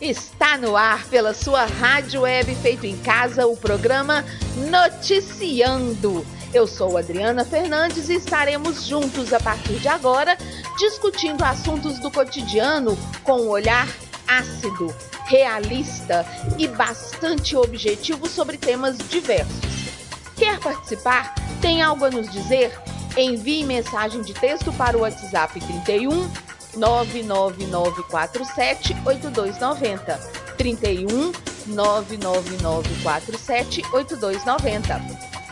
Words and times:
Está 0.00 0.56
no 0.56 0.78
ar 0.78 1.04
pela 1.08 1.34
sua 1.34 1.66
rádio 1.66 2.22
web 2.22 2.54
feito 2.54 2.86
em 2.86 2.96
casa 2.96 3.46
o 3.46 3.54
programa 3.54 4.24
Noticiando. 4.70 6.26
Eu 6.54 6.66
sou 6.66 6.96
Adriana 6.96 7.44
Fernandes 7.44 8.08
e 8.08 8.14
estaremos 8.14 8.86
juntos 8.86 9.34
a 9.34 9.38
partir 9.38 9.74
de 9.74 9.88
agora 9.88 10.38
discutindo 10.78 11.44
assuntos 11.44 11.98
do 11.98 12.10
cotidiano 12.10 12.96
com 13.22 13.42
um 13.42 13.48
olhar 13.50 13.86
ácido, 14.26 14.94
realista 15.26 16.24
e 16.56 16.66
bastante 16.66 17.54
objetivo 17.54 18.26
sobre 18.26 18.56
temas 18.56 18.96
diversos. 18.96 19.90
Quer 20.34 20.58
participar? 20.60 21.34
Tem 21.60 21.82
algo 21.82 22.06
a 22.06 22.10
nos 22.10 22.30
dizer? 22.32 22.72
Envie 23.18 23.64
mensagem 23.64 24.22
de 24.22 24.32
texto 24.32 24.72
para 24.72 24.96
o 24.96 25.02
WhatsApp 25.02 25.60
31 25.60 26.49
99947 26.76 28.96
8290. 29.04 30.20
31 30.56 31.32
99947 31.66 33.82
8290. 33.92 35.00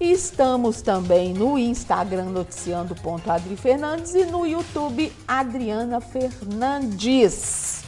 Estamos 0.00 0.80
também 0.80 1.34
no 1.34 1.58
Instagram 1.58 2.26
noticiando.adri 2.26 3.56
Fernandes 3.56 4.14
e 4.14 4.24
no 4.26 4.46
YouTube 4.46 5.12
Adriana 5.26 6.00
Fernandes. 6.00 7.82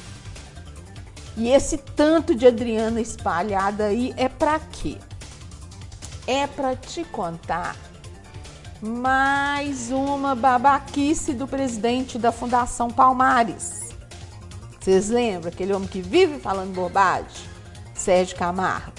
E 1.37 1.51
esse 1.51 1.79
tanto 1.79 2.35
de 2.35 2.49
Adriana 2.49 3.01
espalhada 3.01 3.85
aí 3.85 4.13
é 4.17 4.29
para 4.29 4.59
quê? 4.59 4.99
É 6.27 6.47
para 6.47 6.75
te 6.75 7.05
contar 7.05 7.77
mais 8.83 9.91
uma 9.91 10.35
babaquice 10.35 11.33
do 11.33 11.47
presidente 11.47 12.19
da 12.19 12.33
Fundação 12.33 12.91
Palmares. 12.91 13.91
Vocês 14.79 15.09
lembram 15.09 15.49
aquele 15.49 15.73
homem 15.73 15.89
que 15.89 16.01
vive 16.01 16.39
falando 16.39 16.75
bobagem? 16.75 17.47
Sérgio 17.95 18.37
Camargo. 18.37 18.93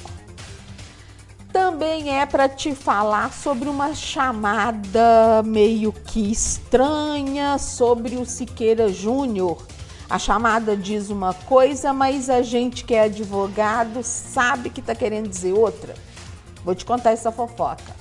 Também 1.52 2.18
é 2.18 2.26
para 2.26 2.48
te 2.48 2.74
falar 2.74 3.32
sobre 3.32 3.68
uma 3.70 3.94
chamada 3.94 5.44
meio 5.46 5.92
que 5.92 6.32
estranha 6.32 7.58
sobre 7.58 8.16
o 8.16 8.26
Siqueira 8.26 8.92
Júnior. 8.92 9.66
A 10.10 10.18
chamada 10.18 10.76
diz 10.78 11.10
uma 11.10 11.34
coisa, 11.34 11.92
mas 11.92 12.30
a 12.30 12.42
gente 12.42 12.86
que 12.86 12.94
é 12.96 13.04
advogado 13.04 14.02
sabe 14.02 14.70
que 14.70 14.80
está 14.80 14.96
querendo 14.96 15.28
dizer 15.28 15.54
outra. 15.54 16.06
Vou 16.63 16.75
te 16.75 16.85
contar 16.85 17.12
essa 17.12 17.31
fofoca. 17.31 17.95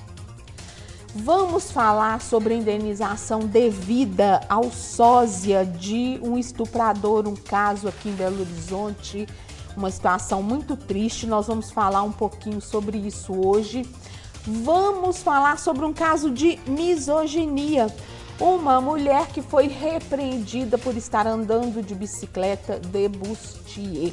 Vamos 1.14 1.70
falar 1.70 2.20
sobre 2.20 2.54
indenização 2.54 3.40
devida 3.40 4.40
ao 4.50 4.70
sósia 4.70 5.64
de 5.64 6.20
um 6.22 6.36
estuprador, 6.36 7.26
um 7.26 7.34
caso 7.34 7.88
aqui 7.88 8.10
em 8.10 8.12
Belo 8.12 8.40
Horizonte, 8.40 9.26
uma 9.74 9.90
situação 9.90 10.42
muito 10.42 10.76
triste. 10.76 11.26
Nós 11.26 11.46
vamos 11.46 11.70
falar 11.70 12.02
um 12.02 12.12
pouquinho 12.12 12.60
sobre 12.60 12.98
isso 12.98 13.32
hoje. 13.32 13.88
Vamos 14.46 15.22
falar 15.22 15.58
sobre 15.58 15.86
um 15.86 15.92
caso 15.92 16.30
de 16.30 16.58
misoginia. 16.66 17.86
Uma 18.38 18.80
mulher 18.80 19.28
que 19.28 19.40
foi 19.40 19.68
repreendida 19.68 20.76
por 20.76 20.94
estar 20.96 21.26
andando 21.26 21.82
de 21.82 21.94
bicicleta 21.94 22.78
de 22.78 23.08
bustier. 23.08 24.12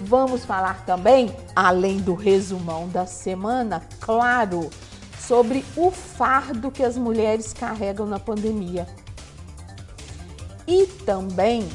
Vamos 0.00 0.44
falar 0.44 0.84
também, 0.84 1.34
além 1.54 1.98
do 1.98 2.14
resumão 2.14 2.86
da 2.88 3.06
semana, 3.06 3.82
claro, 3.98 4.68
sobre 5.18 5.64
o 5.74 5.90
fardo 5.90 6.70
que 6.70 6.82
as 6.82 6.98
mulheres 6.98 7.52
carregam 7.52 8.06
na 8.06 8.18
pandemia. 8.18 8.86
E 10.66 10.86
também 10.86 11.68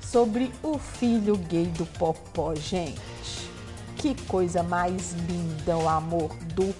sobre 0.00 0.50
o 0.62 0.78
filho 0.78 1.36
gay 1.36 1.66
do 1.66 1.84
Popó, 1.84 2.54
gente. 2.54 3.50
Que 3.96 4.14
coisa 4.26 4.62
mais 4.62 5.12
linda 5.28 5.76
o 5.76 5.88
amor 5.88 6.34
do 6.54 6.74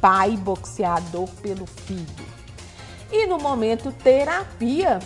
pai 0.00 0.36
boxeador 0.36 1.28
pelo 1.40 1.66
filho. 1.66 2.26
E 3.12 3.26
no 3.26 3.38
momento 3.38 3.92
terapia, 3.92 4.98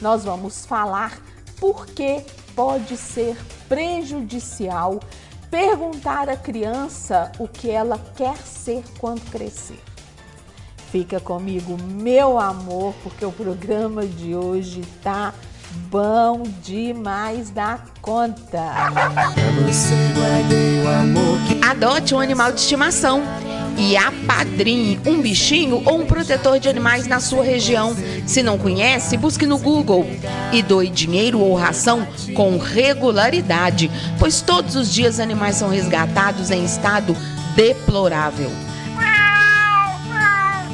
nós 0.00 0.24
vamos 0.24 0.64
falar 0.64 1.18
por 1.58 1.86
que 1.86 2.22
pode 2.54 2.96
ser 2.96 3.36
prejudicial 3.68 5.00
perguntar 5.50 6.28
à 6.28 6.36
criança 6.36 7.30
o 7.38 7.46
que 7.46 7.70
ela 7.70 7.98
quer 8.16 8.36
ser 8.38 8.82
quando 8.98 9.20
crescer. 9.30 9.78
Fica 10.90 11.20
comigo, 11.20 11.76
meu 11.82 12.38
amor, 12.38 12.94
porque 13.02 13.24
o 13.24 13.32
programa 13.32 14.06
de 14.06 14.34
hoje 14.34 14.82
tá 15.02 15.34
bom 15.90 16.42
demais 16.62 17.50
da 17.50 17.80
conta. 18.00 18.72
Adote 21.68 22.14
um 22.14 22.20
animal 22.20 22.52
de 22.52 22.60
estimação 22.60 23.22
e 23.76 23.96
apadrinhe 23.96 24.98
um 25.06 25.20
bichinho 25.20 25.82
ou 25.84 26.00
um 26.00 26.06
protetor 26.06 26.58
de 26.58 26.68
animais 26.68 27.06
na 27.06 27.20
sua 27.20 27.44
região. 27.44 27.94
Se 28.26 28.42
não 28.42 28.58
conhece, 28.58 29.16
busque 29.16 29.46
no 29.46 29.58
Google 29.58 30.06
e 30.52 30.62
doe 30.62 30.88
dinheiro 30.88 31.40
ou 31.40 31.54
ração 31.54 32.06
com 32.34 32.58
regularidade, 32.58 33.90
pois 34.18 34.40
todos 34.40 34.76
os 34.76 34.92
dias 34.92 35.20
animais 35.20 35.56
são 35.56 35.68
resgatados 35.68 36.50
em 36.50 36.64
estado 36.64 37.16
deplorável. 37.54 38.50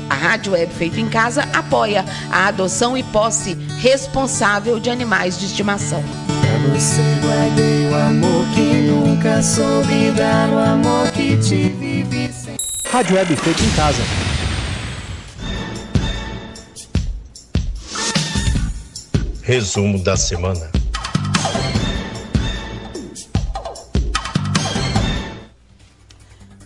A 0.09 0.15
Rádio 0.15 0.53
Web 0.53 0.73
Feito 0.75 1.01
em 1.01 1.09
Casa 1.09 1.49
apoia 1.53 2.05
a 2.31 2.47
adoção 2.47 2.97
e 2.97 3.03
posse 3.03 3.55
responsável 3.79 4.79
de 4.79 4.91
animais 4.91 5.39
de 5.39 5.47
estimação. 5.47 6.05
Você 6.71 7.03
guardei 7.21 7.89
o 7.89 7.95
amor 7.95 8.47
que 8.55 8.61
nunca 8.61 9.43
soube 9.43 10.11
dar 10.17 10.49
o 10.50 10.59
amor 10.59 11.11
que 11.12 11.37
te. 11.38 11.72
Rádio 12.93 13.17
Web 13.17 13.35
feito 13.37 13.62
em 13.62 13.71
casa. 13.71 14.03
Resumo 19.41 19.99
da 20.05 20.15
semana. 20.15 20.71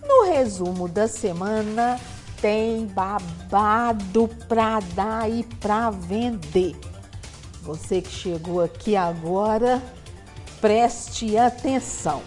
No 0.05 0.25
resumo 0.25 0.88
da 0.88 1.06
semana 1.06 2.00
tem 2.40 2.87
babado 2.87 4.29
pra 4.49 4.81
dar 4.96 5.31
e 5.31 5.44
pra 5.61 5.90
vender. 5.90 6.75
Você 7.62 8.02
que 8.02 8.11
chegou 8.11 8.64
aqui 8.64 8.96
agora, 8.96 9.81
preste 10.61 11.38
atenção. 11.38 12.20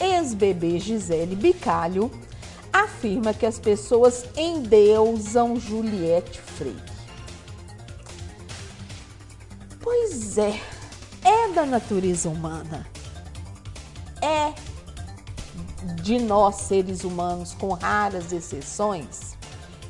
Ex-bebê 0.00 0.78
Gisele 0.78 1.36
Bicalho 1.36 2.10
afirma 2.82 3.32
que 3.32 3.46
as 3.46 3.58
pessoas 3.58 4.26
endeusam 4.36 5.58
Juliette 5.58 6.40
Freire. 6.40 6.82
Pois 9.80 10.36
é, 10.36 10.60
é 11.22 11.52
da 11.52 11.64
natureza 11.64 12.28
humana. 12.28 12.86
É 14.20 14.52
de 16.02 16.18
nós, 16.18 16.56
seres 16.56 17.04
humanos, 17.04 17.54
com 17.54 17.72
raras 17.72 18.32
exceções, 18.32 19.36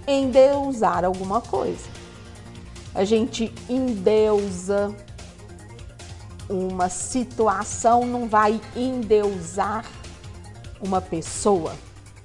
endeusar 0.06 1.04
alguma 1.04 1.40
coisa. 1.40 1.88
a 2.94 3.04
gente 3.04 3.52
endeusa 3.68 4.94
uma 6.48 6.88
situação, 6.88 8.06
não 8.06 8.28
vai 8.28 8.60
endeusar 8.74 9.84
uma 10.80 11.00
pessoa. 11.00 11.74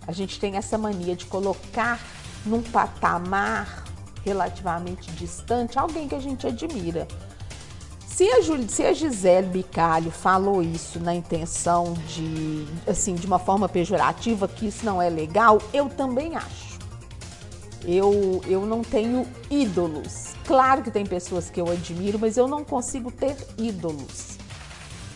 A 0.07 0.11
gente 0.11 0.39
tem 0.39 0.57
essa 0.57 0.77
mania 0.77 1.15
de 1.15 1.25
colocar 1.25 1.99
num 2.45 2.61
patamar 2.61 3.83
relativamente 4.23 5.11
distante 5.11 5.77
alguém 5.77 6.07
que 6.07 6.15
a 6.15 6.19
gente 6.19 6.45
admira. 6.45 7.07
Se 8.05 8.29
a, 8.29 8.41
Jul 8.41 8.67
se 8.67 8.83
a 8.83 8.93
Gisele 8.93 9.47
Bicalho 9.47 10.11
falou 10.11 10.61
isso 10.61 10.99
na 10.99 11.15
intenção 11.15 11.93
de, 12.07 12.67
assim, 12.85 13.15
de 13.15 13.25
uma 13.25 13.39
forma 13.39 13.69
pejorativa, 13.69 14.47
que 14.47 14.67
isso 14.67 14.85
não 14.85 15.01
é 15.01 15.09
legal, 15.09 15.59
eu 15.73 15.89
também 15.89 16.35
acho. 16.35 16.79
Eu, 17.83 18.41
eu 18.45 18.65
não 18.65 18.81
tenho 18.81 19.25
ídolos. 19.49 20.35
Claro 20.45 20.83
que 20.83 20.91
tem 20.91 21.05
pessoas 21.05 21.49
que 21.49 21.59
eu 21.59 21.71
admiro, 21.71 22.19
mas 22.19 22.37
eu 22.37 22.47
não 22.47 22.63
consigo 22.63 23.11
ter 23.11 23.35
ídolos. 23.57 24.37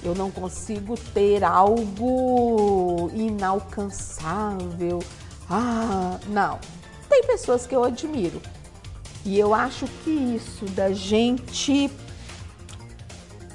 Eu 0.05 0.13
não 0.13 0.29
consigo 0.29 0.95
ter 0.95 1.43
algo 1.43 3.09
inalcançável. 3.13 4.99
Ah, 5.49 6.19
não. 6.27 6.59
Tem 7.09 7.23
pessoas 7.23 7.65
que 7.65 7.75
eu 7.75 7.83
admiro. 7.83 8.39
E 9.25 9.39
eu 9.39 9.53
acho 9.53 9.87
que 10.03 10.11
isso 10.11 10.65
da 10.67 10.91
gente 10.91 11.89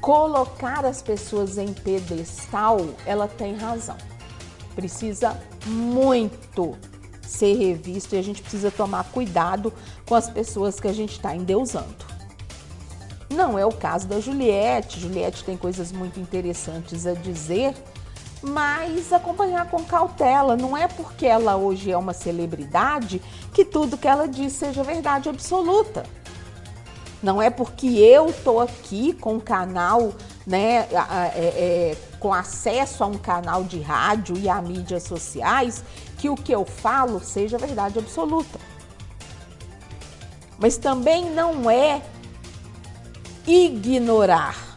colocar 0.00 0.84
as 0.84 1.00
pessoas 1.00 1.56
em 1.56 1.72
pedestal, 1.72 2.78
ela 3.06 3.28
tem 3.28 3.54
razão. 3.54 3.96
Precisa 4.74 5.40
muito 5.66 6.76
ser 7.22 7.54
revisto 7.56 8.16
e 8.16 8.18
a 8.18 8.22
gente 8.22 8.42
precisa 8.42 8.72
tomar 8.72 9.04
cuidado 9.12 9.72
com 10.04 10.16
as 10.16 10.28
pessoas 10.28 10.80
que 10.80 10.88
a 10.88 10.92
gente 10.92 11.12
está 11.12 11.36
endeusando. 11.36 12.09
Não 13.30 13.56
é 13.56 13.64
o 13.64 13.70
caso 13.70 14.08
da 14.08 14.18
Juliette. 14.18 14.98
Juliette 14.98 15.44
tem 15.44 15.56
coisas 15.56 15.92
muito 15.92 16.18
interessantes 16.18 17.06
a 17.06 17.14
dizer, 17.14 17.74
mas 18.42 19.12
acompanhar 19.12 19.70
com 19.70 19.84
cautela. 19.84 20.56
Não 20.56 20.76
é 20.76 20.88
porque 20.88 21.26
ela 21.26 21.56
hoje 21.56 21.92
é 21.92 21.96
uma 21.96 22.12
celebridade 22.12 23.22
que 23.54 23.64
tudo 23.64 23.96
que 23.96 24.08
ela 24.08 24.26
diz 24.26 24.52
seja 24.54 24.82
verdade 24.82 25.28
absoluta. 25.28 26.04
Não 27.22 27.40
é 27.40 27.50
porque 27.50 27.86
eu 27.86 28.30
estou 28.30 28.60
aqui 28.60 29.12
com 29.12 29.34
um 29.34 29.40
canal, 29.40 30.12
né, 30.46 30.88
é, 30.88 31.38
é, 31.38 31.96
com 32.18 32.32
acesso 32.32 33.04
a 33.04 33.06
um 33.06 33.18
canal 33.18 33.62
de 33.62 33.78
rádio 33.80 34.36
e 34.38 34.48
a 34.48 34.60
mídias 34.60 35.02
sociais, 35.02 35.84
que 36.18 36.30
o 36.30 36.34
que 36.34 36.50
eu 36.50 36.64
falo 36.64 37.20
seja 37.20 37.58
verdade 37.58 37.98
absoluta. 37.98 38.58
Mas 40.58 40.78
também 40.78 41.30
não 41.30 41.70
é 41.70 42.02
ignorar, 43.46 44.76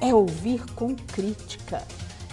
é 0.00 0.14
ouvir 0.14 0.64
com 0.74 0.94
crítica, 0.94 1.82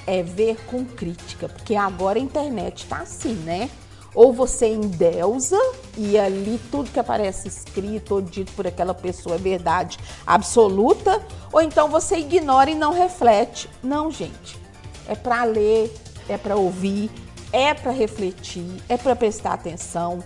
é 0.06 0.24
ver 0.24 0.58
com 0.66 0.86
crítica, 0.86 1.50
porque 1.50 1.76
agora 1.76 2.18
a 2.18 2.22
internet 2.22 2.84
está 2.84 3.00
assim, 3.00 3.34
né? 3.34 3.70
Ou 4.16 4.34
você 4.34 4.68
endeusa 4.68 5.60
e 5.96 6.18
ali 6.18 6.60
tudo 6.72 6.90
que 6.90 7.00
aparece 7.00 7.48
escrito 7.48 8.16
ou 8.16 8.22
dito 8.22 8.52
por 8.54 8.66
aquela 8.66 8.94
pessoa 8.94 9.36
é 9.36 9.38
verdade 9.38 10.00
absoluta, 10.26 11.22
ou 11.52 11.62
então 11.62 11.90
você 11.90 12.18
ignora 12.18 12.72
e 12.72 12.76
não 12.76 12.94
reflete. 12.94 13.70
Não, 13.84 14.10
gente. 14.10 14.58
É 15.08 15.16
para 15.16 15.44
ler, 15.44 15.94
é 16.28 16.38
para 16.38 16.56
ouvir, 16.56 17.12
é 17.52 17.74
para 17.74 17.92
refletir, 17.92 18.82
é 18.90 18.98
para 18.98 19.16
prestar 19.16 19.54
atenção. 19.54 20.24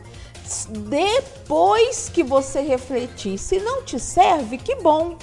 Depois 0.90 2.10
que 2.10 2.24
você 2.24 2.62
refletir, 2.62 3.38
se 3.38 3.60
não 3.60 3.84
te 3.84 4.00
serve, 4.00 4.58
que 4.58 4.76
bom. 4.76 5.18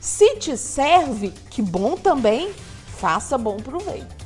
Se 0.00 0.36
te 0.36 0.56
serve, 0.56 1.30
que 1.50 1.62
bom 1.62 1.96
também, 1.96 2.52
faça 2.98 3.38
bom 3.38 3.56
proveito. 3.56 4.24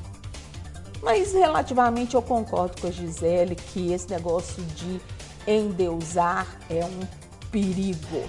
Mas 1.02 1.32
relativamente 1.32 2.14
eu 2.14 2.22
concordo 2.22 2.80
com 2.80 2.88
a 2.88 2.90
Gisele 2.90 3.54
que 3.54 3.92
esse 3.92 4.10
negócio 4.10 4.62
de 4.62 5.00
endeusar 5.46 6.46
é 6.68 6.84
um 6.84 7.00
perigo. 7.50 8.28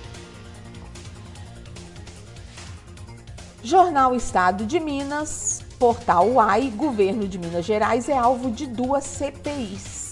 Jornal 3.61 4.15
Estado 4.15 4.65
de 4.65 4.79
Minas, 4.79 5.61
Portal 5.77 6.29
UAI, 6.29 6.69
Governo 6.69 7.27
de 7.27 7.37
Minas 7.37 7.65
Gerais 7.65 8.07
é 8.07 8.17
alvo 8.17 8.49
de 8.51 8.65
duas 8.65 9.03
CPIs. 9.03 10.08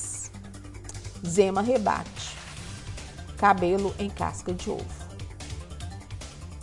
Zema 1.25 1.61
rebate. 1.61 2.37
Cabelo 3.37 3.93
em 3.99 4.09
casca 4.09 4.53
de 4.53 4.69
ovo. 4.69 5.07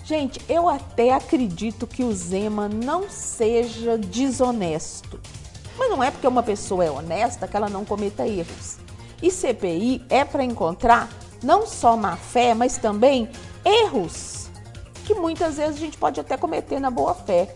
Gente, 0.05 0.41
eu 0.49 0.69
até 0.69 1.15
acredito 1.15 1.87
que 1.87 2.05
o 2.05 2.13
Zema 2.13 2.69
não 2.69 3.09
seja 3.09 3.97
desonesto. 3.97 5.19
Mas 5.79 5.91
não 5.91 6.03
é 6.03 6.11
porque 6.11 6.27
uma 6.27 6.43
pessoa 6.43 6.85
é 6.85 6.91
honesta 6.91 7.49
que 7.49 7.57
ela 7.57 7.69
não 7.69 7.85
cometa 7.85 8.27
erros. 8.27 8.77
E 9.23 9.31
CPI 9.31 10.05
é 10.11 10.25
para 10.25 10.45
encontrar 10.45 11.09
não 11.43 11.67
só 11.67 11.97
má 11.97 12.17
fé, 12.17 12.55
mas 12.55 12.77
também 12.77 13.31
erros 13.65 14.45
que 15.05 15.15
muitas 15.15 15.57
vezes 15.57 15.77
a 15.77 15.81
gente 15.81 15.99
pode 15.99 16.19
até 16.19 16.37
cometer 16.37 16.81
na 16.81 16.91
boa 16.91 17.15
fé. 17.15 17.55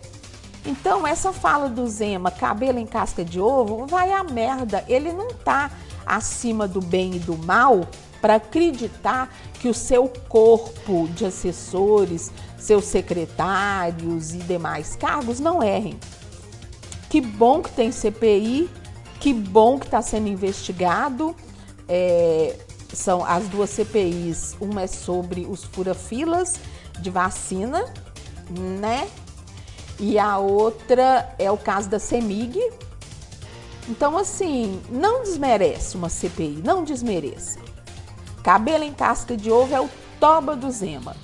Então, 0.65 1.05
essa 1.07 1.33
fala 1.33 1.67
do 1.69 1.87
Zema, 1.87 2.29
cabelo 2.29 2.79
em 2.79 2.85
casca 2.85 3.23
de 3.23 3.39
ovo, 3.39 3.85
vai 3.87 4.11
a 4.11 4.23
merda. 4.23 4.83
Ele 4.87 5.11
não 5.11 5.29
tá 5.29 5.71
acima 6.15 6.67
do 6.67 6.81
bem 6.81 7.15
e 7.15 7.19
do 7.19 7.37
mal 7.37 7.87
para 8.21 8.35
acreditar 8.35 9.33
que 9.53 9.67
o 9.67 9.73
seu 9.73 10.07
corpo 10.27 11.07
de 11.09 11.25
assessores, 11.25 12.31
seus 12.57 12.85
secretários 12.85 14.33
e 14.33 14.37
demais 14.39 14.95
cargos 14.95 15.39
não 15.39 15.63
errem. 15.63 15.99
Que 17.09 17.21
bom 17.21 17.61
que 17.61 17.71
tem 17.71 17.91
CPI, 17.91 18.69
que 19.19 19.33
bom 19.33 19.79
que 19.79 19.85
está 19.85 20.01
sendo 20.01 20.27
investigado. 20.27 21.35
É, 21.87 22.55
são 22.93 23.23
as 23.23 23.47
duas 23.47 23.69
CPIs, 23.69 24.55
uma 24.59 24.83
é 24.83 24.87
sobre 24.87 25.45
os 25.45 25.63
fura-filas 25.63 26.59
de 26.99 27.09
vacina, 27.09 27.85
né? 28.79 29.07
E 29.99 30.17
a 30.17 30.37
outra 30.37 31.33
é 31.37 31.51
o 31.51 31.57
caso 31.57 31.89
da 31.89 31.99
CEMIG. 31.99 32.59
Então, 33.89 34.17
assim, 34.17 34.79
não 34.89 35.23
desmerece 35.23 35.97
uma 35.97 36.09
CPI, 36.09 36.61
não 36.63 36.83
desmereça. 36.83 37.59
Cabelo 38.43 38.83
em 38.83 38.93
casca 38.93 39.35
de 39.35 39.51
ovo 39.51 39.75
é 39.75 39.81
o 39.81 39.89
toba 40.19 40.55
do 40.55 40.69
Zema 40.69 41.15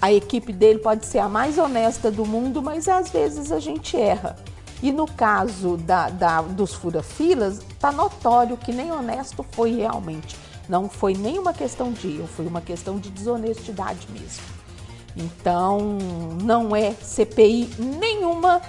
a 0.00 0.12
equipe 0.12 0.52
dele 0.52 0.78
pode 0.78 1.06
ser 1.06 1.18
a 1.18 1.28
mais 1.28 1.58
honesta 1.58 2.10
do 2.10 2.24
mundo, 2.24 2.62
mas 2.62 2.86
às 2.86 3.10
vezes 3.10 3.50
a 3.50 3.58
gente 3.58 3.96
erra. 3.96 4.36
E 4.82 4.92
no 4.92 5.06
caso 5.06 5.76
da, 5.78 6.10
da, 6.10 6.42
dos 6.42 6.74
fura-filas, 6.74 7.58
está 7.58 7.90
notório 7.90 8.56
que 8.56 8.72
nem 8.72 8.92
honesto 8.92 9.44
foi 9.52 9.74
realmente. 9.74 10.36
Não 10.68 10.88
foi 10.88 11.14
nenhuma 11.14 11.52
questão 11.52 11.92
de 11.92 12.18
erro, 12.18 12.28
foi 12.28 12.46
uma 12.46 12.60
questão 12.60 12.98
de 12.98 13.10
desonestidade 13.10 14.06
mesmo. 14.10 14.44
Então, 15.16 15.98
não 16.42 16.76
é 16.76 16.92
CPI 16.92 17.70
nenhuma, 17.78 18.60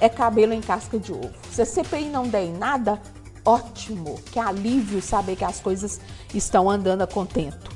é 0.00 0.08
cabelo 0.08 0.52
em 0.52 0.60
casca 0.60 0.98
de 0.98 1.12
ovo. 1.12 1.30
Se 1.50 1.62
a 1.62 1.66
CPI 1.66 2.06
não 2.06 2.28
der 2.28 2.44
em 2.44 2.52
nada, 2.52 3.00
ótimo, 3.44 4.20
que 4.32 4.38
alívio 4.38 5.00
saber 5.02 5.36
que 5.36 5.44
as 5.44 5.60
coisas 5.60 6.00
estão 6.34 6.70
andando 6.70 7.02
a 7.02 7.06
contento. 7.06 7.70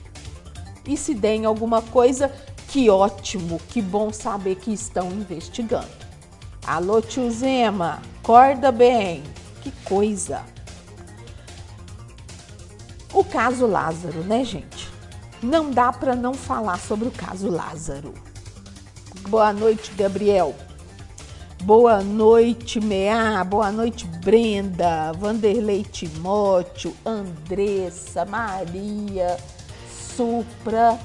E 0.86 0.96
se 0.96 1.14
der 1.14 1.34
em 1.34 1.44
alguma 1.44 1.82
coisa, 1.82 2.32
que 2.68 2.88
ótimo, 2.88 3.60
que 3.68 3.82
bom 3.82 4.12
saber 4.12 4.56
que 4.56 4.72
estão 4.72 5.10
investigando. 5.10 5.88
Alô, 6.66 7.00
tio 7.00 7.30
Zema, 7.30 8.02
acorda 8.20 8.70
bem. 8.70 9.22
Que 9.62 9.70
coisa. 9.84 10.42
O 13.12 13.24
caso 13.24 13.66
Lázaro, 13.66 14.20
né, 14.20 14.44
gente? 14.44 14.88
Não 15.42 15.70
dá 15.70 15.92
para 15.92 16.14
não 16.14 16.34
falar 16.34 16.78
sobre 16.78 17.08
o 17.08 17.10
caso 17.10 17.50
Lázaro. 17.50 18.12
Boa 19.28 19.52
noite, 19.52 19.92
Gabriel. 19.94 20.54
Boa 21.62 22.02
noite, 22.02 22.80
Mea. 22.80 23.44
Boa 23.44 23.70
noite, 23.70 24.06
Brenda, 24.06 25.12
Vanderlei 25.12 25.82
Timóteo, 25.82 26.94
Andressa, 27.04 28.24
Maria, 28.24 29.36
Supra. 30.16 30.98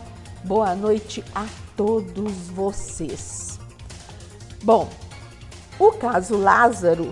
Boa 0.43 0.75
noite 0.75 1.23
a 1.33 1.45
todos 1.75 2.49
vocês. 2.49 3.59
Bom, 4.63 4.87
o 5.79 5.91
caso 5.91 6.37
Lázaro, 6.37 7.11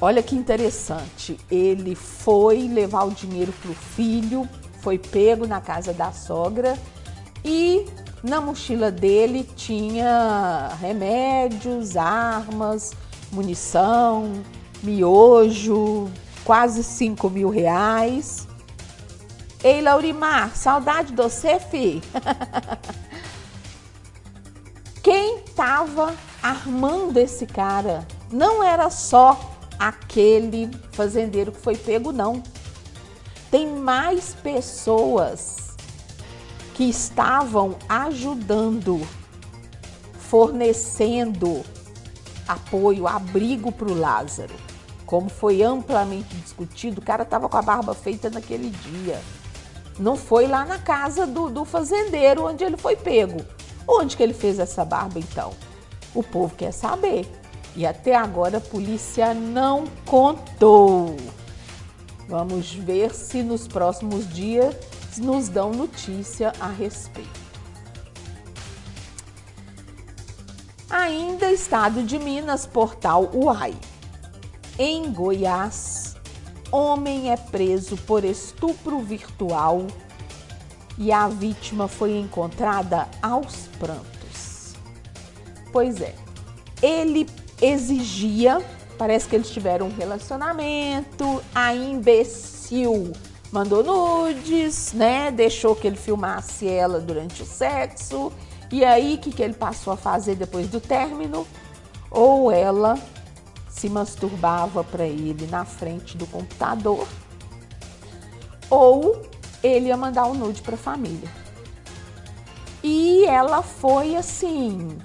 olha 0.00 0.22
que 0.22 0.36
interessante. 0.36 1.38
Ele 1.50 1.94
foi 1.94 2.68
levar 2.68 3.04
o 3.04 3.10
dinheiro 3.10 3.52
para 3.60 3.70
o 3.70 3.74
filho, 3.74 4.48
foi 4.80 4.98
pego 4.98 5.46
na 5.46 5.60
casa 5.60 5.92
da 5.92 6.12
sogra 6.12 6.78
e 7.44 7.86
na 8.26 8.40
mochila 8.40 8.90
dele 8.90 9.48
tinha 9.54 10.76
remédios, 10.80 11.96
armas, 11.96 12.92
munição, 13.30 14.42
miojo, 14.82 16.10
quase 16.44 16.82
5 16.82 17.30
mil 17.30 17.48
reais. 17.48 18.48
Ei, 19.62 19.80
Laurimar, 19.80 20.56
saudade 20.56 21.12
do 21.12 21.22
você, 21.22 21.60
fi? 21.60 22.02
Quem 25.02 25.38
tava 25.54 26.12
armando 26.42 27.18
esse 27.18 27.46
cara 27.46 28.06
não 28.30 28.62
era 28.62 28.90
só 28.90 29.38
aquele 29.78 30.68
fazendeiro 30.90 31.52
que 31.52 31.60
foi 31.60 31.76
pego, 31.76 32.10
não. 32.10 32.42
Tem 33.52 33.68
mais 33.68 34.34
pessoas 34.42 35.65
que 36.76 36.84
estavam 36.84 37.74
ajudando, 37.88 39.00
fornecendo 40.12 41.64
apoio, 42.46 43.08
abrigo 43.08 43.72
para 43.72 43.88
o 43.88 43.98
Lázaro. 43.98 44.52
Como 45.06 45.30
foi 45.30 45.62
amplamente 45.62 46.36
discutido, 46.36 47.00
o 47.00 47.04
cara 47.04 47.22
estava 47.22 47.48
com 47.48 47.56
a 47.56 47.62
barba 47.62 47.94
feita 47.94 48.28
naquele 48.28 48.68
dia. 48.68 49.18
Não 49.98 50.16
foi 50.16 50.46
lá 50.46 50.66
na 50.66 50.78
casa 50.78 51.26
do, 51.26 51.48
do 51.48 51.64
fazendeiro 51.64 52.44
onde 52.44 52.62
ele 52.62 52.76
foi 52.76 52.94
pego. 52.94 53.42
Onde 53.88 54.14
que 54.14 54.22
ele 54.22 54.34
fez 54.34 54.58
essa 54.58 54.84
barba 54.84 55.18
então? 55.18 55.52
O 56.14 56.22
povo 56.22 56.54
quer 56.54 56.72
saber. 56.72 57.26
E 57.74 57.86
até 57.86 58.14
agora 58.14 58.58
a 58.58 58.60
polícia 58.60 59.32
não 59.32 59.86
contou. 60.04 61.16
Vamos 62.28 62.74
ver 62.74 63.14
se 63.14 63.42
nos 63.42 63.66
próximos 63.66 64.28
dias 64.28 64.76
nos 65.18 65.48
dão 65.48 65.70
notícia 65.72 66.52
a 66.60 66.68
respeito. 66.68 67.46
Ainda 70.88 71.50
estado 71.52 72.02
de 72.02 72.18
Minas, 72.18 72.66
portal 72.66 73.30
UAI. 73.34 73.74
Em 74.78 75.10
Goiás, 75.10 76.16
homem 76.70 77.30
é 77.30 77.36
preso 77.36 77.96
por 77.96 78.24
estupro 78.24 79.00
virtual 79.00 79.86
e 80.98 81.12
a 81.12 81.28
vítima 81.28 81.88
foi 81.88 82.16
encontrada 82.16 83.08
aos 83.20 83.68
prantos. 83.78 84.74
Pois 85.72 86.00
é, 86.00 86.14
ele 86.82 87.26
exigia, 87.60 88.64
parece 88.96 89.28
que 89.28 89.36
eles 89.36 89.50
tiveram 89.50 89.86
um 89.86 89.94
relacionamento, 89.94 91.42
a 91.54 91.74
imbecil 91.74 93.12
mandou 93.52 93.82
nudes, 93.82 94.92
né? 94.92 95.30
Deixou 95.30 95.74
que 95.74 95.86
ele 95.86 95.96
filmasse 95.96 96.68
ela 96.68 97.00
durante 97.00 97.42
o 97.42 97.46
sexo. 97.46 98.32
E 98.70 98.84
aí, 98.84 99.14
o 99.14 99.18
que, 99.18 99.30
que 99.30 99.42
ele 99.42 99.54
passou 99.54 99.92
a 99.92 99.96
fazer 99.96 100.34
depois 100.34 100.68
do 100.68 100.80
término? 100.80 101.46
Ou 102.10 102.50
ela 102.50 102.98
se 103.68 103.88
masturbava 103.88 104.82
para 104.82 105.04
ele 105.04 105.46
na 105.48 105.64
frente 105.64 106.16
do 106.16 106.26
computador, 106.26 107.06
ou 108.70 109.22
ele 109.62 109.88
ia 109.88 109.96
mandar 109.96 110.26
o 110.26 110.30
um 110.30 110.34
nude 110.34 110.62
para 110.62 110.74
a 110.74 110.78
família. 110.78 111.28
E 112.82 113.24
ela 113.26 113.62
foi 113.62 114.16
assim, 114.16 114.96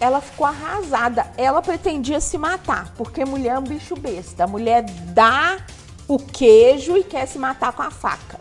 ela 0.00 0.20
ficou 0.20 0.46
arrasada. 0.46 1.30
Ela 1.36 1.62
pretendia 1.62 2.20
se 2.20 2.36
matar, 2.36 2.92
porque 2.96 3.24
mulher 3.24 3.54
é 3.54 3.58
um 3.58 3.64
bicho 3.64 3.94
besta. 3.94 4.44
A 4.44 4.46
mulher 4.46 4.82
dá 4.82 5.58
o 6.08 6.18
queijo 6.18 6.96
e 6.96 7.04
quer 7.04 7.26
se 7.26 7.38
matar 7.38 7.72
com 7.72 7.82
a 7.82 7.90
faca. 7.90 8.38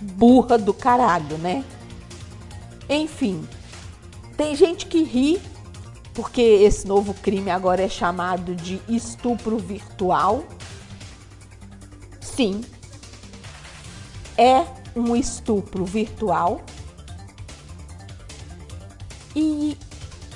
Burra 0.00 0.58
do 0.58 0.74
caralho, 0.74 1.38
né? 1.38 1.64
Enfim, 2.88 3.46
tem 4.36 4.56
gente 4.56 4.86
que 4.86 5.02
ri 5.02 5.40
porque 6.14 6.40
esse 6.40 6.86
novo 6.86 7.14
crime 7.14 7.50
agora 7.50 7.82
é 7.82 7.88
chamado 7.88 8.54
de 8.54 8.80
estupro 8.88 9.56
virtual. 9.58 10.44
Sim, 12.20 12.62
é 14.36 14.66
um 14.94 15.16
estupro 15.16 15.84
virtual. 15.84 16.60
E 19.34 19.78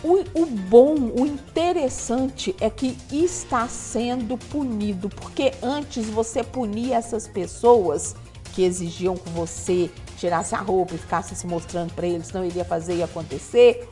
o, 0.03 0.25
o, 0.35 0.47
bom, 0.47 0.95
o 0.95 1.27
interessante 1.27 2.55
é 2.61 2.69
que 2.69 2.97
está 3.11 3.67
sendo 3.69 4.37
punido, 4.37 5.09
porque 5.09 5.53
antes 5.63 6.07
você 6.07 6.45
punia 6.45 6.97
essas 6.97 7.27
pessoas 7.27 8.15
que 8.55 8.63
exigiam 8.63 9.17
que 9.17 9.29
você 9.31 9.91
tirasse 10.17 10.55
a 10.55 10.59
roupa 10.59 10.95
e 10.95 10.99
ficasse 10.99 11.35
se 11.35 11.47
mostrando 11.47 11.93
para 11.93 12.07
eles, 12.07 12.33
não 12.33 12.45
iria 12.45 12.65
fazer 12.65 12.97
e 12.97 13.03
acontecer, 13.03 13.89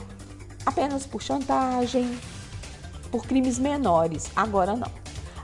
apenas 0.64 1.06
por 1.06 1.22
chantagem, 1.22 2.18
por 3.10 3.26
crimes 3.26 3.58
menores. 3.58 4.30
Agora 4.34 4.74
não. 4.74 4.90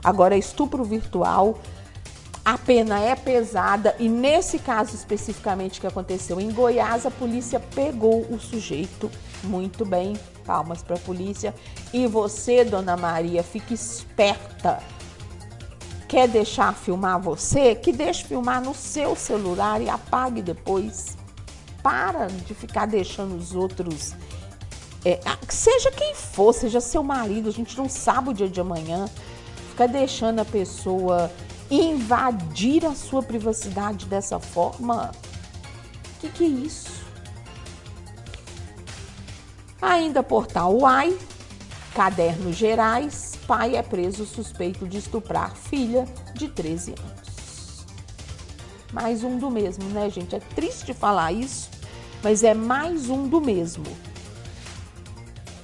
Agora 0.03 0.35
estupro 0.35 0.83
virtual, 0.83 1.59
a 2.43 2.57
pena 2.57 2.99
é 2.99 3.15
pesada 3.15 3.95
e 3.99 4.09
nesse 4.09 4.57
caso 4.57 4.95
especificamente 4.95 5.79
que 5.79 5.85
aconteceu 5.85 6.41
em 6.41 6.51
Goiás, 6.51 7.05
a 7.05 7.11
polícia 7.11 7.59
pegou 7.59 8.21
o 8.31 8.39
sujeito 8.39 9.11
muito 9.43 9.85
bem. 9.85 10.13
Palmas 10.41 10.83
para 10.83 10.95
a 10.95 10.99
polícia. 10.99 11.53
E 11.93 12.07
você, 12.07 12.63
dona 12.63 12.97
Maria, 12.97 13.43
fique 13.43 13.73
esperta. 13.73 14.81
Quer 16.07 16.27
deixar 16.27 16.73
filmar 16.75 17.21
você? 17.21 17.73
Que 17.75 17.91
deixe 17.91 18.25
filmar 18.25 18.61
no 18.61 18.75
seu 18.75 19.15
celular 19.15 19.81
e 19.81 19.89
apague 19.89 20.41
depois. 20.41 21.17
Para 21.81 22.27
de 22.27 22.53
ficar 22.53 22.85
deixando 22.85 23.35
os 23.35 23.55
outros 23.55 24.13
é, 25.03 25.19
seja 25.49 25.91
quem 25.91 26.13
for, 26.13 26.53
seja 26.53 26.79
seu 26.79 27.03
marido, 27.03 27.49
a 27.49 27.51
gente 27.51 27.75
não 27.77 27.89
sabe 27.89 28.29
o 28.29 28.33
dia 28.33 28.47
de 28.47 28.61
amanhã. 28.61 29.09
Fica 29.69 29.87
deixando 29.87 30.39
a 30.39 30.45
pessoa 30.45 31.31
invadir 31.69 32.85
a 32.85 32.93
sua 32.93 33.23
privacidade 33.23 34.05
dessa 34.05 34.39
forma. 34.39 35.11
O 36.17 36.19
que, 36.21 36.29
que 36.29 36.43
é 36.43 36.47
isso? 36.47 37.00
Ainda 39.81 40.21
portal 40.21 40.77
UAI, 40.77 41.17
cadernos 41.95 42.55
gerais, 42.55 43.39
pai 43.47 43.75
é 43.75 43.81
preso 43.81 44.27
suspeito 44.27 44.87
de 44.87 44.99
estuprar 44.99 45.55
filha 45.55 46.05
de 46.35 46.47
13 46.47 46.91
anos. 46.91 47.87
Mais 48.93 49.23
um 49.23 49.39
do 49.39 49.49
mesmo, 49.49 49.83
né, 49.85 50.07
gente? 50.07 50.35
É 50.35 50.39
triste 50.39 50.93
falar 50.93 51.31
isso, 51.31 51.67
mas 52.21 52.43
é 52.43 52.53
mais 52.53 53.09
um 53.09 53.27
do 53.27 53.41
mesmo. 53.41 53.85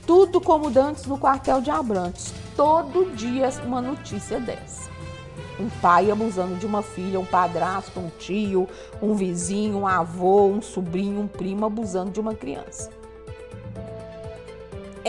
Tudo 0.08 0.42
como 0.42 0.72
dantes 0.72 1.06
no 1.06 1.20
quartel 1.20 1.62
de 1.62 1.70
Abrantes. 1.70 2.34
Todo 2.56 3.16
dia 3.16 3.48
uma 3.66 3.82
notícia 3.82 4.40
dessa. 4.40 4.90
Um 5.60 5.70
pai 5.80 6.10
abusando 6.10 6.56
de 6.56 6.66
uma 6.66 6.82
filha, 6.82 7.20
um 7.20 7.26
padrasto, 7.26 8.00
um 8.00 8.10
tio, 8.18 8.68
um 9.00 9.14
vizinho, 9.14 9.78
um 9.78 9.88
avô, 9.88 10.48
um 10.48 10.62
sobrinho, 10.62 11.20
um 11.20 11.28
primo 11.28 11.68
abusando 11.68 12.10
de 12.10 12.20
uma 12.20 12.34
criança. 12.34 12.97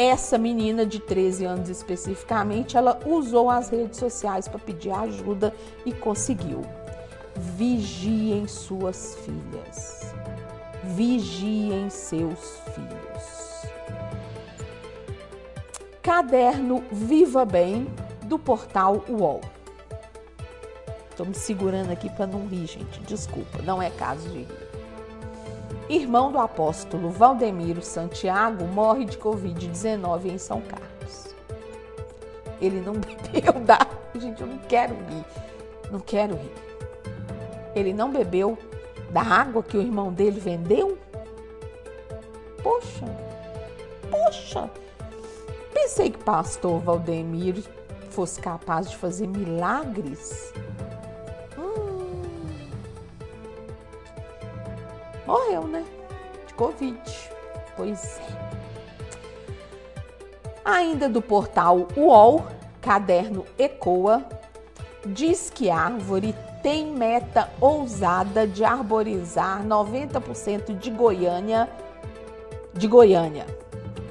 Essa 0.00 0.38
menina 0.38 0.86
de 0.86 1.00
13 1.00 1.44
anos 1.44 1.68
especificamente, 1.68 2.76
ela 2.76 3.00
usou 3.04 3.50
as 3.50 3.68
redes 3.68 3.98
sociais 3.98 4.46
para 4.46 4.60
pedir 4.60 4.92
ajuda 4.92 5.52
e 5.84 5.92
conseguiu. 5.92 6.62
Vigiem 7.34 8.46
suas 8.46 9.16
filhas. 9.16 10.14
Vigiem 10.84 11.90
seus 11.90 12.60
filhos. 12.72 13.66
Caderno 16.00 16.84
Viva 16.92 17.44
Bem 17.44 17.88
do 18.22 18.38
portal 18.38 19.04
UOL. 19.08 19.40
Estou 21.10 21.26
me 21.26 21.34
segurando 21.34 21.90
aqui 21.90 22.08
para 22.08 22.28
não 22.28 22.46
rir, 22.46 22.66
gente. 22.68 23.00
Desculpa, 23.00 23.60
não 23.62 23.82
é 23.82 23.90
caso 23.90 24.28
de 24.28 24.44
rir. 24.44 24.67
Irmão 25.88 26.30
do 26.30 26.38
apóstolo 26.38 27.08
Valdemiro 27.08 27.80
Santiago 27.80 28.66
morre 28.66 29.06
de 29.06 29.16
Covid-19 29.16 30.26
em 30.26 30.36
São 30.36 30.60
Carlos. 30.60 31.34
Ele 32.60 32.80
não 32.80 32.92
bebeu 33.32 33.54
da. 33.64 33.78
Gente, 34.14 34.42
eu 34.42 34.46
não 34.46 34.58
quero 34.58 34.94
rir. 34.94 35.24
Não 35.90 36.00
quero 36.00 36.34
rir. 36.34 36.52
Ele 37.74 37.94
não 37.94 38.12
bebeu 38.12 38.58
da 39.10 39.22
água 39.22 39.62
que 39.62 39.78
o 39.78 39.80
irmão 39.80 40.12
dele 40.12 40.38
vendeu? 40.38 40.98
Poxa, 42.62 43.06
poxa, 44.10 44.70
pensei 45.72 46.10
que 46.10 46.18
pastor 46.18 46.80
Valdemiro 46.80 47.62
fosse 48.10 48.40
capaz 48.40 48.90
de 48.90 48.96
fazer 48.96 49.26
milagres. 49.26 50.52
Morreu, 55.28 55.64
né? 55.64 55.84
De 56.46 56.54
Covid. 56.54 56.98
Pois 57.76 58.18
é. 58.18 58.48
Ainda 60.64 61.06
do 61.06 61.20
portal 61.20 61.86
UOL, 61.94 62.46
caderno 62.80 63.44
Ecoa, 63.58 64.24
diz 65.04 65.50
que 65.50 65.68
a 65.68 65.80
árvore 65.80 66.34
tem 66.62 66.86
meta 66.86 67.50
ousada 67.60 68.46
de 68.46 68.64
arborizar 68.64 69.62
90% 69.66 70.78
de 70.78 70.90
Goiânia, 70.90 71.68
de 72.72 72.88
Goiânia. 72.88 73.44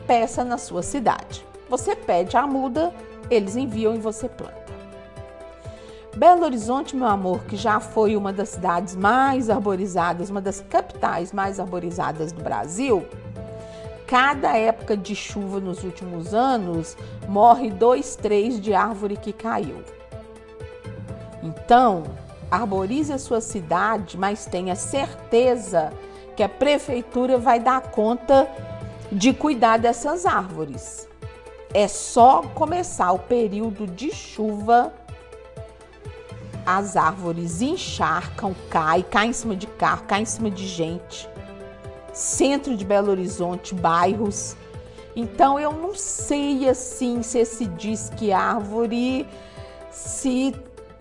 Peça 0.05 0.43
na 0.43 0.59
sua 0.59 0.83
cidade. 0.83 1.43
Você 1.67 1.95
pede 1.95 2.37
a 2.37 2.45
muda, 2.45 2.93
eles 3.27 3.55
enviam 3.55 3.95
e 3.95 3.99
você 3.99 4.29
planta. 4.29 4.66
Belo 6.17 6.45
Horizonte, 6.45 6.95
meu 6.95 7.05
amor, 7.05 7.43
que 7.43 7.55
já 7.55 7.79
foi 7.79 8.15
uma 8.15 8.33
das 8.33 8.49
cidades 8.49 8.95
mais 8.95 9.51
arborizadas, 9.51 10.31
uma 10.31 10.41
das 10.41 10.59
capitais 10.61 11.31
mais 11.31 11.59
arborizadas 11.59 12.31
do 12.31 12.41
Brasil, 12.41 13.05
cada 14.07 14.57
época 14.57 14.97
de 14.97 15.15
chuva 15.15 15.59
nos 15.59 15.83
últimos 15.83 16.33
anos 16.33 16.97
morre 17.27 17.69
dois, 17.69 18.15
três 18.15 18.59
de 18.59 18.73
árvore 18.73 19.15
que 19.15 19.31
caiu. 19.31 19.83
Então, 21.43 22.05
arborize 22.49 23.13
a 23.13 23.19
sua 23.19 23.39
cidade, 23.39 24.17
mas 24.17 24.47
tenha 24.47 24.75
certeza 24.75 25.93
que 26.35 26.41
a 26.41 26.49
prefeitura 26.49 27.37
vai 27.37 27.59
dar 27.59 27.91
conta 27.91 28.49
de 29.11 29.33
cuidar 29.33 29.77
dessas 29.77 30.25
árvores. 30.25 31.07
É 31.75 31.87
só 31.87 32.41
começar 32.55 33.11
o 33.11 33.19
período 33.19 33.85
de 33.85 34.09
chuva 34.11 34.91
as 36.67 36.97
árvores 36.97 37.61
encharcam, 37.61 38.53
cai, 38.69 39.01
cai 39.01 39.27
em 39.27 39.33
cima 39.33 39.55
de 39.55 39.65
carro, 39.65 40.03
cai 40.05 40.23
em 40.23 40.25
cima 40.25 40.51
de 40.51 40.67
gente. 40.67 41.29
Centro 42.11 42.75
de 42.75 42.83
Belo 42.83 43.09
Horizonte, 43.09 43.73
bairros. 43.73 44.53
Então 45.15 45.57
eu 45.57 45.71
não 45.71 45.95
sei 45.95 46.67
assim 46.67 47.23
se 47.23 47.45
se 47.45 47.65
diz 47.65 48.11
que 48.17 48.33
árvore 48.33 49.25
se 49.89 50.53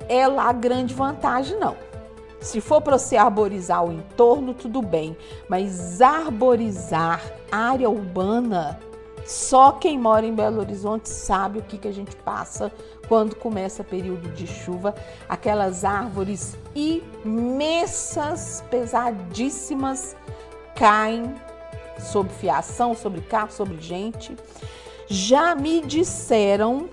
é 0.09 0.29
lá 0.29 0.53
grande 0.53 0.95
vantagem 0.95 1.59
não. 1.59 1.77
Se 2.41 2.61
for 2.61 2.81
para 2.81 2.97
você 2.97 3.17
arborizar 3.17 3.85
o 3.85 3.93
entorno, 3.93 4.55
tudo 4.55 4.81
bem, 4.81 5.17
mas 5.49 6.01
arborizar 6.01 7.21
área 7.51 7.91
urbana, 7.91 8.79
só 9.27 9.73
quem 9.73 9.99
mora 9.99 10.25
em 10.25 10.35
Belo 10.35 10.61
Horizonte 10.61 11.09
sabe 11.09 11.59
o 11.59 11.63
que, 11.63 11.79
que 11.79 11.89
a 11.89 11.93
gente 11.93 12.15
passa 12.17 12.73
quando 13.09 13.35
começa 13.35 13.83
período 13.83 14.29
de 14.31 14.47
chuva, 14.47 14.95
aquelas 15.29 15.85
árvores 15.85 16.57
imensas, 16.75 18.63
pesadíssimas, 18.71 20.17
caem 20.75 21.35
sobre 21.99 22.33
fiação, 22.35 22.95
sobre 22.95 23.21
carro, 23.21 23.51
sobre 23.51 23.81
gente. 23.81 24.37
Já 25.09 25.55
me 25.55 25.81
disseram, 25.81 26.89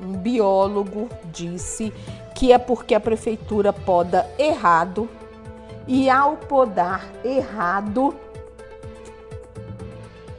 um 0.00 0.12
biólogo 0.12 1.08
disse 1.26 1.92
que 2.34 2.52
é 2.52 2.58
porque 2.58 2.94
a 2.94 3.00
prefeitura 3.00 3.72
poda 3.72 4.28
errado 4.38 5.08
e 5.86 6.08
ao 6.08 6.36
podar 6.36 7.04
errado, 7.24 8.14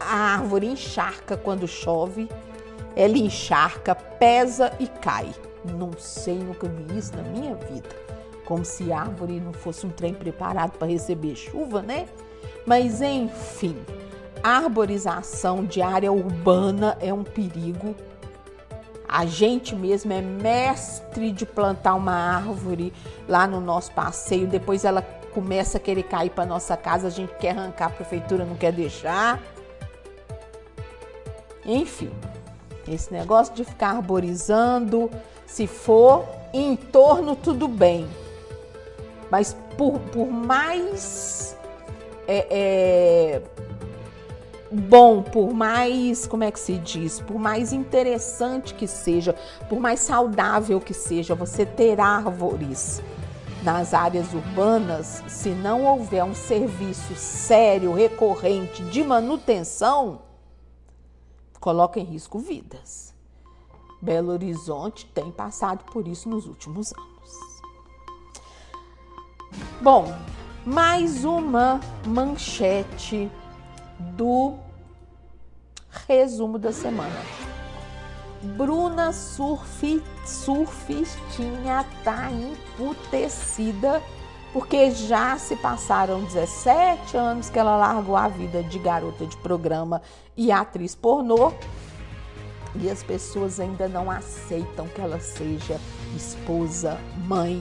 a 0.01 0.33
árvore 0.33 0.67
encharca 0.67 1.37
quando 1.37 1.67
chove 1.67 2.27
ela 2.95 3.17
encharca, 3.17 3.95
pesa 3.95 4.73
e 4.79 4.87
cai. 4.87 5.29
Não 5.77 5.91
sei, 5.97 6.35
nunca 6.35 6.67
vi 6.67 6.97
isso 6.97 7.15
na 7.15 7.23
minha 7.23 7.55
vida. 7.55 7.89
Como 8.45 8.65
se 8.65 8.91
árvore 8.91 9.39
não 9.39 9.53
fosse 9.53 9.85
um 9.85 9.89
trem 9.89 10.13
preparado 10.13 10.77
para 10.77 10.87
receber 10.87 11.35
chuva, 11.35 11.81
né? 11.81 12.07
Mas 12.65 13.01
enfim, 13.01 13.77
arborização 14.43 15.63
de 15.63 15.81
área 15.81 16.11
urbana 16.11 16.97
é 16.99 17.13
um 17.13 17.23
perigo. 17.23 17.95
A 19.07 19.25
gente 19.25 19.75
mesmo 19.75 20.11
é 20.13 20.21
mestre 20.21 21.31
de 21.31 21.45
plantar 21.45 21.95
uma 21.95 22.13
árvore 22.13 22.93
lá 23.27 23.45
no 23.45 23.59
nosso 23.59 23.91
passeio, 23.91 24.47
depois 24.47 24.85
ela 24.85 25.01
começa 25.01 25.77
a 25.77 25.81
querer 25.81 26.03
cair 26.03 26.29
para 26.29 26.45
nossa 26.45 26.75
casa, 26.75 27.07
a 27.07 27.09
gente 27.09 27.33
quer 27.35 27.51
arrancar, 27.51 27.87
a 27.87 27.89
prefeitura 27.89 28.45
não 28.45 28.55
quer 28.55 28.71
deixar. 28.71 29.41
Enfim, 31.65 32.11
esse 32.87 33.11
negócio 33.13 33.53
de 33.53 33.63
ficar 33.63 33.95
arborizando, 33.95 35.09
se 35.45 35.67
for 35.67 36.25
em 36.53 36.75
torno, 36.75 37.35
tudo 37.35 37.67
bem. 37.67 38.07
Mas 39.29 39.55
por, 39.77 39.99
por 39.99 40.27
mais 40.27 41.55
é, 42.27 42.47
é, 42.49 43.41
bom, 44.71 45.21
por 45.21 45.53
mais, 45.53 46.25
como 46.25 46.43
é 46.43 46.51
que 46.51 46.59
se 46.59 46.77
diz? 46.77 47.19
Por 47.19 47.37
mais 47.37 47.73
interessante 47.73 48.73
que 48.73 48.87
seja, 48.87 49.35
por 49.69 49.79
mais 49.79 49.99
saudável 49.99 50.79
que 50.79 50.93
seja, 50.93 51.35
você 51.35 51.65
ter 51.65 51.99
árvores 51.99 53.01
nas 53.63 53.93
áreas 53.93 54.33
urbanas, 54.33 55.23
se 55.27 55.49
não 55.49 55.85
houver 55.85 56.23
um 56.23 56.33
serviço 56.33 57.15
sério, 57.15 57.93
recorrente 57.93 58.83
de 58.83 59.03
manutenção, 59.03 60.19
coloca 61.61 61.99
em 61.99 62.03
risco 62.03 62.39
vidas. 62.39 63.13
Belo 64.01 64.31
Horizonte 64.31 65.05
tem 65.05 65.31
passado 65.31 65.85
por 65.85 66.07
isso 66.07 66.27
nos 66.27 66.47
últimos 66.47 66.91
anos. 66.91 67.61
Bom, 69.79 70.11
mais 70.65 71.23
uma 71.23 71.79
manchete 72.05 73.31
do 74.17 74.55
resumo 76.07 76.57
da 76.57 76.73
semana. 76.73 77.21
Bruna 78.57 79.13
surf, 79.13 80.01
surfistinha 80.25 81.85
tá 82.03 82.31
emputecida 82.31 84.01
porque 84.53 84.91
já 84.91 85.37
se 85.37 85.55
passaram 85.55 86.23
17 86.23 87.15
anos 87.15 87.49
que 87.49 87.57
ela 87.57 87.77
largou 87.77 88.15
a 88.15 88.27
vida 88.27 88.61
de 88.61 88.77
garota 88.79 89.25
de 89.25 89.37
programa 89.37 90.01
e 90.35 90.51
atriz 90.51 90.93
pornô 90.93 91.53
e 92.75 92.89
as 92.89 93.03
pessoas 93.03 93.59
ainda 93.59 93.87
não 93.87 94.09
aceitam 94.09 94.87
que 94.87 95.01
ela 95.01 95.19
seja 95.19 95.79
esposa, 96.15 96.97
mãe. 97.25 97.59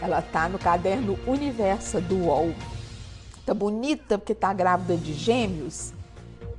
Ela 0.00 0.20
tá 0.20 0.48
no 0.48 0.58
caderno 0.58 1.18
Universo 1.26 2.00
do 2.00 2.16
UOL. 2.16 2.52
Tá 3.46 3.54
bonita 3.54 4.18
porque 4.18 4.34
tá 4.34 4.52
grávida 4.52 4.96
de 4.96 5.14
gêmeos. 5.14 5.92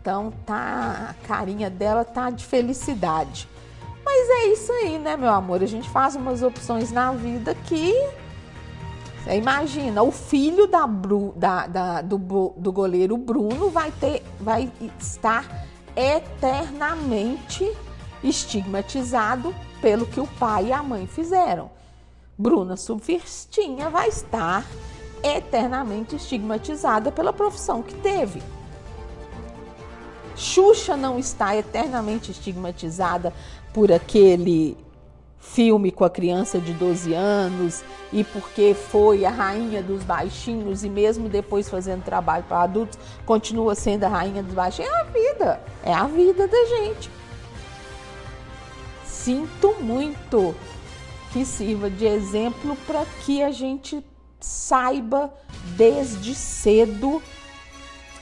Então 0.02 0.34
tá 0.46 1.10
a 1.12 1.28
carinha 1.28 1.70
dela 1.70 2.04
tá 2.04 2.30
de 2.30 2.46
felicidade. 2.46 3.48
Mas 4.04 4.30
é 4.30 4.48
isso 4.48 4.72
aí, 4.72 4.98
né, 4.98 5.16
meu 5.16 5.32
amor? 5.32 5.62
A 5.62 5.68
gente 5.68 5.90
faz 5.90 6.16
umas 6.16 6.42
opções 6.42 6.92
na 6.92 7.12
vida 7.12 7.56
que 7.56 7.94
imagina, 9.32 10.04
o 10.04 10.12
filho 10.12 10.68
da, 10.68 10.86
Bru, 10.86 11.34
da, 11.36 11.68
da 11.68 12.02
do, 12.02 12.18
do 12.58 12.72
goleiro 12.72 13.16
Bruno 13.18 13.70
vai, 13.70 13.92
ter, 13.92 14.24
vai 14.40 14.70
estar 15.00 15.66
eternamente 15.96 17.72
estigmatizado 18.24 19.56
pelo 19.82 20.06
que 20.06 20.20
o 20.20 20.28
pai 20.28 20.68
e 20.68 20.74
a 20.74 20.84
mãe 20.84 21.08
fizeram. 21.08 21.72
Bruna 22.38 22.76
Subverstinha 22.76 23.90
vai 23.90 24.10
estar 24.10 24.66
eternamente 25.24 26.16
estigmatizada 26.16 27.12
pela 27.12 27.32
profissão 27.32 27.82
que 27.82 27.96
teve. 27.96 28.42
Xuxa 30.36 30.98
não 30.98 31.20
está 31.20 31.56
eternamente 31.56 32.32
estigmatizada 32.32 33.32
por 33.74 33.92
aquele 33.92 34.76
filme 35.44 35.92
com 35.92 36.06
a 36.06 36.10
criança 36.10 36.58
de 36.58 36.74
12 36.74 37.14
anos 37.14 37.84
e 38.12 38.24
porque 38.24 38.74
foi 38.74 39.26
a 39.26 39.30
rainha 39.30 39.84
dos 39.84 40.02
baixinhos 40.04 40.84
e 40.84 40.90
mesmo 40.90 41.28
depois 41.28 41.70
fazendo 41.70 42.04
trabalho 42.04 42.44
para 42.46 42.62
adultos, 42.62 42.98
continua 43.26 43.76
sendo 43.76 44.06
a 44.06 44.08
rainha 44.08 44.42
dos 44.42 44.54
baixinhos. 44.54 44.90
É 44.90 45.02
a 45.02 45.04
vida, 45.04 45.62
é 45.84 45.94
a 45.94 46.08
vida 46.08 46.48
da 46.48 46.66
gente. 46.66 47.10
Sinto 49.06 49.76
muito 49.80 50.56
que 51.32 51.46
sirva 51.46 51.90
de 51.90 52.06
exemplo 52.06 52.76
para 52.88 53.06
que 53.24 53.44
a 53.44 53.52
gente 53.52 54.04
saiba 54.40 55.32
desde 55.76 56.34
cedo, 56.34 57.22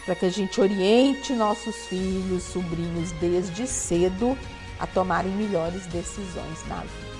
para 0.05 0.15
que 0.15 0.25
a 0.25 0.29
gente 0.29 0.59
oriente 0.59 1.33
nossos 1.33 1.75
filhos, 1.75 2.43
sobrinhos 2.43 3.11
desde 3.13 3.67
cedo 3.67 4.37
a 4.79 4.87
tomarem 4.87 5.31
melhores 5.31 5.85
decisões 5.87 6.67
na 6.67 6.81
vida 6.81 7.10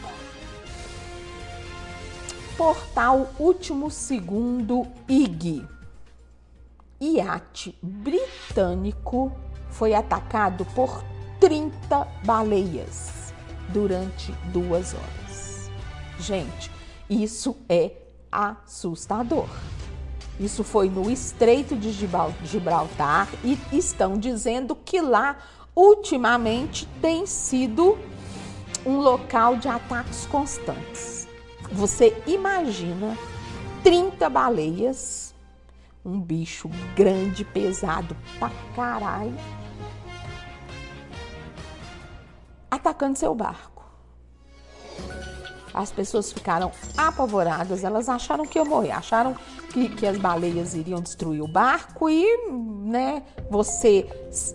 portal 2.62 3.34
Último 3.40 3.90
Segundo 3.90 4.86
IG. 5.10 5.66
Iate 7.02 7.76
britânico 7.82 9.32
foi 9.72 9.96
atacado 9.96 10.64
por 10.76 11.04
30 11.40 12.08
baleias 12.24 13.34
durante 13.70 14.32
duas 14.54 14.94
horas. 14.94 15.72
Gente, 16.20 16.70
isso 17.10 17.58
é 17.68 17.94
assustador. 18.32 19.50
Isso 20.40 20.64
foi 20.64 20.88
no 20.88 21.10
Estreito 21.10 21.76
de 21.76 21.92
Gibraltar 22.44 23.28
e 23.44 23.58
estão 23.76 24.20
dizendo 24.20 24.76
que 24.76 25.02
lá 25.02 25.36
ultimamente 25.76 26.88
tem 27.02 27.26
sido 27.26 27.98
um 28.86 29.00
local 29.00 29.56
de 29.56 29.68
ataques 29.68 30.28
constantes. 30.28 31.21
Você 31.72 32.22
imagina 32.28 33.18
30 33.84 34.30
baleias, 34.30 35.34
um 36.04 36.20
bicho 36.20 36.70
grande, 36.96 37.46
pesado 37.46 38.16
pra 38.38 38.52
caralho, 38.76 39.38
atacando 42.70 43.18
seu 43.18 43.34
barco. 43.34 43.72
As 45.74 45.92
pessoas 45.92 46.34
ficaram 46.34 46.72
apavoradas, 46.98 47.86
elas 47.86 48.10
acharam 48.10 48.46
que 48.46 48.60
ia 48.60 48.66
morrer, 48.66 48.92
acharam 48.92 49.36
que, 49.72 49.88
que 49.88 50.06
as 50.06 50.18
baleias 50.18 50.74
iriam 50.74 51.00
destruir 51.00 51.42
o 51.42 51.48
barco 51.48 52.10
e, 52.10 52.26
né, 52.84 53.24
você 53.50 54.06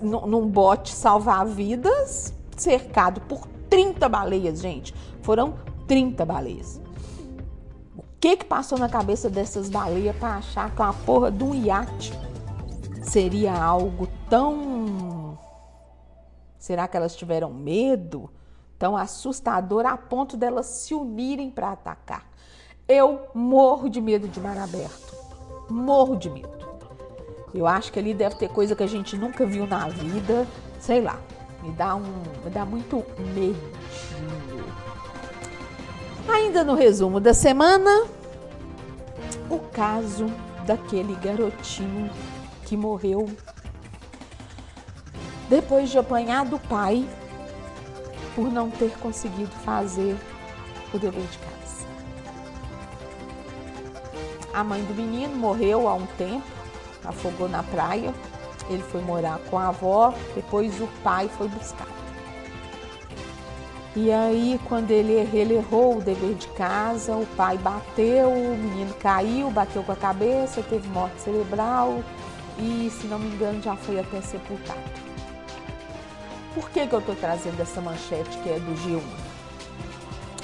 num 0.03 0.47
bote 0.47 0.93
salvar 0.93 1.47
vidas, 1.47 2.35
cercado 2.55 3.23
por 3.23 3.47
30 3.71 4.07
baleias, 4.07 4.61
gente. 4.61 4.95
Foram 5.23 5.55
30 5.87 6.25
baleias. 6.27 6.86
Que 8.21 8.37
que 8.37 8.45
passou 8.45 8.79
na 8.79 8.89
cabeça 8.89 9.29
dessas 9.29 9.69
baleias 9.69 10.17
para 10.17 10.37
achar 10.37 10.75
que 10.75 10.81
uma 10.81 10.93
porra 10.93 11.31
de 11.31 11.45
um 11.45 11.55
iate 11.55 12.13
seria 13.03 13.55
algo 13.55 14.09
tão. 14.29 15.39
Será 16.59 16.89
que 16.89 16.97
elas 16.97 17.15
tiveram 17.15 17.53
medo? 17.53 18.31
tão 18.79 18.97
assustador 18.97 19.87
a 19.87 19.97
ponto 19.97 20.37
delas 20.37 20.67
se 20.67 20.95
unirem 20.95 21.51
para 21.51 21.73
atacar. 21.73 22.27
Eu 22.89 23.29
morro 23.35 23.89
de 23.89 24.01
medo 24.01 24.29
de 24.29 24.41
mar 24.41 24.57
aberto. 24.57 25.15
Morro 25.69 26.17
de 26.17 26.31
medo. 26.31 26.57
Eu 27.53 27.67
acho 27.67 27.91
que 27.91 27.99
ali 27.99 28.15
deve 28.15 28.37
ter 28.37 28.49
coisa 28.49 28.77
que 28.77 28.83
a 28.83 28.87
gente 28.87 29.17
nunca 29.17 29.47
viu 29.47 29.67
na 29.67 29.89
vida. 29.89 30.47
Sei 30.79 31.01
lá. 31.01 31.19
Me 31.63 31.73
dá 31.73 31.97
um. 31.97 32.23
Me 32.45 32.51
dá 32.51 32.65
muito 32.65 33.05
medinho. 33.19 33.57
Ainda 36.29 36.65
no 36.65 36.75
resumo 36.75 37.21
da 37.21 37.33
semana, 37.33 38.07
o 39.49 39.59
caso 39.59 40.27
daquele 40.67 41.15
garotinho 41.17 42.11
que 42.65 42.77
morreu 42.77 43.29
depois 45.49 45.91
de 45.91 45.99
apanhar 45.99 46.45
do 46.45 46.59
pai 46.59 47.09
por 48.35 48.53
não 48.53 48.71
ter 48.71 48.91
conseguido 48.99 49.51
fazer 49.65 50.17
o 50.93 50.99
dever 50.99 51.23
de 51.23 51.39
casa. 51.39 51.87
A 54.53 54.65
mãe 54.65 54.83
do 54.85 54.95
menino 54.95 55.37
morreu 55.37 55.87
há 55.89 55.95
um 55.95 56.07
tempo, 56.19 56.47
afogou 57.05 57.49
na 57.49 57.63
praia. 57.63 58.13
Ele 58.69 58.83
foi 58.83 59.01
morar 59.01 59.39
com 59.49 59.59
a 59.59 59.69
avó, 59.69 60.13
depois 60.35 60.81
o 60.81 60.89
pai 61.05 61.29
foi 61.29 61.47
buscar. 61.47 61.87
E 63.99 64.13
aí, 64.13 64.61
quando 64.69 64.91
ele, 64.91 65.15
ele 65.33 65.55
errou 65.55 65.97
o 65.97 66.03
dever 66.03 66.35
de 66.35 66.47
casa, 66.49 67.17
o 67.17 67.25
pai 67.35 67.57
bateu, 67.57 68.29
o 68.29 68.55
menino 68.55 68.93
caiu, 68.97 69.51
bateu 69.51 69.83
com 69.83 69.91
a 69.91 69.97
cabeça, 69.97 70.63
teve 70.63 70.87
morte 70.91 71.23
cerebral 71.23 72.05
e, 72.59 72.91
se 72.91 73.07
não 73.07 73.19
me 73.19 73.29
engano, 73.35 73.63
já 73.63 73.75
foi 73.75 73.99
até 73.99 74.21
sepultado. 74.21 74.79
Por 76.55 76.69
que, 76.69 76.87
que 76.87 76.95
eu 76.95 76.99
estou 76.99 77.15
trazendo 77.15 77.59
essa 77.59 77.81
manchete 77.81 78.37
que 78.43 78.51
é 78.51 78.59
do 78.59 78.75
G1? 78.83 79.03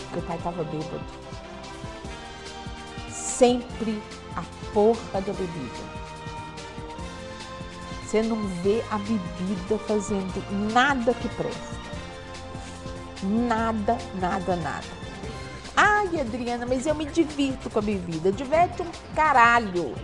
Porque 0.04 0.18
o 0.18 0.22
pai 0.22 0.38
estava 0.38 0.64
bêbado. 0.64 1.00
Sempre 3.10 4.02
a 4.34 4.42
porra 4.72 5.20
da 5.20 5.32
bebida. 5.32 5.92
Você 8.02 8.22
não 8.22 8.46
vê 8.62 8.82
a 8.90 8.96
bebida 8.96 9.78
fazendo 9.86 10.72
nada 10.72 11.12
que 11.12 11.28
presta. 11.28 11.81
Nada, 13.22 13.96
nada, 14.20 14.56
nada. 14.56 14.86
Ai, 15.76 16.20
Adriana, 16.20 16.66
mas 16.66 16.86
eu 16.86 16.94
me 16.94 17.06
divirto 17.06 17.70
com 17.70 17.78
a 17.78 17.82
bebida. 17.82 18.32
Diverte 18.32 18.82
um 18.82 19.14
caralho. 19.14 19.94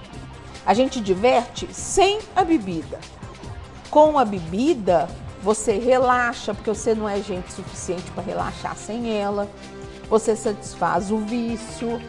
A 0.64 0.72
gente 0.72 1.00
diverte 1.00 1.68
sem 1.72 2.20
a 2.34 2.44
bebida. 2.44 2.98
Com 3.90 4.18
a 4.18 4.24
bebida, 4.24 5.08
você 5.42 5.78
relaxa, 5.78 6.54
porque 6.54 6.70
você 6.70 6.94
não 6.94 7.08
é 7.08 7.20
gente 7.20 7.52
suficiente 7.52 8.10
para 8.12 8.22
relaxar 8.22 8.76
sem 8.76 9.18
ela. 9.18 9.48
Você 10.08 10.34
satisfaz 10.36 11.10
o 11.10 11.18
vício. 11.18 12.00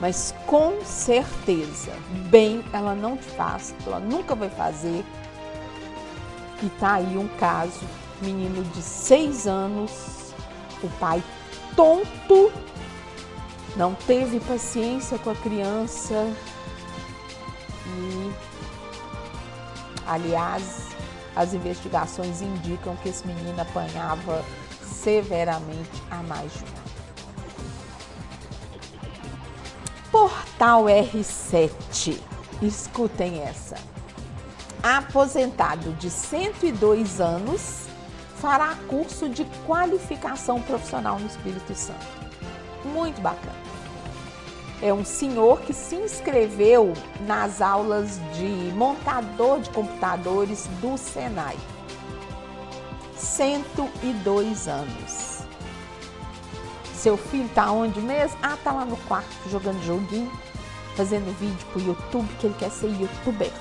Mas 0.00 0.34
com 0.46 0.82
certeza, 0.82 1.92
bem 2.30 2.64
ela 2.72 2.94
não 2.94 3.16
te 3.16 3.28
faz, 3.30 3.74
ela 3.86 4.00
nunca 4.00 4.34
vai 4.34 4.48
fazer. 4.48 5.04
E 6.62 6.68
tá 6.80 6.94
aí 6.94 7.18
um 7.18 7.28
caso, 7.38 7.80
menino 8.24 8.62
de 8.62 8.82
seis 8.82 9.46
anos, 9.46 10.34
o 10.82 10.88
pai 10.98 11.22
tonto, 11.76 12.52
não 13.76 13.94
teve 13.94 14.40
paciência 14.40 15.18
com 15.18 15.30
a 15.30 15.34
criança 15.36 16.32
e, 17.86 18.32
aliás, 20.06 20.88
as 21.36 21.54
investigações 21.54 22.42
indicam 22.42 22.96
que 22.96 23.08
esse 23.08 23.26
menino 23.26 23.60
apanhava 23.60 24.44
severamente 24.82 26.02
há 26.10 26.22
mais 26.22 26.52
de 26.52 26.64
um. 26.64 26.80
Portal 30.10 30.84
R7. 30.84 32.20
Escutem 32.60 33.40
essa. 33.42 33.76
Aposentado 34.82 35.92
de 35.92 36.10
102 36.10 37.20
anos 37.20 37.89
fará 38.40 38.74
curso 38.88 39.28
de 39.28 39.44
qualificação 39.66 40.60
profissional 40.62 41.18
no 41.18 41.26
Espírito 41.26 41.74
Santo. 41.74 42.06
Muito 42.84 43.20
bacana 43.20 43.70
é 44.82 44.92
um 44.92 45.04
senhor 45.04 45.60
que 45.60 45.74
se 45.74 45.94
inscreveu 45.94 46.94
nas 47.26 47.60
aulas 47.60 48.18
de 48.34 48.72
montador 48.74 49.60
de 49.60 49.68
computadores 49.70 50.66
do 50.80 50.96
Senai. 50.96 51.56
102 53.14 54.68
anos. 54.68 55.40
Seu 56.94 57.16
filho 57.16 57.48
tá 57.54 57.70
onde 57.70 58.00
mesmo? 58.00 58.38
Ah, 58.42 58.56
tá 58.62 58.72
lá 58.72 58.84
no 58.84 58.96
quarto 58.96 59.30
jogando 59.50 59.82
joguinho, 59.84 60.32
fazendo 60.96 61.34
vídeo 61.38 61.66
pro 61.72 61.80
YouTube, 61.82 62.28
que 62.38 62.46
ele 62.46 62.56
quer 62.58 62.70
ser 62.70 62.88
youtuber. 62.88 63.52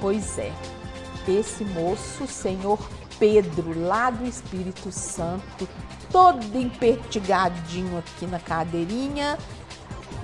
Pois 0.00 0.38
é, 0.38 0.52
esse 1.28 1.64
moço, 1.64 2.26
senhor 2.26 2.78
Pedro, 3.22 3.86
lá 3.86 4.10
do 4.10 4.26
Espírito 4.26 4.90
Santo, 4.90 5.68
todo 6.10 6.58
empertigadinho 6.58 7.96
aqui 7.96 8.26
na 8.26 8.40
cadeirinha, 8.40 9.38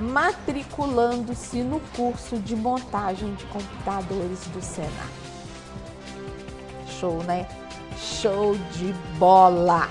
matriculando-se 0.00 1.62
no 1.62 1.78
curso 1.94 2.38
de 2.38 2.56
montagem 2.56 3.32
de 3.34 3.44
computadores 3.44 4.40
do 4.48 4.60
Senai. 4.60 4.90
Show, 6.98 7.22
né? 7.22 7.46
Show 7.96 8.56
de 8.72 8.92
bola! 9.16 9.88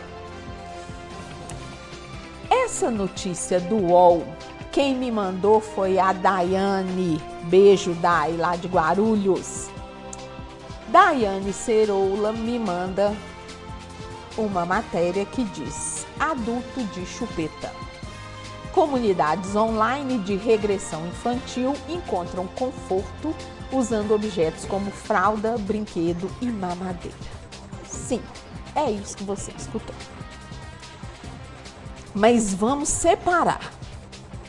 Essa 2.50 2.92
notícia 2.92 3.58
do 3.62 3.78
UOL, 3.78 4.28
quem 4.70 4.94
me 4.94 5.10
mandou 5.10 5.62
foi 5.62 5.98
a 5.98 6.12
Daiane. 6.12 7.24
Beijo, 7.44 7.94
Dai, 8.02 8.34
lá 8.34 8.58
de 8.58 8.68
Guarulhos. 8.68 9.70
Daiane 10.90 11.52
Ceroula 11.52 12.32
me 12.32 12.58
manda 12.58 13.14
uma 14.38 14.66
matéria 14.66 15.26
que 15.26 15.44
diz: 15.44 16.06
Adulto 16.18 16.82
de 16.94 17.06
chupeta. 17.06 17.74
Comunidades 18.72 19.56
online 19.56 20.20
de 20.20 20.38
regressão 20.38 21.06
infantil 21.08 21.74
encontram 21.90 22.48
conforto 22.48 23.36
usando 23.72 24.14
objetos 24.14 24.64
como 24.66 24.90
fralda, 24.90 25.58
brinquedo 25.58 26.32
e 26.40 26.46
mamadeira. 26.46 27.18
Sim, 27.86 28.22
é 28.74 28.90
isso 28.90 29.18
que 29.18 29.24
você 29.24 29.52
escutou. 29.58 29.96
Mas 32.14 32.54
vamos 32.54 32.88
separar. 32.88 33.74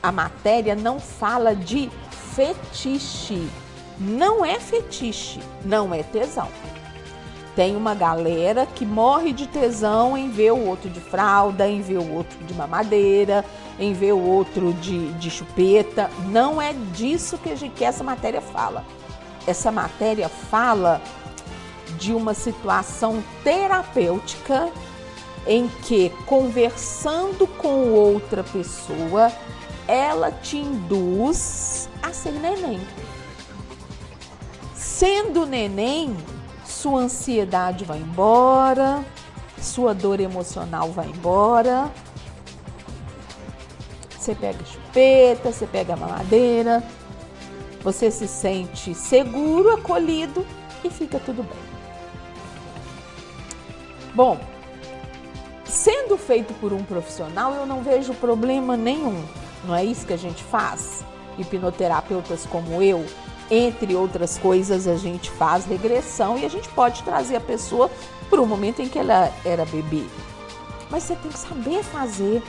A 0.01 0.12
matéria 0.12 0.77
não 0.77 1.01
fala 1.01 1.57
de 1.57 1.90
fetiche. 2.35 3.51
Não 4.01 4.45
é 4.45 4.61
fetiche, 4.61 5.41
não 5.65 5.93
é 5.93 6.03
tesão. 6.03 6.49
Tem 7.57 7.75
uma 7.75 7.93
galera 7.93 8.67
que 8.67 8.87
morre 8.87 9.33
de 9.33 9.49
tesão 9.49 10.17
em 10.17 10.31
ver 10.31 10.53
o 10.53 10.67
outro 10.67 10.89
de 10.89 11.01
fralda, 11.01 11.67
em 11.69 11.81
ver 11.81 11.99
o 11.99 12.15
outro 12.15 12.39
de 12.45 12.55
mamadeira, 12.55 13.45
em 13.81 13.93
ver 13.93 14.13
o 14.13 14.23
outro 14.23 14.73
de, 14.75 15.13
de 15.15 15.29
chupeta. 15.29 16.09
Não 16.27 16.63
é 16.63 16.73
disso 16.93 17.37
que, 17.39 17.57
gente, 17.57 17.75
que 17.75 17.85
essa 17.85 18.05
matéria 18.05 18.41
fala. 18.41 18.85
Essa 19.45 19.73
matéria 19.73 20.29
fala 20.29 21.03
de 21.99 22.15
uma 22.15 22.35
situação 22.35 23.23
terapêutica 23.43 24.71
em 25.45 25.67
que, 25.83 26.11
conversando 26.27 27.47
com 27.47 27.91
outra 27.91 28.45
pessoa, 28.45 29.33
ela 29.89 30.31
te 30.31 30.59
induz 30.59 31.89
a 32.03 32.13
ser 32.13 32.33
neném. 32.33 32.81
Sendo 34.99 35.47
neném, 35.47 36.17
sua 36.67 37.03
ansiedade 37.03 37.85
vai 37.85 37.99
embora, 37.99 39.05
sua 39.57 39.95
dor 39.95 40.19
emocional 40.19 40.91
vai 40.91 41.07
embora. 41.07 41.89
Você 44.11 44.35
pega 44.35 44.59
chupeta, 44.65 45.53
você 45.53 45.69
pega 45.69 45.93
a 45.93 45.97
mamadeira, 45.97 46.83
você 47.81 48.11
se 48.11 48.27
sente 48.27 48.93
seguro, 48.93 49.71
acolhido 49.71 50.45
e 50.83 50.91
fica 50.91 51.21
tudo 51.21 51.45
bem. 51.45 51.59
Bom, 54.17 54.37
Sendo 55.65 56.17
feito 56.17 56.55
por 56.55 56.73
um 56.73 56.83
profissional, 56.83 57.53
eu 57.53 57.67
não 57.67 57.83
vejo 57.83 58.15
problema 58.15 58.77
nenhum. 58.77 59.23
Não 59.65 59.75
é 59.75 59.85
isso 59.85 60.07
que 60.07 60.15
a 60.15 60.19
gente 60.19 60.43
faz? 60.43 61.05
Hipnoterapeutas 61.39 62.47
como 62.47 62.83
eu, 62.83 63.05
entre 63.51 63.95
outras 63.95 64.39
coisas, 64.39 64.87
a 64.87 64.97
gente 64.97 65.31
faz 65.31 65.65
regressão 65.65 66.39
e 66.39 66.45
a 66.45 66.49
gente 66.49 66.69
pode 66.71 67.03
trazer 67.03 67.37
a 67.37 67.41
pessoa 67.41 67.91
para 68.29 68.41
o 68.41 68.47
momento 68.47 68.83
em 68.83 68.89
que 68.89 68.99
ela 68.99 69.33
era 69.45 69.65
bebê. 69.65 70.05
Mas 70.91 71.05
você 71.05 71.17
tem 71.17 71.31
que 71.31 71.39
saber 71.39 71.83
fazer. 71.83 72.43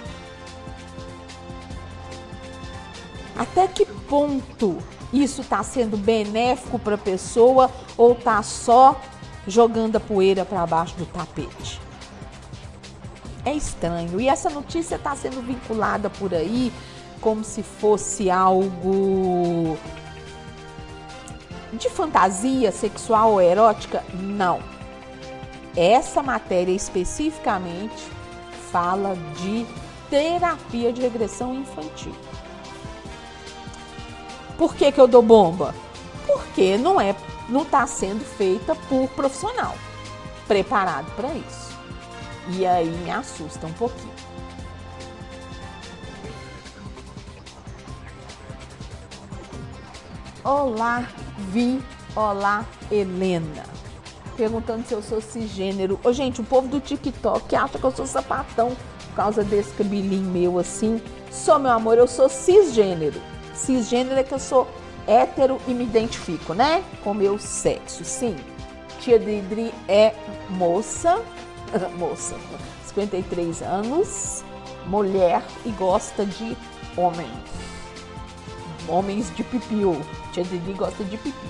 Até 3.38 3.68
que 3.68 3.86
ponto 3.86 4.78
isso 5.14 5.42
está 5.42 5.64
sendo 5.64 5.96
benéfico 5.96 6.78
para 6.78 6.96
a 6.96 6.98
pessoa 6.98 7.72
ou 7.98 8.12
está 8.12 8.44
só 8.44 9.00
jogando 9.48 9.96
a 9.96 10.00
poeira 10.00 10.44
para 10.44 10.66
baixo 10.66 10.96
do 10.98 11.06
tapete? 11.06 11.80
É 13.46 13.54
estranho. 13.54 14.20
E 14.20 14.28
essa 14.28 14.50
notícia 14.50 14.96
está 14.96 15.16
sendo 15.16 15.42
vinculada 15.42 16.10
por 16.10 16.34
aí 16.34 16.72
como 17.22 17.44
se 17.44 17.64
fosse 17.64 18.30
algo 18.30 19.78
de 21.74 21.90
fantasia 21.90 22.72
sexual 22.72 23.34
ou 23.34 23.42
erótica? 23.42 24.04
Não. 24.14 24.60
Essa 25.76 26.24
matéria 26.24 26.72
especificamente 26.72 28.08
fala 28.72 29.16
de 29.38 29.66
terapia 30.10 30.92
de 30.92 31.02
regressão 31.02 31.56
infantil. 31.56 32.16
Por 34.58 34.76
que, 34.76 34.92
que 34.92 35.00
eu 35.00 35.08
dou 35.08 35.22
bomba? 35.22 35.74
Porque 36.26 36.78
não 36.78 37.00
é, 37.00 37.16
não 37.48 37.62
está 37.62 37.86
sendo 37.88 38.24
feita 38.24 38.76
por 38.76 39.08
profissional 39.10 39.76
preparado 40.50 41.06
para 41.16 41.32
isso. 41.36 41.78
E 42.50 42.66
aí 42.66 42.90
me 42.90 43.12
assusta 43.12 43.68
um 43.68 43.74
pouquinho. 43.74 44.19
Olá, 50.44 51.06
Vi. 51.52 51.82
Olá, 52.16 52.66
Helena. 52.90 53.66
Perguntando 54.38 54.88
se 54.88 54.94
eu 54.94 55.02
sou 55.02 55.20
cisgênero. 55.20 56.00
Ô, 56.02 56.14
gente, 56.14 56.40
o 56.40 56.46
povo 56.46 56.70
do 56.70 56.80
TikTok 56.80 57.54
acha 57.58 57.78
que 57.78 57.84
eu 57.84 57.92
sou 57.92 58.08
sapatão 58.08 58.70
por 59.10 59.16
causa 59.16 59.44
desse 59.44 59.74
cabelinho 59.74 60.32
meu 60.32 60.58
assim. 60.58 61.02
Sou, 61.30 61.60
meu 61.60 61.72
amor, 61.72 61.98
eu 61.98 62.08
sou 62.08 62.30
cisgênero. 62.30 63.22
Cisgênero 63.54 64.18
é 64.18 64.24
que 64.24 64.34
eu 64.34 64.40
sou 64.40 64.66
hétero 65.06 65.60
e 65.68 65.74
me 65.74 65.84
identifico, 65.84 66.54
né? 66.54 66.86
Com 67.04 67.14
meu 67.14 67.38
sexo, 67.38 68.06
sim. 68.06 68.38
Tia 69.02 69.20
Didri 69.20 69.74
é 69.90 70.16
moça, 70.52 71.22
moça, 72.00 72.38
53 72.86 73.62
anos, 73.62 74.46
mulher 74.86 75.44
e 75.66 75.70
gosta 75.72 76.26
de 76.26 76.56
homens. 76.96 77.69
Homens 78.90 79.34
de 79.36 79.44
pipiu. 79.44 80.02
Tia 80.34 80.44
Didi 80.44 80.74
gosta 80.74 81.04
de 81.04 81.18
pipi. 81.18 81.48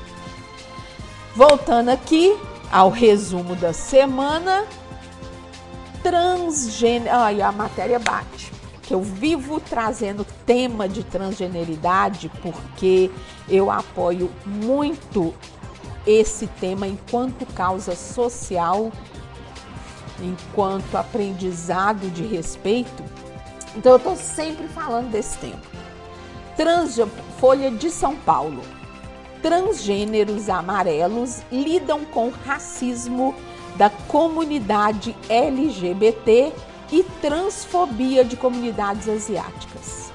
Voltando 1.36 1.89
aqui 1.89 2.38
ao 2.71 2.89
resumo 2.89 3.56
da 3.56 3.73
semana. 3.73 4.65
Transgênero. 6.04 7.15
Ai, 7.15 7.41
a 7.41 7.52
matéria 7.52 7.99
bate. 7.99 8.52
Que 8.82 8.93
eu 8.93 9.02
vivo 9.02 9.60
trazendo 9.60 10.25
tema 10.45 10.89
de 10.89 11.04
transgeneridade 11.04 12.30
porque 12.41 13.10
eu 13.47 13.71
apoio 13.71 14.32
muito 14.45 15.34
esse 16.06 16.47
tema 16.47 16.88
enquanto 16.88 17.45
causa 17.54 17.95
social, 17.95 18.91
enquanto 20.19 20.95
aprendizado 20.95 22.10
de 22.10 22.23
respeito. 22.25 23.04
Então 23.75 23.93
eu 23.93 23.97
estou 23.97 24.15
sempre 24.15 24.67
falando 24.67 25.12
desse 25.12 25.38
tema. 25.38 25.62
Trans, 26.58 26.97
Folha 27.39 27.71
de 27.71 27.89
São 27.89 28.17
Paulo. 28.17 28.62
Transgêneros 29.41 30.49
amarelos 30.49 31.41
lidam 31.49 32.04
com 32.04 32.30
racismo 32.45 33.34
da 33.78 33.89
comunidade 33.89 35.15
LGBT 35.30 36.52
e 36.91 37.04
transfobia 37.21 38.25
de 38.25 38.36
comunidades 38.36 39.08
asiáticas. 39.08 40.12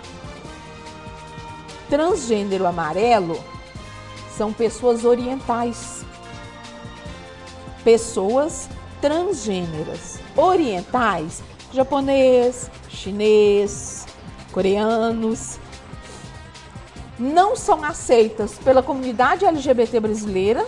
Transgênero 1.89 2.67
amarelo 2.67 3.43
são 4.37 4.53
pessoas 4.53 5.07
orientais, 5.07 6.05
pessoas 7.83 8.69
transgêneras, 9.01 10.21
orientais, 10.37 11.43
japonês, 11.73 12.71
chinês, 12.89 14.07
coreanos, 14.53 15.59
não 17.19 17.55
são 17.57 17.85
aceitas 17.85 18.59
pela 18.59 18.83
comunidade 18.83 19.45
LGBT 19.45 20.01
brasileira 20.01 20.67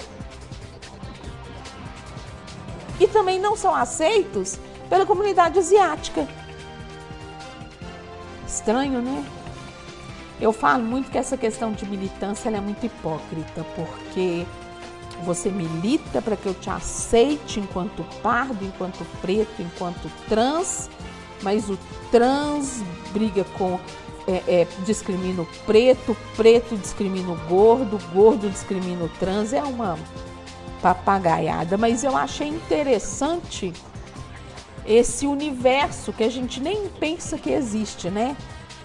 e 3.01 3.07
também 3.07 3.41
não 3.41 3.57
são 3.57 3.75
aceitos 3.75 4.59
pela 4.89 5.05
comunidade 5.05 5.59
asiática. 5.59 6.27
Estranho, 8.47 9.03
né? 9.03 9.25
Eu 10.41 10.53
falo 10.53 10.83
muito 10.83 11.11
que 11.11 11.19
essa 11.19 11.37
questão 11.37 11.73
de 11.73 11.87
militância 11.87 12.49
é 12.49 12.61
muito 12.61 12.85
hipócrita, 12.85 13.65
porque 13.75 14.47
você 15.25 15.51
milita 15.51 16.21
para 16.21 16.37
que 16.37 16.47
eu 16.47 16.55
te 16.55 16.69
aceite 16.69 17.59
enquanto 17.59 18.05
pardo, 18.23 18.65
enquanto 18.65 19.05
preto, 19.21 19.63
enquanto 19.63 20.11
trans, 20.29 20.91
mas 21.43 21.71
o 21.71 21.79
trans 22.11 22.83
briga 23.13 23.45
com 23.57 23.81
é, 24.29 24.63
é, 24.63 24.67
discrimina 24.85 25.43
o 25.43 25.47
preto, 25.65 26.17
preto 26.37 26.77
discrimina 26.77 27.31
o 27.31 27.37
gordo, 27.49 27.99
gordo 28.13 28.51
discrimina 28.51 29.05
o 29.05 29.09
trans, 29.09 29.53
é 29.53 29.63
uma 29.63 29.99
papagaiada. 30.83 31.77
Mas 31.77 32.03
eu 32.03 32.17
achei 32.17 32.49
interessante 32.49 33.73
esse 34.85 35.27
universo 35.27 36.13
que 36.13 36.25
a 36.25 36.29
gente 36.29 36.61
nem 36.61 36.89
pensa 36.89 37.39
que 37.39 37.51
existe, 37.51 38.09
né? 38.11 38.37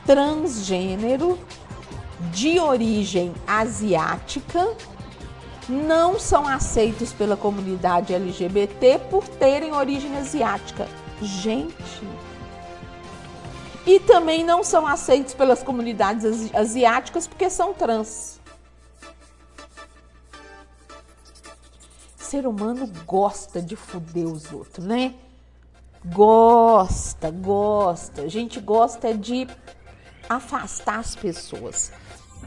Transgênero 0.05 1.37
de 2.31 2.59
origem 2.59 3.33
asiática 3.47 4.75
não 5.67 6.19
são 6.19 6.47
aceitos 6.47 7.13
pela 7.13 7.37
comunidade 7.37 8.13
LGBT 8.13 8.99
por 9.09 9.27
terem 9.27 9.73
origem 9.73 10.17
asiática. 10.17 10.87
Gente, 11.21 12.03
e 13.85 13.99
também 13.99 14.43
não 14.43 14.63
são 14.63 14.85
aceitos 14.85 15.33
pelas 15.33 15.63
comunidades 15.63 16.53
asiáticas 16.53 17.27
porque 17.27 17.49
são 17.49 17.73
trans. 17.73 18.41
ser 22.31 22.47
humano 22.47 22.89
gosta 23.05 23.61
de 23.61 23.75
fuder 23.75 24.25
os 24.25 24.53
outros, 24.53 24.85
né? 24.85 25.15
Gosta, 26.05 27.29
gosta. 27.29 28.21
A 28.21 28.27
gente 28.29 28.57
gosta 28.61 29.13
de 29.13 29.45
afastar 30.29 30.99
as 30.99 31.13
pessoas. 31.13 31.91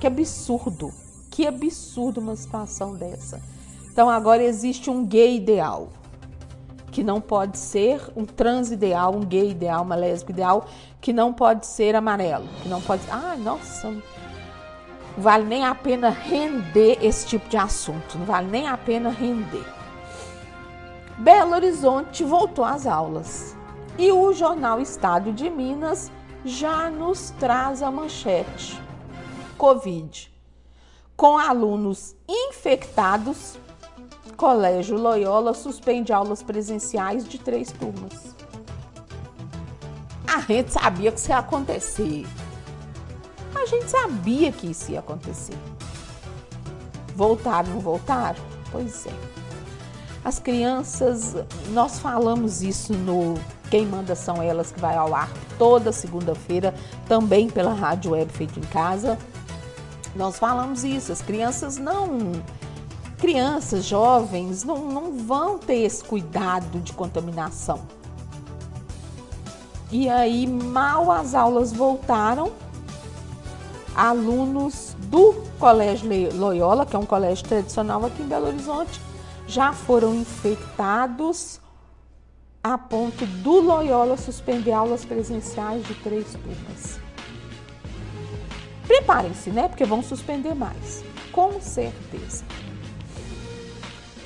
Que 0.00 0.06
absurdo. 0.06 0.90
Que 1.30 1.46
absurdo 1.46 2.18
uma 2.18 2.34
situação 2.34 2.94
dessa. 2.94 3.42
Então 3.92 4.08
agora 4.08 4.42
existe 4.42 4.88
um 4.88 5.04
gay 5.04 5.36
ideal 5.36 5.90
que 6.94 7.02
não 7.02 7.20
pode 7.20 7.58
ser 7.58 8.00
um 8.14 8.24
trans 8.24 8.70
ideal, 8.70 9.12
um 9.12 9.24
gay 9.24 9.50
ideal, 9.50 9.82
uma 9.82 9.96
lésbica 9.96 10.30
ideal, 10.30 10.66
que 11.00 11.12
não 11.12 11.32
pode 11.32 11.66
ser 11.66 11.96
amarelo, 11.96 12.46
que 12.62 12.68
não 12.68 12.80
pode. 12.80 13.02
Ah, 13.10 13.34
nossa, 13.36 13.90
não 13.90 14.00
vale 15.18 15.42
nem 15.42 15.64
a 15.64 15.74
pena 15.74 16.08
render 16.08 16.98
esse 17.02 17.26
tipo 17.26 17.48
de 17.48 17.56
assunto, 17.56 18.16
não 18.16 18.24
vale 18.24 18.46
nem 18.46 18.68
a 18.68 18.76
pena 18.76 19.10
render. 19.10 19.66
Belo 21.18 21.56
Horizonte 21.56 22.22
voltou 22.22 22.64
às 22.64 22.86
aulas 22.86 23.56
e 23.98 24.12
o 24.12 24.32
jornal 24.32 24.80
Estado 24.80 25.32
de 25.32 25.50
Minas 25.50 26.12
já 26.44 26.88
nos 26.90 27.30
traz 27.40 27.82
a 27.82 27.90
manchete: 27.90 28.80
Covid. 29.58 30.32
Com 31.16 31.38
alunos 31.38 32.14
infectados 32.28 33.58
Colégio 34.36 34.96
Loyola 34.98 35.54
suspende 35.54 36.12
aulas 36.12 36.42
presenciais 36.42 37.26
de 37.26 37.38
três 37.38 37.70
turmas. 37.72 38.34
A 40.26 40.40
gente 40.40 40.72
sabia 40.72 41.12
que 41.12 41.18
isso 41.18 41.30
ia 41.30 41.38
acontecer. 41.38 42.26
A 43.54 43.66
gente 43.66 43.88
sabia 43.88 44.52
que 44.52 44.66
isso 44.66 44.90
ia 44.90 44.98
acontecer. 44.98 45.56
Voltaram, 47.14 47.70
não 47.70 47.80
voltaram? 47.80 48.42
Pois 48.70 49.06
é. 49.06 49.12
As 50.24 50.38
crianças, 50.38 51.36
nós 51.70 51.98
falamos 51.98 52.62
isso 52.62 52.92
no 52.92 53.34
Quem 53.70 53.86
Manda 53.86 54.14
São 54.14 54.42
Elas, 54.42 54.72
que 54.72 54.80
vai 54.80 54.96
ao 54.96 55.14
ar 55.14 55.30
toda 55.58 55.92
segunda-feira, 55.92 56.74
também 57.06 57.48
pela 57.48 57.72
Rádio 57.72 58.12
Web 58.12 58.32
Feito 58.32 58.58
em 58.58 58.62
Casa. 58.64 59.16
Nós 60.16 60.38
falamos 60.38 60.82
isso, 60.82 61.12
as 61.12 61.22
crianças 61.22 61.76
não 61.76 62.32
crianças, 63.18 63.84
jovens, 63.84 64.64
não, 64.64 64.78
não 64.90 65.18
vão 65.18 65.58
ter 65.58 65.76
esse 65.76 66.02
cuidado 66.02 66.80
de 66.80 66.92
contaminação. 66.92 67.80
E 69.90 70.08
aí, 70.08 70.46
mal 70.46 71.10
as 71.10 71.34
aulas 71.34 71.72
voltaram, 71.72 72.52
alunos 73.94 74.96
do 75.04 75.34
Colégio 75.58 76.08
Loyola, 76.34 76.84
que 76.84 76.96
é 76.96 76.98
um 76.98 77.06
colégio 77.06 77.46
tradicional 77.46 78.04
aqui 78.04 78.22
em 78.22 78.26
Belo 78.26 78.48
Horizonte, 78.48 79.00
já 79.46 79.72
foram 79.72 80.14
infectados 80.14 81.60
a 82.62 82.78
ponto 82.78 83.26
do 83.26 83.60
Loyola 83.60 84.16
suspender 84.16 84.72
aulas 84.72 85.04
presenciais 85.04 85.86
de 85.86 85.94
três 85.96 86.32
turmas. 86.32 86.98
Preparem-se, 88.86 89.50
né? 89.50 89.68
Porque 89.68 89.84
vão 89.84 90.02
suspender 90.02 90.54
mais, 90.54 91.04
com 91.30 91.60
certeza. 91.60 92.42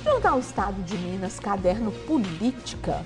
Jornal 0.03 0.39
Estado 0.39 0.81
de 0.83 0.97
Minas, 0.97 1.39
caderno 1.39 1.91
Política. 1.91 3.05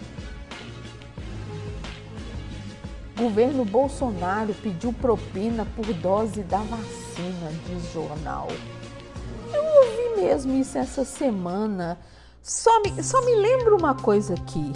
Governo 3.17 3.65
Bolsonaro 3.65 4.53
pediu 4.55 4.93
propina 4.93 5.65
por 5.75 5.85
dose 5.93 6.41
da 6.43 6.57
vacina, 6.57 7.51
diz 7.67 7.91
jornal. 7.93 8.47
Eu 9.53 9.63
ouvi 9.63 10.21
mesmo 10.21 10.53
isso 10.53 10.77
essa 10.77 11.03
semana. 11.03 11.97
Só 12.41 12.81
me, 12.81 13.03
só 13.03 13.23
me 13.23 13.35
lembro 13.35 13.77
uma 13.77 13.95
coisa 13.95 14.33
aqui. 14.33 14.73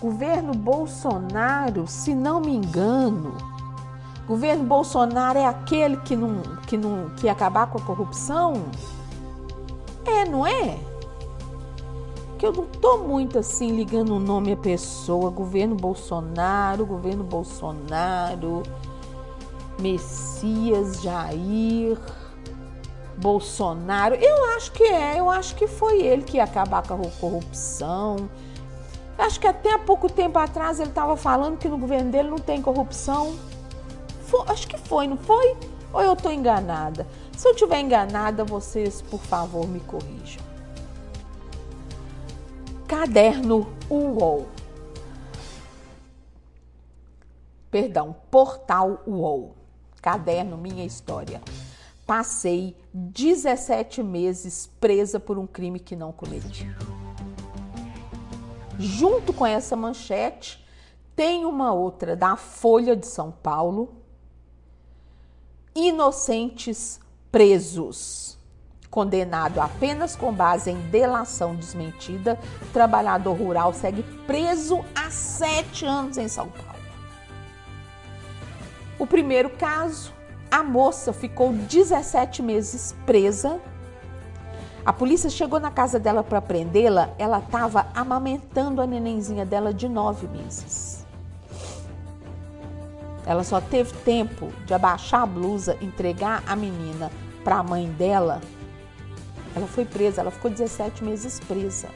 Governo 0.00 0.52
Bolsonaro, 0.52 1.86
se 1.86 2.14
não 2.14 2.40
me 2.40 2.54
engano, 2.54 3.36
governo 4.26 4.64
Bolsonaro 4.64 5.38
é 5.38 5.46
aquele 5.46 5.96
que 5.98 6.16
não, 6.16 6.42
que 6.66 6.76
não 6.76 7.10
que 7.10 7.28
acabar 7.28 7.68
com 7.68 7.78
a 7.78 7.82
corrupção? 7.82 8.64
É, 10.04 10.24
não 10.24 10.46
é? 10.46 10.78
Que 12.38 12.46
eu 12.46 12.52
não 12.52 12.66
tô 12.66 12.98
muito 12.98 13.38
assim 13.38 13.70
ligando 13.76 14.14
o 14.16 14.18
nome 14.18 14.52
à 14.52 14.56
pessoa. 14.56 15.30
Governo 15.30 15.74
Bolsonaro, 15.74 16.84
governo 16.84 17.22
Bolsonaro, 17.22 18.62
Messias 19.78 21.00
Jair, 21.02 21.98
Bolsonaro. 23.16 24.14
Eu 24.16 24.56
acho 24.56 24.72
que 24.72 24.82
é, 24.82 25.20
eu 25.20 25.30
acho 25.30 25.54
que 25.54 25.66
foi 25.66 26.02
ele 26.02 26.22
que 26.22 26.36
ia 26.38 26.44
acabar 26.44 26.86
com 26.86 26.94
a 26.94 27.10
corrupção. 27.20 28.28
Acho 29.16 29.38
que 29.38 29.46
até 29.46 29.72
há 29.72 29.78
pouco 29.78 30.10
tempo 30.10 30.38
atrás 30.38 30.80
ele 30.80 30.88
estava 30.88 31.16
falando 31.16 31.58
que 31.58 31.68
no 31.68 31.78
governo 31.78 32.10
dele 32.10 32.28
não 32.28 32.38
tem 32.38 32.60
corrupção. 32.60 33.34
Foi, 34.26 34.42
acho 34.48 34.66
que 34.66 34.76
foi, 34.78 35.06
não 35.06 35.16
foi? 35.16 35.56
Ou 35.92 36.00
eu 36.00 36.14
estou 36.14 36.32
enganada? 36.32 37.06
Se 37.36 37.48
eu 37.48 37.52
estiver 37.52 37.80
enganada, 37.80 38.44
vocês, 38.44 39.02
por 39.02 39.20
favor, 39.20 39.66
me 39.66 39.80
corrijam. 39.80 40.42
Caderno 42.86 43.66
UOL. 43.90 44.46
Perdão, 47.70 48.14
Portal 48.30 49.02
UOL. 49.06 49.56
Caderno 50.00 50.58
Minha 50.58 50.84
História. 50.84 51.40
Passei 52.06 52.76
17 52.92 54.02
meses 54.02 54.68
presa 54.78 55.18
por 55.18 55.38
um 55.38 55.46
crime 55.46 55.80
que 55.80 55.96
não 55.96 56.12
cometi. 56.12 56.68
Junto 58.78 59.32
com 59.32 59.46
essa 59.46 59.74
manchete, 59.74 60.62
tem 61.16 61.44
uma 61.44 61.72
outra 61.72 62.14
da 62.14 62.36
Folha 62.36 62.94
de 62.94 63.06
São 63.06 63.30
Paulo. 63.30 63.94
Inocentes 65.74 67.00
presos. 67.32 68.38
Condenado 68.90 69.58
apenas 69.58 70.14
com 70.14 70.30
base 70.30 70.70
em 70.70 70.78
delação 70.90 71.56
desmentida, 71.56 72.38
trabalhador 72.74 73.32
rural 73.32 73.72
segue 73.72 74.02
preso 74.26 74.84
há 74.94 75.10
sete 75.10 75.86
anos 75.86 76.18
em 76.18 76.28
São 76.28 76.48
Paulo. 76.50 76.82
O 78.98 79.06
primeiro 79.06 79.48
caso, 79.48 80.12
a 80.50 80.62
moça 80.62 81.14
ficou 81.14 81.54
17 81.54 82.42
meses 82.42 82.94
presa. 83.06 83.58
A 84.84 84.92
polícia 84.92 85.30
chegou 85.30 85.58
na 85.58 85.70
casa 85.70 85.98
dela 85.98 86.22
para 86.22 86.42
prendê-la. 86.42 87.14
Ela 87.18 87.38
estava 87.38 87.86
amamentando 87.94 88.82
a 88.82 88.86
nenenzinha 88.86 89.46
dela 89.46 89.72
de 89.72 89.88
nove 89.88 90.28
meses. 90.28 91.01
Ela 93.24 93.44
só 93.44 93.60
teve 93.60 93.92
tempo 93.98 94.52
de 94.66 94.74
abaixar 94.74 95.22
a 95.22 95.26
blusa, 95.26 95.76
entregar 95.80 96.42
a 96.46 96.56
menina 96.56 97.10
para 97.44 97.56
a 97.56 97.62
mãe 97.62 97.86
dela. 97.86 98.40
Ela 99.54 99.66
foi 99.66 99.84
presa, 99.84 100.20
ela 100.20 100.30
ficou 100.30 100.50
17 100.50 101.04
meses 101.04 101.38
presa. 101.40 101.88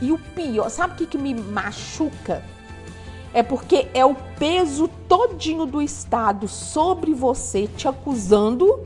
E 0.00 0.12
o 0.12 0.18
pior, 0.18 0.68
sabe 0.70 0.94
o 0.94 0.96
que, 0.96 1.06
que 1.06 1.18
me 1.18 1.34
machuca? 1.34 2.42
É 3.32 3.42
porque 3.42 3.88
é 3.92 4.04
o 4.04 4.14
peso 4.38 4.88
todinho 5.08 5.66
do 5.66 5.82
Estado 5.82 6.46
sobre 6.46 7.12
você 7.12 7.66
te 7.66 7.88
acusando 7.88 8.82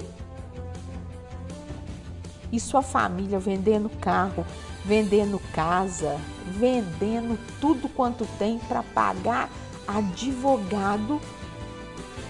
e 2.50 2.58
sua 2.58 2.80
família 2.80 3.38
vendendo 3.38 3.90
carro, 4.00 4.44
vendendo 4.84 5.38
casa, 5.52 6.18
vendendo 6.46 7.38
tudo 7.60 7.88
quanto 7.90 8.26
tem 8.38 8.58
para 8.58 8.82
pagar 8.82 9.50
advogado, 9.88 11.18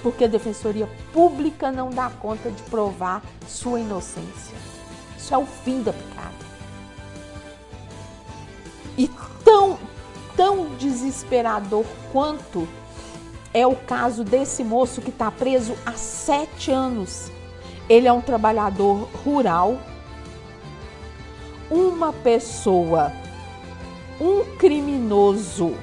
porque 0.00 0.24
a 0.24 0.28
defensoria 0.28 0.88
pública 1.12 1.72
não 1.72 1.90
dá 1.90 2.08
conta 2.08 2.50
de 2.50 2.62
provar 2.64 3.20
sua 3.48 3.80
inocência. 3.80 4.56
Isso 5.16 5.34
é 5.34 5.38
o 5.38 5.44
fim 5.44 5.82
da 5.82 5.92
picada. 5.92 6.48
E 8.96 9.10
tão, 9.44 9.76
tão 10.36 10.76
desesperador 10.76 11.84
quanto 12.12 12.68
é 13.52 13.66
o 13.66 13.74
caso 13.74 14.22
desse 14.22 14.62
moço 14.62 15.00
que 15.00 15.10
está 15.10 15.30
preso 15.30 15.74
há 15.84 15.92
sete 15.94 16.70
anos. 16.70 17.30
Ele 17.88 18.06
é 18.06 18.12
um 18.12 18.20
trabalhador 18.20 19.08
rural, 19.24 19.78
uma 21.70 22.12
pessoa, 22.12 23.12
um 24.20 24.44
criminoso 24.56 25.74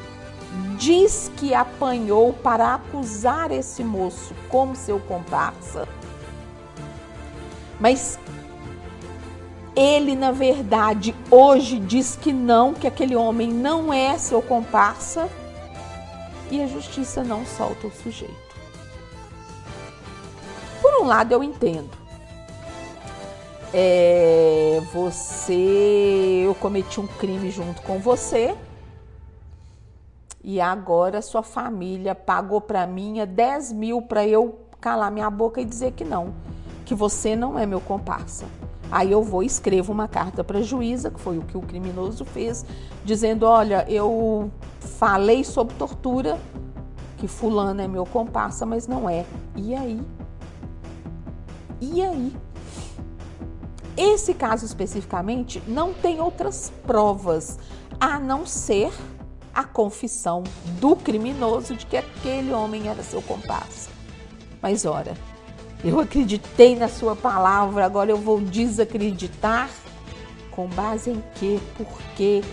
diz 0.77 1.31
que 1.37 1.53
apanhou 1.53 2.33
para 2.33 2.75
acusar 2.75 3.51
esse 3.51 3.83
moço 3.83 4.33
como 4.49 4.75
seu 4.75 4.99
comparsa. 4.99 5.87
Mas 7.79 8.19
ele, 9.75 10.15
na 10.15 10.31
verdade, 10.31 11.13
hoje 11.29 11.79
diz 11.79 12.15
que 12.15 12.31
não, 12.31 12.73
que 12.73 12.87
aquele 12.87 13.15
homem 13.15 13.51
não 13.51 13.93
é 13.93 14.17
seu 14.17 14.41
comparsa 14.41 15.29
e 16.49 16.61
a 16.61 16.67
justiça 16.67 17.23
não 17.23 17.45
solta 17.45 17.87
o 17.87 17.91
sujeito. 17.91 18.33
Por 20.81 21.01
um 21.01 21.07
lado, 21.07 21.33
eu 21.33 21.43
entendo. 21.43 21.89
É, 23.73 24.81
você, 24.93 26.43
eu 26.45 26.55
cometi 26.55 26.99
um 27.01 27.07
crime 27.07 27.51
junto 27.51 27.81
com 27.81 27.99
você, 27.99 28.55
e 30.47 30.62
agora 30.62 31.23
sua 31.23 31.41
família 31.41 32.13
pagou 32.13 32.62
para 32.62 32.86
mim 32.86 33.15
10 33.25 33.73
mil 33.73 33.99
para 34.03 34.27
eu 34.27 34.60
calar 34.79 35.12
minha 35.12 35.27
boca 35.27 35.60
e 35.60 35.65
dizer 35.65 35.93
que 35.93 36.05
não, 36.05 36.36
que 36.86 36.93
você 36.93 37.36
não 37.36 37.58
é 37.58 37.65
meu 37.65 37.81
comparsa. 37.81 38.45
Aí 38.91 39.12
eu 39.12 39.23
vou 39.23 39.41
e 39.41 39.47
escrevo 39.47 39.91
uma 39.91 40.08
carta 40.08 40.43
para 40.43 40.60
a 40.60 40.62
juíza, 40.62 41.10
que 41.10 41.19
foi 41.19 41.39
o 41.39 41.41
que 41.41 41.58
o 41.58 41.62
criminoso 41.62 42.23
fez, 42.23 42.63
dizendo: 43.03 43.47
olha, 43.47 43.89
eu 43.89 44.51
falei 44.79 45.43
sobre 45.43 45.73
tortura, 45.73 46.38
que 47.17 47.27
fulano 47.27 47.81
é 47.81 47.88
meu 47.88 48.05
comparsa, 48.05 48.67
mas 48.67 48.88
não 48.88 49.10
é. 49.10 49.25
E 49.55 49.73
aí? 49.73 49.99
E 51.82 52.03
aí? 52.03 52.32
Esse 53.97 54.36
caso 54.36 54.63
especificamente 54.63 55.63
não 55.67 55.91
tem 55.91 56.22
outras 56.22 56.72
provas 56.86 57.57
a 57.99 58.19
não 58.19 58.45
ser 58.45 58.91
a 59.56 59.64
confissão 59.64 60.43
do 60.82 60.97
criminoso 60.97 61.76
de 61.76 61.86
que 61.86 61.95
aquele 61.95 62.51
homem 62.51 62.89
era 62.89 63.01
seu 63.01 63.22
comparsa. 63.22 63.89
Mas 64.62 64.86
ora, 64.86 65.14
eu 65.82 65.99
acreditei 65.99 66.76
na 66.76 66.89
sua 66.89 67.16
palavra, 67.16 67.86
agora 67.86 68.12
eu 68.12 68.18
vou 68.18 68.41
desacreditar? 68.41 69.70
Com 70.51 70.68
base 70.68 71.10
em 71.10 71.24
quê? 71.36 71.60
Por 71.78 71.88
quê? 72.18 72.43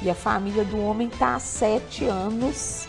E 0.00 0.08
a 0.08 0.14
família 0.14 0.64
do 0.64 0.78
homem 0.78 1.08
está 1.08 1.34
há 1.34 1.40
sete 1.40 2.04
anos 2.04 2.86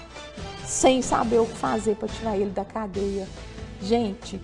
sem 0.65 1.01
saber 1.01 1.39
o 1.39 1.45
que 1.45 1.57
fazer 1.57 1.95
para 1.95 2.07
tirar 2.07 2.35
ele 2.35 2.49
da 2.49 2.65
cadeia. 2.65 3.27
Gente, 3.81 4.41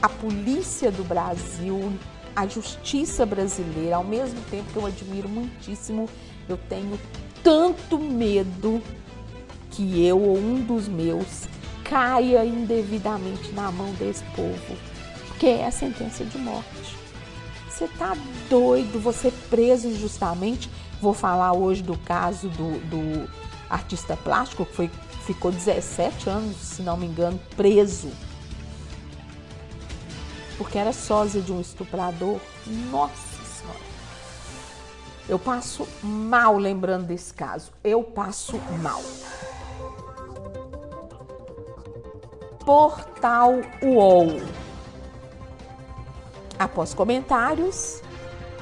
a 0.00 0.08
polícia 0.08 0.90
do 0.90 1.04
Brasil, 1.04 1.92
a 2.34 2.46
justiça 2.46 3.26
brasileira, 3.26 3.96
ao 3.96 4.04
mesmo 4.04 4.40
tempo 4.50 4.72
que 4.72 4.76
eu 4.76 4.86
admiro 4.86 5.28
muitíssimo, 5.28 6.08
eu 6.48 6.56
tenho 6.56 6.98
tanto 7.46 7.96
medo 7.96 8.82
que 9.70 10.04
eu 10.04 10.20
ou 10.20 10.36
um 10.36 10.60
dos 10.64 10.88
meus 10.88 11.46
caia 11.84 12.44
indevidamente 12.44 13.52
na 13.52 13.70
mão 13.70 13.92
desse 13.92 14.24
povo, 14.34 14.76
porque 15.28 15.46
é 15.46 15.64
a 15.64 15.70
sentença 15.70 16.24
de 16.24 16.38
morte. 16.38 16.96
Você 17.70 17.86
tá 17.86 18.16
doido, 18.50 18.98
você 18.98 19.32
preso 19.48 19.86
injustamente. 19.86 20.68
Vou 21.00 21.14
falar 21.14 21.52
hoje 21.52 21.84
do 21.84 21.96
caso 21.98 22.48
do, 22.48 22.80
do 22.90 23.30
artista 23.70 24.16
plástico 24.16 24.66
que 24.66 24.74
foi, 24.74 24.90
ficou 25.24 25.52
17 25.52 26.28
anos, 26.28 26.56
se 26.56 26.82
não 26.82 26.96
me 26.96 27.06
engano, 27.06 27.38
preso. 27.54 28.10
Porque 30.58 30.78
era 30.78 30.92
sósia 30.92 31.40
de 31.40 31.52
um 31.52 31.60
estuprador. 31.60 32.40
Nossa. 32.90 33.25
Eu 35.28 35.38
passo 35.38 35.86
mal 36.02 36.56
lembrando 36.56 37.06
desse 37.06 37.34
caso. 37.34 37.70
Eu 37.82 38.02
passo 38.02 38.58
mal. 38.80 39.02
Portal 42.64 43.54
UOL. 43.82 44.40
Após 46.58 46.94
comentários 46.94 48.00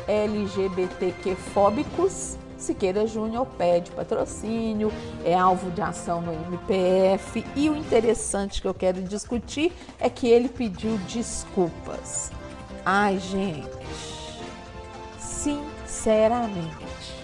LGBTQ-fóbicos, 0.09 2.37
Siqueira 2.59 3.07
Júnior 3.07 3.47
pede 3.59 3.91
patrocínio, 3.91 4.91
é 5.25 5.35
alvo 5.35 5.71
de 5.71 5.83
ação 5.83 6.23
no 6.23 6.33
MPF 6.33 7.45
e 7.55 7.69
o 7.69 7.77
interessante 7.77 8.63
que 8.63 8.69
eu 8.69 8.75
quero 8.75 9.03
discutir 9.03 9.71
é 10.01 10.09
que 10.09 10.29
ele 10.29 10.49
pediu 10.49 10.97
desculpas. 11.09 12.33
Ai, 12.85 13.19
gente, 13.19 13.69
sinceramente, 16.05 17.15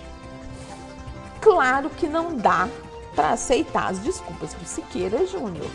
claro 1.38 1.90
que 1.90 2.08
não 2.08 2.34
dá 2.34 2.66
para 3.14 3.32
aceitar 3.32 3.90
as 3.90 3.98
desculpas 3.98 4.54
do 4.54 4.64
Siqueira 4.64 5.26
Júnior. 5.26 5.66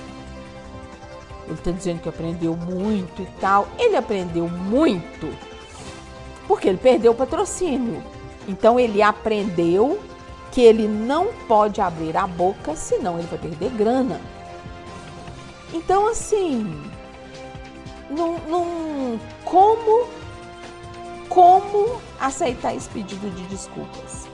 Ele 1.45 1.53
está 1.53 1.70
dizendo 1.70 2.01
que 2.01 2.10
aprendeu 2.10 2.58
muito 2.58 3.22
e 3.22 3.28
tal. 3.39 3.68
Ele 3.78 3.95
aprendeu 3.95 4.49
muito 4.49 5.32
porque 6.47 6.68
ele 6.68 6.80
perdeu 6.80 7.12
o 7.12 7.16
patrocínio. 7.16 8.03
Então 8.47 8.80
ele 8.80 9.03
aprendeu 9.03 9.99
que 10.51 10.62
ele 10.62 10.88
não 10.88 11.28
pode 11.47 11.82
abrir 11.82 12.18
a 12.18 12.26
boca, 12.26 12.76
senão 12.76 13.20
ele 13.20 13.28
vai 13.28 13.38
perder 13.38 13.70
grana. 13.72 14.20
Então 15.72 16.08
assim, 16.08 16.82
não, 18.10 18.39
não, 18.47 19.20
como, 19.43 20.08
como 21.36 22.01
aceitar 22.17 22.73
esse 22.73 22.88
pedido 22.88 23.29
de 23.29 23.43
desculpas? 23.47 24.25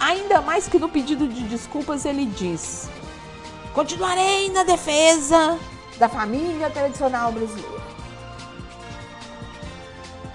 Ainda 0.00 0.40
mais 0.40 0.66
que 0.66 0.78
no 0.78 0.88
pedido 0.88 1.28
de 1.28 1.42
desculpas 1.42 2.06
ele 2.06 2.24
diz: 2.24 2.88
continuarei 3.74 4.50
na 4.50 4.64
defesa 4.64 5.58
da 5.98 6.08
família 6.08 6.70
tradicional 6.70 7.30
brasileira. 7.30 7.82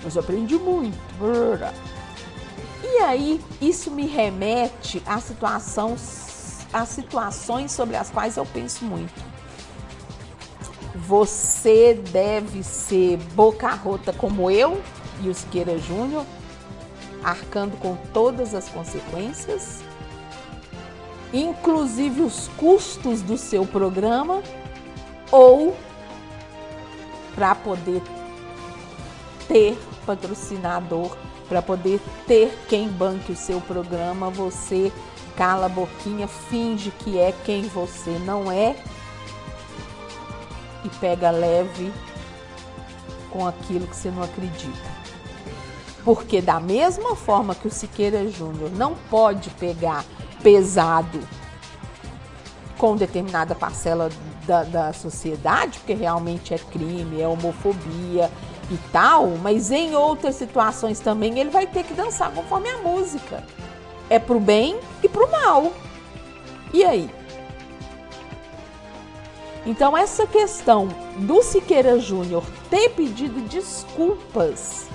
Mas 0.03 0.15
eu 0.15 0.21
aprendi 0.21 0.59
muito. 0.59 0.95
E 2.83 2.99
aí, 2.99 3.41
isso 3.59 3.89
me 3.89 4.05
remete 4.05 5.01
a, 5.07 5.19
situação, 5.19 5.97
a 6.71 6.85
situações 6.85 7.71
sobre 7.71 7.95
as 7.95 8.11
quais 8.11 8.37
eu 8.37 8.45
penso 8.45 8.85
muito. 8.85 9.25
Você 10.95 11.95
deve 12.11 12.63
ser 12.63 13.17
boca 13.33 13.69
rota 13.69 14.13
como 14.13 14.51
eu 14.51 14.81
e 15.21 15.29
o 15.29 15.33
Siqueira 15.33 15.77
Júnior, 15.77 16.25
arcando 17.23 17.77
com 17.77 17.95
todas 18.13 18.53
as 18.53 18.69
consequências, 18.69 19.81
inclusive 21.33 22.21
os 22.21 22.47
custos 22.57 23.21
do 23.21 23.37
seu 23.37 23.65
programa, 23.65 24.41
ou 25.31 25.75
para 27.35 27.53
poder 27.53 28.01
ter 29.47 29.77
patrocinador, 30.05 31.15
para 31.47 31.61
poder 31.61 32.01
ter 32.25 32.57
quem 32.67 32.87
banque 32.87 33.31
o 33.31 33.35
seu 33.35 33.61
programa, 33.61 34.29
você 34.29 34.91
cala 35.35 35.67
a 35.67 35.69
boquinha, 35.69 36.27
finge 36.27 36.91
que 36.91 37.19
é 37.19 37.31
quem 37.45 37.63
você 37.63 38.17
não 38.25 38.51
é 38.51 38.75
e 40.83 40.89
pega 40.99 41.29
leve 41.29 41.93
com 43.29 43.45
aquilo 43.45 43.85
que 43.85 43.95
você 43.95 44.09
não 44.09 44.23
acredita. 44.23 44.96
Porque 46.07 46.41
da 46.41 46.57
mesma 46.57 47.17
forma 47.17 47.53
que 47.53 47.67
o 47.67 47.69
Siqueira 47.69 48.29
Júnior 48.29 48.71
não 48.71 48.95
pode 49.09 49.49
pegar 49.49 50.05
pesado 50.41 51.19
com 52.77 52.95
determinada 52.95 53.53
parcela 53.53 54.07
da, 54.45 54.63
da 54.63 54.93
sociedade, 54.93 55.79
porque 55.79 55.93
realmente 55.93 56.53
é 56.53 56.57
crime, 56.57 57.19
é 57.19 57.27
homofobia, 57.27 58.31
e 58.71 58.77
tal, 58.89 59.27
mas 59.41 59.69
em 59.69 59.97
outras 59.97 60.35
situações 60.35 61.01
também 61.01 61.37
ele 61.39 61.49
vai 61.49 61.67
ter 61.67 61.83
que 61.83 61.93
dançar 61.93 62.31
conforme 62.31 62.69
a 62.69 62.77
música. 62.77 63.43
É 64.09 64.17
pro 64.17 64.39
bem 64.39 64.79
e 65.03 65.09
pro 65.09 65.29
mal. 65.29 65.73
E 66.73 66.85
aí? 66.85 67.09
Então 69.65 69.97
essa 69.97 70.25
questão 70.25 70.87
do 71.17 71.43
Siqueira 71.43 71.99
Júnior 71.99 72.45
ter 72.69 72.91
pedido 72.91 73.41
desculpas 73.49 74.87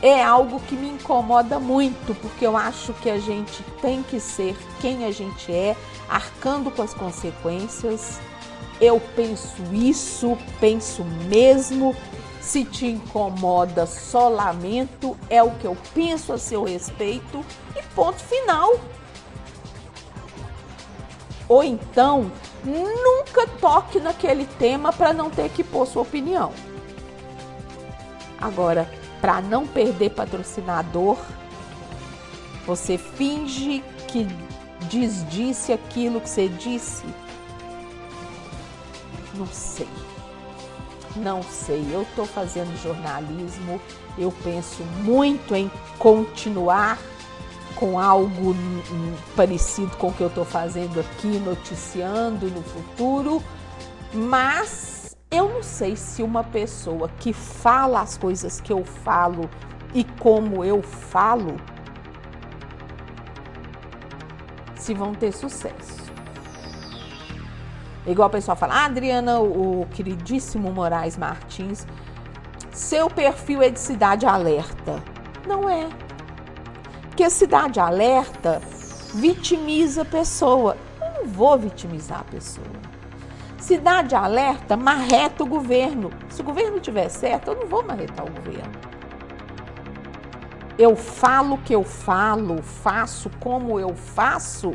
é 0.00 0.22
algo 0.22 0.60
que 0.60 0.76
me 0.76 0.88
incomoda 0.88 1.58
muito, 1.58 2.14
porque 2.20 2.46
eu 2.46 2.56
acho 2.56 2.92
que 2.94 3.10
a 3.10 3.18
gente 3.18 3.62
tem 3.80 4.02
que 4.02 4.20
ser 4.20 4.56
quem 4.80 5.04
a 5.04 5.10
gente 5.10 5.52
é, 5.52 5.76
arcando 6.08 6.70
com 6.70 6.82
as 6.82 6.94
consequências. 6.94 8.20
Eu 8.80 9.00
penso 9.16 9.62
isso, 9.72 10.38
penso 10.60 11.04
mesmo, 11.28 11.96
se 12.40 12.64
te 12.64 12.86
incomoda, 12.86 13.86
só 13.86 14.28
lamento, 14.28 15.16
é 15.28 15.42
o 15.42 15.50
que 15.50 15.66
eu 15.66 15.76
penso 15.94 16.32
a 16.32 16.38
seu 16.38 16.62
respeito 16.62 17.44
e 17.76 17.82
ponto 17.94 18.22
final. 18.22 18.78
Ou 21.48 21.64
então, 21.64 22.30
nunca 22.64 23.46
toque 23.60 23.98
naquele 23.98 24.46
tema 24.46 24.92
para 24.92 25.12
não 25.12 25.28
ter 25.28 25.48
que 25.50 25.64
pôr 25.64 25.86
sua 25.86 26.02
opinião. 26.02 26.52
Agora, 28.40 28.88
para 29.20 29.40
não 29.40 29.66
perder 29.66 30.10
patrocinador, 30.10 31.18
você 32.66 32.98
finge 32.98 33.82
que 34.08 34.26
desdisse 34.90 35.72
aquilo 35.72 36.20
que 36.20 36.28
você 36.28 36.48
disse. 36.48 37.04
Não 39.34 39.46
sei. 39.46 39.88
Não 41.16 41.42
sei, 41.42 41.84
eu 41.90 42.02
estou 42.02 42.26
fazendo 42.26 42.76
jornalismo, 42.80 43.80
eu 44.16 44.32
penso 44.44 44.82
muito 45.02 45.54
em 45.54 45.70
continuar 45.98 46.98
com 47.74 47.98
algo 47.98 48.54
parecido 49.34 49.96
com 49.96 50.08
o 50.08 50.12
que 50.12 50.20
eu 50.20 50.28
estou 50.28 50.44
fazendo 50.44 51.00
aqui, 51.00 51.28
noticiando 51.38 52.46
no 52.50 52.62
futuro, 52.62 53.42
mas 54.12 54.97
eu 55.30 55.48
não 55.48 55.62
sei 55.62 55.94
se 55.94 56.22
uma 56.22 56.42
pessoa 56.42 57.08
que 57.20 57.32
fala 57.32 58.00
as 58.00 58.16
coisas 58.16 58.60
que 58.60 58.72
eu 58.72 58.84
falo 58.84 59.48
e 59.94 60.04
como 60.04 60.64
eu 60.64 60.82
falo, 60.82 61.56
se 64.74 64.94
vão 64.94 65.14
ter 65.14 65.32
sucesso. 65.32 66.08
Igual 68.06 68.28
o 68.28 68.32
pessoal 68.32 68.56
fala, 68.56 68.74
ah, 68.74 68.84
Adriana, 68.86 69.38
o 69.40 69.86
queridíssimo 69.92 70.72
Moraes 70.72 71.16
Martins, 71.18 71.86
seu 72.72 73.10
perfil 73.10 73.60
é 73.60 73.68
de 73.68 73.78
cidade 73.78 74.24
alerta. 74.24 75.02
Não 75.46 75.68
é. 75.68 75.88
Porque 77.02 77.22
a 77.22 77.28
cidade 77.28 77.78
alerta 77.78 78.62
vitimiza 79.14 80.02
a 80.02 80.04
pessoa. 80.06 80.76
Eu 81.02 81.22
não 81.22 81.30
vou 81.30 81.58
vitimizar 81.58 82.20
a 82.20 82.24
pessoa. 82.24 82.87
Cidade 83.58 84.14
alerta 84.14 84.76
marreta 84.76 85.42
o 85.42 85.46
governo. 85.46 86.10
Se 86.28 86.40
o 86.40 86.44
governo 86.44 86.78
tiver 86.78 87.08
certo, 87.08 87.50
eu 87.50 87.56
não 87.56 87.66
vou 87.66 87.84
marretar 87.84 88.24
o 88.24 88.30
governo. 88.30 88.72
Eu 90.78 90.94
falo 90.94 91.56
o 91.56 91.58
que 91.58 91.74
eu 91.74 91.82
falo, 91.82 92.62
faço 92.62 93.28
como 93.40 93.80
eu 93.80 93.94
faço 93.96 94.72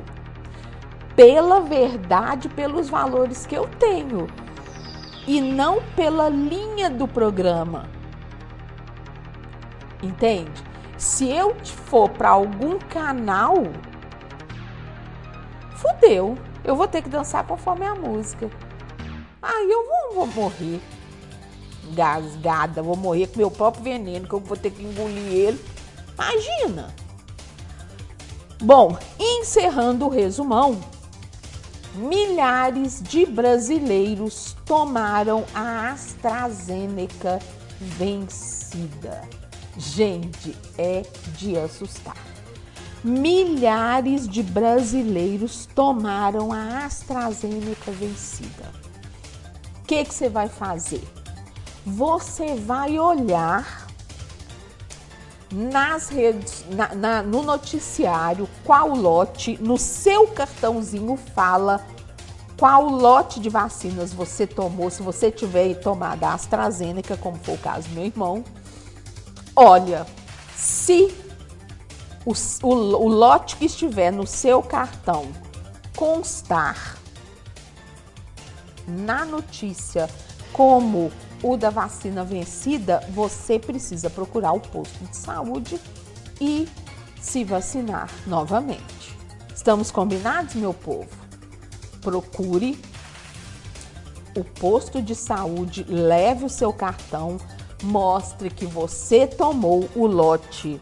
pela 1.16 1.62
verdade, 1.62 2.50
pelos 2.50 2.90
valores 2.90 3.46
que 3.46 3.56
eu 3.56 3.68
tenho 3.80 4.28
e 5.26 5.40
não 5.40 5.82
pela 5.96 6.28
linha 6.28 6.90
do 6.90 7.08
programa. 7.08 7.86
Entende? 10.02 10.62
Se 10.98 11.30
eu 11.30 11.56
for 11.64 12.10
para 12.10 12.30
algum 12.30 12.78
canal, 12.78 13.56
fudeu. 15.76 16.38
Eu 16.64 16.76
vou 16.76 16.88
ter 16.88 17.02
que 17.02 17.10
dançar 17.10 17.46
conforme 17.46 17.86
a 17.86 17.96
música. 17.96 18.50
Aí 19.44 19.70
eu 19.70 19.86
vou, 19.86 20.26
vou 20.26 20.44
morrer 20.44 20.80
gasgada, 21.94 22.82
vou 22.82 22.96
morrer 22.96 23.28
com 23.28 23.38
meu 23.38 23.52
próprio 23.52 23.84
veneno, 23.84 24.28
que 24.28 24.34
eu 24.34 24.40
vou 24.40 24.56
ter 24.56 24.72
que 24.72 24.82
engolir 24.82 25.34
ele. 25.34 25.66
Imagina! 26.14 26.94
Bom, 28.62 28.98
encerrando 29.20 30.06
o 30.06 30.10
resumão, 30.10 30.80
milhares 31.94 33.04
de 33.04 33.26
brasileiros 33.26 34.56
tomaram 34.66 35.44
a 35.54 35.92
AstraZeneca 35.92 37.40
vencida. 37.82 39.22
Gente, 39.76 40.56
é 40.78 41.04
de 41.36 41.58
assustar. 41.58 42.16
milhares 43.04 44.30
de 44.30 44.42
brasileiros 44.42 45.68
tomaram 45.76 46.54
a 46.54 46.86
AstraZeneca 46.86 47.92
vencida. 47.92 48.83
Que, 49.86 50.06
que 50.06 50.14
você 50.14 50.30
vai 50.30 50.48
fazer? 50.48 51.04
Você 51.86 52.56
vai 52.56 52.98
olhar 52.98 53.88
nas 55.52 56.10
redes, 56.10 56.66
na, 56.70 56.96
na, 56.96 57.24
no 57.24 57.44
noticiário, 57.44 58.50
qual 58.64 58.90
lote, 58.90 59.58
no 59.62 59.78
seu 59.78 60.28
cartãozinho 60.28 61.16
fala 61.16 61.86
qual 62.58 62.88
lote 62.88 63.40
de 63.40 63.50
vacinas 63.50 64.14
você 64.14 64.48
tomou, 64.48 64.90
se 64.90 65.04
você 65.04 65.30
tiver 65.30 65.76
tomado 65.76 66.24
a 66.24 66.34
AstraZeneca, 66.34 67.18
como 67.18 67.38
foi 67.38 67.56
o 67.56 67.58
caso 67.58 67.88
do 67.90 67.96
meu 67.96 68.06
irmão. 68.06 68.44
Olha, 69.56 70.08
se 70.56 71.14
o, 72.26 72.32
o, 72.64 72.74
o 72.74 73.08
lote 73.08 73.58
que 73.58 73.66
estiver 73.66 74.12
no 74.12 74.26
seu 74.26 74.62
cartão 74.62 75.28
constar 75.96 76.98
na 78.88 79.26
notícia 79.26 80.10
como 80.52 81.12
o 81.42 81.58
da 81.58 81.70
vacina 81.70 82.24
vencida, 82.24 83.02
você 83.10 83.60
precisa 83.60 84.10
procurar 84.10 84.54
o 84.54 84.60
posto 84.60 85.04
de 85.06 85.18
saúde 85.18 85.80
e 86.40 86.68
se 87.20 87.44
vacinar 87.44 88.10
novamente. 88.26 89.18
Estamos 89.54 89.92
combinados, 89.92 90.56
meu 90.56 90.74
povo? 90.74 91.10
Procure 92.02 92.80
o 94.36 94.44
posto 94.44 95.02
de 95.02 95.16
saúde, 95.16 95.86
leve 95.88 96.46
o 96.46 96.50
seu 96.50 96.74
cartão, 96.74 97.38
mostre 97.84 98.50
que 98.50 98.66
você 98.66 99.28
tomou 99.28 99.90
o 99.96 100.06
lote 100.06 100.80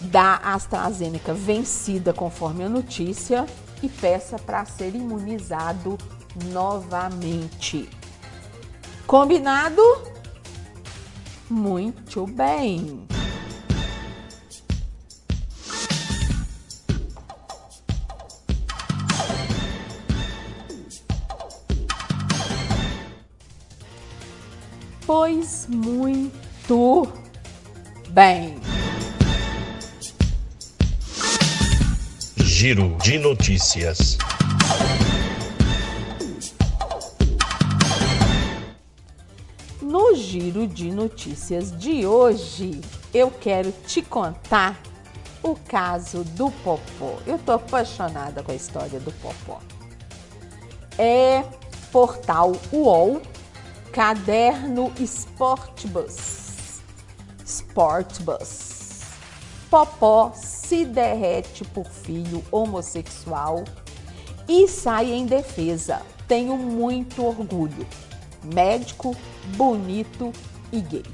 da 0.00 0.36
AstraZeneca 0.36 1.32
vencida 1.32 2.12
conforme 2.12 2.64
a 2.64 2.68
notícia 2.68 3.46
e 3.82 3.88
peça 3.88 4.38
para 4.38 4.64
ser 4.64 4.94
imunizado 4.94 5.96
novamente. 6.46 7.88
Combinado? 9.06 9.82
Muito 11.50 12.26
bem. 12.26 13.06
Pois 25.04 25.66
muito 25.68 27.12
bem. 28.08 28.56
Giro 32.36 32.96
de 33.02 33.18
notícias. 33.18 34.16
Giro 40.32 40.66
de 40.66 40.90
notícias 40.90 41.78
de 41.78 42.06
hoje, 42.06 42.80
eu 43.12 43.30
quero 43.30 43.70
te 43.86 44.00
contar 44.00 44.80
o 45.42 45.54
caso 45.54 46.24
do 46.24 46.50
Popó. 46.50 47.18
Eu 47.26 47.38
tô 47.38 47.52
apaixonada 47.52 48.42
com 48.42 48.50
a 48.50 48.54
história 48.54 48.98
do 48.98 49.12
Popó. 49.12 49.60
É 50.96 51.44
portal 51.90 52.52
UOL, 52.72 53.20
caderno 53.92 54.90
Sportbus. 55.00 56.80
Sportbus. 57.44 59.02
Popó 59.68 60.32
se 60.34 60.86
derrete 60.86 61.62
por 61.62 61.84
filho 61.84 62.42
homossexual 62.50 63.64
e 64.48 64.66
sai 64.66 65.12
em 65.12 65.26
defesa. 65.26 66.00
Tenho 66.26 66.56
muito 66.56 67.22
orgulho. 67.22 67.86
Médico, 68.44 69.16
bonito 69.56 70.32
e 70.72 70.80
gay. 70.80 71.04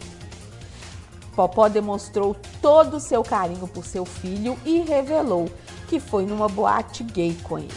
Popó 1.34 1.68
demonstrou 1.68 2.36
todo 2.60 2.96
o 2.96 3.00
seu 3.00 3.22
carinho 3.22 3.68
por 3.68 3.84
seu 3.84 4.04
filho 4.04 4.58
e 4.64 4.80
revelou 4.80 5.48
que 5.88 6.00
foi 6.00 6.26
numa 6.26 6.48
boate 6.48 7.04
gay 7.04 7.36
com 7.44 7.58
ele. 7.58 7.72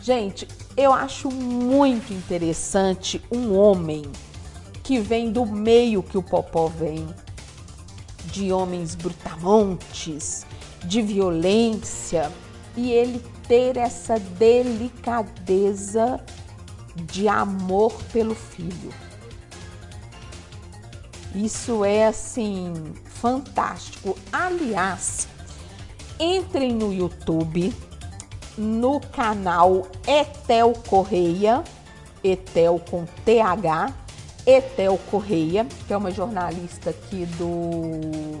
Gente, 0.00 0.48
eu 0.76 0.92
acho 0.92 1.30
muito 1.30 2.12
interessante 2.12 3.22
um 3.30 3.56
homem 3.56 4.02
que 4.82 4.98
vem 5.00 5.32
do 5.32 5.44
meio 5.44 6.02
que 6.02 6.16
o 6.16 6.22
Popó 6.22 6.68
vem, 6.68 7.06
de 8.26 8.52
homens 8.52 8.94
brutamontes, 8.94 10.46
de 10.84 11.02
violência, 11.02 12.32
e 12.76 12.92
ele 12.92 13.20
ter 13.48 13.76
essa 13.76 14.18
delicadeza 14.18 16.20
de 17.04 17.28
amor 17.28 17.92
pelo 18.12 18.34
filho. 18.34 18.92
Isso 21.34 21.84
é 21.84 22.06
assim 22.06 22.72
fantástico. 23.04 24.16
Aliás, 24.32 25.28
entrem 26.18 26.72
no 26.72 26.92
YouTube, 26.92 27.74
no 28.56 29.00
canal 29.00 29.86
Etel 30.06 30.72
Correia, 30.88 31.62
Etel 32.24 32.80
com 32.90 33.04
TH, 33.24 33.92
Etel 34.46 34.98
Correia, 35.10 35.66
que 35.86 35.92
é 35.92 35.96
uma 35.96 36.10
jornalista 36.10 36.90
aqui 36.90 37.26
do 37.36 38.40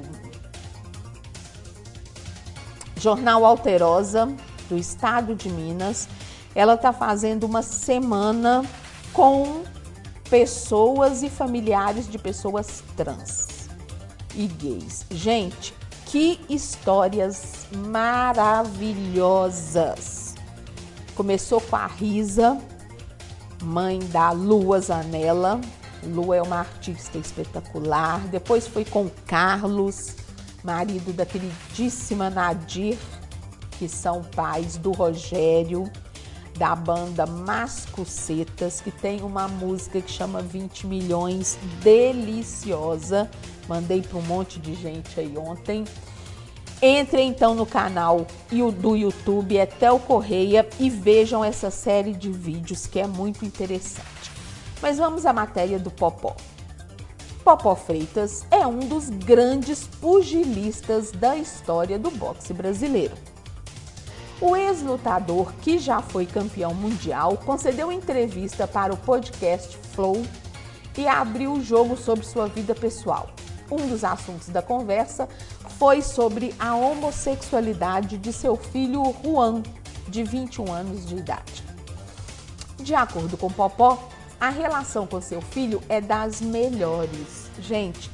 Jornal 2.98 3.44
Alterosa, 3.44 4.34
do 4.68 4.76
estado 4.76 5.34
de 5.34 5.48
Minas. 5.50 6.08
Ela 6.56 6.74
está 6.74 6.92
fazendo 6.92 7.44
uma 7.44 7.60
semana 7.60 8.64
com 9.12 9.62
pessoas 10.30 11.22
e 11.22 11.28
familiares 11.28 12.08
de 12.08 12.16
pessoas 12.16 12.82
trans 12.96 13.68
e 14.34 14.46
gays. 14.46 15.04
Gente, 15.10 15.74
que 16.06 16.40
histórias 16.48 17.66
maravilhosas! 17.88 18.74
Começou 21.14 21.60
com 21.60 21.76
a 21.76 21.86
Risa, 21.86 22.56
mãe 23.62 23.98
da 23.98 24.30
Lua 24.30 24.80
Zanella. 24.80 25.60
Lua 26.04 26.36
é 26.36 26.42
uma 26.42 26.60
artista 26.60 27.18
espetacular. 27.18 28.18
Depois 28.28 28.66
foi 28.66 28.86
com 28.86 29.10
Carlos, 29.26 30.16
marido 30.64 31.12
da 31.12 31.26
queridíssima 31.26 32.30
Nadir, 32.30 32.96
que 33.72 33.86
são 33.86 34.22
pais 34.22 34.78
do 34.78 34.90
Rogério 34.92 35.84
da 36.56 36.74
banda 36.74 37.26
Mascucetas, 37.26 38.80
que 38.80 38.90
tem 38.90 39.22
uma 39.22 39.46
música 39.48 40.00
que 40.00 40.10
chama 40.10 40.40
20 40.40 40.86
milhões, 40.86 41.58
deliciosa. 41.82 43.30
Mandei 43.68 44.02
para 44.02 44.18
um 44.18 44.22
monte 44.22 44.58
de 44.58 44.74
gente 44.74 45.18
aí 45.18 45.36
ontem. 45.36 45.84
Entre 46.80 47.22
então 47.22 47.54
no 47.54 47.64
canal 47.64 48.26
do 48.80 48.96
YouTube 48.96 49.56
Etel 49.56 49.98
Correia 49.98 50.68
e 50.78 50.90
vejam 50.90 51.42
essa 51.42 51.70
série 51.70 52.12
de 52.12 52.30
vídeos 52.30 52.86
que 52.86 53.00
é 53.00 53.06
muito 53.06 53.44
interessante. 53.44 54.30
Mas 54.82 54.98
vamos 54.98 55.24
à 55.24 55.32
matéria 55.32 55.78
do 55.78 55.90
Popó. 55.90 56.36
Popó 57.42 57.74
Freitas 57.74 58.44
é 58.50 58.66
um 58.66 58.80
dos 58.80 59.08
grandes 59.08 59.86
pugilistas 59.86 61.12
da 61.12 61.36
história 61.36 61.98
do 61.98 62.10
boxe 62.10 62.52
brasileiro. 62.52 63.14
O 64.40 64.54
ex-lutador, 64.54 65.50
que 65.62 65.78
já 65.78 66.02
foi 66.02 66.26
campeão 66.26 66.74
mundial, 66.74 67.38
concedeu 67.38 67.90
entrevista 67.90 68.68
para 68.68 68.92
o 68.92 68.96
podcast 68.96 69.78
Flow 69.94 70.22
e 70.96 71.08
abriu 71.08 71.54
o 71.54 71.62
jogo 71.62 71.96
sobre 71.96 72.26
sua 72.26 72.46
vida 72.46 72.74
pessoal. 72.74 73.30
Um 73.70 73.88
dos 73.88 74.04
assuntos 74.04 74.48
da 74.48 74.60
conversa 74.60 75.26
foi 75.78 76.02
sobre 76.02 76.54
a 76.58 76.74
homossexualidade 76.74 78.18
de 78.18 78.30
seu 78.30 78.56
filho 78.56 79.14
Juan, 79.24 79.62
de 80.06 80.22
21 80.22 80.70
anos 80.70 81.06
de 81.06 81.16
idade. 81.16 81.64
De 82.78 82.94
acordo 82.94 83.38
com 83.38 83.50
Popó, 83.50 84.06
a 84.38 84.50
relação 84.50 85.06
com 85.06 85.18
seu 85.18 85.40
filho 85.40 85.82
é 85.88 85.98
das 85.98 86.42
melhores. 86.42 87.50
Gente, 87.58 88.10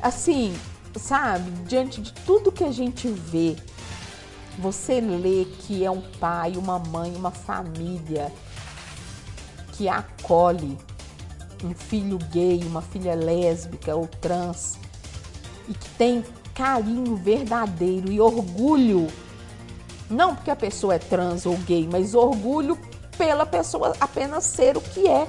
assim, 0.00 0.56
sabe, 0.96 1.50
diante 1.66 2.00
de 2.00 2.12
tudo 2.12 2.52
que 2.52 2.62
a 2.62 2.70
gente 2.70 3.08
vê 3.08 3.56
você 4.58 5.00
lê 5.00 5.44
que 5.44 5.84
é 5.84 5.90
um 5.90 6.00
pai, 6.00 6.54
uma 6.56 6.78
mãe, 6.78 7.14
uma 7.14 7.30
família 7.30 8.32
que 9.72 9.88
acolhe 9.88 10.78
um 11.64 11.74
filho 11.74 12.18
gay, 12.30 12.62
uma 12.64 12.82
filha 12.82 13.14
lésbica 13.14 13.94
ou 13.94 14.06
trans 14.06 14.78
e 15.68 15.74
que 15.74 15.88
tem 15.90 16.24
carinho 16.54 17.16
verdadeiro 17.16 18.12
e 18.12 18.20
orgulho, 18.20 19.08
não 20.08 20.36
porque 20.36 20.50
a 20.50 20.56
pessoa 20.56 20.94
é 20.94 20.98
trans 20.98 21.46
ou 21.46 21.56
gay, 21.58 21.88
mas 21.90 22.14
orgulho 22.14 22.78
pela 23.18 23.44
pessoa 23.44 23.94
apenas 24.00 24.44
ser 24.44 24.76
o 24.76 24.80
que 24.80 25.08
é. 25.08 25.26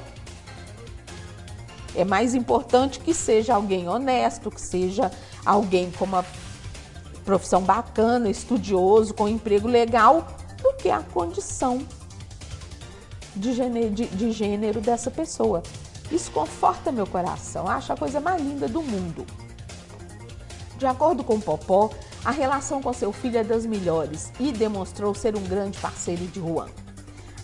É 1.95 2.03
mais 2.03 2.35
importante 2.35 2.99
que 2.99 3.13
seja 3.13 3.55
alguém 3.55 3.87
honesto, 3.87 4.51
que 4.51 4.59
seja 4.59 5.09
alguém 5.45 5.89
com 5.91 6.03
uma 6.03 6.25
profissão 7.25 7.61
bacana, 7.61 8.29
estudioso, 8.29 9.13
com 9.13 9.27
emprego 9.27 9.67
legal, 9.67 10.27
do 10.61 10.73
que 10.73 10.89
a 10.89 11.01
condição 11.01 11.85
de 13.35 13.53
gênero, 13.53 13.89
de, 13.89 14.05
de 14.05 14.31
gênero 14.31 14.79
dessa 14.79 15.11
pessoa. 15.11 15.61
Isso 16.11 16.31
conforta 16.31 16.91
meu 16.91 17.07
coração, 17.07 17.67
acho 17.67 17.91
a 17.91 17.97
coisa 17.97 18.19
mais 18.19 18.41
linda 18.41 18.67
do 18.67 18.81
mundo. 18.81 19.25
De 20.77 20.85
acordo 20.85 21.23
com 21.23 21.39
Popó, 21.39 21.89
a 22.23 22.31
relação 22.31 22.81
com 22.81 22.93
seu 22.93 23.11
filho 23.11 23.39
é 23.39 23.43
das 23.43 23.65
melhores 23.65 24.31
e 24.39 24.51
demonstrou 24.51 25.13
ser 25.15 25.35
um 25.35 25.43
grande 25.43 25.77
parceiro 25.79 26.25
de 26.27 26.39
Juan. 26.39 26.67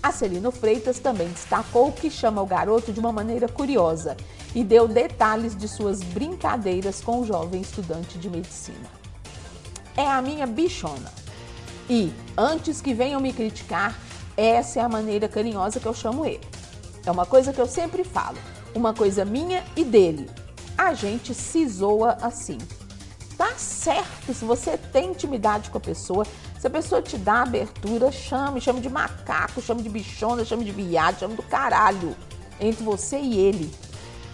Acelino 0.02 0.52
Freitas 0.52 1.00
também 1.00 1.28
destacou 1.30 1.92
que 1.92 2.10
chama 2.10 2.42
o 2.42 2.46
garoto 2.46 2.92
de 2.92 3.00
uma 3.00 3.12
maneira 3.12 3.48
curiosa 3.48 4.18
e 4.54 4.64
deu 4.64 4.88
detalhes 4.88 5.56
de 5.56 5.68
suas 5.68 6.02
brincadeiras 6.02 7.02
com 7.02 7.22
o 7.22 7.26
jovem 7.26 7.62
estudante 7.62 8.18
de 8.18 8.30
medicina. 8.30 9.01
É 9.96 10.08
a 10.08 10.22
minha 10.22 10.48
bichona. 10.48 11.12
E, 11.90 12.14
antes 12.38 12.82
que 12.82 12.94
venham 12.94 13.20
me 13.20 13.34
criticar, 13.34 13.98
essa 14.38 14.80
é 14.80 14.84
a 14.84 14.90
maneira 14.90 15.28
carinhosa 15.28 15.80
que 15.80 15.86
eu 15.86 15.94
chamo 15.94 16.26
ele. 16.26 16.42
É 17.06 17.12
uma 17.12 17.26
coisa 17.26 17.52
que 17.52 17.60
eu 17.60 17.68
sempre 17.68 18.04
falo, 18.04 18.38
uma 18.74 18.94
coisa 18.94 19.26
minha 19.26 19.64
e 19.76 19.84
dele. 19.84 20.30
A 20.78 20.94
gente 20.94 21.34
se 21.34 21.68
zoa 21.68 22.18
assim. 22.22 22.58
Tá 23.38 23.52
certo, 23.58 24.34
se 24.34 24.46
você 24.46 24.78
tem 24.78 25.10
intimidade 25.10 25.70
com 25.70 25.78
a 25.78 25.82
pessoa, 25.82 26.26
se 26.60 26.68
a 26.68 26.70
pessoa 26.70 27.02
te 27.02 27.18
dá 27.18 27.42
abertura, 27.42 28.12
chame, 28.12 28.62
chame 28.62 28.82
de 28.82 28.90
macaco, 28.90 29.62
chame 29.62 29.82
de 29.82 29.90
bichona, 29.90 30.46
chame 30.46 30.64
de 30.64 30.72
viado, 30.72 31.20
chame 31.20 31.36
do 31.36 31.44
caralho. 31.44 32.16
Entre 32.60 32.84
você 32.84 33.20
e 33.20 33.38
ele. 33.40 33.74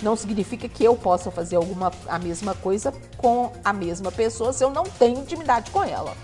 Não 0.01 0.15
significa 0.15 0.69
que 0.69 0.83
eu 0.83 0.95
possa 0.95 1.31
fazer 1.31 1.55
alguma 1.55 1.91
a 2.07 2.19
mesma 2.19 2.53
coisa 2.53 2.93
com 3.17 3.51
a 3.63 3.73
mesma 3.73 4.11
pessoa 4.11 4.53
se 4.53 4.63
eu 4.63 4.69
não 4.69 4.83
tenho 4.83 5.19
intimidade 5.19 5.71
com 5.71 5.83
ela. 5.83 6.15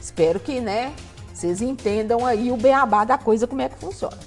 Espero 0.00 0.38
que, 0.38 0.60
né, 0.60 0.94
vocês 1.34 1.60
entendam 1.60 2.24
aí 2.24 2.50
o 2.52 2.56
beabá 2.56 3.04
da 3.04 3.18
coisa, 3.18 3.46
como 3.46 3.60
é 3.60 3.68
que 3.68 3.76
funciona. 3.76 4.18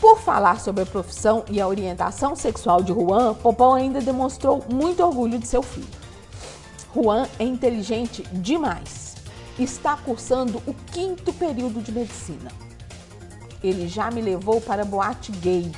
Por 0.00 0.20
falar 0.20 0.60
sobre 0.60 0.82
a 0.82 0.86
profissão 0.86 1.44
e 1.48 1.60
a 1.60 1.66
orientação 1.66 2.36
sexual 2.36 2.82
de 2.82 2.92
Juan, 2.92 3.34
Popó 3.34 3.74
ainda 3.74 4.00
demonstrou 4.00 4.64
muito 4.68 5.02
orgulho 5.02 5.38
de 5.38 5.46
seu 5.46 5.62
filho. 5.62 5.88
Juan 6.94 7.28
é 7.38 7.44
inteligente 7.44 8.22
demais. 8.32 9.16
Está 9.58 9.96
cursando 9.96 10.62
o 10.66 10.74
quinto 10.92 11.32
período 11.32 11.80
de 11.80 11.90
medicina. 11.90 12.50
Ele 13.62 13.88
já 13.88 14.10
me 14.10 14.20
levou 14.20 14.60
para 14.60 14.84
boate 14.84 15.32
gay 15.32 15.72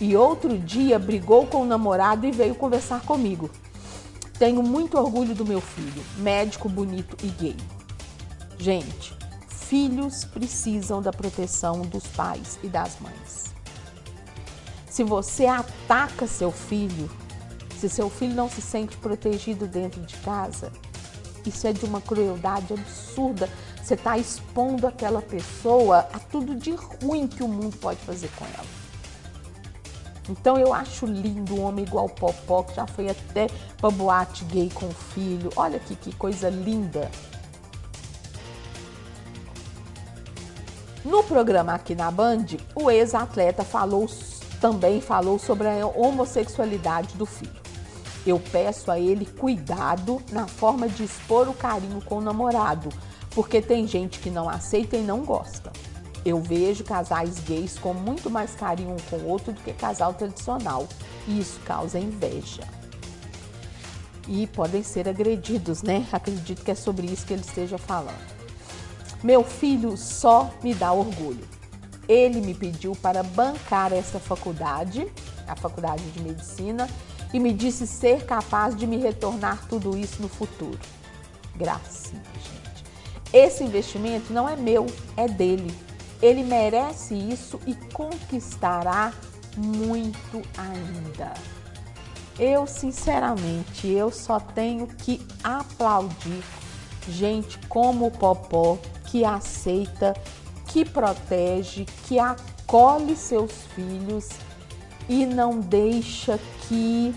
e 0.00 0.16
outro 0.16 0.58
dia 0.58 0.98
brigou 0.98 1.46
com 1.46 1.62
o 1.62 1.66
namorado 1.66 2.26
e 2.26 2.32
veio 2.32 2.54
conversar 2.54 3.02
comigo. 3.02 3.50
Tenho 4.38 4.62
muito 4.62 4.98
orgulho 4.98 5.34
do 5.34 5.46
meu 5.46 5.60
filho, 5.60 6.02
médico, 6.18 6.68
bonito 6.68 7.16
e 7.22 7.28
gay. 7.28 7.56
Gente, 8.58 9.16
filhos 9.48 10.24
precisam 10.24 11.00
da 11.00 11.12
proteção 11.12 11.82
dos 11.82 12.06
pais 12.08 12.58
e 12.62 12.68
das 12.68 12.98
mães. 13.00 13.54
Se 14.88 15.02
você 15.02 15.46
ataca 15.46 16.26
seu 16.26 16.50
filho, 16.50 17.10
se 17.78 17.88
seu 17.88 18.08
filho 18.08 18.34
não 18.34 18.48
se 18.48 18.60
sente 18.60 18.96
protegido 18.96 19.66
dentro 19.66 20.00
de 20.02 20.16
casa, 20.18 20.72
isso 21.46 21.66
é 21.66 21.72
de 21.72 21.84
uma 21.84 22.00
crueldade 22.00 22.72
absurda. 22.72 23.48
Você 23.82 23.94
está 23.94 24.16
expondo 24.16 24.86
aquela 24.86 25.20
pessoa 25.20 26.08
a 26.12 26.18
tudo 26.18 26.54
de 26.54 26.72
ruim 26.72 27.26
que 27.26 27.42
o 27.42 27.48
mundo 27.48 27.76
pode 27.76 28.00
fazer 28.00 28.30
com 28.36 28.44
ela. 28.46 28.83
Então 30.28 30.58
eu 30.58 30.72
acho 30.72 31.06
lindo 31.06 31.54
um 31.54 31.64
homem 31.64 31.84
igual 31.84 32.08
Popó, 32.08 32.62
que 32.62 32.74
já 32.74 32.86
foi 32.86 33.10
até 33.10 33.48
para 33.76 33.90
boate 33.90 34.44
gay 34.44 34.70
com 34.72 34.86
o 34.86 34.94
filho. 34.94 35.50
Olha 35.56 35.76
aqui 35.76 35.94
que 35.94 36.14
coisa 36.14 36.48
linda. 36.48 37.10
No 41.04 41.22
programa 41.22 41.74
aqui 41.74 41.94
na 41.94 42.10
Band, 42.10 42.46
o 42.74 42.90
ex-atleta 42.90 43.62
falou, 43.62 44.08
também 44.58 45.02
falou 45.02 45.38
sobre 45.38 45.68
a 45.68 45.86
homossexualidade 45.86 47.14
do 47.16 47.26
filho. 47.26 47.62
Eu 48.26 48.40
peço 48.40 48.90
a 48.90 48.98
ele 48.98 49.26
cuidado 49.26 50.22
na 50.32 50.46
forma 50.46 50.88
de 50.88 51.04
expor 51.04 51.46
o 51.46 51.52
carinho 51.52 52.00
com 52.00 52.16
o 52.16 52.20
namorado, 52.22 52.88
porque 53.34 53.60
tem 53.60 53.86
gente 53.86 54.18
que 54.18 54.30
não 54.30 54.48
aceita 54.48 54.96
e 54.96 55.02
não 55.02 55.20
gosta. 55.20 55.70
Eu 56.24 56.40
vejo 56.40 56.82
casais 56.84 57.38
gays 57.40 57.78
com 57.78 57.92
muito 57.92 58.30
mais 58.30 58.54
carinho 58.54 58.92
um 58.92 59.10
com 59.10 59.16
o 59.16 59.28
outro 59.28 59.52
do 59.52 59.60
que 59.60 59.72
casal 59.72 60.14
tradicional, 60.14 60.88
e 61.28 61.38
isso 61.38 61.60
causa 61.66 61.98
inveja. 61.98 62.62
E 64.26 64.46
podem 64.46 64.82
ser 64.82 65.06
agredidos, 65.06 65.82
né? 65.82 66.06
Acredito 66.10 66.64
que 66.64 66.70
é 66.70 66.74
sobre 66.74 67.06
isso 67.06 67.26
que 67.26 67.34
ele 67.34 67.42
esteja 67.42 67.76
falando. 67.76 68.34
Meu 69.22 69.44
filho 69.44 69.96
só 69.96 70.50
me 70.62 70.74
dá 70.74 70.92
orgulho. 70.92 71.46
Ele 72.08 72.40
me 72.40 72.54
pediu 72.54 72.94
para 72.96 73.22
bancar 73.22 73.92
essa 73.92 74.18
faculdade, 74.18 75.06
a 75.46 75.54
faculdade 75.54 76.02
de 76.10 76.22
medicina, 76.22 76.88
e 77.32 77.38
me 77.38 77.52
disse 77.52 77.86
ser 77.86 78.24
capaz 78.24 78.76
de 78.76 78.86
me 78.86 78.96
retornar 78.96 79.66
tudo 79.68 79.96
isso 79.96 80.22
no 80.22 80.28
futuro. 80.28 80.78
Gracinha, 81.56 82.22
gente. 82.34 82.84
Esse 83.32 83.64
investimento 83.64 84.32
não 84.32 84.48
é 84.48 84.56
meu, 84.56 84.86
é 85.16 85.26
dele. 85.26 85.74
Ele 86.24 86.42
merece 86.42 87.14
isso 87.14 87.60
e 87.66 87.74
conquistará 87.92 89.12
muito 89.58 90.40
ainda. 90.56 91.34
Eu, 92.38 92.66
sinceramente, 92.66 93.86
eu 93.88 94.10
só 94.10 94.40
tenho 94.40 94.86
que 94.86 95.20
aplaudir 95.42 96.42
gente 97.06 97.58
como 97.68 98.06
o 98.06 98.10
Popó, 98.10 98.78
que 99.04 99.22
aceita, 99.22 100.14
que 100.66 100.82
protege, 100.82 101.84
que 102.08 102.18
acolhe 102.18 103.14
seus 103.16 103.52
filhos 103.74 104.30
e 105.06 105.26
não 105.26 105.60
deixa 105.60 106.40
que 106.62 107.14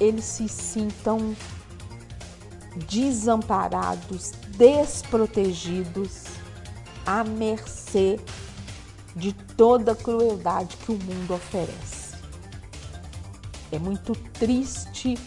eles 0.00 0.24
se 0.24 0.48
sintam 0.48 1.36
desamparados, 2.88 4.32
desprotegidos, 4.56 6.27
à 7.08 7.24
mercê 7.24 8.20
de 9.16 9.32
toda 9.32 9.92
a 9.92 9.96
crueldade 9.96 10.76
que 10.76 10.92
o 10.92 10.94
mundo 10.94 11.32
oferece. 11.32 12.14
É 13.72 13.78
muito 13.78 14.14
triste 14.14 15.18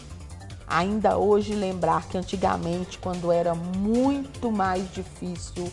ainda 0.64 1.18
hoje 1.18 1.54
lembrar 1.54 2.06
que 2.06 2.16
antigamente, 2.16 2.98
quando 2.98 3.32
era 3.32 3.52
muito 3.52 4.52
mais 4.52 4.88
difícil 4.92 5.68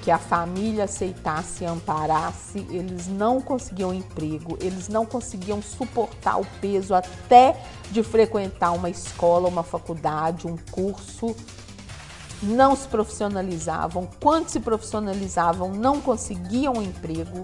que 0.00 0.10
a 0.10 0.16
família 0.16 0.84
aceitasse 0.84 1.64
e 1.64 1.66
amparasse, 1.66 2.66
eles 2.70 3.06
não 3.06 3.42
conseguiam 3.42 3.92
emprego, 3.92 4.56
eles 4.58 4.88
não 4.88 5.04
conseguiam 5.04 5.60
suportar 5.60 6.40
o 6.40 6.46
peso 6.62 6.94
até 6.94 7.62
de 7.90 8.02
frequentar 8.02 8.72
uma 8.72 8.88
escola, 8.88 9.46
uma 9.46 9.62
faculdade, 9.62 10.46
um 10.46 10.56
curso, 10.70 11.36
não 12.42 12.74
se 12.74 12.88
profissionalizavam, 12.88 14.08
quando 14.20 14.48
se 14.48 14.60
profissionalizavam, 14.60 15.72
não 15.72 16.00
conseguiam 16.00 16.82
emprego 16.82 17.42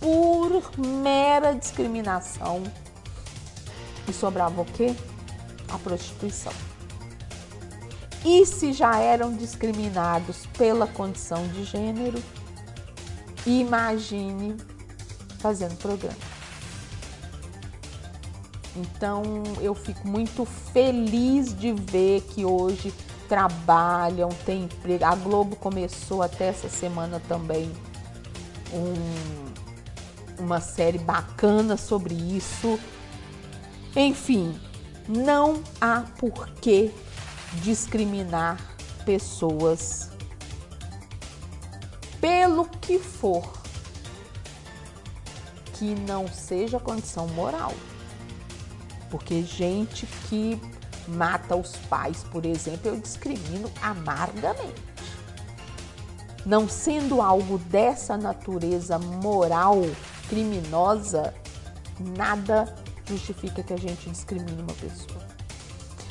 por 0.00 0.62
mera 0.78 1.52
discriminação. 1.52 2.62
E 4.08 4.12
sobrava 4.12 4.60
o 4.60 4.64
quê? 4.64 4.94
A 5.68 5.78
prostituição. 5.78 6.52
E 8.24 8.44
se 8.46 8.72
já 8.72 8.98
eram 8.98 9.32
discriminados 9.32 10.46
pela 10.58 10.86
condição 10.86 11.46
de 11.48 11.64
gênero, 11.64 12.22
imagine 13.44 14.56
fazendo 15.38 15.76
programa. 15.76 16.16
Então 18.76 19.24
eu 19.60 19.74
fico 19.74 20.06
muito 20.06 20.44
feliz 20.44 21.56
de 21.56 21.72
ver 21.72 22.20
que 22.22 22.44
hoje 22.44 22.92
trabalham, 23.28 24.28
têm 24.44 24.64
emprego. 24.64 25.04
A 25.04 25.14
Globo 25.14 25.56
começou 25.56 26.22
até 26.22 26.48
essa 26.48 26.68
semana 26.68 27.20
também 27.28 27.72
um, 28.72 30.42
uma 30.42 30.60
série 30.60 30.98
bacana 30.98 31.76
sobre 31.76 32.14
isso. 32.14 32.78
Enfim, 33.94 34.58
não 35.08 35.62
há 35.80 36.04
porquê 36.18 36.90
discriminar 37.62 38.58
pessoas 39.04 40.10
pelo 42.20 42.66
que 42.66 42.98
for 42.98 43.56
que 45.74 45.94
não 45.94 46.26
seja 46.26 46.80
condição 46.80 47.28
moral. 47.28 47.72
Porque 49.10 49.42
gente 49.42 50.06
que 50.28 50.60
mata 51.08 51.56
os 51.56 51.76
pais, 51.88 52.24
por 52.24 52.44
exemplo, 52.44 52.88
eu 52.88 52.96
discrimino 52.96 53.70
amargamente. 53.82 54.82
Não 56.44 56.68
sendo 56.68 57.20
algo 57.20 57.58
dessa 57.58 58.16
natureza 58.16 58.98
moral, 58.98 59.82
criminosa, 60.28 61.34
nada 62.16 62.74
justifica 63.04 63.62
que 63.62 63.72
a 63.72 63.78
gente 63.78 64.10
discrimine 64.10 64.62
uma 64.62 64.74
pessoa. 64.74 65.26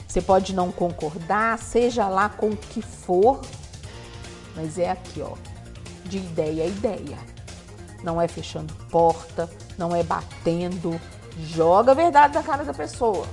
Você 0.07 0.21
pode 0.21 0.53
não 0.53 0.71
concordar, 0.71 1.57
seja 1.59 2.07
lá 2.07 2.29
com 2.29 2.49
o 2.49 2.57
que 2.57 2.81
for, 2.81 3.41
mas 4.55 4.77
é 4.77 4.89
aqui, 4.89 5.21
ó, 5.21 5.35
de 6.05 6.17
ideia 6.17 6.63
a 6.63 6.67
ideia. 6.67 7.17
Não 8.03 8.21
é 8.21 8.27
fechando 8.27 8.73
porta, 8.89 9.49
não 9.77 9.95
é 9.95 10.03
batendo, 10.03 10.99
joga 11.37 11.91
a 11.91 11.95
verdade 11.95 12.33
na 12.33 12.43
cara 12.43 12.63
da 12.63 12.73
pessoa. 12.73 13.27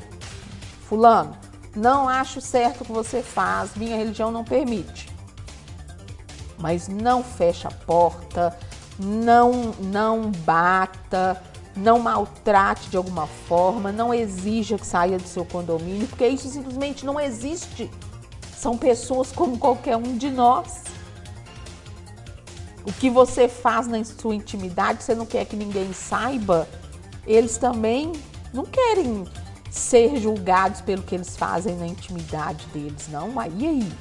Fulano, 0.88 1.36
não 1.74 2.08
acho 2.08 2.40
certo 2.40 2.82
o 2.82 2.84
que 2.84 2.92
você 2.92 3.22
faz, 3.22 3.74
minha 3.74 3.96
religião 3.96 4.30
não 4.30 4.44
permite. 4.44 5.08
Mas 6.58 6.86
não 6.88 7.24
fecha 7.24 7.68
a 7.68 7.72
porta, 7.72 8.56
não 8.98 9.72
não 9.80 10.30
bata, 10.30 11.42
não 11.74 11.98
maltrate 11.98 12.90
de 12.90 12.96
alguma 12.96 13.26
forma, 13.26 13.90
não 13.90 14.12
exija 14.12 14.78
que 14.78 14.86
saia 14.86 15.18
do 15.18 15.26
seu 15.26 15.44
condomínio, 15.44 16.06
porque 16.06 16.26
isso 16.26 16.48
simplesmente 16.48 17.04
não 17.04 17.18
existe. 17.18 17.90
São 18.54 18.76
pessoas 18.76 19.32
como 19.32 19.58
qualquer 19.58 19.96
um 19.96 20.16
de 20.16 20.30
nós. 20.30 20.84
O 22.86 22.92
que 22.92 23.08
você 23.08 23.48
faz 23.48 23.86
na 23.86 24.04
sua 24.04 24.34
intimidade, 24.34 25.02
você 25.02 25.14
não 25.14 25.24
quer 25.24 25.46
que 25.46 25.56
ninguém 25.56 25.92
saiba, 25.92 26.68
eles 27.26 27.56
também 27.56 28.12
não 28.52 28.64
querem 28.64 29.24
ser 29.72 30.16
julgados 30.18 30.82
pelo 30.82 31.02
que 31.02 31.14
eles 31.14 31.34
fazem 31.34 31.74
na 31.76 31.86
intimidade 31.86 32.66
deles, 32.66 33.08
não. 33.08 33.40
Aí 33.40 33.66
aí. 33.66 33.92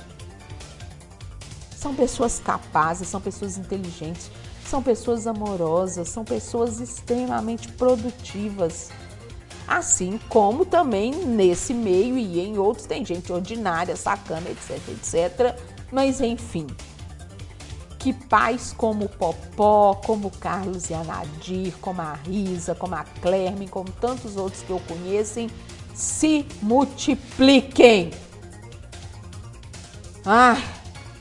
São 1.73 1.95
pessoas 1.95 2.39
capazes, 2.39 3.07
são 3.07 3.21
pessoas 3.21 3.57
inteligentes, 3.57 4.29
são 4.65 4.83
pessoas 4.83 5.25
amorosas, 5.25 6.09
são 6.09 6.25
pessoas 6.25 6.79
extremamente 6.81 7.69
produtivas. 7.69 8.89
Assim 9.65 10.19
como 10.27 10.65
também 10.65 11.11
nesse 11.11 11.73
meio 11.73 12.17
e 12.17 12.41
em 12.41 12.57
outros 12.57 12.85
tem 12.85 13.05
gente 13.05 13.31
ordinária, 13.31 13.95
sacana, 13.95 14.49
etc, 14.49 14.77
etc. 14.89 15.57
Mas 15.89 16.19
enfim, 16.19 16.67
que 18.01 18.13
pais 18.13 18.73
como 18.75 19.05
o 19.05 19.09
Popó, 19.09 19.93
como 19.93 20.29
o 20.29 20.31
Carlos 20.31 20.89
e 20.89 20.93
a 20.95 21.03
Nadir, 21.03 21.71
como 21.79 22.01
a 22.01 22.13
Risa, 22.13 22.73
como 22.73 22.95
a 22.95 23.03
Clerme, 23.03 23.67
como 23.67 23.91
tantos 23.91 24.37
outros 24.37 24.63
que 24.63 24.71
eu 24.71 24.79
conhecem, 24.87 25.51
se 25.93 26.43
multipliquem. 26.63 28.09
Ah, 30.25 30.57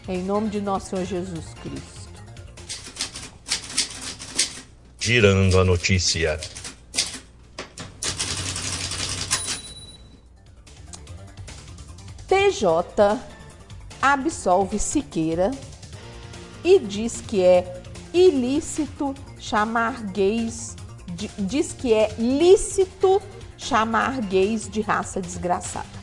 em 0.09 0.23
nome 0.23 0.49
de 0.49 0.63
nosso 0.63 0.89
Senhor 0.89 1.05
Jesus 1.05 1.53
Cristo. 1.63 2.09
Girando 4.99 5.61
a 5.61 5.65
notícia. 5.65 6.41
TJ 12.27 13.21
absolve 14.01 14.79
Siqueira 14.79 15.51
e 16.65 16.79
diz 16.79 17.21
que 17.21 17.43
é 17.43 17.83
ilícito 18.13 19.15
chamar 19.39 20.03
gays, 20.05 20.77
diz 21.39 21.73
que 21.73 21.93
é 21.93 22.15
lícito 22.19 23.21
chamar 23.57 24.21
gays 24.21 24.69
de 24.69 24.81
raça 24.81 25.21
desgraçada. 25.21 26.01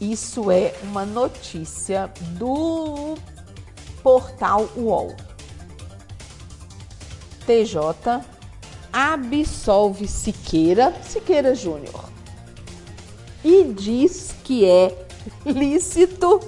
Isso 0.00 0.50
é 0.50 0.74
uma 0.82 1.06
notícia 1.06 2.12
do 2.38 3.16
portal 4.02 4.68
UOL. 4.76 5.16
TJ 7.46 8.22
absolve 8.92 10.06
Siqueira, 10.06 10.92
Siqueira 11.02 11.54
Júnior, 11.54 12.04
e 13.44 13.64
diz 13.64 14.34
que 14.44 14.64
é 14.64 15.06
lícito 15.46 16.40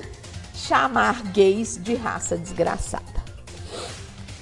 chamar 0.68 1.22
gays 1.32 1.80
de 1.82 1.94
raça 1.94 2.36
desgraçada. 2.36 3.24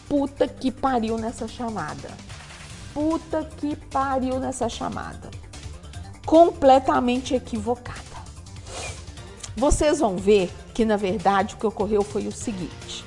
Puta 0.09 0.49
que 0.49 0.73
pariu 0.73 1.17
nessa 1.17 1.47
chamada. 1.47 2.11
Puta 2.93 3.45
que 3.45 3.77
pariu 3.77 4.41
nessa 4.41 4.69
chamada. 4.69 5.31
Completamente 6.27 7.33
equivocada. 7.33 8.01
Vocês 9.57 10.01
vão 10.01 10.17
ver 10.17 10.53
que, 10.75 10.85
na 10.85 10.97
verdade, 10.97 11.55
o 11.55 11.59
que 11.59 11.67
ocorreu 11.67 12.03
foi 12.03 12.27
o 12.27 12.33
seguinte: 12.33 13.05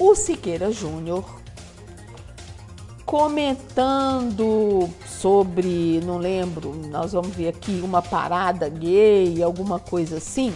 o 0.00 0.16
Siqueira 0.16 0.72
Júnior 0.72 1.24
comentando 3.06 4.90
sobre, 5.06 6.00
não 6.04 6.18
lembro, 6.18 6.74
nós 6.90 7.12
vamos 7.12 7.34
ver 7.34 7.48
aqui 7.48 7.80
uma 7.82 8.02
parada 8.02 8.68
gay, 8.68 9.40
alguma 9.42 9.78
coisa 9.78 10.16
assim. 10.18 10.52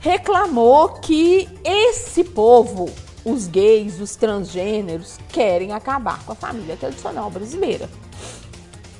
Reclamou 0.00 0.94
que 0.94 1.46
esse 1.62 2.24
povo, 2.24 2.88
os 3.22 3.46
gays, 3.46 4.00
os 4.00 4.16
transgêneros, 4.16 5.18
querem 5.28 5.72
acabar 5.72 6.24
com 6.24 6.32
a 6.32 6.34
família 6.34 6.74
tradicional 6.74 7.30
brasileira. 7.30 7.88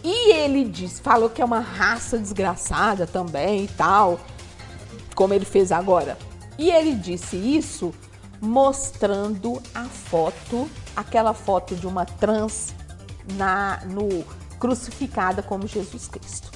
E 0.05 0.33
ele 0.33 0.65
disse, 0.65 1.01
falou 1.01 1.31
que 1.31 1.41
é 1.41 1.45
uma 1.45 1.61
raça 1.61 2.19
desgraçada 2.19 3.07
também 3.07 3.65
e 3.65 3.69
tal, 3.69 4.21
como 5.15 5.33
ele 5.33 5.47
fez 5.47 5.73
agora. 5.73 6.19
E 6.59 6.71
ele 6.71 6.95
disse 6.95 7.35
isso 7.35 7.95
mostrando 8.39 9.63
a 9.75 9.85
foto, 9.85 10.69
aquela 10.95 11.33
foto 11.33 11.75
de 11.75 11.87
uma 11.87 12.05
trans 12.05 12.75
na 13.37 13.81
no 13.87 14.23
crucificada 14.59 15.43
como 15.43 15.67
Jesus 15.67 16.09
Cristo. 16.09 16.51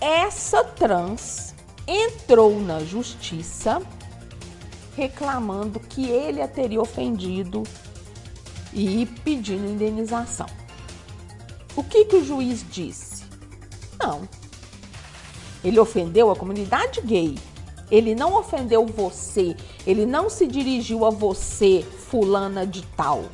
Essa 0.00 0.64
trans 0.64 1.51
entrou 1.86 2.60
na 2.60 2.80
justiça 2.80 3.80
reclamando 4.96 5.80
que 5.80 6.08
ele 6.08 6.42
a 6.42 6.48
teria 6.48 6.80
ofendido 6.80 7.62
e 8.72 9.06
pedindo 9.24 9.66
indenização. 9.66 10.46
O 11.74 11.82
que, 11.82 12.04
que 12.04 12.16
o 12.16 12.24
juiz 12.24 12.64
disse? 12.70 13.24
Não. 13.98 14.28
Ele 15.64 15.78
ofendeu 15.78 16.30
a 16.30 16.36
comunidade 16.36 17.00
gay. 17.00 17.38
Ele 17.90 18.14
não 18.14 18.34
ofendeu 18.34 18.86
você. 18.86 19.56
Ele 19.86 20.04
não 20.04 20.28
se 20.28 20.46
dirigiu 20.46 21.04
a 21.04 21.10
você, 21.10 21.84
fulana 22.10 22.66
de 22.66 22.82
tal. 22.96 23.24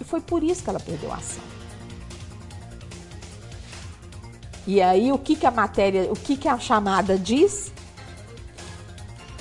E 0.00 0.04
foi 0.04 0.20
por 0.20 0.42
isso 0.42 0.62
que 0.62 0.70
ela 0.70 0.80
perdeu 0.80 1.12
a 1.12 1.16
ação. 1.16 1.55
E 4.66 4.82
aí, 4.82 5.12
o 5.12 5.18
que, 5.18 5.36
que 5.36 5.46
a 5.46 5.50
matéria, 5.50 6.10
o 6.10 6.16
que, 6.16 6.36
que 6.36 6.48
a 6.48 6.58
chamada 6.58 7.16
diz? 7.16 7.72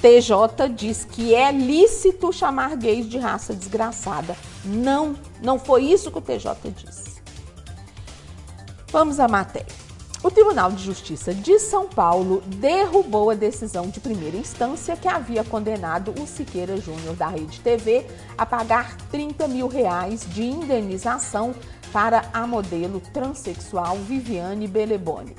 TJ 0.01 0.69
diz 0.69 1.03
que 1.03 1.33
é 1.33 1.51
lícito 1.51 2.31
chamar 2.31 2.75
gays 2.75 3.09
de 3.09 3.17
raça 3.17 3.53
desgraçada. 3.53 4.37
Não, 4.63 5.15
não 5.41 5.57
foi 5.57 5.85
isso 5.85 6.11
que 6.11 6.17
o 6.19 6.21
TJ 6.21 6.55
disse. 6.69 7.15
Vamos 8.91 9.19
à 9.19 9.27
matéria. 9.27 9.85
O 10.25 10.31
Tribunal 10.31 10.71
de 10.71 10.83
Justiça 10.83 11.33
de 11.33 11.59
São 11.59 11.87
Paulo 11.87 12.41
derrubou 12.47 13.29
a 13.29 13.35
decisão 13.35 13.89
de 13.89 13.99
primeira 13.99 14.35
instância 14.35 14.95
que 14.95 15.07
havia 15.07 15.43
condenado 15.43 16.13
o 16.19 16.25
Siqueira 16.25 16.77
Júnior 16.77 17.15
da 17.15 17.27
Rede 17.27 17.59
TV 17.59 18.07
a 18.35 18.43
pagar 18.43 18.97
30 19.11 19.47
mil 19.47 19.67
reais 19.67 20.25
de 20.27 20.43
indenização 20.43 21.53
para 21.95 22.25
a 22.33 22.45
modelo 22.45 22.99
transexual 22.99 23.95
Viviane 23.99 24.67
Beleboni. 24.67 25.33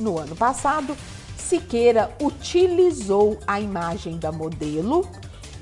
No 0.00 0.18
ano 0.18 0.34
passado, 0.34 0.96
Siqueira 1.36 2.10
utilizou 2.22 3.38
a 3.46 3.60
imagem 3.60 4.16
da 4.16 4.32
modelo 4.32 5.06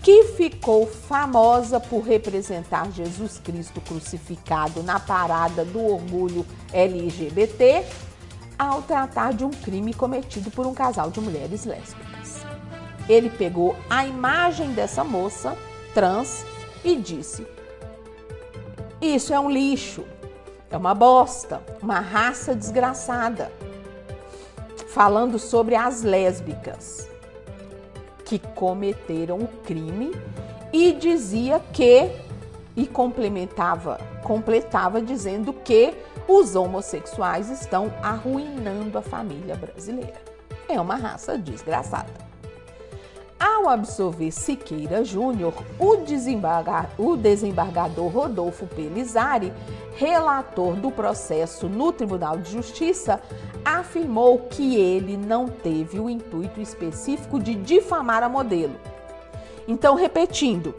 que 0.01 0.23
ficou 0.37 0.87
famosa 0.87 1.81
por 1.81 2.05
representar 2.05 2.89
Jesus 2.93 3.41
Cristo 3.43 3.81
crucificado 3.81 4.81
na 4.85 5.01
parada 5.01 5.65
do 5.65 5.85
orgulho 5.85 6.47
LGBT, 6.73 7.85
ao 8.57 8.81
tratar 8.81 9.33
de 9.33 9.45
um 9.45 9.51
crime 9.51 9.93
cometido 9.93 10.53
por 10.53 10.69
um 10.69 10.73
casal 10.73 11.11
de 11.11 11.21
mulheres 11.21 11.65
lésbicas. 11.65 12.47
Ele 13.09 13.29
pegou 13.29 13.75
a 13.91 14.07
imagem 14.07 14.71
dessa 14.71 15.03
moça 15.03 15.59
trans 15.93 16.45
e 16.85 16.95
disse: 16.95 17.45
Isso 19.03 19.35
é 19.35 19.41
um 19.41 19.51
lixo, 19.51 20.05
é 20.71 20.77
uma 20.77 20.95
bosta, 20.95 21.61
uma 21.83 21.99
raça 21.99 22.55
desgraçada. 22.55 23.51
Falando 24.91 25.41
sobre 25.41 25.75
as 25.75 26.03
lésbicas 26.03 27.11
que 28.25 28.39
cometeram 28.39 29.41
o 29.41 29.49
crime 29.65 30.13
e 30.73 30.93
dizia 30.93 31.59
que 31.73 32.13
e 32.77 32.87
complementava, 32.87 33.99
completava 34.23 35.03
dizendo 35.03 35.53
que 35.53 35.93
os 36.29 36.55
homossexuais 36.55 37.51
estão 37.51 37.93
arruinando 38.05 38.97
a 38.97 39.03
família 39.03 39.57
brasileira. 39.57 40.23
É 40.69 40.81
uma 40.81 40.95
raça 40.95 41.37
desgraçada. 41.37 42.32
Ao 43.43 43.69
absolver 43.69 44.31
Siqueira 44.31 45.05
Júnior, 45.05 45.53
o, 45.77 45.97
desembarga, 45.97 46.89
o 46.97 47.17
desembargador 47.17 48.07
Rodolfo 48.07 48.69
Pelizari, 48.69 49.53
relator 49.97 50.77
do 50.77 50.93
processo 50.93 51.69
no 51.69 51.91
Tribunal 51.91 52.39
de 52.39 52.53
Justiça, 52.53 53.21
afirmou 53.65 54.39
que 54.49 54.77
ele 54.77 55.17
não 55.17 55.49
teve 55.49 55.99
o 55.99 56.09
intuito 56.09 56.61
específico 56.61 57.41
de 57.41 57.57
difamar 57.57 58.23
a 58.23 58.29
modelo. 58.29 58.77
Então, 59.67 59.97
repetindo, 59.97 60.73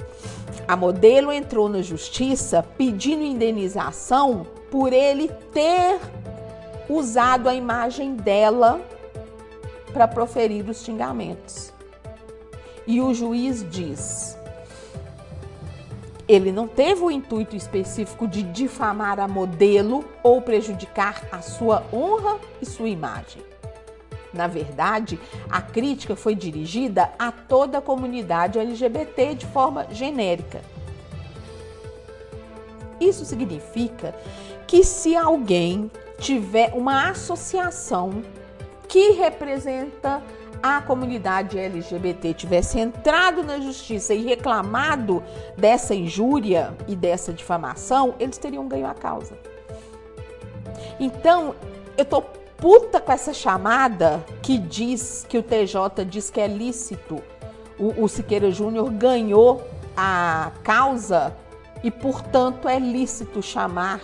a 0.65 0.77
modelo 0.77 1.33
entrou 1.33 1.67
na 1.67 1.81
justiça 1.81 2.63
pedindo 2.77 3.23
indenização 3.23 4.47
por 4.71 4.93
ele 4.93 5.27
ter 5.51 5.99
usado 6.87 7.49
a 7.49 7.53
imagem 7.53 8.15
dela 8.15 8.79
para 9.91 10.07
proferir 10.07 10.69
os 10.69 10.81
xingamentos. 10.81 11.72
E 12.85 12.99
o 13.01 13.13
juiz 13.13 13.65
diz: 13.69 14.37
ele 16.27 16.51
não 16.51 16.67
teve 16.67 17.01
o 17.01 17.11
intuito 17.11 17.55
específico 17.55 18.27
de 18.27 18.43
difamar 18.43 19.19
a 19.19 19.27
modelo 19.27 20.05
ou 20.21 20.41
prejudicar 20.41 21.27
a 21.31 21.41
sua 21.41 21.83
honra 21.91 22.39
e 22.61 22.65
sua 22.65 22.87
imagem. 22.87 23.41
Na 24.33 24.47
verdade, 24.47 25.19
a 25.49 25.61
crítica 25.61 26.15
foi 26.15 26.33
dirigida 26.33 27.11
a 27.19 27.31
toda 27.31 27.77
a 27.77 27.81
comunidade 27.81 28.57
LGBT 28.57 29.35
de 29.35 29.45
forma 29.45 29.85
genérica. 29.91 30.61
Isso 32.99 33.25
significa 33.25 34.15
que 34.65 34.83
se 34.83 35.15
alguém 35.15 35.91
tiver 36.17 36.73
uma 36.73 37.09
associação 37.09 38.23
que 38.87 39.11
representa 39.11 40.23
a 40.63 40.81
comunidade 40.81 41.59
LGBT 41.59 42.33
tivesse 42.33 42.79
entrado 42.79 43.43
na 43.43 43.59
justiça 43.59 44.13
e 44.13 44.23
reclamado 44.23 45.21
dessa 45.57 45.93
injúria 45.93 46.73
e 46.87 46.95
dessa 46.95 47.33
difamação, 47.33 48.15
eles 48.17 48.37
teriam 48.37 48.65
ganho 48.65 48.87
a 48.87 48.93
causa. 48.93 49.37
Então, 50.97 51.53
eu 51.97 52.05
tô 52.05 52.21
puta 52.55 53.01
com 53.01 53.11
essa 53.11 53.33
chamada 53.33 54.23
que 54.41 54.57
diz 54.57 55.25
que 55.27 55.37
o 55.37 55.43
TJ 55.43 56.05
diz 56.05 56.29
que 56.29 56.39
é 56.39 56.47
lícito. 56.47 57.21
O, 57.77 58.05
o 58.05 58.07
Siqueira 58.07 58.49
Júnior 58.49 58.89
ganhou 58.89 59.61
a 59.97 60.49
causa 60.63 61.35
e, 61.83 61.91
portanto, 61.91 62.69
é 62.69 62.79
lícito 62.79 63.41
chamar 63.41 63.99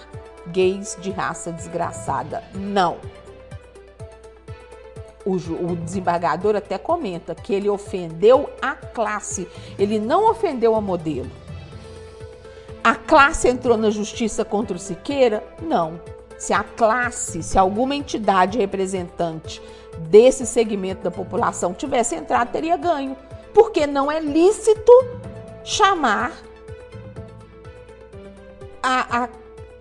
gays 0.48 0.98
de 1.00 1.10
raça 1.10 1.54
desgraçada. 1.54 2.44
Não. 2.54 2.98
O, 5.26 5.36
o, 5.36 5.76
desembargador 5.76 6.56
até 6.56 6.78
comenta 6.78 7.36
que 7.36 7.54
ele 7.54 7.70
ofendeu 7.70 8.50
a 8.62 8.74
classe, 8.74 9.48
ele 9.78 10.00
não 10.00 10.30
ofendeu 10.30 10.76
a 10.76 10.82
modelo. 10.82 11.30
A 12.84 12.96
classe 12.96 13.50
entrou 13.50 13.78
na 13.78 13.90
justiça 13.90 14.46
contra 14.46 14.78
o 14.78 14.80
Siqueira? 14.80 15.44
Não. 15.62 16.00
Se 16.38 16.54
a 16.54 16.64
classe, 16.64 17.44
se 17.44 17.58
alguma 17.58 17.94
entidade 17.94 18.58
representante 18.58 19.62
desse 19.98 20.46
segmento 20.46 21.04
da 21.04 21.12
população 21.12 21.74
tivesse 21.74 22.16
entrado, 22.16 22.52
teria 22.52 22.78
ganho. 22.78 23.18
Porque 23.54 23.86
não 23.86 24.10
é 24.10 24.22
lícito 24.22 24.92
chamar 25.64 26.32
a, 28.82 29.24
a, 29.24 29.30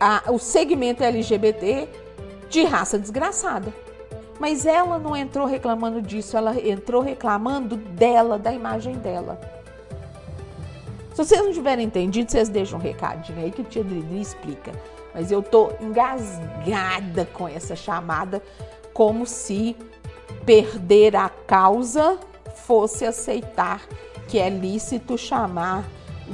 a, 0.01 0.33
o 0.33 0.39
segmento 0.39 1.05
LGBT 1.05 1.89
de 2.49 2.65
raça 2.65 2.99
desgraçada. 2.99 3.73
Mas 4.39 4.67
ela 4.67 4.99
não 4.99 5.17
entrou 5.17 5.47
reclamando 5.47 6.01
disso, 6.01 6.37
ela 6.37 6.59
entrou 6.59 7.03
reclamando 7.03 7.77
dela, 7.77 8.39
da 8.39 8.53
imagem 8.53 8.95
dela. 8.95 9.41
Se 11.11 11.25
vocês 11.25 11.43
não 11.43 11.53
tiverem 11.53 11.87
entendido, 11.87 12.31
vocês 12.31 12.49
deixam 12.49 12.79
um 12.79 12.83
recadinho 12.83 13.41
aí 13.41 13.51
que 13.51 13.63
o 13.63 13.65
tia 13.65 13.83
Dridri 13.83 14.21
explica. 14.21 14.71
Mas 15.13 15.33
eu 15.33 15.43
tô 15.43 15.73
engasgada 15.81 17.27
com 17.27 17.49
essa 17.49 17.75
chamada, 17.75 18.41
como 18.93 19.27
se 19.27 19.77
perder 20.45 21.17
a 21.17 21.29
causa 21.29 22.19
fosse 22.55 23.05
aceitar 23.05 23.83
que 24.29 24.39
é 24.39 24.49
lícito 24.51 25.17
chamar 25.17 25.85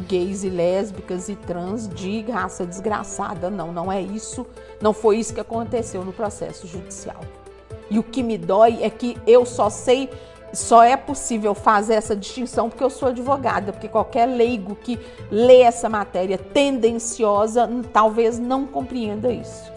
gays 0.08 0.42
e 0.42 0.50
lésbicas 0.50 1.28
e 1.28 1.36
trans 1.36 1.88
de 1.88 2.22
raça 2.22 2.66
desgraçada. 2.66 3.48
Não, 3.48 3.72
não 3.72 3.90
é 3.90 4.02
isso. 4.02 4.44
Não 4.80 4.92
foi 4.92 5.18
isso 5.18 5.32
que 5.32 5.40
aconteceu 5.40 6.04
no 6.04 6.12
processo 6.12 6.66
judicial. 6.66 7.20
E 7.90 7.98
o 7.98 8.02
que 8.02 8.22
me 8.22 8.38
dói 8.38 8.82
é 8.82 8.90
que 8.90 9.16
eu 9.26 9.44
só 9.44 9.68
sei, 9.68 10.10
só 10.52 10.82
é 10.82 10.96
possível 10.96 11.54
fazer 11.54 11.94
essa 11.94 12.16
distinção 12.16 12.68
porque 12.68 12.84
eu 12.84 12.90
sou 12.90 13.08
advogada, 13.08 13.72
porque 13.72 13.88
qualquer 13.88 14.26
leigo 14.26 14.74
que 14.74 14.98
lê 15.30 15.60
essa 15.60 15.88
matéria 15.88 16.38
tendenciosa 16.38 17.68
talvez 17.92 18.38
não 18.38 18.66
compreenda 18.66 19.30
isso. 19.32 19.72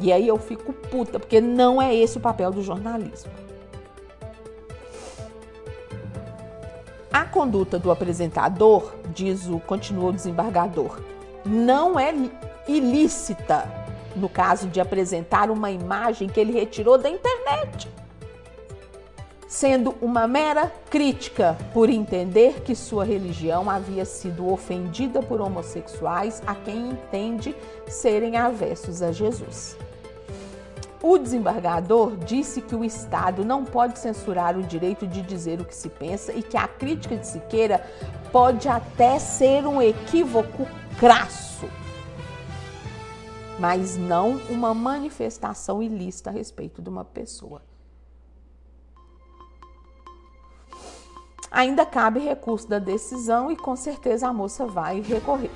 E 0.00 0.12
aí 0.12 0.28
eu 0.28 0.38
fico 0.38 0.72
puta, 0.72 1.18
porque 1.18 1.40
não 1.40 1.82
é 1.82 1.94
esse 1.94 2.18
o 2.18 2.20
papel 2.20 2.52
do 2.52 2.62
jornalismo. 2.62 3.30
A 7.12 7.24
conduta 7.24 7.78
do 7.78 7.90
apresentador, 7.90 8.92
diz 9.12 9.48
o 9.48 9.58
continuou 9.58 10.10
o 10.10 10.12
desembargador, 10.12 11.00
não 11.44 11.98
é 11.98 12.14
ilícita 12.68 13.77
no 14.18 14.28
caso 14.28 14.68
de 14.68 14.80
apresentar 14.80 15.50
uma 15.50 15.70
imagem 15.70 16.28
que 16.28 16.38
ele 16.38 16.52
retirou 16.52 16.98
da 16.98 17.08
internet, 17.08 17.88
sendo 19.46 19.94
uma 20.02 20.28
mera 20.28 20.70
crítica 20.90 21.56
por 21.72 21.88
entender 21.88 22.60
que 22.62 22.74
sua 22.74 23.04
religião 23.04 23.70
havia 23.70 24.04
sido 24.04 24.52
ofendida 24.52 25.22
por 25.22 25.40
homossexuais 25.40 26.42
a 26.46 26.54
quem 26.54 26.90
entende 26.90 27.56
serem 27.86 28.36
avessos 28.36 29.00
a 29.00 29.10
Jesus. 29.10 29.76
O 31.00 31.16
desembargador 31.16 32.16
disse 32.16 32.60
que 32.60 32.74
o 32.74 32.84
Estado 32.84 33.44
não 33.44 33.64
pode 33.64 33.98
censurar 34.00 34.58
o 34.58 34.62
direito 34.64 35.06
de 35.06 35.22
dizer 35.22 35.60
o 35.60 35.64
que 35.64 35.74
se 35.74 35.88
pensa 35.88 36.32
e 36.32 36.42
que 36.42 36.56
a 36.56 36.66
crítica 36.66 37.16
de 37.16 37.26
Siqueira 37.26 37.86
pode 38.32 38.68
até 38.68 39.18
ser 39.18 39.64
um 39.64 39.80
equívoco 39.80 40.66
crasso 40.98 41.68
mas 43.58 43.96
não 43.96 44.36
uma 44.48 44.72
manifestação 44.72 45.82
ilícita 45.82 46.30
a 46.30 46.32
respeito 46.32 46.80
de 46.80 46.88
uma 46.88 47.04
pessoa. 47.04 47.62
Ainda 51.50 51.84
cabe 51.84 52.20
recurso 52.20 52.68
da 52.68 52.78
decisão 52.78 53.50
e 53.50 53.56
com 53.56 53.74
certeza 53.74 54.28
a 54.28 54.32
moça 54.32 54.66
vai 54.66 55.00
recorrer. 55.00 55.50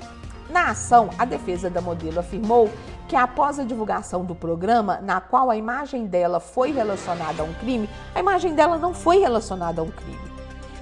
Na 0.49 0.71
ação, 0.71 1.09
a 1.17 1.23
defesa 1.23 1.69
da 1.69 1.81
modelo 1.81 2.19
afirmou 2.19 2.69
que 3.07 3.15
após 3.15 3.59
a 3.59 3.63
divulgação 3.63 4.25
do 4.25 4.35
programa, 4.35 4.99
na 5.01 5.21
qual 5.21 5.49
a 5.49 5.55
imagem 5.55 6.05
dela 6.05 6.39
foi 6.39 6.71
relacionada 6.71 7.43
a 7.43 7.45
um 7.45 7.53
crime, 7.53 7.89
a 8.13 8.19
imagem 8.19 8.53
dela 8.53 8.77
não 8.77 8.93
foi 8.93 9.19
relacionada 9.19 9.81
a 9.81 9.83
um 9.83 9.91
crime. 9.91 10.33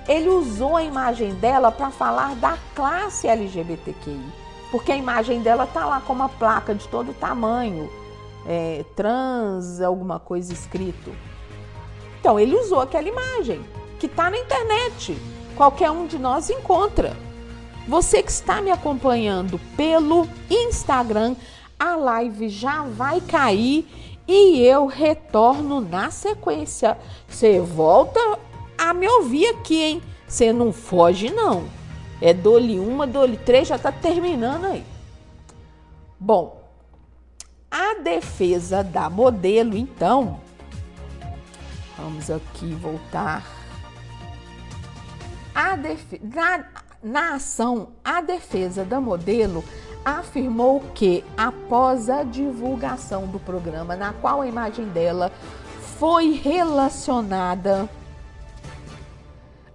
Ele 0.08 0.30
usou 0.30 0.78
a 0.78 0.84
imagem 0.84 1.36
dela 1.36 1.72
para 1.72 1.92
falar 1.92 2.36
da 2.36 2.58
classe 2.74 3.28
LGBTQI 3.28 4.41
porque 4.72 4.92
a 4.92 4.96
imagem 4.96 5.42
dela 5.42 5.68
tá 5.68 5.86
lá 5.86 6.00
com 6.00 6.14
uma 6.14 6.30
placa 6.30 6.74
de 6.74 6.88
todo 6.88 7.14
tamanho, 7.14 7.90
é, 8.48 8.86
trans, 8.96 9.82
alguma 9.82 10.18
coisa 10.18 10.54
escrito. 10.54 11.12
Então 12.20 12.40
ele 12.40 12.56
usou 12.56 12.80
aquela 12.80 13.08
imagem 13.08 13.62
que 14.00 14.06
está 14.06 14.30
na 14.30 14.38
internet. 14.38 15.18
Qualquer 15.56 15.92
um 15.92 16.08
de 16.08 16.18
nós 16.18 16.50
encontra. 16.50 17.16
Você 17.88 18.24
que 18.24 18.32
está 18.32 18.62
me 18.62 18.72
acompanhando 18.72 19.60
pelo 19.76 20.28
Instagram, 20.50 21.36
a 21.78 21.96
live 21.96 22.48
já 22.48 22.84
vai 22.84 23.20
cair 23.20 23.88
e 24.28 24.62
eu 24.62 24.86
retorno 24.86 25.82
na 25.82 26.10
sequência. 26.10 26.98
Você 27.28 27.60
volta 27.60 28.20
a 28.78 28.94
me 28.94 29.08
ouvir 29.08 29.48
aqui, 29.48 29.82
hein? 29.82 30.04
Você 30.28 30.54
não 30.54 30.72
foge, 30.72 31.30
não. 31.30 31.81
É 32.22 32.34
dole 32.34 32.80
uma, 32.80 33.08
dole 33.08 33.36
três, 33.36 33.68
já 33.68 33.78
está 33.78 33.92
terminando 33.92 34.66
aí. 34.66 34.86
Bom, 36.20 36.62
a 37.70 37.96
defesa 37.96 38.84
da 38.84 39.10
modelo, 39.10 39.76
então, 39.76 40.40
vamos 41.98 42.30
aqui 42.30 42.76
voltar. 42.76 43.44
A 45.56 45.76
na, 45.76 46.66
na 47.02 47.36
ação, 47.36 47.90
a 48.04 48.22
defesa 48.22 48.86
da 48.86 49.02
modelo 49.02 49.64
afirmou 50.06 50.82
que, 50.94 51.24
após 51.36 52.10
a 52.10 52.24
divulgação 52.24 53.26
do 53.28 53.40
programa, 53.40 53.96
na 53.96 54.14
qual 54.14 54.42
a 54.42 54.48
imagem 54.48 54.86
dela 54.90 55.32
foi 55.98 56.32
relacionada 56.32 57.90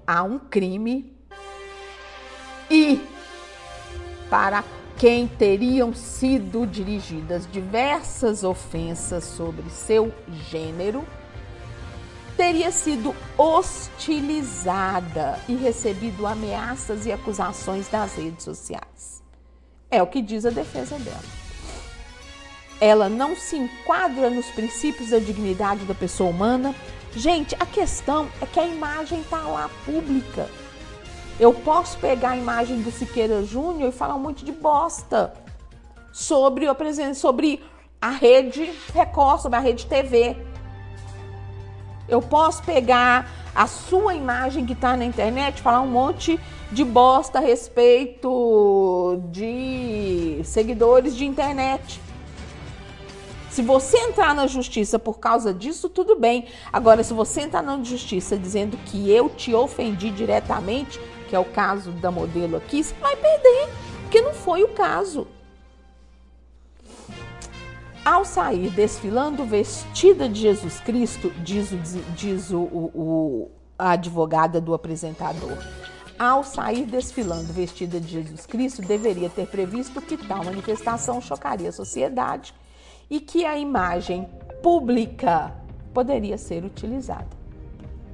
a 0.06 0.22
um 0.22 0.38
crime 0.38 1.15
e 2.70 3.00
para 4.28 4.64
quem 4.98 5.28
teriam 5.28 5.94
sido 5.94 6.66
dirigidas 6.66 7.48
diversas 7.50 8.42
ofensas 8.42 9.24
sobre 9.24 9.70
seu 9.70 10.12
gênero, 10.50 11.06
teria 12.36 12.70
sido 12.70 13.14
hostilizada 13.36 15.40
e 15.48 15.54
recebido 15.54 16.26
ameaças 16.26 17.06
e 17.06 17.12
acusações 17.12 17.88
das 17.88 18.14
redes 18.14 18.44
sociais. 18.44 19.22
É 19.90 20.02
o 20.02 20.06
que 20.06 20.20
diz 20.20 20.44
a 20.44 20.50
defesa 20.50 20.98
dela. 20.98 21.46
Ela 22.80 23.08
não 23.08 23.34
se 23.34 23.56
enquadra 23.56 24.28
nos 24.28 24.46
princípios 24.46 25.10
da 25.10 25.18
dignidade 25.18 25.86
da 25.86 25.94
pessoa 25.94 26.28
humana. 26.28 26.74
Gente, 27.14 27.56
a 27.58 27.64
questão 27.64 28.28
é 28.40 28.46
que 28.46 28.60
a 28.60 28.66
imagem 28.66 29.20
está 29.20 29.38
lá 29.38 29.70
pública. 29.86 30.50
Eu 31.38 31.52
posso 31.52 31.98
pegar 31.98 32.30
a 32.30 32.36
imagem 32.36 32.80
do 32.80 32.90
Siqueira 32.90 33.44
Júnior 33.44 33.90
e 33.90 33.92
falar 33.92 34.14
um 34.14 34.20
monte 34.20 34.42
de 34.42 34.52
bosta 34.52 35.34
sobre, 36.10 36.66
sobre 37.14 37.62
a 38.00 38.08
rede 38.08 38.72
Record, 38.94 39.42
sobre 39.42 39.58
a 39.58 39.60
rede 39.60 39.84
TV. 39.84 40.34
Eu 42.08 42.22
posso 42.22 42.62
pegar 42.62 43.30
a 43.54 43.66
sua 43.66 44.14
imagem 44.14 44.64
que 44.64 44.72
está 44.72 44.96
na 44.96 45.04
internet, 45.04 45.60
falar 45.60 45.82
um 45.82 45.90
monte 45.90 46.40
de 46.72 46.84
bosta 46.84 47.38
a 47.38 47.42
respeito 47.42 49.20
de 49.30 50.40
seguidores 50.42 51.14
de 51.14 51.26
internet. 51.26 52.00
Se 53.50 53.60
você 53.60 53.98
entrar 53.98 54.34
na 54.34 54.46
justiça 54.46 54.98
por 54.98 55.18
causa 55.18 55.52
disso, 55.52 55.88
tudo 55.90 56.16
bem. 56.16 56.46
Agora, 56.72 57.02
se 57.02 57.12
você 57.12 57.42
entrar 57.42 57.62
na 57.62 57.82
justiça 57.82 58.38
dizendo 58.38 58.76
que 58.86 59.10
eu 59.10 59.28
te 59.30 59.54
ofendi 59.54 60.10
diretamente, 60.10 61.00
que 61.28 61.36
é 61.36 61.38
o 61.38 61.44
caso 61.44 61.90
da 61.92 62.10
modelo 62.10 62.56
aqui, 62.56 62.82
você 62.82 62.94
vai 62.94 63.16
perder, 63.16 63.68
porque 64.02 64.20
não 64.20 64.32
foi 64.32 64.62
o 64.62 64.68
caso. 64.68 65.26
Ao 68.04 68.24
sair 68.24 68.70
desfilando 68.70 69.44
vestida 69.44 70.28
de 70.28 70.40
Jesus 70.40 70.78
Cristo, 70.80 71.30
diz, 71.42 71.72
o, 71.72 71.76
diz 72.14 72.52
o, 72.52 72.60
o, 72.60 73.50
a 73.76 73.90
advogada 73.92 74.60
do 74.60 74.72
apresentador, 74.72 75.58
ao 76.18 76.44
sair 76.44 76.86
desfilando 76.86 77.52
vestida 77.52 78.00
de 78.00 78.08
Jesus 78.08 78.46
Cristo, 78.46 78.80
deveria 78.80 79.28
ter 79.28 79.46
previsto 79.48 80.00
que 80.00 80.16
tal 80.16 80.44
manifestação 80.44 81.20
chocaria 81.20 81.68
a 81.68 81.72
sociedade 81.72 82.54
e 83.10 83.20
que 83.20 83.44
a 83.44 83.58
imagem 83.58 84.28
pública 84.62 85.52
poderia 85.92 86.38
ser 86.38 86.64
utilizada. 86.64 87.36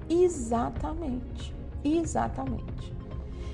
Exatamente, 0.09 1.55
exatamente. 1.85 2.92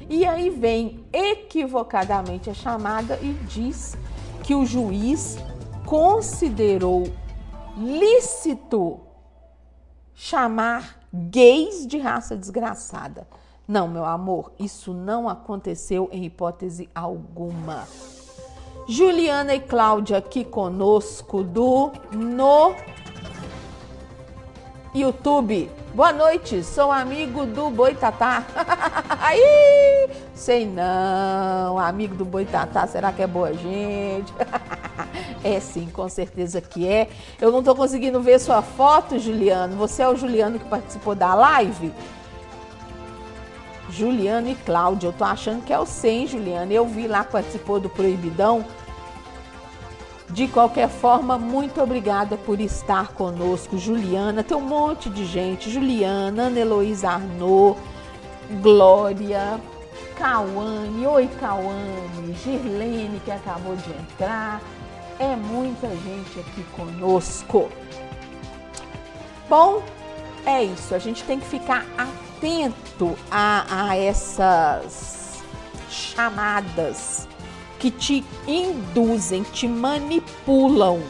E 0.08 0.24
aí 0.24 0.48
vem 0.48 1.04
equivocadamente 1.12 2.48
a 2.48 2.54
chamada 2.54 3.18
e 3.22 3.32
diz 3.46 3.96
que 4.42 4.54
o 4.54 4.64
juiz 4.64 5.36
considerou 5.84 7.04
lícito 7.76 9.00
chamar 10.14 10.98
gays 11.12 11.86
de 11.86 11.98
raça 11.98 12.36
desgraçada. 12.36 13.28
Não, 13.66 13.86
meu 13.86 14.04
amor, 14.04 14.52
isso 14.58 14.94
não 14.94 15.28
aconteceu 15.28 16.08
em 16.10 16.24
hipótese 16.24 16.88
alguma. 16.94 17.86
Juliana 18.88 19.54
e 19.54 19.60
Cláudia 19.60 20.16
aqui 20.16 20.42
conosco 20.42 21.44
do 21.44 21.92
no 22.10 22.74
YouTube. 24.94 25.70
Boa 25.94 26.12
noite, 26.12 26.62
sou 26.62 26.90
amigo 26.90 27.44
do 27.44 27.70
Boitatá. 27.70 28.44
Aí, 29.20 30.08
sei 30.34 30.66
não, 30.66 31.78
amigo 31.78 32.14
do 32.14 32.24
Boitatá, 32.24 32.86
será 32.86 33.12
que 33.12 33.22
é 33.22 33.26
boa 33.26 33.52
gente? 33.52 34.32
é 35.44 35.60
sim, 35.60 35.88
com 35.92 36.08
certeza 36.08 36.60
que 36.60 36.86
é. 36.86 37.08
Eu 37.40 37.52
não 37.52 37.62
tô 37.62 37.74
conseguindo 37.74 38.20
ver 38.20 38.38
sua 38.38 38.62
foto, 38.62 39.18
Juliano. 39.18 39.76
Você 39.76 40.02
é 40.02 40.08
o 40.08 40.16
Juliano 40.16 40.58
que 40.58 40.64
participou 40.66 41.14
da 41.14 41.34
live? 41.34 41.92
Juliano 43.90 44.48
e 44.50 44.54
Cláudia, 44.54 45.08
eu 45.08 45.12
tô 45.12 45.24
achando 45.24 45.64
que 45.64 45.72
é 45.72 45.78
o 45.78 45.86
100, 45.86 46.26
Juliano. 46.26 46.72
Eu 46.72 46.86
vi 46.86 47.06
lá 47.06 47.24
que 47.24 47.32
participou 47.32 47.80
do 47.80 47.88
Proibidão. 47.88 48.64
De 50.30 50.46
qualquer 50.46 50.88
forma, 50.88 51.38
muito 51.38 51.80
obrigada 51.80 52.36
por 52.36 52.60
estar 52.60 53.08
conosco, 53.12 53.78
Juliana. 53.78 54.44
Tem 54.44 54.56
um 54.56 54.60
monte 54.60 55.08
de 55.08 55.24
gente: 55.24 55.70
Juliana, 55.70 56.44
Ana 56.44 56.60
Heloísa 56.60 57.10
Arnaud, 57.10 57.78
Glória, 58.60 59.58
Cauane, 60.18 61.06
oi 61.06 61.28
Cauane, 61.40 62.34
Girlene 62.44 63.20
que 63.24 63.30
acabou 63.30 63.74
de 63.76 63.90
entrar. 63.90 64.60
É 65.18 65.34
muita 65.34 65.88
gente 65.88 66.40
aqui 66.40 66.62
conosco. 66.76 67.70
Bom, 69.48 69.82
é 70.44 70.62
isso. 70.62 70.94
A 70.94 70.98
gente 70.98 71.24
tem 71.24 71.40
que 71.40 71.46
ficar 71.46 71.86
atento 71.96 73.16
a, 73.30 73.88
a 73.88 73.96
essas 73.96 75.42
chamadas 75.88 77.27
que 77.78 77.90
te 77.90 78.24
induzem, 78.46 79.42
te 79.44 79.68
manipulam. 79.68 81.00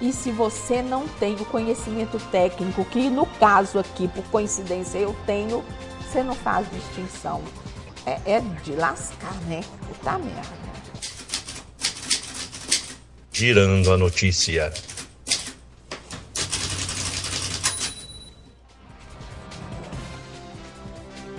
E 0.00 0.12
se 0.12 0.30
você 0.30 0.80
não 0.80 1.08
tem 1.08 1.34
o 1.34 1.44
conhecimento 1.44 2.20
técnico, 2.30 2.84
que 2.84 3.10
no 3.10 3.26
caso 3.26 3.78
aqui, 3.78 4.06
por 4.06 4.24
coincidência, 4.26 4.98
eu 4.98 5.14
tenho, 5.26 5.64
você 6.00 6.22
não 6.22 6.34
faz 6.34 6.68
distinção. 6.70 7.42
É, 8.06 8.36
é 8.36 8.40
de 8.62 8.72
lascar, 8.76 9.34
né? 9.46 9.62
Puta 9.88 10.18
merda. 10.18 10.68
Girando 13.32 13.92
a 13.92 13.96
notícia. 13.96 14.72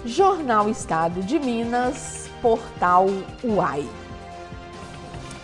Jornal 0.05 0.69
Estado 0.69 1.23
de 1.23 1.39
Minas, 1.39 2.29
portal 2.41 3.07
UAI 3.43 3.87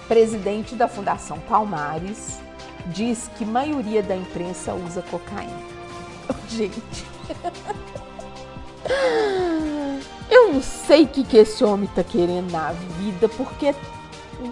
presidente 0.08 0.76
da 0.76 0.88
Fundação 0.88 1.39
Palmares, 1.39 2.39
diz 2.88 3.30
que 3.38 3.45
maioria 3.45 4.03
da 4.03 4.16
imprensa 4.16 4.74
usa 4.74 5.01
cocaína. 5.03 5.76
Gente, 6.49 7.06
eu 10.30 10.53
não 10.53 10.62
sei 10.62 11.03
o 11.03 11.08
que, 11.08 11.24
que 11.24 11.38
esse 11.38 11.64
homem 11.64 11.89
tá 11.93 12.03
querendo 12.03 12.51
na 12.51 12.72
vida, 12.72 13.30
porque 13.30 13.74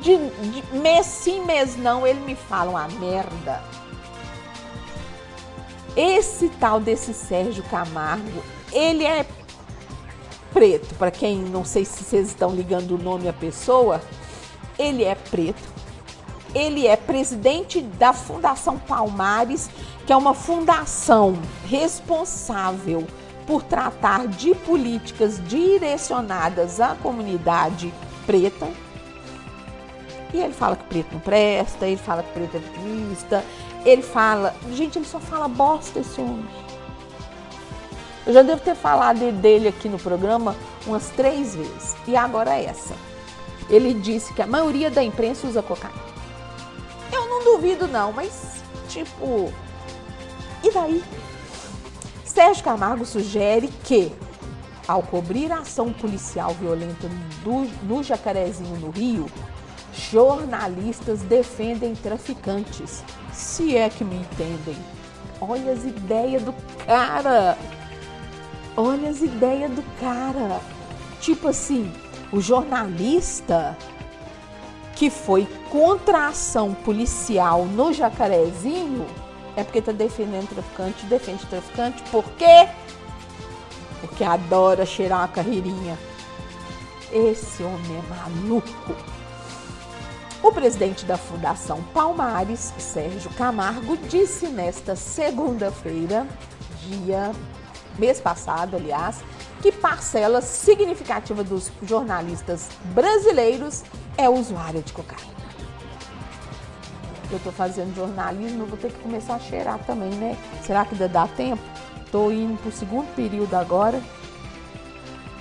de, 0.02 0.18
de 0.18 0.78
mês 0.78 1.06
sim, 1.06 1.46
mês 1.46 1.78
não, 1.78 2.08
ele 2.08 2.20
me 2.22 2.36
fala 2.36 2.72
uma 2.72 2.88
merda. 3.00 3.62
Esse 5.96 6.50
tal 6.50 6.80
desse 6.80 7.14
Sérgio 7.14 7.64
Camargo, 7.66 8.44
ele 8.72 9.04
é 9.04 9.26
preto, 10.52 10.96
para 10.96 11.12
quem 11.12 11.38
não 11.38 11.64
sei 11.64 11.86
se 11.86 12.04
vocês 12.04 12.30
estão 12.30 12.56
ligando 12.56 12.96
o 12.96 12.98
nome 12.98 13.28
à 13.28 13.34
pessoa, 13.34 14.02
ele 14.78 15.04
é 15.04 15.16
preto, 15.16 15.62
ele 16.54 16.88
é 16.88 16.96
presidente 16.96 17.82
da 17.82 18.14
Fundação 18.14 18.78
Palmares, 18.78 19.70
que 20.06 20.14
é 20.14 20.16
uma 20.16 20.34
fundação 20.34 21.38
responsável 21.66 23.08
por 23.48 23.64
tratar 23.64 24.28
de 24.28 24.54
políticas 24.56 25.42
direcionadas 25.48 26.80
à 26.80 26.96
comunidade 26.96 27.94
preta. 28.26 28.68
E 30.34 30.40
ele 30.40 30.54
fala 30.54 30.76
que 30.76 30.84
preto 30.86 31.14
não 31.14 31.20
presta, 31.20 31.86
ele 31.86 31.98
fala 31.98 32.24
que 32.24 32.32
preto 32.32 32.58
é 32.58 32.60
vitimista, 32.60 33.44
ele 33.86 34.02
fala. 34.02 34.56
Gente, 34.72 34.98
ele 34.98 35.06
só 35.06 35.20
fala 35.20 35.48
bosta 35.48 36.00
esse 36.00 36.20
homem. 36.20 36.46
Eu 38.26 38.34
já 38.34 38.42
devo 38.42 38.62
ter 38.62 38.76
falado 38.76 39.32
dele 39.34 39.68
aqui 39.68 39.90
no 39.90 40.00
programa 40.00 40.56
umas 40.88 41.10
três 41.10 41.56
vezes. 41.56 41.96
E 42.08 42.16
agora 42.16 42.56
é 42.56 42.66
essa 42.66 42.96
ele 43.74 43.94
disse 43.94 44.34
que 44.34 44.42
a 44.42 44.48
maioria 44.48 44.92
da 44.92 45.04
imprensa 45.04 45.48
usa 45.48 45.62
cocaína. 45.62 46.14
Eu 47.12 47.28
não 47.28 47.44
duvido 47.44 47.88
não, 47.88 48.12
mas 48.12 48.62
tipo, 48.88 49.52
e 50.64 50.72
daí? 50.72 51.04
Sérgio 52.24 52.64
Camargo 52.64 53.06
sugere 53.06 53.68
que, 53.84 54.12
ao 54.88 55.04
cobrir 55.04 55.52
a 55.52 55.60
ação 55.60 55.92
policial 55.92 56.54
violenta 56.54 57.08
do, 57.44 57.70
no 57.86 58.02
Jacarezinho, 58.02 58.80
no 58.80 58.90
Rio, 58.90 59.28
jornalistas 59.94 61.22
defendem 61.22 61.94
traficantes. 61.96 63.04
Se 63.32 63.76
é 63.76 63.90
que 63.90 64.04
me 64.04 64.16
entendem. 64.16 64.78
Olha 65.40 65.74
as 65.74 65.84
ideias 65.84 66.42
do 66.42 66.54
cara. 66.86 67.58
Olha 68.76 69.10
as 69.10 69.22
ideias 69.22 69.72
do 69.72 69.84
cara. 70.00 70.60
Tipo 71.20 71.50
assim, 71.50 71.92
o 72.34 72.42
jornalista 72.42 73.78
que 74.96 75.10
foi 75.10 75.48
contra 75.70 76.18
a 76.18 76.28
ação 76.30 76.74
policial 76.74 77.66
no 77.66 77.94
Jacarezinho 77.94 79.06
é 79.56 79.64
porque 79.64 79.78
está 79.78 79.92
defendendo 79.92 80.50
traficante, 80.50 81.06
defende 81.06 81.46
traficante, 81.46 82.02
por 82.10 82.24
quê? 82.32 82.68
Porque 84.02 84.24
adora 84.24 84.84
cheirar 84.84 85.20
uma 85.20 85.28
carreirinha. 85.28 85.98
Esse 87.12 87.62
homem 87.62 87.98
é 87.98 88.16
maluco. 88.16 88.96
O 90.42 90.52
presidente 90.52 91.06
da 91.06 91.18
Fundação 91.18 91.84
Palmares, 91.94 92.74
Sérgio 92.80 93.30
Camargo, 93.32 93.96
disse 93.96 94.48
nesta 94.48 94.96
segunda-feira, 94.96 96.28
dia, 96.82 97.32
mês 97.98 98.20
passado, 98.20 98.76
aliás, 98.76 99.24
que 99.62 99.72
parcela 99.72 100.42
significativa 100.42 101.44
dos 101.44 101.72
jornalistas 101.84 102.70
brasileiros 102.94 103.84
é 104.18 104.30
usuária 104.30 104.82
de 104.82 104.92
cocaína. 104.92 105.34
Eu 107.32 107.38
estou 107.38 107.52
fazendo 107.52 107.96
jornalismo, 107.96 108.66
vou 108.66 108.78
ter 108.78 108.92
que 108.92 109.00
começar 109.00 109.36
a 109.36 109.40
cheirar 109.40 109.80
também, 109.86 110.12
né? 110.12 110.38
Será 110.62 110.86
que 110.86 110.96
dá 110.96 111.28
tempo? 111.28 111.64
Estou 112.06 112.32
indo 112.32 112.58
para 112.60 112.70
o 112.70 112.72
segundo 112.72 113.08
período 113.16 113.56
agora. 113.56 114.00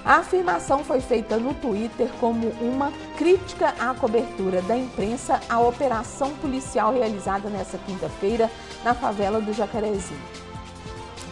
A 0.04 0.16
afirmação 0.16 0.82
foi 0.82 1.00
feita 1.00 1.36
no 1.36 1.54
Twitter 1.54 2.08
como 2.18 2.48
uma 2.60 2.90
crítica 3.16 3.74
à 3.78 3.94
cobertura 3.94 4.62
da 4.62 4.76
imprensa 4.76 5.40
à 5.48 5.60
operação 5.60 6.30
policial 6.36 6.92
realizada 6.92 7.48
nesta 7.48 7.78
quinta-feira 7.78 8.50
na 8.82 8.94
favela 8.94 9.40
do 9.40 9.52
Jacarezinho. 9.52 10.51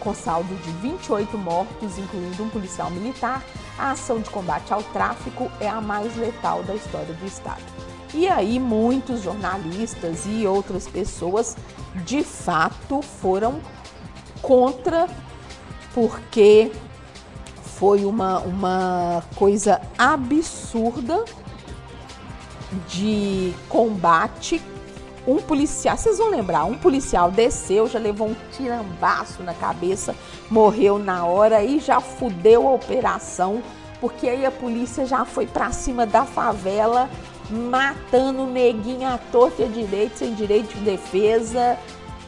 Com 0.01 0.14
saldo 0.14 0.55
de 0.57 0.70
28 0.72 1.36
mortos, 1.38 1.98
incluindo 1.98 2.42
um 2.42 2.48
policial 2.48 2.90
militar, 2.90 3.44
a 3.78 3.92
ação 3.92 4.20
de 4.20 4.30
combate 4.30 4.72
ao 4.72 4.82
tráfico 4.82 5.51
é 5.61 5.68
a 5.68 5.80
mais 5.80 6.16
letal 6.16 6.62
da 6.62 6.74
história 6.74 7.14
do 7.14 7.26
Estado. 7.26 7.62
E 8.12 8.26
aí, 8.26 8.59
muitos 8.59 9.22
jornalistas 9.22 10.24
e 10.26 10.46
outras 10.46 10.88
pessoas 10.88 11.57
de 12.05 12.24
fato 12.24 13.03
foram 13.03 13.61
contra, 14.42 15.09
porque 15.94 16.72
foi 17.80 18.05
uma, 18.05 18.40
uma 18.40 19.22
coisa 19.36 19.80
absurda 19.96 21.24
de 22.88 23.53
combate. 23.68 24.61
Um 25.27 25.37
policial, 25.37 25.97
vocês 25.97 26.18
vão 26.18 26.31
lembrar, 26.31 26.64
um 26.64 26.79
policial 26.79 27.31
desceu, 27.31 27.87
já 27.87 27.99
levou 27.99 28.29
um 28.29 28.37
tirambaço 28.57 29.43
na 29.43 29.53
cabeça, 29.53 30.14
morreu 30.51 30.99
na 30.99 31.27
hora 31.27 31.62
e 31.62 31.79
já 31.79 32.01
fudeu 32.01 32.66
a 32.66 32.73
operação, 32.73 33.62
porque 34.01 34.29
aí 34.29 34.47
a 34.47 34.51
polícia 34.51 35.05
já 35.05 35.25
foi 35.25 35.47
para 35.47 35.71
cima 35.73 36.07
da 36.07 36.25
favela 36.25 37.09
matando 37.51 38.47
neguinho 38.47 39.07
à 39.07 39.18
torta 39.18 39.62
e 39.62 39.64
à 39.64 39.68
direita, 39.68 40.16
sem 40.16 40.35
direito 40.35 40.75
de 40.75 40.81
defesa. 40.81 41.79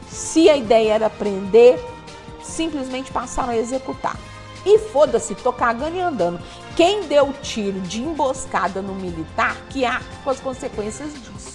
Se 0.07 0.49
a 0.49 0.55
ideia 0.55 0.93
era 0.93 1.09
prender, 1.09 1.79
simplesmente 2.43 3.11
passaram 3.11 3.49
a 3.49 3.57
executar. 3.57 4.17
E 4.65 4.77
foda-se, 4.77 5.35
tô 5.35 5.51
cagando 5.51 5.97
e 5.97 5.99
andando. 5.99 6.39
Quem 6.75 7.03
deu 7.03 7.33
tiro 7.41 7.79
de 7.81 8.01
emboscada 8.01 8.81
no 8.81 8.95
militar, 8.95 9.57
que 9.69 9.83
há 9.85 10.01
com 10.23 10.29
as 10.29 10.39
consequências 10.39 11.13
disso. 11.13 11.52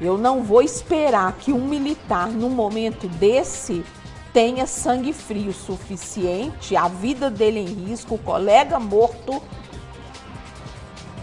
Eu 0.00 0.16
não 0.16 0.42
vou 0.42 0.62
esperar 0.62 1.32
que 1.32 1.52
um 1.52 1.66
militar, 1.66 2.28
num 2.28 2.50
momento 2.50 3.08
desse, 3.08 3.84
tenha 4.32 4.66
sangue 4.66 5.12
frio 5.12 5.52
suficiente, 5.52 6.76
a 6.76 6.86
vida 6.86 7.28
dele 7.28 7.60
em 7.60 7.88
risco, 7.88 8.14
o 8.14 8.18
colega 8.18 8.78
morto 8.78 9.42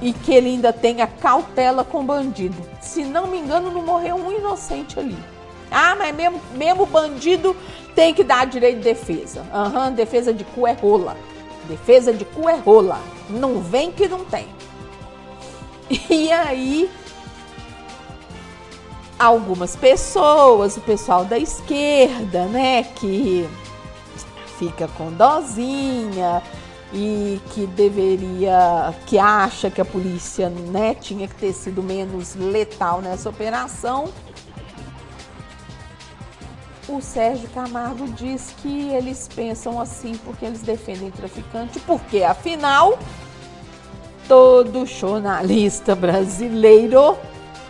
e 0.01 0.11
que 0.11 0.33
ele 0.33 0.49
ainda 0.49 0.73
tenha 0.73 1.07
cautela 1.07 1.83
com 1.83 2.05
bandido. 2.05 2.57
Se 2.81 3.03
não 3.03 3.27
me 3.27 3.37
engano, 3.37 3.71
não 3.71 3.81
morreu 3.81 4.15
um 4.15 4.31
inocente 4.31 4.99
ali. 4.99 5.17
Ah, 5.71 5.95
mas 5.95 6.15
mesmo, 6.15 6.41
mesmo 6.53 6.85
bandido 6.85 7.55
tem 7.95 8.13
que 8.13 8.23
dar 8.23 8.45
direito 8.45 8.77
de 8.77 8.83
defesa. 8.83 9.45
Aham, 9.53 9.87
uhum, 9.87 9.93
defesa 9.93 10.33
de 10.33 10.43
cu 10.43 10.67
é 10.67 10.73
rola. 10.73 11.15
Defesa 11.67 12.13
de 12.13 12.25
cu 12.25 12.49
é 12.49 12.55
rola. 12.55 12.99
Não 13.29 13.61
vem 13.61 13.91
que 13.91 14.07
não 14.07 14.25
tem. 14.25 14.47
E 16.09 16.31
aí, 16.31 16.89
algumas 19.17 19.75
pessoas, 19.75 20.77
o 20.77 20.81
pessoal 20.81 21.25
da 21.25 21.37
esquerda, 21.37 22.45
né, 22.45 22.83
que 22.83 23.47
fica 24.57 24.87
com 24.89 25.11
dozinha, 25.11 26.41
e 26.93 27.41
que 27.53 27.67
deveria, 27.67 28.93
que 29.05 29.19
acha 29.19 29.69
que 29.69 29.81
a 29.81 29.85
polícia 29.85 30.49
né, 30.49 30.93
tinha 30.93 31.27
que 31.27 31.35
ter 31.35 31.51
sido 31.51 31.83
menos 31.83 32.35
letal 32.35 33.01
nessa 33.01 33.29
operação. 33.29 34.05
O 36.87 37.01
Sérgio 37.01 37.49
Camargo 37.49 38.07
diz 38.09 38.53
que 38.61 38.89
eles 38.89 39.27
pensam 39.27 39.81
assim 39.81 40.15
porque 40.23 40.45
eles 40.45 40.61
defendem 40.61 41.11
traficante, 41.11 41.79
porque 41.81 42.23
afinal 42.23 42.97
todo 44.27 44.85
jornalista 44.85 45.95
brasileiro, 45.95 47.17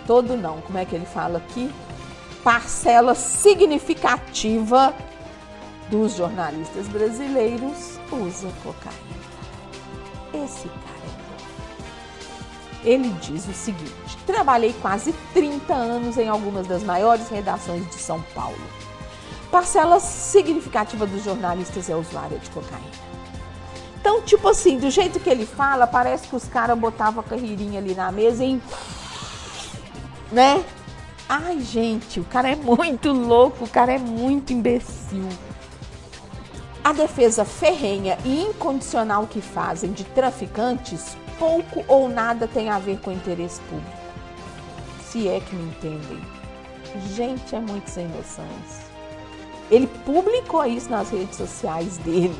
todo 0.06 0.38
não, 0.38 0.62
como 0.62 0.78
é 0.78 0.86
que 0.86 0.96
ele 0.96 1.06
fala 1.06 1.38
aqui? 1.38 1.72
Parcela 2.44 3.16
significativa 3.16 4.94
dos 5.90 6.16
jornalistas 6.16 6.88
brasileiros 6.88 8.00
usa 8.12 8.50
cocaína. 8.64 9.26
Esse 10.34 10.68
cara 10.68 10.96
é 12.84 12.90
Ele 12.90 13.10
diz 13.22 13.48
o 13.48 13.54
seguinte: 13.54 14.18
trabalhei 14.26 14.74
quase 14.82 15.14
30 15.34 15.74
anos 15.74 16.18
em 16.18 16.28
algumas 16.28 16.68
das 16.68 16.84
maiores 16.84 17.30
redações 17.30 17.88
de 17.90 17.96
São 17.96 18.22
Paulo. 18.34 18.58
Parcela 19.52 20.00
significativa 20.00 21.06
dos 21.06 21.24
jornalistas 21.24 21.90
é 21.90 21.96
usuária 21.96 22.38
de 22.38 22.50
cocaína. 22.50 23.06
Então, 24.00 24.22
tipo 24.22 24.48
assim, 24.48 24.78
do 24.78 24.90
jeito 24.92 25.20
que 25.20 25.30
ele 25.30 25.48
fala, 25.48 25.88
parece 25.88 26.28
que 26.28 26.36
os 26.36 26.46
caras 26.46 26.78
botavam 26.78 27.22
a 27.22 27.24
carreirinha 27.24 27.80
ali 27.80 27.96
na 27.96 28.12
mesa 28.12 28.44
e. 28.44 28.62
né? 30.36 30.66
Ai, 31.30 31.62
gente, 31.62 32.20
o 32.20 32.26
cara 32.26 32.50
é 32.52 32.56
muito 32.56 33.14
louco, 33.14 33.64
o 33.64 33.70
cara 33.70 33.94
é 33.94 33.98
muito 33.98 34.52
imbecil. 34.52 35.28
A 36.84 36.92
defesa 36.92 37.46
ferrenha 37.46 38.18
e 38.26 38.42
incondicional 38.42 39.26
que 39.26 39.42
fazem 39.42 39.94
de 39.94 40.04
traficantes 40.04 41.18
pouco 41.40 41.84
ou 41.88 42.10
nada 42.10 42.48
tem 42.48 42.70
a 42.70 42.78
ver 42.78 43.00
com 43.00 43.12
interesse 43.12 43.62
público. 43.62 43.98
Se 45.08 45.28
é 45.28 45.40
que 45.40 45.56
me 45.56 45.70
entendem. 45.70 46.22
Gente, 47.16 47.56
é 47.56 47.60
muito 47.60 47.90
sem 47.90 48.08
noção 48.10 48.46
isso. 48.68 48.82
Ele 49.72 49.88
publicou 50.06 50.64
isso 50.66 50.90
nas 50.90 51.10
redes 51.10 51.38
sociais 51.38 51.98
dele. 51.98 52.36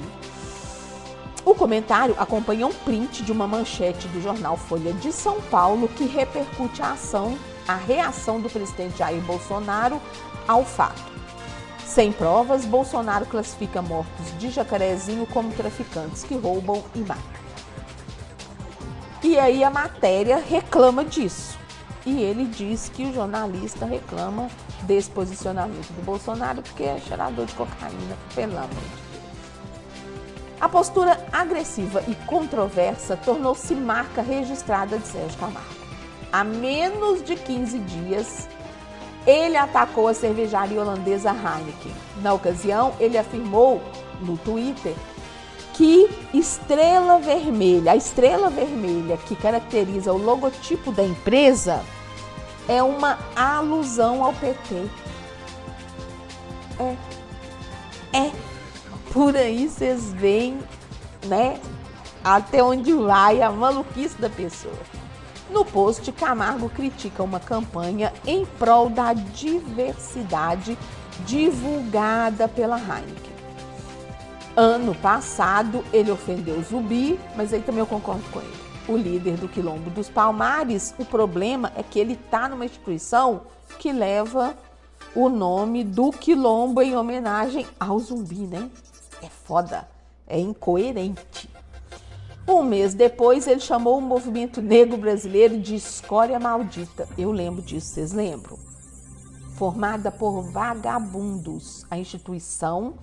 O 1.46 1.56
comentário 1.56 2.16
acompanha 2.20 2.68
um 2.68 2.74
print 2.74 3.24
de 3.24 3.32
uma 3.32 3.48
manchete 3.48 4.08
do 4.10 4.22
jornal 4.22 4.58
Folha 4.58 4.94
de 4.94 5.12
São 5.12 5.40
Paulo 5.42 5.88
que 5.88 6.06
repercute 6.06 6.82
a 6.82 6.92
ação, 6.92 7.38
a 7.68 7.76
reação 7.76 8.40
do 8.40 8.50
presidente 8.50 9.00
Jair 9.00 9.22
Bolsonaro 9.22 10.02
ao 10.48 10.64
fato. 10.64 11.02
Sem 11.86 12.12
provas, 12.12 12.66
Bolsonaro 12.66 13.26
classifica 13.26 13.82
mortos 13.82 14.38
de 14.38 14.50
Jacarezinho 14.50 15.26
como 15.28 15.54
traficantes 15.54 16.24
que 16.24 16.36
roubam 16.36 16.84
e 16.94 17.00
matam. 17.00 17.24
E 19.24 19.40
aí 19.40 19.64
a 19.64 19.70
matéria 19.70 20.38
reclama 20.38 21.04
disso. 21.04 21.58
E 22.06 22.22
ele 22.22 22.46
diz 22.46 22.90
que 22.90 23.06
o 23.06 23.14
jornalista 23.14 23.86
reclama 23.86 24.50
desse 24.84 25.10
posicionamento 25.10 25.92
do 25.94 26.04
Bolsonaro 26.04 26.62
porque 26.62 26.84
é 26.84 27.00
cheirador 27.00 27.46
de 27.46 27.54
cocaína, 27.54 28.16
pelo 28.36 28.58
amor 28.58 28.70
de. 28.70 29.06
A 30.62 30.70
postura 30.70 31.26
agressiva 31.32 32.04
e 32.08 32.16
controversa 32.26 33.18
tornou-se 33.18 33.74
marca 33.76 34.22
registrada 34.22 34.98
de 34.98 35.08
Sérgio 35.08 35.38
Camargo. 35.40 35.75
Há 36.36 36.44
menos 36.44 37.24
de 37.24 37.34
15 37.34 37.80
dias, 37.80 38.50
ele 39.26 39.56
atacou 39.56 40.10
a 40.10 40.14
cervejaria 40.14 40.82
holandesa 40.82 41.30
Heineken. 41.30 41.94
Na 42.22 42.34
ocasião, 42.34 42.94
ele 43.00 43.18
afirmou 43.18 43.82
no 44.20 44.38
Twitter 44.40 44.94
que 45.76 46.10
estrela 46.34 47.20
vermelha, 47.20 47.94
a 47.94 47.96
estrela 47.96 48.50
vermelha 48.50 49.16
que 49.16 49.34
caracteriza 49.34 50.12
o 50.12 50.18
logotipo 50.18 50.92
da 50.92 51.06
empresa, 51.06 51.82
é 52.68 52.84
uma 52.84 53.18
alusão 53.34 54.22
ao 54.22 54.34
PT. 54.34 54.90
É. 56.78 56.96
É. 58.12 58.32
Por 59.14 59.38
aí 59.38 59.70
vocês 59.70 60.12
veem, 60.12 60.60
né? 61.28 61.62
Até 62.22 62.62
onde 62.62 62.92
vai 62.92 63.42
a 63.42 63.50
maluquice 63.50 64.20
da 64.20 64.30
pessoa. 64.30 64.95
No 65.50 65.64
post, 65.64 66.12
Camargo 66.12 66.70
critica 66.70 67.22
uma 67.22 67.40
campanha 67.40 68.12
em 68.26 68.46
prol 68.46 68.90
da 68.90 69.14
diversidade 69.14 70.78
divulgada 71.26 72.48
pela 72.48 72.78
Heineken. 72.78 73.36
Ano 74.56 74.96
passado, 74.96 75.84
ele 75.94 76.12
ofendeu 76.12 76.62
Zubi, 76.64 77.20
mas 77.36 77.54
aí 77.54 77.62
também 77.62 77.80
eu 77.80 77.86
concordo 77.86 78.24
com 78.32 78.40
ele. 78.40 78.54
O 78.88 78.96
líder 78.96 79.38
do 79.38 79.48
Quilombo 79.48 79.90
dos 79.90 80.10
Palmares, 80.10 80.96
o 80.98 81.06
problema 81.06 81.72
é 81.76 81.84
que 81.84 82.00
ele 82.00 82.14
está 82.14 82.48
numa 82.48 82.66
instituição 82.66 83.42
que 83.80 83.92
leva 83.92 84.56
o 85.16 85.30
nome 85.30 85.84
do 85.84 86.12
Quilombo 86.12 86.82
em 86.82 86.96
homenagem 86.96 87.66
ao 87.80 88.00
zumbi, 88.00 88.48
né? 88.48 88.70
É 89.22 89.30
foda, 89.30 89.88
é 90.28 90.40
incoerente. 90.40 91.55
Um 92.48 92.62
mês 92.62 92.94
depois, 92.94 93.48
ele 93.48 93.60
chamou 93.60 93.98
o 93.98 94.02
movimento 94.02 94.62
negro 94.62 94.98
brasileiro 94.98 95.58
de 95.60 95.76
escória 95.76 96.40
maldita. 96.40 97.08
Eu 97.18 97.32
lembro 97.32 97.62
disso, 97.62 97.88
vocês 97.88 98.14
lembram? 98.14 98.60
Formada 99.56 100.12
por 100.12 100.44
vagabundos, 100.52 101.86
a 101.90 101.98
instituição 101.98 102.94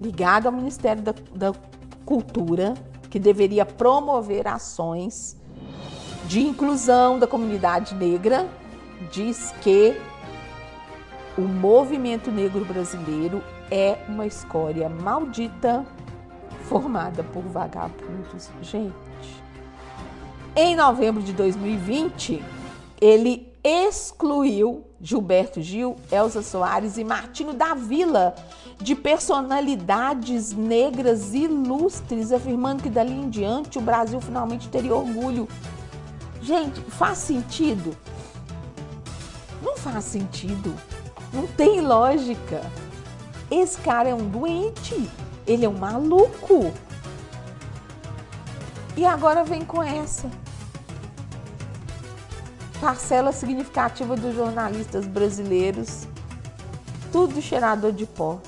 ligado 0.00 0.46
ao 0.46 0.52
Ministério 0.52 1.02
da, 1.02 1.14
da 1.34 1.52
Cultura, 2.04 2.74
que 3.10 3.18
deveria 3.18 3.66
promover 3.66 4.46
ações 4.48 5.36
de 6.26 6.40
inclusão 6.40 7.18
da 7.18 7.26
comunidade 7.26 7.94
negra, 7.94 8.48
diz 9.12 9.52
que 9.60 10.00
o 11.36 11.42
movimento 11.42 12.30
negro 12.30 12.64
brasileiro 12.64 13.42
é 13.70 13.98
uma 14.08 14.26
escória 14.26 14.88
maldita 14.88 15.84
formada 16.68 17.22
por 17.22 17.42
vagabundos. 17.42 18.50
Gente, 18.62 18.92
em 20.54 20.74
novembro 20.74 21.22
de 21.22 21.32
2020, 21.32 22.42
ele 23.00 23.52
excluiu 23.62 24.84
Gilberto 25.00 25.60
Gil, 25.60 25.96
Elza 26.10 26.42
Soares 26.42 26.96
e 26.96 27.04
Martinho 27.04 27.52
da 27.52 27.74
Vila 27.74 28.34
de 28.80 28.94
personalidades 28.94 30.52
negras 30.52 31.34
ilustres, 31.34 32.32
afirmando 32.32 32.82
que 32.82 32.88
dali 32.88 33.12
em 33.12 33.28
diante 33.28 33.78
o 33.78 33.82
Brasil 33.82 34.20
finalmente 34.20 34.68
teria 34.68 34.94
orgulho. 34.94 35.48
Gente, 36.40 36.80
faz 36.82 37.18
sentido? 37.18 37.96
Não 39.62 39.76
faz 39.76 40.04
sentido. 40.04 40.74
Não 41.32 41.46
tem 41.46 41.80
lógica. 41.80 42.60
Esse 43.50 43.78
cara 43.80 44.08
é 44.08 44.14
um 44.14 44.28
doente. 44.28 45.08
Ele 45.46 45.64
é 45.64 45.68
um 45.68 45.78
maluco. 45.78 46.72
E 48.96 49.04
agora 49.04 49.44
vem 49.44 49.64
com 49.64 49.82
essa. 49.82 50.30
Parcela 52.80 53.32
significativa 53.32 54.16
dos 54.16 54.34
jornalistas 54.34 55.06
brasileiros, 55.06 56.06
tudo 57.10 57.40
cheirador 57.40 57.92
de 57.92 58.06
pó. 58.06 58.38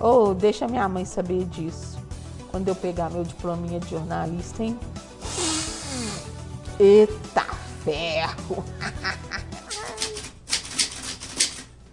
Oh, 0.00 0.32
deixa 0.34 0.66
minha 0.66 0.88
mãe 0.88 1.04
saber 1.04 1.44
disso. 1.44 1.98
Quando 2.50 2.68
eu 2.68 2.74
pegar 2.74 3.10
meu 3.10 3.24
diplominha 3.24 3.78
de 3.80 3.90
jornalista, 3.90 4.62
hein? 4.62 4.78
Eita 6.78 7.46
ferro! 7.84 8.64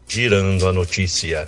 Girando 0.08 0.68
a 0.68 0.74
notícia. 0.74 1.48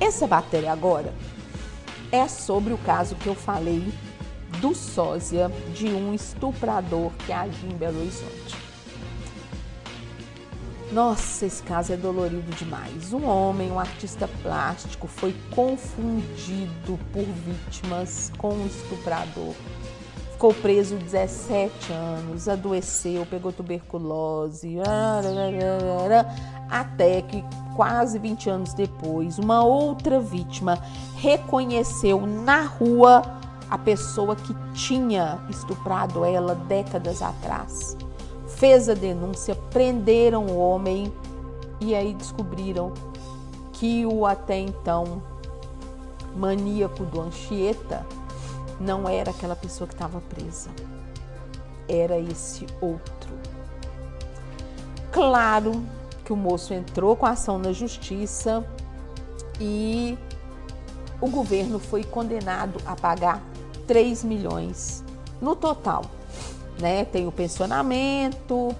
Essa 0.00 0.26
matéria 0.26 0.72
agora 0.72 1.12
é 2.10 2.26
sobre 2.26 2.72
o 2.72 2.78
caso 2.78 3.14
que 3.16 3.26
eu 3.26 3.34
falei 3.34 3.92
do 4.58 4.74
sósia 4.74 5.50
de 5.74 5.88
um 5.88 6.14
estuprador 6.14 7.12
que 7.26 7.30
agiu 7.30 7.68
em 7.68 7.76
Belo 7.76 8.00
Horizonte. 8.00 8.56
Nossa, 10.90 11.44
esse 11.44 11.62
caso 11.62 11.92
é 11.92 11.98
dolorido 11.98 12.50
demais. 12.56 13.12
Um 13.12 13.26
homem, 13.26 13.70
um 13.70 13.78
artista 13.78 14.26
plástico, 14.42 15.06
foi 15.06 15.34
confundido 15.50 16.98
por 17.12 17.22
vítimas 17.22 18.32
com 18.38 18.54
um 18.54 18.66
estuprador. 18.66 19.54
Ficou 20.40 20.54
preso 20.54 20.96
17 20.96 21.92
anos, 21.92 22.48
adoeceu, 22.48 23.26
pegou 23.26 23.52
tuberculose, 23.52 24.78
até 26.70 27.20
que 27.20 27.44
quase 27.76 28.18
20 28.18 28.48
anos 28.48 28.72
depois, 28.72 29.38
uma 29.38 29.62
outra 29.62 30.18
vítima 30.18 30.78
reconheceu 31.16 32.26
na 32.26 32.62
rua 32.62 33.20
a 33.68 33.76
pessoa 33.76 34.34
que 34.34 34.56
tinha 34.72 35.38
estuprado 35.50 36.24
ela 36.24 36.54
décadas 36.54 37.20
atrás. 37.20 37.94
Fez 38.46 38.88
a 38.88 38.94
denúncia, 38.94 39.54
prenderam 39.70 40.46
o 40.46 40.56
homem 40.56 41.12
e 41.82 41.94
aí 41.94 42.14
descobriram 42.14 42.94
que 43.74 44.06
o 44.06 44.24
até 44.24 44.58
então 44.58 45.22
maníaco 46.34 47.04
do 47.04 47.20
Anchieta 47.20 48.06
não 48.80 49.08
era 49.08 49.30
aquela 49.30 49.54
pessoa 49.54 49.86
que 49.86 49.94
estava 49.94 50.20
presa, 50.22 50.70
era 51.88 52.18
esse 52.18 52.66
outro. 52.80 53.30
Claro 55.12 55.84
que 56.24 56.32
o 56.32 56.36
moço 56.36 56.72
entrou 56.72 57.14
com 57.14 57.26
a 57.26 57.30
ação 57.30 57.58
na 57.58 57.72
justiça 57.72 58.64
e 59.60 60.18
o 61.20 61.28
governo 61.28 61.78
foi 61.78 62.02
condenado 62.02 62.80
a 62.86 62.96
pagar 62.96 63.42
3 63.86 64.24
milhões 64.24 65.04
no 65.40 65.54
total 65.54 66.02
né? 66.80 67.04
Tem 67.04 67.26
o 67.26 67.32
pensionamento 67.32 68.74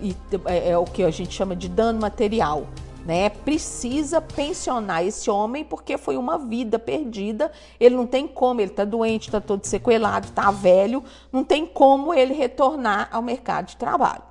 e 0.00 0.16
é, 0.46 0.70
é 0.70 0.78
o 0.78 0.84
que 0.84 1.02
a 1.04 1.10
gente 1.10 1.32
chama 1.32 1.54
de 1.54 1.68
dano 1.68 2.00
material. 2.00 2.66
Né, 3.04 3.28
precisa 3.28 4.18
pensionar 4.18 5.04
esse 5.04 5.30
homem 5.30 5.62
porque 5.62 5.98
foi 5.98 6.16
uma 6.16 6.38
vida 6.38 6.78
perdida. 6.78 7.52
Ele 7.78 7.94
não 7.94 8.06
tem 8.06 8.26
como, 8.26 8.62
ele 8.62 8.70
está 8.70 8.82
doente, 8.82 9.28
está 9.28 9.42
todo 9.42 9.66
sequelado, 9.66 10.28
está 10.28 10.50
velho, 10.50 11.04
não 11.30 11.44
tem 11.44 11.66
como 11.66 12.14
ele 12.14 12.32
retornar 12.32 13.10
ao 13.12 13.20
mercado 13.20 13.66
de 13.66 13.76
trabalho. 13.76 14.22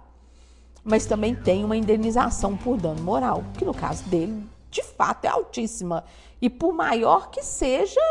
Mas 0.84 1.06
também 1.06 1.36
tem 1.36 1.64
uma 1.64 1.78
indenização 1.78 2.58
por 2.58 2.78
dano 2.78 3.02
moral, 3.04 3.44
que 3.58 3.64
no 3.64 3.76
caso 3.76 4.04
dele, 4.06 4.44
de 4.72 4.84
fato, 4.84 5.26
é 5.26 5.28
altíssima. 5.28 6.04
E 6.42 6.50
por 6.50 6.74
maior 6.74 7.30
que 7.30 7.44
seja, 7.44 8.02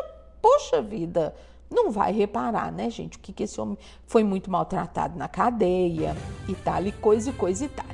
poxa 0.40 0.80
vida, 0.80 1.34
não 1.68 1.90
vai 1.90 2.12
reparar, 2.12 2.70
né, 2.70 2.88
gente? 2.88 3.16
O 3.16 3.20
que, 3.20 3.32
que 3.32 3.42
esse 3.42 3.60
homem 3.60 3.76
foi 4.06 4.22
muito 4.22 4.50
maltratado 4.50 5.18
na 5.18 5.26
cadeia 5.26 6.16
e 6.48 6.54
tal, 6.54 6.86
e 6.86 6.92
coisa 6.92 7.30
e 7.30 7.32
coisa 7.32 7.64
e 7.64 7.68
tal. 7.68 7.86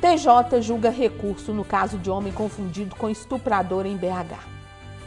TJ 0.00 0.60
julga 0.60 0.90
recurso 0.90 1.54
no 1.54 1.64
caso 1.64 1.96
de 1.96 2.10
homem 2.10 2.32
confundido 2.32 2.94
com 2.96 3.08
estuprador 3.08 3.86
em 3.86 3.96
BH. 3.96 4.56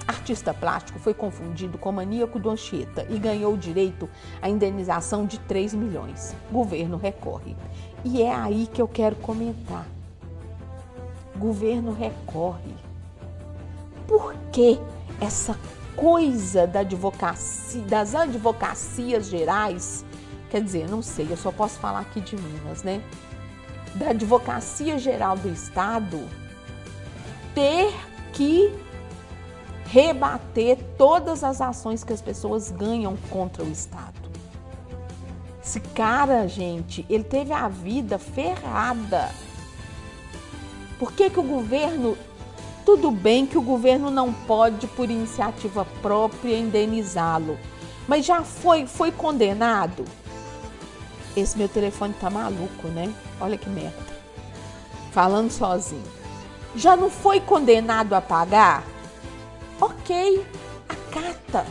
Artista 0.07 0.51
plástico 0.51 0.97
foi 0.97 1.13
confundido 1.13 1.77
com 1.77 1.91
maníaco 1.91 2.39
do 2.39 2.49
Anchieta 2.49 3.05
e 3.07 3.19
ganhou 3.19 3.55
direito 3.55 4.09
à 4.41 4.49
indenização 4.49 5.27
de 5.27 5.37
3 5.41 5.75
milhões. 5.75 6.35
Governo 6.51 6.97
recorre. 6.97 7.55
E 8.03 8.23
é 8.23 8.33
aí 8.33 8.65
que 8.65 8.81
eu 8.81 8.87
quero 8.87 9.15
comentar. 9.17 9.85
Governo 11.37 11.93
recorre. 11.93 12.73
Por 14.07 14.33
que 14.51 14.79
essa 15.21 15.55
coisa 15.95 16.65
da 16.65 16.79
advocacia, 16.79 17.83
das 17.83 18.15
advocacias 18.15 19.27
gerais, 19.27 20.03
quer 20.49 20.63
dizer, 20.63 20.89
não 20.89 21.03
sei, 21.03 21.27
eu 21.29 21.37
só 21.37 21.51
posso 21.51 21.77
falar 21.77 21.99
aqui 21.99 22.19
de 22.19 22.35
Minas, 22.35 22.81
né? 22.81 23.03
Da 23.95 24.09
advocacia 24.09 24.97
geral 24.97 25.37
do 25.37 25.49
Estado 25.49 26.27
ter 27.53 27.93
que 28.31 28.73
rebater 29.85 30.77
todas 30.97 31.43
as 31.43 31.59
ações 31.59 32.03
que 32.03 32.13
as 32.13 32.21
pessoas 32.21 32.71
ganham 32.71 33.17
contra 33.29 33.63
o 33.63 33.71
Estado. 33.71 34.29
Esse 35.63 35.79
cara, 35.79 36.47
gente, 36.47 37.05
ele 37.09 37.23
teve 37.23 37.51
a 37.51 37.67
vida 37.67 38.17
ferrada. 38.17 39.29
Por 40.97 41.11
que, 41.11 41.29
que 41.29 41.39
o 41.39 41.43
governo 41.43 42.17
tudo 42.89 43.11
bem 43.11 43.45
que 43.45 43.55
o 43.55 43.61
governo 43.61 44.09
não 44.09 44.33
pode, 44.33 44.87
por 44.87 45.11
iniciativa 45.11 45.85
própria, 46.01 46.57
indenizá-lo, 46.57 47.55
mas 48.07 48.25
já 48.25 48.41
foi, 48.41 48.87
foi 48.87 49.11
condenado. 49.11 50.05
Esse 51.35 51.57
meu 51.57 51.69
telefone 51.69 52.13
tá 52.13 52.29
maluco, 52.29 52.87
né? 52.87 53.13
Olha 53.39 53.57
que 53.57 53.69
merda. 53.69 53.97
Falando 55.11 55.51
sozinho. 55.51 56.03
Já 56.75 56.95
não 56.95 57.09
foi 57.09 57.39
condenado 57.39 58.13
a 58.13 58.21
pagar? 58.21 58.83
Ok, 59.79 60.45
acata. 60.87 61.65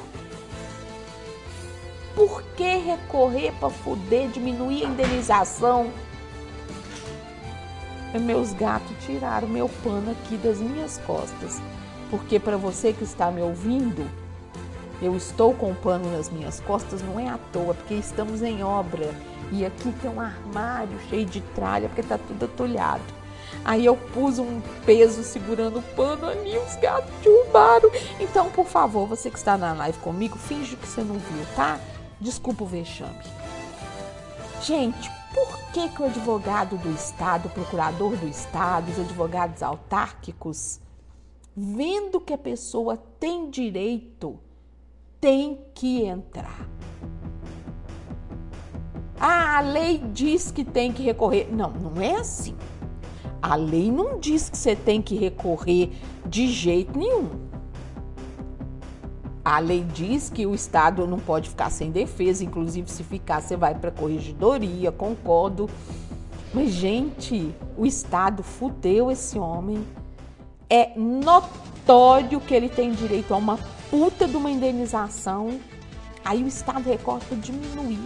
Por 2.14 2.42
que 2.56 2.76
recorrer 2.78 3.52
para 3.60 3.70
poder 3.70 4.28
diminuir 4.30 4.84
a 4.84 4.88
indenização? 4.88 5.92
meus 8.18 8.54
gatos 8.54 8.96
tiraram 9.04 9.46
meu 9.46 9.68
pano 9.84 10.12
aqui 10.12 10.36
das 10.36 10.58
minhas 10.58 10.98
costas. 10.98 11.60
Porque 12.10 12.38
para 12.38 12.56
você 12.56 12.92
que 12.92 13.04
está 13.04 13.30
me 13.30 13.42
ouvindo, 13.42 14.08
eu 15.02 15.14
estou 15.16 15.52
com 15.52 15.72
o 15.72 15.74
pano 15.74 16.10
nas 16.10 16.30
minhas 16.30 16.58
costas, 16.60 17.02
não 17.02 17.20
é 17.20 17.28
à 17.28 17.38
toa, 17.52 17.74
porque 17.74 17.94
estamos 17.94 18.42
em 18.42 18.62
obra. 18.62 19.14
E 19.50 19.64
aqui 19.64 19.92
tem 20.00 20.10
um 20.10 20.20
armário 20.20 20.98
cheio 21.08 21.24
de 21.24 21.40
tralha, 21.40 21.88
porque 21.88 22.02
está 22.02 22.18
tudo 22.18 22.44
atolhado. 22.44 23.18
Aí 23.64 23.84
eu 23.84 23.96
pus 23.96 24.38
um 24.38 24.60
peso 24.84 25.22
segurando 25.22 25.78
o 25.78 25.82
pano 25.82 26.26
ali, 26.26 26.56
os 26.58 26.76
gatos 26.76 27.10
derrubaram. 27.22 27.90
Então, 28.20 28.50
por 28.50 28.66
favor, 28.66 29.06
você 29.06 29.30
que 29.30 29.38
está 29.38 29.56
na 29.56 29.72
live 29.72 29.98
comigo, 29.98 30.38
finge 30.38 30.76
que 30.76 30.86
você 30.86 31.02
não 31.02 31.18
viu, 31.18 31.46
tá? 31.56 31.80
Desculpa 32.20 32.64
o 32.64 32.66
vexame. 32.66 33.24
Gente, 34.62 35.10
por 35.32 35.58
que, 35.72 35.88
que 35.88 36.02
o 36.02 36.06
advogado 36.06 36.76
do 36.78 36.90
Estado, 36.90 37.46
o 37.46 37.50
procurador 37.50 38.16
do 38.16 38.26
Estado, 38.26 38.90
os 38.90 38.98
advogados 38.98 39.62
autárquicos, 39.62 40.80
vendo 41.56 42.20
que 42.20 42.32
a 42.32 42.38
pessoa 42.38 42.96
tem 42.96 43.50
direito, 43.50 44.38
tem 45.20 45.60
que 45.74 46.02
entrar? 46.04 46.66
Ah, 49.20 49.58
a 49.58 49.60
lei 49.60 50.02
diz 50.12 50.50
que 50.50 50.64
tem 50.64 50.92
que 50.92 51.02
recorrer. 51.02 51.48
Não, 51.50 51.70
não 51.70 52.00
é 52.00 52.16
assim. 52.16 52.54
A 53.42 53.54
lei 53.54 53.90
não 53.90 54.18
diz 54.18 54.48
que 54.48 54.56
você 54.56 54.76
tem 54.76 55.00
que 55.00 55.16
recorrer 55.16 55.92
de 56.26 56.46
jeito 56.48 56.98
nenhum. 56.98 57.28
A 59.44 59.58
lei 59.60 59.82
diz 59.82 60.28
que 60.28 60.46
o 60.46 60.54
Estado 60.54 61.06
não 61.06 61.18
pode 61.18 61.48
ficar 61.48 61.70
sem 61.70 61.90
defesa, 61.90 62.44
inclusive 62.44 62.90
se 62.90 63.02
ficar, 63.02 63.40
você 63.40 63.56
vai 63.56 63.74
para 63.74 63.88
a 63.88 63.92
corregedoria, 63.92 64.92
concordo. 64.92 65.70
Mas, 66.52 66.70
gente, 66.70 67.54
o 67.76 67.86
Estado 67.86 68.42
fudeu 68.42 69.10
esse 69.10 69.38
homem. 69.38 69.84
É 70.68 70.92
notório 70.98 72.40
que 72.40 72.54
ele 72.54 72.68
tem 72.68 72.92
direito 72.92 73.32
a 73.32 73.36
uma 73.36 73.58
puta 73.90 74.28
de 74.28 74.36
uma 74.36 74.50
indenização. 74.50 75.58
Aí 76.24 76.44
o 76.44 76.46
Estado 76.46 76.84
recorta 76.84 77.24
para 77.26 77.38
diminuir. 77.38 77.98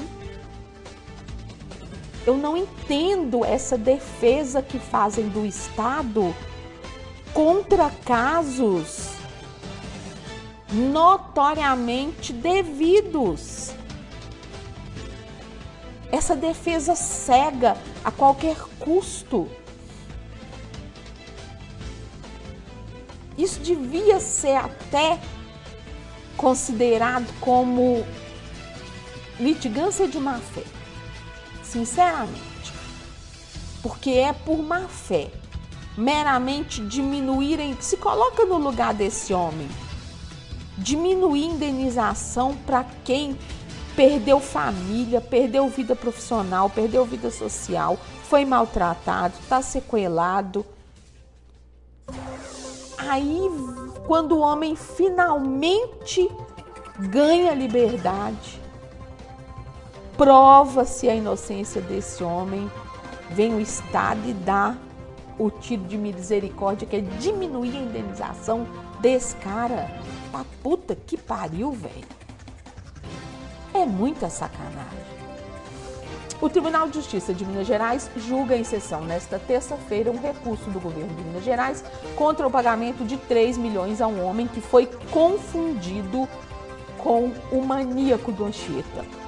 Eu 2.27 2.37
não 2.37 2.57
entendo 2.57 3.45
essa 3.45 3.77
defesa 3.77 4.63
que 4.63 4.79
fazem 4.79 5.29
do 5.29 5.45
Estado 5.45 6.35
contra 7.35 7.91
casos 7.91 9.11
notoriamente 10.73 12.33
devidos. 12.33 13.73
Essa 16.11 16.37
defesa 16.37 16.95
cega 16.95 17.77
a 18.05 18.11
qualquer 18.11 18.57
custo. 18.79 19.49
Isso 23.37 23.61
devia 23.61 24.21
ser 24.21 24.57
até 24.57 25.19
considerado 26.37 27.27
como 27.41 28.05
litigância 29.41 30.07
de 30.07 30.19
má 30.21 30.39
fé. 30.39 30.82
Sinceramente. 31.73 32.75
Porque 33.83 34.11
é 34.11 34.35
por 34.35 34.63
má 34.63 34.81
fé. 34.89 35.31
Meramente 35.97 36.85
diminuírem. 36.87 37.75
Se 37.81 37.97
coloca 37.97 38.45
no 38.45 38.59
lugar 38.59 38.93
desse 38.93 39.33
homem. 39.33 39.69
Diminuir 40.77 41.47
indenização 41.47 42.55
para 42.67 42.85
quem 43.05 43.39
perdeu 43.97 44.39
família, 44.39 45.21
perdeu 45.21 45.69
vida 45.69 45.97
profissional, 45.97 46.69
perdeu 46.69 47.05
vida 47.05 47.31
social, 47.31 47.99
foi 48.25 48.45
maltratado, 48.45 49.35
está 49.39 49.61
sequelado. 49.61 50.65
Aí, 52.97 53.51
quando 54.07 54.33
o 54.33 54.41
homem 54.41 54.75
finalmente 54.77 56.31
ganha 56.99 57.53
liberdade, 57.55 58.62
prova-se 60.23 61.09
a 61.09 61.17
inocência 61.17 61.81
desse 61.81 62.23
homem, 62.23 62.71
vem 63.31 63.57
o 63.57 63.61
Estado 63.61 64.21
e 64.25 64.33
dá 64.33 64.77
o 65.37 65.51
tiro 65.51 65.83
de 65.83 65.99
misericórdia, 65.99 66.87
que 66.87 66.95
é 66.95 67.01
diminuir 67.01 67.77
a 67.77 67.81
indenização 67.81 68.65
desse 69.01 69.35
cara. 69.37 69.91
Puta 70.63 70.95
que 70.95 71.17
pariu, 71.17 71.73
velho. 71.73 72.07
É 73.75 73.85
muita 73.85 74.31
sacanagem. 74.31 75.13
O 76.41 76.49
Tribunal 76.49 76.87
de 76.87 76.95
Justiça 76.95 77.35
de 77.35 77.45
Minas 77.45 77.67
Gerais 77.67 78.09
julga 78.17 78.57
em 78.57 78.63
sessão 78.63 79.01
nesta 79.01 79.41
terça-feira 79.41 80.09
um 80.09 80.21
recurso 80.21 80.71
do 80.71 80.79
governo 80.79 81.13
de 81.17 81.23
Minas 81.25 81.43
Gerais 81.43 81.83
contra 82.15 82.47
o 82.47 82.51
pagamento 82.51 83.05
de 83.05 83.17
3 83.17 83.59
milhões 83.59 84.01
a 84.01 84.07
um 84.07 84.25
homem 84.25 84.47
que 84.47 84.61
foi 84.61 84.87
confundido 85.11 86.29
com 86.99 87.33
o 87.51 87.61
maníaco 87.67 88.31
do 88.31 88.45
Anchieta 88.45 89.22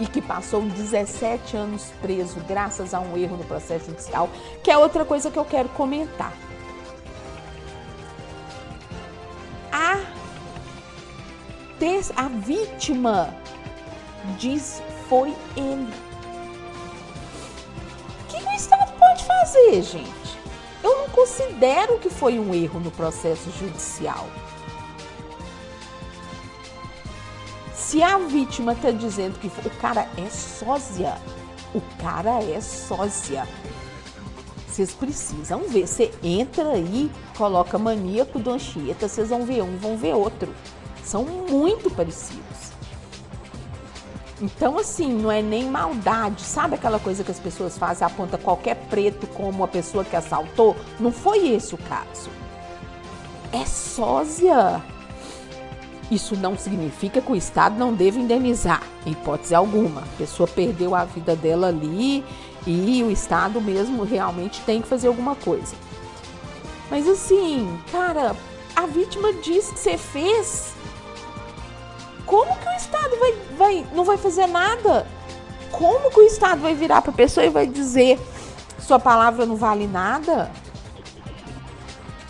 e 0.00 0.06
que 0.06 0.22
passou 0.22 0.62
17 0.62 1.56
anos 1.56 1.92
preso 2.00 2.40
graças 2.48 2.94
a 2.94 3.00
um 3.00 3.16
erro 3.16 3.36
no 3.36 3.44
processo 3.44 3.86
judicial, 3.86 4.30
que 4.64 4.70
é 4.70 4.78
outra 4.78 5.04
coisa 5.04 5.30
que 5.30 5.38
eu 5.38 5.44
quero 5.44 5.68
comentar. 5.68 6.32
A, 9.70 10.00
a 12.16 12.28
vítima 12.28 13.34
diz 14.38 14.82
foi 15.08 15.34
ele. 15.54 15.92
O 18.20 18.26
que 18.28 18.36
o 18.36 18.52
Estado 18.52 18.92
pode 18.98 19.24
fazer, 19.24 19.82
gente? 19.82 20.38
Eu 20.82 20.96
não 20.96 21.08
considero 21.10 21.98
que 21.98 22.08
foi 22.08 22.38
um 22.38 22.54
erro 22.54 22.80
no 22.80 22.90
processo 22.90 23.50
judicial. 23.58 24.26
Se 27.90 28.00
a 28.04 28.18
vítima 28.18 28.72
está 28.72 28.92
dizendo 28.92 29.36
que 29.40 29.48
o 29.48 29.70
cara 29.80 30.06
é 30.16 30.30
sósia, 30.30 31.18
o 31.74 31.80
cara 32.00 32.40
é 32.40 32.60
sósia. 32.60 33.48
Vocês 34.68 34.92
precisam 34.92 35.62
ver. 35.68 35.88
Você 35.88 36.12
entra 36.22 36.68
aí, 36.68 37.10
coloca 37.36 37.76
maníaco 37.78 38.38
do 38.38 38.50
Anchieta, 38.52 39.08
vocês 39.08 39.30
vão 39.30 39.44
ver 39.44 39.64
um, 39.64 39.76
vão 39.76 39.96
ver 39.96 40.14
outro. 40.14 40.54
São 41.02 41.24
muito 41.24 41.90
parecidos. 41.90 42.70
Então, 44.40 44.78
assim, 44.78 45.12
não 45.12 45.32
é 45.32 45.42
nem 45.42 45.68
maldade. 45.68 46.42
Sabe 46.42 46.76
aquela 46.76 47.00
coisa 47.00 47.24
que 47.24 47.32
as 47.32 47.40
pessoas 47.40 47.76
fazem, 47.76 48.06
aponta 48.06 48.38
qualquer 48.38 48.76
preto 48.88 49.26
como 49.26 49.64
a 49.64 49.68
pessoa 49.68 50.04
que 50.04 50.14
assaltou? 50.14 50.76
Não 51.00 51.10
foi 51.10 51.48
esse 51.48 51.74
o 51.74 51.78
caso. 51.78 52.30
É 53.52 53.66
sósia. 53.66 54.80
Isso 56.10 56.36
não 56.36 56.58
significa 56.58 57.20
que 57.20 57.30
o 57.30 57.36
Estado 57.36 57.78
não 57.78 57.94
deve 57.94 58.18
indenizar, 58.18 58.82
em 59.06 59.12
hipótese 59.12 59.54
alguma. 59.54 60.00
A 60.00 60.18
pessoa 60.18 60.48
perdeu 60.48 60.94
a 60.94 61.04
vida 61.04 61.36
dela 61.36 61.68
ali 61.68 62.24
e 62.66 63.02
o 63.02 63.10
Estado 63.10 63.60
mesmo 63.60 64.02
realmente 64.02 64.60
tem 64.62 64.82
que 64.82 64.88
fazer 64.88 65.08
alguma 65.08 65.36
coisa. 65.36 65.74
Mas 66.90 67.06
assim, 67.08 67.78
cara, 67.92 68.34
a 68.74 68.86
vítima 68.86 69.32
diz 69.34 69.70
que 69.70 69.78
você 69.78 69.96
fez 69.96 70.74
como 72.26 72.56
que 72.56 72.68
o 72.68 72.72
Estado 72.72 73.16
vai, 73.18 73.34
vai, 73.56 73.86
não 73.92 74.04
vai 74.04 74.16
fazer 74.16 74.46
nada? 74.46 75.04
Como 75.72 76.10
que 76.10 76.20
o 76.20 76.26
Estado 76.26 76.60
vai 76.60 76.74
virar 76.74 77.02
para 77.02 77.10
a 77.10 77.14
pessoa 77.14 77.44
e 77.44 77.50
vai 77.50 77.66
dizer 77.66 78.20
sua 78.78 79.00
palavra 79.00 79.44
não 79.44 79.56
vale 79.56 79.86
nada? 79.86 80.50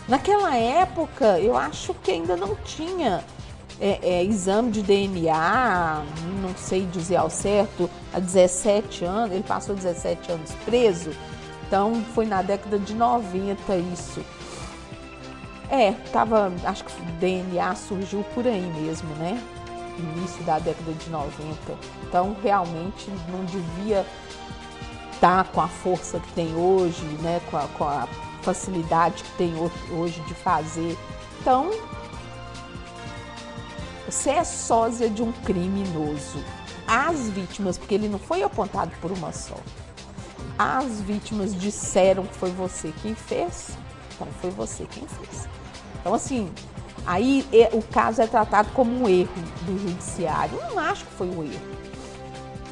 Naquela 0.09 0.57
época, 0.57 1.39
eu 1.39 1.57
acho 1.57 1.95
que 1.95 2.11
ainda 2.11 2.35
não 2.35 2.57
tinha 2.57 3.23
é, 3.81 3.99
é, 4.03 4.25
exame 4.25 4.71
de 4.71 4.83
DNA, 4.83 6.05
não 6.43 6.55
sei 6.57 6.87
dizer 6.87 7.17
ao 7.17 7.31
certo, 7.31 7.89
há 8.13 8.21
17 8.21 9.05
anos, 9.05 9.33
ele 9.33 9.43
passou 9.43 9.75
17 9.75 10.33
anos 10.33 10.51
preso, 10.65 11.11
então 11.67 12.05
foi 12.15 12.27
na 12.27 12.43
década 12.43 12.79
de 12.79 12.95
90 12.95 13.77
isso. 13.77 14.23
É, 15.71 15.93
tava, 16.13 16.53
acho 16.65 16.85
que 16.85 17.03
DNA 17.21 17.75
surgiu 17.77 18.25
por 18.35 18.47
aí 18.47 18.61
mesmo, 18.61 19.09
né? 19.15 19.41
início 20.01 20.43
da 20.45 20.59
década 20.59 20.93
de 20.93 21.11
90. 21.11 21.57
Então, 22.03 22.37
realmente 22.43 23.11
não 23.29 23.45
devia 23.45 24.05
estar 25.13 25.45
com 25.53 25.61
a 25.61 25.69
força 25.69 26.19
que 26.19 26.33
tem 26.33 26.55
hoje, 26.55 27.05
né? 27.21 27.41
com, 27.51 27.57
a, 27.57 27.67
com 27.77 27.85
a 27.85 28.09
facilidade 28.43 29.23
que 29.23 29.31
tem 29.33 29.53
hoje 29.93 30.21
de 30.23 30.35
fazer. 30.35 30.97
Então, 31.41 31.71
você 34.11 34.31
é 34.31 34.45
sósia 34.45 35.09
de 35.09 35.23
um 35.23 35.33
criminoso. 35.33 36.43
As 36.87 37.29
vítimas, 37.29 37.79
porque 37.79 37.95
ele 37.95 38.09
não 38.09 38.19
foi 38.19 38.43
apontado 38.43 38.91
por 39.01 39.13
uma 39.13 39.33
só. 39.33 39.57
As 40.59 41.01
vítimas 41.01 41.55
disseram 41.55 42.27
que 42.27 42.35
foi 42.35 42.51
você 42.51 42.93
quem 43.03 43.15
fez, 43.15 43.79
então 44.15 44.27
foi 44.41 44.51
você 44.51 44.85
quem 44.87 45.07
fez. 45.07 45.49
Então, 46.01 46.15
assim, 46.15 46.51
Aí 47.07 47.47
o 47.73 47.83
caso 47.83 48.23
é 48.23 48.27
tratado 48.27 48.71
como 48.73 48.91
um 49.03 49.09
erro 49.09 49.33
do 49.63 49.79
judiciário. 49.79 50.59
Eu 50.59 50.75
não 50.75 50.79
acho 50.79 51.05
que 51.05 51.13
foi 51.13 51.29
um 51.29 51.43
erro. 51.43 51.81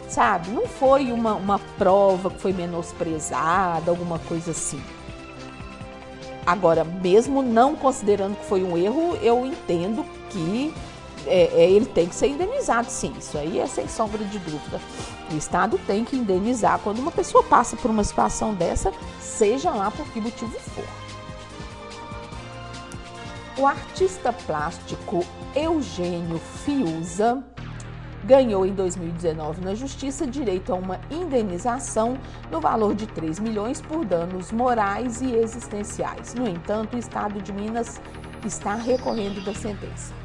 Sabe? 0.09 0.51
Não 0.51 0.67
foi 0.67 1.13
uma, 1.13 1.35
uma 1.35 1.59
prova 1.77 2.31
que 2.31 2.41
foi 2.41 2.53
menosprezada, 2.53 3.91
alguma 3.91 4.19
coisa 4.19 4.51
assim. 4.53 4.81
Agora, 6.47 6.83
mesmo 6.83 7.43
não 7.43 7.77
considerando 7.77 8.37
que 8.37 8.45
foi 8.47 8.63
um 8.63 8.77
erro, 8.77 9.19
eu 9.23 9.45
entendo 9.45 10.05
que 10.31 10.73
é, 11.29 11.63
é, 11.63 11.71
ele 11.71 11.87
tem 11.87 12.09
que 12.09 12.15
ser 12.15 12.29
indenizado, 12.29 12.91
sim. 12.91 13.13
Isso 13.19 13.37
aí 13.37 13.59
é 13.59 13.67
sem 13.67 13.87
sombra 13.87 14.25
de 14.25 14.39
dúvida. 14.39 14.81
O 15.31 15.37
Estado 15.37 15.79
tem 15.87 16.05
que 16.05 16.17
indenizar 16.17 16.79
quando 16.79 16.99
uma 16.99 17.11
pessoa 17.11 17.45
passa 17.45 17.77
por 17.77 17.91
uma 17.91 18.03
situação 18.03 18.55
dessa, 18.55 18.93
seja 19.21 19.71
lá 19.71 19.91
por 19.91 20.07
que 20.07 20.21
motivo 20.21 20.59
for. 20.59 20.85
O 23.59 23.67
artista 23.67 24.33
plástico 24.33 25.25
Eugênio 25.55 26.39
Fiuza 26.65 27.43
ganhou 28.25 28.67
em 28.67 28.73
2019 28.73 29.65
na 29.65 29.75
Justiça 29.75 30.27
direito 30.27 30.73
a 30.73 30.77
uma 30.77 31.01
indenização 31.11 32.19
no 32.51 32.61
valor 32.61 32.95
de 32.95 33.07
3 33.07 33.39
milhões 33.41 33.81
por 33.81 34.05
danos 34.05 34.53
morais 34.53 35.21
e 35.21 35.35
existenciais. 35.35 36.35
No 36.35 36.49
entanto, 36.49 36.95
o 36.95 36.99
Estado 36.99 37.41
de 37.41 37.53
Minas 37.53 38.01
está 38.45 38.75
recorrendo 38.75 39.45
da 39.45 39.55
sentença. 39.55 40.18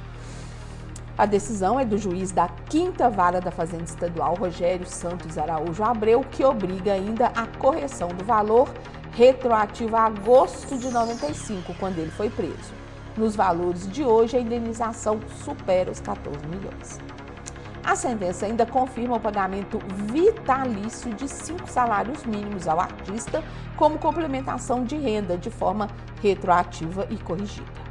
A 1.16 1.28
decisão 1.28 1.80
é 1.80 1.86
do 1.86 1.96
juiz 1.96 2.32
da 2.32 2.48
Quinta 2.48 3.08
Vara 3.08 3.40
da 3.40 3.52
Fazenda 3.52 3.84
Estadual, 3.84 4.34
Rogério 4.34 4.88
Santos 4.88 5.38
Araújo 5.38 5.84
Abreu, 5.84 6.22
que 6.22 6.44
obriga 6.44 6.94
ainda 6.94 7.28
a 7.36 7.46
correção 7.46 8.08
do 8.08 8.26
valor 8.26 8.68
retroativo 9.12 9.96
a 9.96 10.06
agosto 10.06 10.76
de 10.76 10.90
95, 10.90 11.72
quando 11.76 12.00
ele 12.00 12.10
foi 12.10 12.32
preso. 12.32 12.74
Nos 13.16 13.36
valores 13.36 13.88
de 13.88 14.04
hoje, 14.04 14.36
a 14.36 14.40
indenização 14.40 15.20
supera 15.44 15.92
os 15.92 16.00
14 16.00 16.48
milhões. 16.48 17.00
A 17.84 17.96
sentença 17.96 18.48
ainda 18.48 18.66
confirma 18.66 19.18
o 19.18 19.20
pagamento 19.20 19.78
vitalício 20.12 21.14
de 21.14 21.28
cinco 21.28 21.70
salários 21.70 22.26
mínimos 22.26 22.68
ao 22.68 22.80
artista 22.80 23.44
como 23.78 24.00
complementação 24.00 24.84
de 24.84 24.98
renda 24.98 25.38
de 25.38 25.52
forma 25.52 25.88
retroativa 26.24 27.06
e 27.12 27.18
corrigida. 27.18 27.83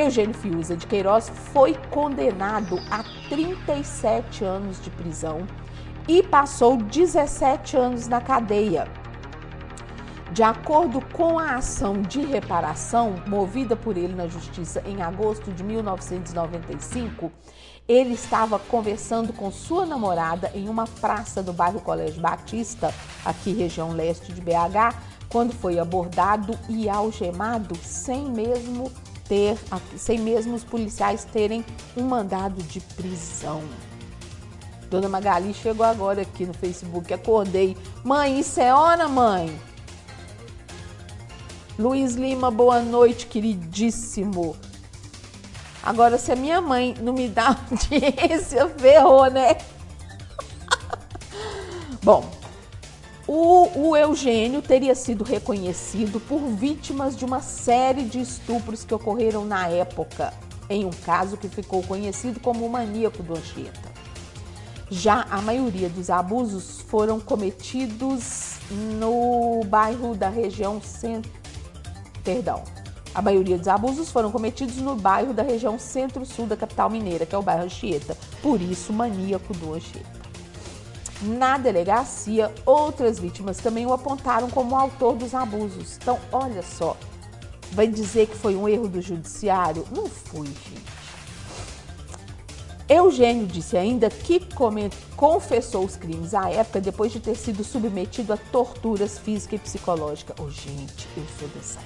Eugênio 0.00 0.32
Fiuza 0.32 0.74
de 0.74 0.86
Queiroz 0.86 1.30
foi 1.52 1.74
condenado 1.90 2.80
a 2.90 3.04
37 3.28 4.42
anos 4.42 4.82
de 4.82 4.88
prisão 4.88 5.46
e 6.08 6.22
passou 6.22 6.78
17 6.78 7.76
anos 7.76 8.08
na 8.08 8.18
cadeia. 8.18 8.88
De 10.32 10.42
acordo 10.42 11.02
com 11.12 11.38
a 11.38 11.56
ação 11.56 12.00
de 12.00 12.22
reparação 12.22 13.16
movida 13.26 13.76
por 13.76 13.98
ele 13.98 14.14
na 14.14 14.26
Justiça 14.26 14.82
em 14.86 15.02
agosto 15.02 15.52
de 15.52 15.62
1995, 15.62 17.30
ele 17.86 18.14
estava 18.14 18.58
conversando 18.58 19.34
com 19.34 19.50
sua 19.50 19.84
namorada 19.84 20.50
em 20.54 20.68
uma 20.68 20.86
praça 20.86 21.42
do 21.42 21.52
bairro 21.52 21.80
Colégio 21.80 22.22
Batista, 22.22 22.94
aqui 23.22 23.52
região 23.52 23.92
leste 23.92 24.32
de 24.32 24.40
BH, 24.40 24.96
quando 25.28 25.52
foi 25.52 25.78
abordado 25.78 26.58
e 26.70 26.88
algemado 26.88 27.76
sem 27.82 28.30
mesmo 28.30 28.90
ter, 29.30 29.56
sem 29.96 30.18
mesmo 30.18 30.56
os 30.56 30.64
policiais 30.64 31.24
terem 31.24 31.64
um 31.96 32.02
mandado 32.02 32.60
de 32.64 32.80
prisão. 32.80 33.62
Dona 34.90 35.08
Magali 35.08 35.54
chegou 35.54 35.86
agora 35.86 36.22
aqui 36.22 36.44
no 36.44 36.52
Facebook, 36.52 37.14
acordei. 37.14 37.76
Mãe, 38.02 38.40
isso 38.40 38.60
é 38.60 38.74
hora, 38.74 39.06
mãe? 39.06 39.56
Luiz 41.78 42.16
Lima, 42.16 42.50
boa 42.50 42.80
noite, 42.80 43.26
queridíssimo. 43.26 44.56
Agora, 45.80 46.18
se 46.18 46.32
a 46.32 46.36
minha 46.36 46.60
mãe 46.60 46.96
não 47.00 47.12
me 47.12 47.28
dá 47.28 47.56
audiência, 47.70 48.68
ferrou, 48.70 49.30
né? 49.30 49.58
Bom, 52.02 52.28
o, 53.32 53.90
o, 53.90 53.96
Eugênio 53.96 54.60
teria 54.60 54.92
sido 54.92 55.22
reconhecido 55.22 56.18
por 56.18 56.40
vítimas 56.40 57.16
de 57.16 57.24
uma 57.24 57.40
série 57.40 58.02
de 58.02 58.20
estupros 58.20 58.82
que 58.82 58.92
ocorreram 58.92 59.44
na 59.44 59.68
época, 59.68 60.34
em 60.68 60.84
um 60.84 60.90
caso 60.90 61.36
que 61.36 61.48
ficou 61.48 61.80
conhecido 61.84 62.40
como 62.40 62.66
o 62.66 62.68
maníaco 62.68 63.22
do 63.22 63.34
Anchieta. 63.34 63.88
Já 64.90 65.28
a 65.30 65.40
maioria 65.40 65.88
dos 65.88 66.10
abusos 66.10 66.80
foram 66.80 67.20
cometidos 67.20 68.58
no 68.98 69.62
bairro 69.64 70.16
da 70.16 70.28
região 70.28 70.82
centro. 70.82 71.30
Perdão, 72.24 72.64
a 73.14 73.22
maioria 73.22 73.56
dos 73.56 73.68
abusos 73.68 74.10
foram 74.10 74.32
cometidos 74.32 74.78
no 74.78 74.96
bairro 74.96 75.32
da 75.32 75.44
região 75.44 75.78
centro-sul 75.78 76.46
da 76.46 76.56
capital 76.56 76.90
mineira, 76.90 77.24
que 77.24 77.36
é 77.36 77.38
o 77.38 77.42
bairro 77.42 77.62
Anchieta. 77.62 78.18
Por 78.42 78.60
isso, 78.60 78.92
maníaco 78.92 79.54
do 79.54 79.74
Anchieta. 79.74 80.19
Na 81.22 81.58
delegacia, 81.58 82.52
outras 82.64 83.18
vítimas 83.18 83.58
também 83.58 83.84
o 83.84 83.92
apontaram 83.92 84.48
como 84.48 84.74
autor 84.74 85.16
dos 85.16 85.34
abusos. 85.34 85.98
Então, 86.00 86.18
olha 86.32 86.62
só, 86.62 86.96
vai 87.72 87.86
dizer 87.86 88.26
que 88.26 88.36
foi 88.36 88.56
um 88.56 88.68
erro 88.68 88.88
do 88.88 89.02
judiciário? 89.02 89.84
Não 89.94 90.06
foi, 90.06 90.46
gente. 90.46 91.00
Eugênio 92.88 93.46
disse 93.46 93.76
ainda 93.76 94.10
que 94.10 94.40
confessou 95.14 95.84
os 95.84 95.94
crimes 95.94 96.34
à 96.34 96.50
época 96.50 96.80
depois 96.80 97.12
de 97.12 97.20
ter 97.20 97.36
sido 97.36 97.62
submetido 97.62 98.32
a 98.32 98.36
torturas 98.36 99.16
física 99.16 99.54
e 99.54 99.58
psicológica. 99.60 100.34
Oh, 100.40 100.50
gente, 100.50 101.06
eu 101.16 101.24
sou 101.38 101.48
dessa 101.48 101.78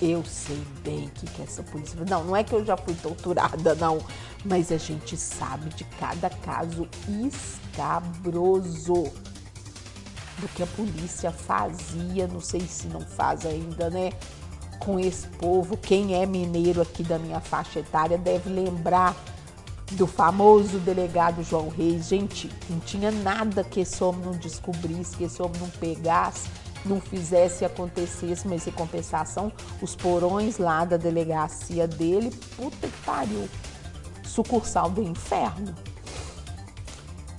eu 0.00 0.24
sei 0.24 0.60
bem 0.82 1.08
que, 1.14 1.26
que 1.26 1.42
essa 1.42 1.62
polícia. 1.62 1.98
Não, 2.08 2.24
não 2.24 2.36
é 2.36 2.42
que 2.42 2.52
eu 2.52 2.64
já 2.64 2.76
fui 2.76 2.94
torturada, 2.94 3.74
não. 3.74 3.98
Mas 4.44 4.72
a 4.72 4.76
gente 4.76 5.16
sabe 5.16 5.70
de 5.70 5.84
cada 5.98 6.28
caso 6.28 6.88
escabroso 7.26 9.04
do 10.38 10.48
que 10.54 10.62
a 10.62 10.66
polícia 10.66 11.30
fazia. 11.30 12.26
Não 12.26 12.40
sei 12.40 12.60
se 12.60 12.86
não 12.88 13.00
faz 13.00 13.46
ainda, 13.46 13.88
né? 13.88 14.12
Com 14.80 14.98
esse 14.98 15.28
povo. 15.28 15.76
Quem 15.76 16.14
é 16.14 16.26
mineiro 16.26 16.82
aqui 16.82 17.02
da 17.02 17.18
minha 17.18 17.40
faixa 17.40 17.78
etária 17.78 18.18
deve 18.18 18.50
lembrar 18.50 19.16
do 19.92 20.06
famoso 20.06 20.78
delegado 20.80 21.42
João 21.42 21.68
Reis. 21.68 22.08
Gente, 22.08 22.50
não 22.68 22.80
tinha 22.80 23.10
nada 23.10 23.62
que 23.62 23.80
esse 23.80 24.02
homem 24.02 24.24
não 24.24 24.32
descobrisse, 24.32 25.16
que 25.16 25.24
esse 25.24 25.40
homem 25.40 25.60
não 25.60 25.70
pegasse 25.70 26.48
não 26.84 27.00
fizesse 27.00 27.64
acontecesse, 27.64 28.46
mas 28.46 28.66
em 28.66 28.70
compensação, 28.70 29.52
os 29.80 29.94
porões 29.96 30.58
lá 30.58 30.84
da 30.84 30.96
delegacia 30.96 31.86
dele, 31.86 32.30
puta 32.56 32.86
que 32.86 33.02
pariu, 33.04 33.48
sucursal 34.22 34.90
do 34.90 35.02
inferno. 35.02 35.74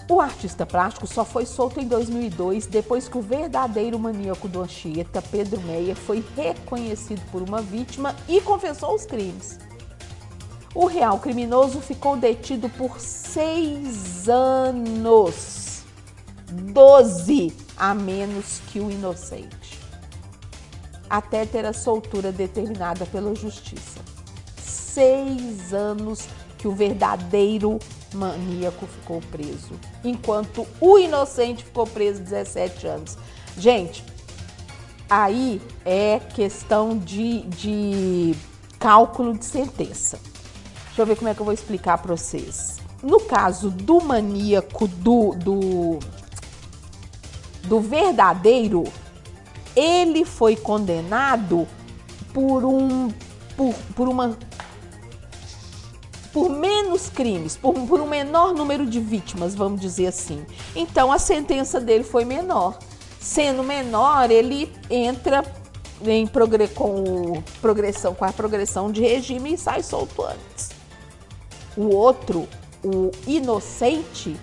O 0.07 0.21
artista 0.21 0.65
plástico 0.67 1.07
só 1.07 1.25
foi 1.25 1.47
solto 1.47 1.79
em 1.79 1.87
2002, 1.87 2.67
depois 2.67 3.07
que 3.07 3.17
o 3.17 3.21
verdadeiro 3.21 3.97
maníaco 3.97 4.47
do 4.47 4.61
Anchieta, 4.61 5.19
Pedro 5.21 5.59
Meia, 5.61 5.95
foi 5.95 6.23
reconhecido 6.35 7.21
por 7.31 7.41
uma 7.41 7.59
vítima 7.61 8.15
e 8.27 8.39
confessou 8.39 8.93
os 8.93 9.05
crimes. 9.05 9.57
O 10.75 10.85
real 10.85 11.17
criminoso 11.19 11.79
ficou 11.79 12.15
detido 12.17 12.69
por 12.69 12.99
seis 12.99 14.29
anos. 14.29 15.83
Doze 16.51 17.64
a 17.77 17.93
menos 17.93 18.61
que 18.67 18.79
o 18.79 18.91
inocente, 18.91 19.79
até 21.09 21.45
ter 21.45 21.65
a 21.65 21.73
soltura 21.73 22.31
determinada 22.31 23.05
pela 23.05 23.35
justiça. 23.35 23.99
Seis 24.57 25.73
anos 25.73 26.27
que 26.57 26.67
o 26.67 26.71
verdadeiro 26.71 27.79
maníaco 28.13 28.87
ficou 28.87 29.21
preso, 29.29 29.73
enquanto 30.03 30.65
o 30.79 30.97
inocente 30.97 31.63
ficou 31.63 31.85
preso 31.85 32.21
17 32.21 32.87
anos. 32.87 33.17
Gente, 33.57 34.03
aí 35.09 35.61
é 35.83 36.19
questão 36.19 36.97
de, 36.97 37.41
de 37.41 38.35
cálculo 38.79 39.37
de 39.37 39.45
sentença. 39.45 40.19
Deixa 40.87 41.01
eu 41.01 41.05
ver 41.05 41.17
como 41.17 41.29
é 41.29 41.35
que 41.35 41.41
eu 41.41 41.45
vou 41.45 41.53
explicar 41.53 41.97
para 41.97 42.15
vocês. 42.15 42.77
No 43.03 43.19
caso 43.19 43.69
do 43.69 44.01
maníaco 44.01 44.87
do, 44.87 45.35
do 45.35 45.99
do 47.65 47.79
verdadeiro, 47.79 48.83
ele 49.75 50.23
foi 50.23 50.55
condenado 50.55 51.67
por 52.33 52.63
um 52.65 53.09
por, 53.55 53.73
por 53.95 54.07
uma 54.07 54.37
por 56.33 56.49
menos 56.49 57.07
crimes, 57.07 57.55
por, 57.55 57.73
por 57.73 58.01
um 58.01 58.07
menor 58.07 58.53
número 58.53 58.85
de 58.85 58.99
vítimas, 58.99 59.55
vamos 59.55 59.79
dizer 59.79 60.07
assim. 60.07 60.45
Então 60.75 61.09
a 61.09 61.17
sentença 61.17 61.79
dele 61.79 62.03
foi 62.03 62.25
menor. 62.25 62.77
Sendo 63.21 63.63
menor, 63.63 64.29
ele 64.29 64.71
entra 64.89 65.43
em 66.03 66.27
progre, 66.27 66.67
com 66.67 67.41
progressão 67.61 68.13
com 68.13 68.25
a 68.25 68.33
progressão 68.33 68.91
de 68.91 69.01
regime 69.01 69.53
e 69.53 69.57
sai 69.57 69.81
solto 69.81 70.23
antes. 70.23 70.71
O 71.77 71.87
outro, 71.95 72.47
o 72.83 73.11
inocente, 73.25 74.35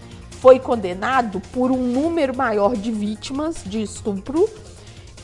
foi 0.42 0.58
condenado 0.58 1.40
por 1.52 1.70
um 1.70 1.76
número 1.76 2.36
maior 2.36 2.76
de 2.76 2.90
vítimas 2.90 3.62
de 3.64 3.80
estupro 3.80 4.50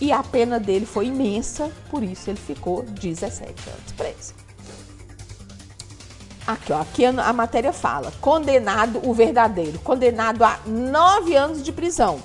e 0.01 0.13
a 0.13 0.23
pena 0.23 0.61
dele 0.61 0.87
foi 0.87 1.07
imensa, 1.07 1.73
por 1.91 2.05
isso 2.05 2.31
ele 2.31 2.39
ficou 2.39 2.85
17 2.85 3.69
anos 3.69 3.93
preso. 3.97 4.33
Aqui, 6.47 6.73
ó, 6.73 6.81
aqui 6.81 7.05
a 7.05 7.33
matéria 7.33 7.73
fala: 7.73 8.13
condenado 8.21 9.01
o 9.05 9.13
verdadeiro, 9.13 9.81
condenado 9.81 10.45
a 10.45 10.61
nove 10.65 11.35
anos 11.35 11.65
de 11.65 11.73
prisão. 11.73 12.23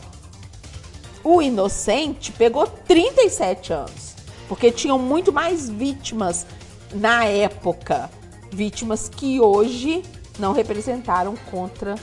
O 1.24 1.42
inocente 1.42 2.32
pegou 2.32 2.68
37 2.68 3.74
anos, 3.74 4.14
porque 4.48 4.72
tinham 4.72 5.00
muito 5.00 5.34
mais 5.34 5.68
vítimas 5.68 6.46
na 6.94 7.26
época, 7.26 8.08
vítimas 8.52 9.10
que 9.10 9.42
hoje 9.42 10.04
não 10.38 10.54
representaram 10.54 11.36
contra 11.50 11.96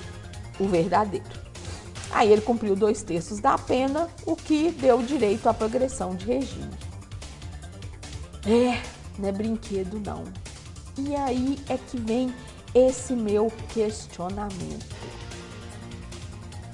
o 0.61 0.69
verdadeiro. 0.69 1.27
Aí 2.13 2.31
ele 2.31 2.43
cumpriu 2.43 2.77
dois 2.77 3.03
terços 3.03 3.41
da 3.41 3.57
pena, 3.57 4.09
o 4.27 4.37
que 4.37 4.71
deu 4.71 5.03
direito 5.03 5.49
à 5.49 5.55
progressão 5.55 6.15
de 6.15 6.27
regime. 6.27 6.71
É, 8.45 8.83
não 9.19 9.29
é 9.29 9.33
brinquedo 9.33 10.01
não. 10.05 10.25
E 10.99 11.15
aí 11.15 11.59
é 11.69 11.79
que 11.79 11.97
vem 11.99 12.35
esse 12.75 13.13
meu 13.13 13.51
questionamento. 13.73 14.97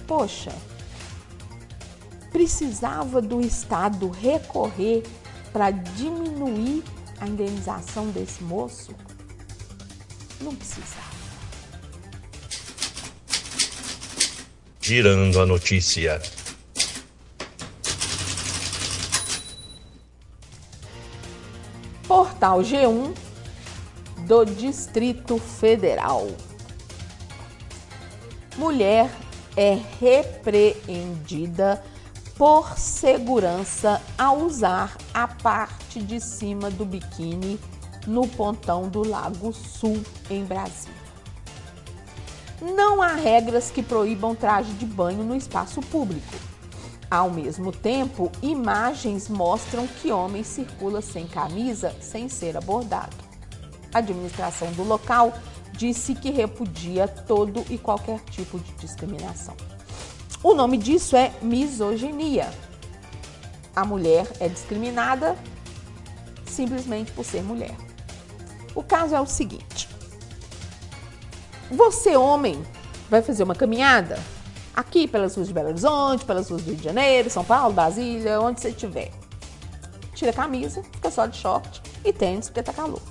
Poxa, 0.07 0.53
precisava 2.31 3.21
do 3.21 3.41
Estado 3.41 4.09
recorrer 4.09 5.03
para 5.53 5.71
diminuir 5.71 6.83
a 7.21 7.27
indenização 7.27 8.09
desse 8.09 8.43
moço? 8.43 8.95
Não 10.41 10.55
precisava. 10.55 11.06
Girando 14.89 15.41
a 15.41 15.45
notícia. 15.45 16.23
Portal 22.07 22.61
G1 22.61 23.13
do 24.29 24.45
Distrito 24.45 25.39
Federal. 25.39 26.29
Mulher 28.57 29.11
é 29.57 29.77
repreendida 29.99 31.83
por 32.39 32.79
segurança 32.79 34.01
ao 34.17 34.39
usar 34.39 34.97
a 35.13 35.27
parte 35.27 36.01
de 36.01 36.21
cima 36.21 36.71
do 36.71 36.85
biquíni 36.85 37.59
no 38.07 38.29
pontão 38.29 38.89
do 38.89 39.05
Lago 39.05 39.53
Sul, 39.53 40.01
em 40.31 40.45
Brasília. 40.45 40.96
Não 42.61 43.03
há 43.03 43.15
regras 43.15 43.71
que 43.71 43.83
proíbam 43.83 44.35
traje 44.35 44.73
de 44.73 44.87
banho 44.87 45.23
no 45.23 45.37
espaço 45.37 45.81
público. 45.83 46.35
Ao 47.11 47.31
mesmo 47.31 47.71
tempo, 47.71 48.33
imagens 48.43 49.29
mostram 49.29 49.87
que 49.87 50.11
homem 50.11 50.43
circula 50.43 51.01
sem 51.01 51.27
camisa 51.27 51.95
sem 52.01 52.29
ser 52.29 52.57
abordado. 52.57 53.17
A 53.93 53.99
administração 53.99 54.73
do 54.73 54.83
local 54.83 55.33
disse 55.73 56.15
que 56.15 56.31
repudia 56.31 57.07
todo 57.07 57.65
e 57.71 57.79
qualquer 57.79 58.21
tipo 58.31 58.59
de 58.59 58.73
discriminação. 58.73 59.55
O 60.43 60.55
nome 60.55 60.79
disso 60.79 61.17
é 61.17 61.33
misoginia. 61.43 62.51
A 63.75 63.85
mulher 63.85 64.27
é 64.41 64.49
discriminada 64.49 65.37
simplesmente 66.47 67.13
por 67.13 67.25
ser 67.25 67.43
mulher. 67.43 67.77
O 68.75 68.83
caso 68.83 69.15
é 69.15 69.21
o 69.21 69.27
seguinte: 69.27 69.89
você, 71.71 72.17
homem, 72.17 72.65
vai 73.11 73.23
fazer 73.23 73.43
uma 73.43 73.55
caminhada 73.55 74.19
aqui 74.75 75.09
pelas 75.09 75.35
ruas 75.35 75.49
de 75.49 75.55
Belo 75.55 75.69
Horizonte, 75.69 76.25
pelas 76.25 76.49
ruas 76.51 76.63
do 76.63 76.69
Rio 76.69 76.77
de 76.77 76.85
Janeiro, 76.85 77.31
São 77.31 77.45
Paulo, 77.45 77.75
Brasília, 77.75 78.41
onde 78.41 78.61
você 78.61 78.69
estiver. 78.69 79.11
Tira 80.15 80.31
a 80.31 80.35
camisa, 80.35 80.83
fica 80.83 81.11
só 81.11 81.27
de 81.27 81.37
short 81.37 81.83
e 82.05 82.13
tênis 82.13 82.49
porque 82.49 82.63
tá 82.63 82.73
calor. 82.73 83.03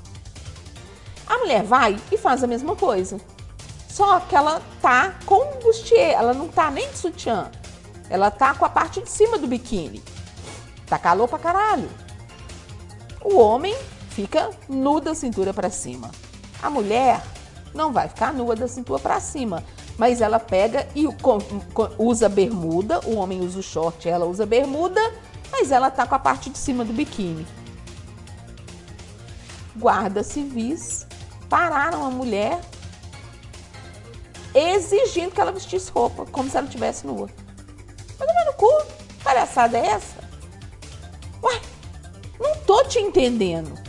A 1.28 1.38
mulher 1.40 1.64
vai 1.64 1.98
e 2.12 2.18
faz 2.18 2.44
a 2.44 2.48
mesma 2.48 2.76
coisa. 2.76 3.20
Só 3.90 4.20
que 4.20 4.36
ela 4.36 4.62
tá 4.82 5.16
com 5.26 5.60
bustier, 5.60 6.14
ela 6.14 6.34
não 6.34 6.48
tá 6.48 6.70
nem 6.70 6.90
de 6.90 6.98
sutiã. 6.98 7.50
Ela 8.10 8.30
tá 8.30 8.54
com 8.54 8.66
a 8.66 8.70
parte 8.70 9.02
de 9.02 9.10
cima 9.10 9.38
do 9.38 9.48
biquíni. 9.48 10.04
Tá 10.86 11.00
calor 11.00 11.28
pra 11.28 11.40
caralho. 11.40 11.90
O 13.24 13.38
homem 13.38 13.76
fica 14.10 14.52
nu 14.70 15.00
da 15.00 15.16
cintura 15.16 15.54
para 15.54 15.70
cima. 15.70 16.12
A 16.62 16.70
mulher 16.70 17.24
não 17.76 17.92
vai 17.92 18.08
ficar 18.08 18.34
nua 18.34 18.56
da 18.56 18.68
cintura 18.68 19.00
para 19.00 19.20
cima, 19.20 19.64
mas 19.98 20.22
ela 20.22 20.40
pega 20.40 20.88
e 20.96 21.06
usa 22.00 22.30
bermuda, 22.30 23.02
o 23.06 23.18
homem 23.18 23.42
usa 23.42 23.60
o 23.60 23.64
short, 23.64 24.08
ela 24.08 24.26
usa 24.26 24.46
bermuda, 24.46 25.02
mas 25.52 25.72
ela 25.72 25.92
tá 25.92 26.08
com 26.08 26.16
a 26.16 26.20
parte 26.20 26.50
de 26.50 26.58
cima 26.58 26.86
do 26.86 26.94
biquíni. 26.94 27.46
Guarda 29.76 30.24
civis 30.24 31.06
pararam 31.50 32.06
a 32.06 32.10
mulher 32.10 32.62
exigindo 34.54 35.32
que 35.32 35.42
ela 35.42 35.52
vestisse 35.52 35.92
roupa, 35.92 36.26
como 36.26 36.50
se 36.50 36.58
ela 36.58 36.66
estivesse 36.66 37.06
nua. 37.06 37.30
Mas 38.18 38.46
no 38.46 38.54
cu, 38.54 38.72
palhaçada 39.22 39.78
é 39.78 39.88
essa? 39.88 40.16
Ué, 41.44 41.62
não 42.40 42.56
tô 42.60 42.86
te 42.86 43.00
entendendo. 43.00 43.85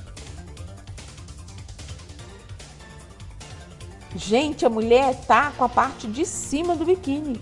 Gente, 4.16 4.64
a 4.64 4.70
mulher 4.70 5.14
tá 5.26 5.52
com 5.58 5.64
a 5.64 5.68
parte 5.68 6.06
de 6.06 6.24
cima 6.24 6.74
do 6.74 6.86
biquíni. 6.86 7.38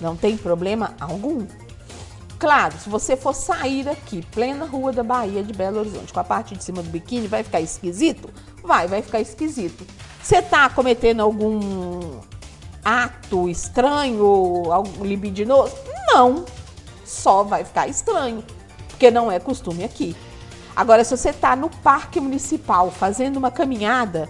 Não 0.00 0.16
tem 0.16 0.36
problema 0.36 0.94
algum. 0.98 1.46
Claro, 2.40 2.74
se 2.78 2.88
você 2.88 3.16
for 3.16 3.32
sair 3.32 3.88
aqui, 3.88 4.24
plena 4.32 4.64
rua 4.64 4.92
da 4.92 5.04
Bahia 5.04 5.44
de 5.44 5.52
Belo 5.52 5.78
Horizonte, 5.78 6.12
com 6.12 6.18
a 6.18 6.24
parte 6.24 6.56
de 6.56 6.64
cima 6.64 6.82
do 6.82 6.90
biquíni, 6.90 7.28
vai 7.28 7.44
ficar 7.44 7.60
esquisito? 7.60 8.30
Vai, 8.64 8.88
vai 8.88 9.00
ficar 9.00 9.20
esquisito. 9.20 9.86
Você 10.20 10.42
tá 10.42 10.68
cometendo 10.68 11.20
algum 11.20 12.20
ato 12.84 13.48
estranho, 13.48 14.72
algo 14.72 15.04
libidinoso? 15.04 15.74
Não. 16.08 16.44
Só 17.04 17.44
vai 17.44 17.64
ficar 17.64 17.86
estranho, 17.86 18.42
porque 18.88 19.10
não 19.10 19.30
é 19.30 19.38
costume 19.38 19.84
aqui. 19.84 20.16
Agora, 20.74 21.04
se 21.04 21.16
você 21.16 21.32
tá 21.32 21.54
no 21.54 21.70
parque 21.70 22.20
municipal 22.20 22.90
fazendo 22.90 23.36
uma 23.36 23.50
caminhada, 23.50 24.28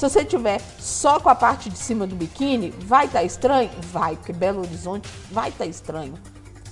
se 0.00 0.08
você 0.08 0.24
tiver 0.24 0.62
só 0.78 1.20
com 1.20 1.28
a 1.28 1.34
parte 1.34 1.68
de 1.68 1.76
cima 1.76 2.06
do 2.06 2.16
biquíni, 2.16 2.70
vai 2.70 3.04
estar 3.04 3.18
tá 3.18 3.24
estranho? 3.24 3.70
Vai, 3.92 4.16
porque 4.16 4.32
Belo 4.32 4.60
Horizonte 4.60 5.06
vai 5.30 5.50
estar 5.50 5.64
tá 5.64 5.70
estranho. 5.70 6.14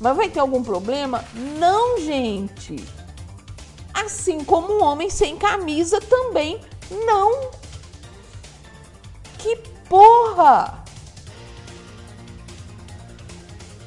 Mas 0.00 0.16
vai 0.16 0.30
ter 0.30 0.40
algum 0.40 0.62
problema? 0.62 1.22
Não, 1.58 2.00
gente. 2.00 2.82
Assim 3.92 4.42
como 4.42 4.78
um 4.78 4.82
homem 4.82 5.10
sem 5.10 5.36
camisa 5.36 6.00
também 6.00 6.58
não. 7.04 7.50
Que 9.36 9.56
porra! 9.90 10.82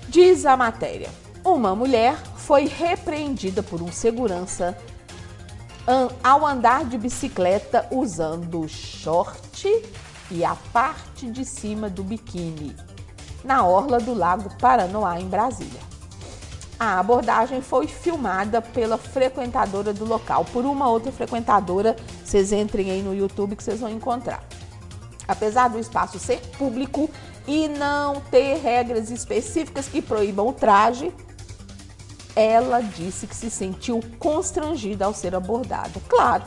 Diz 0.08 0.46
a 0.46 0.56
matéria: 0.56 1.10
uma 1.44 1.76
mulher 1.76 2.16
foi 2.36 2.68
repreendida 2.68 3.64
por 3.64 3.82
um 3.82 3.92
segurança 3.92 4.78
ao 6.24 6.46
andar 6.46 6.86
de 6.86 6.98
bicicleta 6.98 7.88
usando 7.92 8.68
short 8.68 9.68
e 10.30 10.46
a 10.46 10.56
parte 10.72 11.30
de 11.30 11.44
cima 11.44 11.90
do 11.90 12.04
biquíni 12.04 12.76
na 13.44 13.66
orla 13.66 14.00
do 14.00 14.14
Lago 14.14 14.50
Paranoá, 14.60 15.20
em 15.20 15.28
Brasília. 15.28 15.82
A 16.80 17.00
abordagem 17.00 17.62
foi 17.62 17.88
filmada 17.88 18.62
pela 18.62 18.98
frequentadora 18.98 19.94
do 19.94 20.06
local, 20.06 20.46
por 20.46 20.66
uma 20.66 20.90
outra 20.90 21.12
frequentadora. 21.12 21.96
Vocês 22.24 22.52
entrem 22.52 22.90
aí 22.90 23.04
no 23.04 23.14
YouTube 23.14 23.56
que 23.56 23.64
vocês 23.64 23.80
vão 23.80 23.90
encontrar. 23.90 24.44
Apesar 25.28 25.68
do 25.68 25.80
espaço 25.80 26.18
ser 26.18 26.40
público 26.58 27.10
e 27.48 27.68
não 27.68 28.20
ter 28.32 28.58
regras 28.58 29.12
específicas 29.12 29.88
que 29.88 30.02
proíbam 30.02 30.48
o 30.48 30.54
traje, 30.54 31.14
ela 32.36 32.82
disse 32.82 33.28
que 33.28 33.36
se 33.36 33.50
sentiu 33.50 34.00
constrangida 34.20 35.06
ao 35.06 35.14
ser 35.14 35.36
abordada. 35.36 36.02
Claro. 36.08 36.44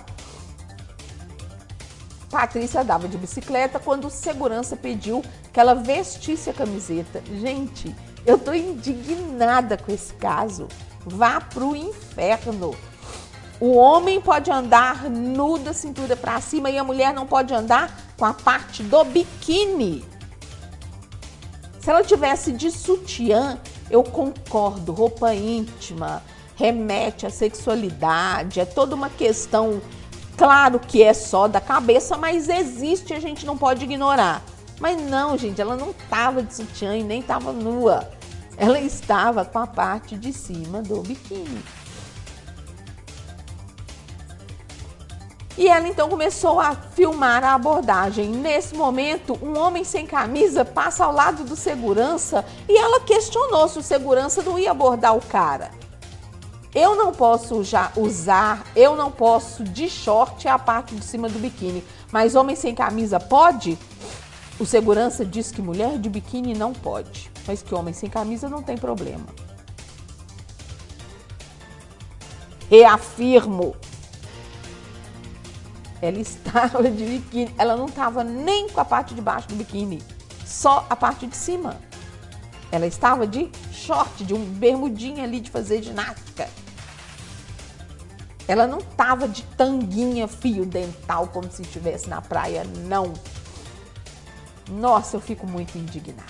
Patrícia 2.30 2.80
andava 2.80 3.06
de 3.06 3.16
bicicleta 3.16 3.78
quando 3.78 4.06
o 4.06 4.10
segurança 4.10 4.76
pediu 4.76 5.22
que 5.52 5.60
ela 5.60 5.74
vestisse 5.74 6.50
a 6.50 6.54
camiseta. 6.54 7.22
Gente, 7.40 7.94
eu 8.26 8.38
tô 8.38 8.52
indignada 8.52 9.76
com 9.76 9.92
esse 9.92 10.12
caso. 10.14 10.66
Vá 11.06 11.40
pro 11.40 11.76
inferno. 11.76 12.74
O 13.60 13.76
homem 13.76 14.20
pode 14.20 14.50
andar 14.50 15.08
nu 15.08 15.58
da 15.58 15.72
cintura 15.72 16.16
para 16.16 16.40
cima 16.40 16.70
e 16.70 16.78
a 16.78 16.82
mulher 16.82 17.14
não 17.14 17.26
pode 17.26 17.54
andar 17.54 17.96
com 18.18 18.24
a 18.24 18.34
parte 18.34 18.82
do 18.82 19.04
biquíni. 19.04 20.04
Se 21.78 21.90
ela 21.90 22.02
tivesse 22.02 22.50
de 22.50 22.70
sutiã, 22.70 23.60
eu 23.90 24.02
concordo, 24.02 24.92
roupa 24.92 25.34
íntima 25.34 26.22
remete 26.56 27.26
à 27.26 27.30
sexualidade, 27.30 28.60
é 28.60 28.64
toda 28.64 28.94
uma 28.94 29.10
questão, 29.10 29.80
claro 30.36 30.78
que 30.78 31.02
é 31.02 31.12
só 31.12 31.48
da 31.48 31.60
cabeça, 31.60 32.16
mas 32.16 32.48
existe, 32.48 33.12
a 33.12 33.20
gente 33.20 33.44
não 33.44 33.56
pode 33.56 33.84
ignorar. 33.84 34.42
Mas 34.80 35.00
não, 35.00 35.38
gente, 35.38 35.60
ela 35.60 35.76
não 35.76 35.90
estava 35.90 36.42
de 36.42 36.54
sutiã 36.54 36.96
e 36.96 37.02
nem 37.02 37.20
estava 37.20 37.52
nua. 37.52 38.08
Ela 38.56 38.80
estava 38.80 39.44
com 39.44 39.58
a 39.58 39.66
parte 39.66 40.16
de 40.16 40.32
cima 40.32 40.82
do 40.82 41.00
biquíni. 41.00 41.62
E 45.56 45.68
ela 45.68 45.86
então 45.86 46.08
começou 46.08 46.58
a 46.58 46.74
filmar 46.74 47.44
a 47.44 47.54
abordagem. 47.54 48.28
Nesse 48.28 48.74
momento, 48.74 49.38
um 49.40 49.56
homem 49.56 49.84
sem 49.84 50.04
camisa 50.04 50.64
passa 50.64 51.04
ao 51.04 51.12
lado 51.12 51.44
do 51.44 51.54
segurança 51.54 52.44
e 52.68 52.76
ela 52.76 53.00
questionou 53.00 53.68
se 53.68 53.78
o 53.78 53.82
segurança 53.82 54.42
não 54.42 54.58
ia 54.58 54.72
abordar 54.72 55.16
o 55.16 55.20
cara. 55.20 55.70
Eu 56.74 56.96
não 56.96 57.12
posso 57.12 57.62
já 57.62 57.92
usar, 57.96 58.66
eu 58.74 58.96
não 58.96 59.08
posso 59.12 59.62
de 59.62 59.88
short 59.88 60.48
a 60.48 60.58
parte 60.58 60.96
de 60.96 61.04
cima 61.04 61.28
do 61.28 61.38
biquíni, 61.38 61.84
mas 62.10 62.34
homem 62.34 62.56
sem 62.56 62.74
camisa 62.74 63.20
pode? 63.20 63.78
O 64.58 64.66
segurança 64.66 65.24
diz 65.24 65.52
que 65.52 65.62
mulher 65.62 65.98
de 65.98 66.08
biquíni 66.08 66.52
não 66.52 66.72
pode, 66.72 67.30
mas 67.46 67.62
que 67.62 67.72
homem 67.74 67.94
sem 67.94 68.10
camisa 68.10 68.48
não 68.48 68.60
tem 68.60 68.76
problema. 68.76 69.26
Reafirmo. 72.68 73.76
Ela 76.04 76.18
estava 76.18 76.82
de 76.82 77.02
biquíni, 77.02 77.54
ela 77.56 77.74
não 77.74 77.86
estava 77.86 78.22
nem 78.22 78.68
com 78.68 78.78
a 78.78 78.84
parte 78.84 79.14
de 79.14 79.22
baixo 79.22 79.48
do 79.48 79.54
biquíni, 79.54 80.02
só 80.44 80.86
a 80.90 80.94
parte 80.94 81.26
de 81.26 81.34
cima. 81.34 81.80
Ela 82.70 82.86
estava 82.86 83.26
de 83.26 83.50
short, 83.72 84.22
de 84.22 84.34
um 84.34 84.44
bermudinho 84.44 85.24
ali 85.24 85.40
de 85.40 85.50
fazer 85.50 85.82
ginástica. 85.82 86.46
Ela 88.46 88.66
não 88.66 88.80
estava 88.80 89.26
de 89.26 89.44
tanguinha 89.56 90.28
fio 90.28 90.66
dental 90.66 91.28
como 91.28 91.50
se 91.50 91.62
estivesse 91.62 92.06
na 92.06 92.20
praia, 92.20 92.64
não. 92.80 93.14
Nossa, 94.68 95.16
eu 95.16 95.22
fico 95.22 95.46
muito 95.46 95.78
indignada. 95.78 96.22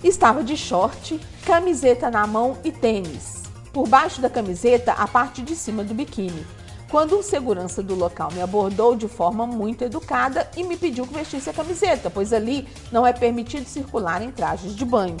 Estava 0.00 0.44
de 0.44 0.56
short, 0.56 1.20
camiseta 1.44 2.08
na 2.08 2.24
mão 2.24 2.56
e 2.62 2.70
tênis. 2.70 3.42
Por 3.72 3.88
baixo 3.88 4.20
da 4.20 4.30
camiseta, 4.30 4.92
a 4.92 5.08
parte 5.08 5.42
de 5.42 5.56
cima 5.56 5.82
do 5.82 5.92
biquíni. 5.92 6.46
Quando 6.94 7.18
um 7.18 7.22
segurança 7.24 7.82
do 7.82 7.96
local 7.96 8.30
me 8.30 8.40
abordou 8.40 8.94
de 8.94 9.08
forma 9.08 9.44
muito 9.44 9.82
educada 9.82 10.48
e 10.56 10.62
me 10.62 10.76
pediu 10.76 11.04
que 11.04 11.12
vestisse 11.12 11.50
a 11.50 11.52
camiseta, 11.52 12.08
pois 12.08 12.32
ali 12.32 12.68
não 12.92 13.04
é 13.04 13.12
permitido 13.12 13.66
circular 13.66 14.22
em 14.22 14.30
trajes 14.30 14.76
de 14.76 14.84
banho. 14.84 15.16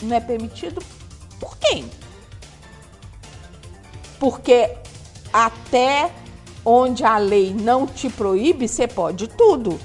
Não 0.00 0.14
é 0.14 0.20
permitido 0.20 0.80
por 1.40 1.58
quem? 1.58 1.90
Porque 4.20 4.76
até 5.32 6.12
onde 6.64 7.02
a 7.02 7.18
lei 7.18 7.52
não 7.52 7.88
te 7.88 8.08
proíbe, 8.08 8.68
você 8.68 8.86
pode 8.86 9.26
tudo. 9.26 9.80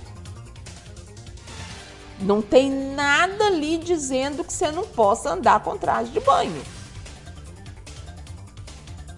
Não 2.22 2.40
tem 2.40 2.70
nada 2.70 3.48
ali 3.48 3.80
dizendo 3.80 4.44
que 4.44 4.54
você 4.54 4.70
não 4.70 4.84
possa 4.84 5.32
andar 5.32 5.60
com 5.62 5.76
traje 5.76 6.12
de 6.12 6.20
banho. 6.20 6.62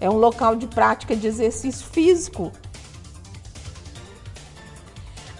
É 0.02 0.10
um 0.10 0.16
local 0.16 0.56
de 0.56 0.66
prática 0.66 1.14
de 1.14 1.28
exercício 1.28 1.86
físico. 1.86 2.50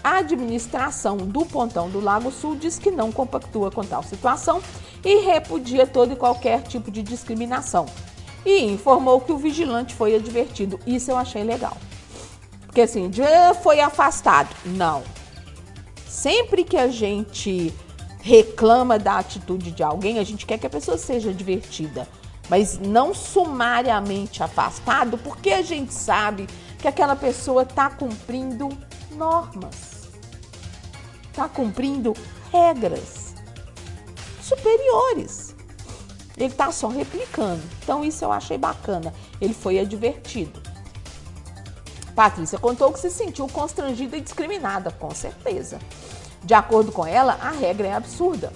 A 0.01 0.19
administração 0.19 1.17
do 1.17 1.45
Pontão 1.45 1.89
do 1.89 1.99
Lago 1.99 2.31
Sul 2.31 2.55
diz 2.55 2.79
que 2.79 2.89
não 2.89 3.11
compactua 3.11 3.69
com 3.69 3.83
tal 3.83 4.01
situação 4.03 4.63
e 5.03 5.17
repudia 5.25 5.85
todo 5.85 6.13
e 6.13 6.15
qualquer 6.15 6.61
tipo 6.61 6.89
de 6.89 7.03
discriminação. 7.03 7.87
E 8.45 8.61
informou 8.63 9.19
que 9.19 9.33
o 9.33 9.37
vigilante 9.37 9.93
foi 9.93 10.15
advertido. 10.15 10.79
Isso 10.87 11.11
eu 11.11 11.17
achei 11.17 11.43
legal. 11.43 11.75
Porque 12.65 12.79
assim, 12.79 13.11
foi 13.61 13.81
afastado. 13.81 14.55
Não. 14.63 15.03
Sempre 16.07 16.63
que 16.63 16.77
a 16.77 16.87
gente 16.87 17.73
reclama 18.21 18.97
da 18.97 19.17
atitude 19.17 19.71
de 19.71 19.83
alguém, 19.83 20.19
a 20.19 20.23
gente 20.23 20.45
quer 20.45 20.57
que 20.57 20.67
a 20.67 20.69
pessoa 20.69 20.97
seja 20.97 21.31
advertida. 21.31 22.07
Mas 22.49 22.77
não 22.77 23.13
sumariamente 23.13 24.43
afastado, 24.43 25.17
porque 25.17 25.51
a 25.51 25.61
gente 25.61 25.93
sabe 25.93 26.47
que 26.77 26.87
aquela 26.87 27.15
pessoa 27.15 27.63
está 27.63 27.89
cumprindo 27.89 28.69
normas, 29.11 30.09
está 31.31 31.47
cumprindo 31.47 32.13
regras 32.51 33.33
superiores. 34.41 35.55
Ele 36.35 36.51
está 36.51 36.71
só 36.71 36.87
replicando. 36.87 37.61
Então, 37.81 38.03
isso 38.03 38.25
eu 38.25 38.31
achei 38.31 38.57
bacana. 38.57 39.13
Ele 39.39 39.53
foi 39.53 39.79
advertido. 39.79 40.61
Patrícia 42.15 42.59
contou 42.59 42.91
que 42.91 42.99
se 42.99 43.09
sentiu 43.09 43.47
constrangida 43.47 44.17
e 44.17 44.21
discriminada, 44.21 44.91
com 44.91 45.11
certeza. 45.11 45.79
De 46.43 46.53
acordo 46.53 46.91
com 46.91 47.05
ela, 47.05 47.37
a 47.41 47.51
regra 47.51 47.87
é 47.87 47.93
absurda. 47.93 48.51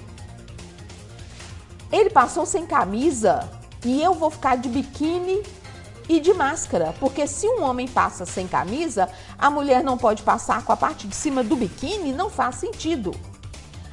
Ele 1.91 2.09
passou 2.09 2.45
sem 2.45 2.65
camisa 2.65 3.49
e 3.89 4.03
eu 4.03 4.14
vou 4.14 4.30
ficar 4.30 4.57
de 4.57 4.68
biquíni 4.68 5.41
e 6.09 6.19
de 6.19 6.34
máscara, 6.34 6.93
porque 6.99 7.27
se 7.27 7.47
um 7.47 7.64
homem 7.64 7.88
passa 7.88 8.26
sem 8.26 8.47
camisa, 8.47 9.09
a 9.38 9.49
mulher 9.49 9.84
não 9.84 9.97
pode 9.97 10.23
passar 10.23 10.64
com 10.64 10.72
a 10.72 10.77
parte 10.77 11.07
de 11.07 11.15
cima 11.15 11.43
do 11.43 11.55
biquíni, 11.55 12.11
não 12.11 12.30
faz 12.30 12.55
sentido. 12.55 13.15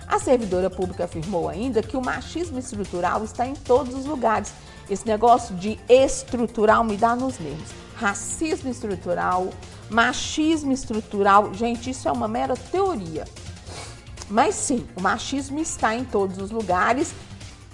A 0.07 0.19
servidora 0.19 0.69
pública 0.69 1.05
afirmou 1.05 1.49
ainda 1.49 1.83
que 1.83 1.97
o 1.97 2.05
machismo 2.05 2.59
estrutural 2.59 3.25
está 3.25 3.47
em 3.47 3.55
todos 3.55 3.95
os 3.95 4.05
lugares. 4.05 4.53
Esse 4.89 5.07
negócio 5.07 5.55
de 5.57 5.79
estrutural 5.89 6.85
me 6.85 6.97
dá 6.97 7.17
nos 7.17 7.39
nervos. 7.39 7.71
Racismo 7.97 8.71
estrutural, 8.71 9.51
machismo 9.89 10.73
estrutural, 10.73 11.55
gente, 11.55 11.91
isso 11.91 12.09
é 12.09 12.13
uma 12.13 12.29
mera 12.29 12.55
teoria. 12.55 13.25
Mas 14.29 14.55
sim, 14.55 14.87
o 14.97 15.01
machismo 15.01 15.59
está 15.59 15.95
em 15.95 16.05
todos 16.05 16.39
os 16.39 16.51
lugares 16.51 17.15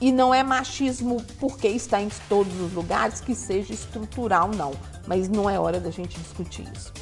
e 0.01 0.11
não 0.11 0.35
é 0.35 0.43
machismo 0.43 1.23
porque 1.39 1.69
está 1.69 2.01
em 2.01 2.09
todos 2.29 2.59
os 2.61 2.73
lugares 2.73 3.21
que 3.21 3.35
seja 3.35 3.73
estrutural, 3.73 4.49
não. 4.49 4.73
Mas 5.07 5.29
não 5.29 5.49
é 5.49 5.59
hora 5.59 5.79
da 5.79 5.91
gente 5.91 6.19
discutir 6.19 6.67
isso. 6.75 6.93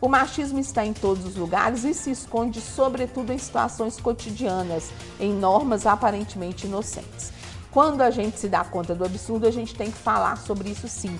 O 0.00 0.08
machismo 0.08 0.60
está 0.60 0.84
em 0.86 0.92
todos 0.92 1.24
os 1.24 1.34
lugares 1.34 1.82
e 1.82 1.92
se 1.92 2.12
esconde, 2.12 2.60
sobretudo, 2.60 3.32
em 3.32 3.38
situações 3.38 3.98
cotidianas, 3.98 4.90
em 5.18 5.32
normas 5.32 5.86
aparentemente 5.86 6.66
inocentes. 6.66 7.32
Quando 7.72 8.02
a 8.02 8.10
gente 8.10 8.38
se 8.38 8.48
dá 8.48 8.64
conta 8.64 8.94
do 8.94 9.04
absurdo, 9.04 9.46
a 9.46 9.50
gente 9.50 9.74
tem 9.74 9.90
que 9.90 9.98
falar 9.98 10.38
sobre 10.38 10.70
isso 10.70 10.86
sim. 10.86 11.18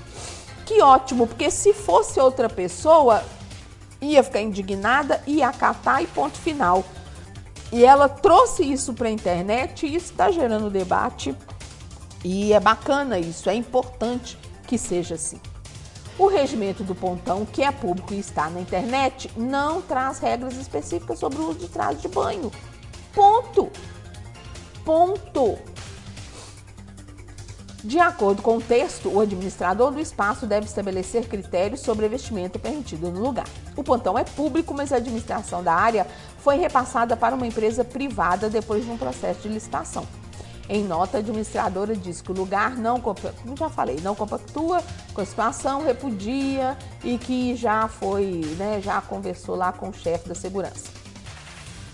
Que 0.64 0.80
ótimo, 0.80 1.26
porque 1.26 1.50
se 1.50 1.72
fosse 1.72 2.20
outra 2.20 2.48
pessoa, 2.48 3.24
ia 4.00 4.22
ficar 4.22 4.42
indignada, 4.42 5.22
ia 5.26 5.48
acatar 5.48 6.02
e 6.02 6.06
ponto 6.06 6.38
final. 6.38 6.84
E 7.70 7.84
ela 7.84 8.08
trouxe 8.08 8.64
isso 8.64 8.94
para 8.94 9.08
a 9.08 9.10
internet 9.10 9.86
e 9.86 9.94
isso 9.94 10.12
está 10.12 10.30
gerando 10.30 10.70
debate. 10.70 11.34
E 12.24 12.52
é 12.52 12.60
bacana 12.60 13.18
isso, 13.18 13.48
é 13.48 13.54
importante 13.54 14.38
que 14.66 14.78
seja 14.78 15.14
assim. 15.14 15.40
O 16.18 16.26
regimento 16.26 16.82
do 16.82 16.94
pontão, 16.94 17.46
que 17.46 17.62
é 17.62 17.70
público 17.70 18.12
e 18.12 18.18
está 18.18 18.50
na 18.50 18.60
internet, 18.60 19.30
não 19.36 19.80
traz 19.80 20.18
regras 20.18 20.56
específicas 20.56 21.18
sobre 21.18 21.38
o 21.38 21.50
uso 21.50 21.60
de 21.60 21.68
traje 21.68 22.00
de 22.00 22.08
banho. 22.08 22.50
Ponto. 23.14 23.70
Ponto. 24.84 25.58
De 27.84 28.00
acordo 28.00 28.42
com 28.42 28.56
o 28.56 28.60
texto, 28.60 29.08
o 29.08 29.20
administrador 29.20 29.92
do 29.92 30.00
espaço 30.00 30.44
deve 30.44 30.66
estabelecer 30.66 31.28
critérios 31.28 31.80
sobre 31.80 32.06
a 32.06 32.08
vestimenta 32.08 32.58
permitida 32.58 33.08
no 33.08 33.20
lugar. 33.20 33.46
O 33.76 33.84
pontão 33.84 34.18
é 34.18 34.24
público, 34.24 34.74
mas 34.74 34.92
a 34.92 34.96
administração 34.96 35.62
da 35.62 35.72
área 35.72 36.04
foi 36.48 36.56
repassada 36.56 37.14
para 37.14 37.34
uma 37.34 37.46
empresa 37.46 37.84
privada 37.84 38.48
depois 38.48 38.82
de 38.82 38.90
um 38.90 38.96
processo 38.96 39.42
de 39.42 39.48
licitação. 39.48 40.06
Em 40.66 40.82
nota, 40.82 41.18
a 41.18 41.20
administradora 41.20 41.94
diz 41.94 42.22
que 42.22 42.32
o 42.32 42.34
lugar 42.34 42.74
não, 42.74 43.02
já 43.54 43.68
falei, 43.68 44.00
não 44.00 44.14
compactua 44.14 44.82
com 45.12 45.20
a 45.20 45.26
situação, 45.26 45.84
repudia 45.84 46.74
e 47.04 47.18
que 47.18 47.54
já 47.54 47.86
foi, 47.86 48.40
né, 48.56 48.80
já 48.82 48.98
conversou 49.02 49.56
lá 49.56 49.72
com 49.72 49.90
o 49.90 49.92
chefe 49.92 50.26
da 50.26 50.34
segurança. 50.34 50.90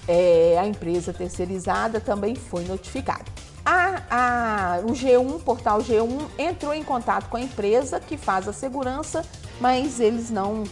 É, 0.07 0.57
a 0.57 0.65
empresa 0.65 1.13
terceirizada 1.13 1.99
também 1.99 2.37
foi 2.37 2.63
notificada. 2.65 3.25
A, 3.67 4.03
a, 4.09 4.81
o 4.85 4.93
G1, 4.93 5.43
portal 5.43 5.81
G1, 5.81 6.29
entrou 6.39 6.73
em 6.73 6.85
contato 6.85 7.29
com 7.29 7.37
a 7.37 7.41
empresa 7.41 7.99
que 7.99 8.17
faz 8.17 8.47
a 8.47 8.53
segurança, 8.53 9.25
mas 9.61 9.99
eles 9.99 10.31
não 10.31 10.63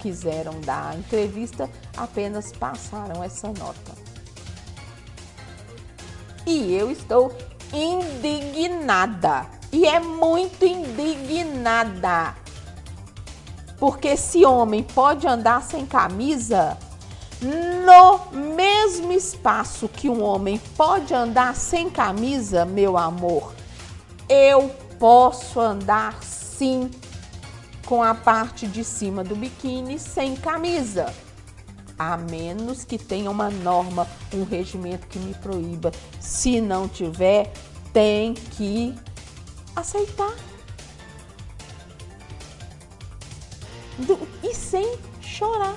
quiseram 0.00 0.60
dar 0.60 0.96
entrevista, 0.98 1.68
apenas 1.96 2.52
passaram 2.52 3.22
essa 3.22 3.48
nota. 3.48 3.92
E 6.46 6.74
eu 6.74 6.90
estou 6.90 7.32
indignada. 7.72 9.46
E 9.70 9.86
é 9.86 10.00
muito 10.00 10.64
indignada. 10.64 12.34
Porque 13.78 14.08
esse 14.08 14.44
homem 14.44 14.82
pode 14.82 15.26
andar 15.26 15.62
sem 15.62 15.86
camisa 15.86 16.76
no 17.42 18.36
mesmo 18.36 19.12
espaço 19.12 19.88
que 19.88 20.10
um 20.10 20.22
homem 20.22 20.60
pode 20.76 21.14
andar 21.14 21.54
sem 21.54 21.88
camisa, 21.88 22.66
meu 22.66 22.98
amor. 22.98 23.54
Eu 24.28 24.68
posso 24.98 25.58
andar 25.58 26.22
sim 26.22 26.90
com 27.90 28.04
a 28.04 28.14
parte 28.14 28.68
de 28.68 28.84
cima 28.84 29.24
do 29.24 29.34
biquíni 29.34 29.98
sem 29.98 30.36
camisa 30.36 31.12
a 31.98 32.16
menos 32.16 32.84
que 32.84 32.96
tenha 32.96 33.28
uma 33.28 33.50
norma, 33.50 34.06
um 34.32 34.44
regimento 34.44 35.08
que 35.08 35.18
me 35.18 35.34
proíba. 35.34 35.90
Se 36.20 36.60
não 36.60 36.88
tiver, 36.88 37.52
tem 37.92 38.32
que 38.32 38.94
aceitar. 39.74 40.32
E 44.40 44.54
sem 44.54 44.96
chorar. 45.20 45.76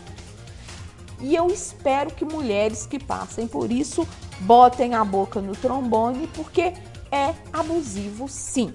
E 1.19 1.35
eu 1.35 1.47
espero 1.47 2.13
que 2.13 2.23
mulheres 2.23 2.85
que 2.85 2.99
passem 2.99 3.47
por 3.47 3.71
isso 3.71 4.07
botem 4.41 4.93
a 4.93 5.03
boca 5.03 5.41
no 5.41 5.55
trombone, 5.55 6.27
porque 6.27 6.73
é 7.11 7.33
abusivo 7.51 8.29
sim. 8.29 8.71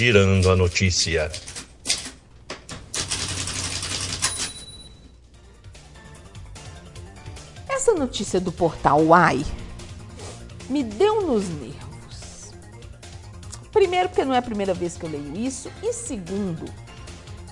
Girando 0.00 0.50
a 0.50 0.56
notícia. 0.56 1.30
Essa 7.68 7.92
notícia 7.92 8.40
do 8.40 8.50
portal 8.50 9.02
Uai 9.02 9.44
me 10.70 10.82
deu 10.82 11.26
nos 11.26 11.46
nervos. 11.50 12.50
Primeiro, 13.70 14.08
porque 14.08 14.24
não 14.24 14.34
é 14.34 14.38
a 14.38 14.42
primeira 14.42 14.72
vez 14.72 14.96
que 14.96 15.04
eu 15.04 15.10
leio 15.10 15.36
isso, 15.36 15.70
e 15.82 15.92
segundo, 15.92 16.64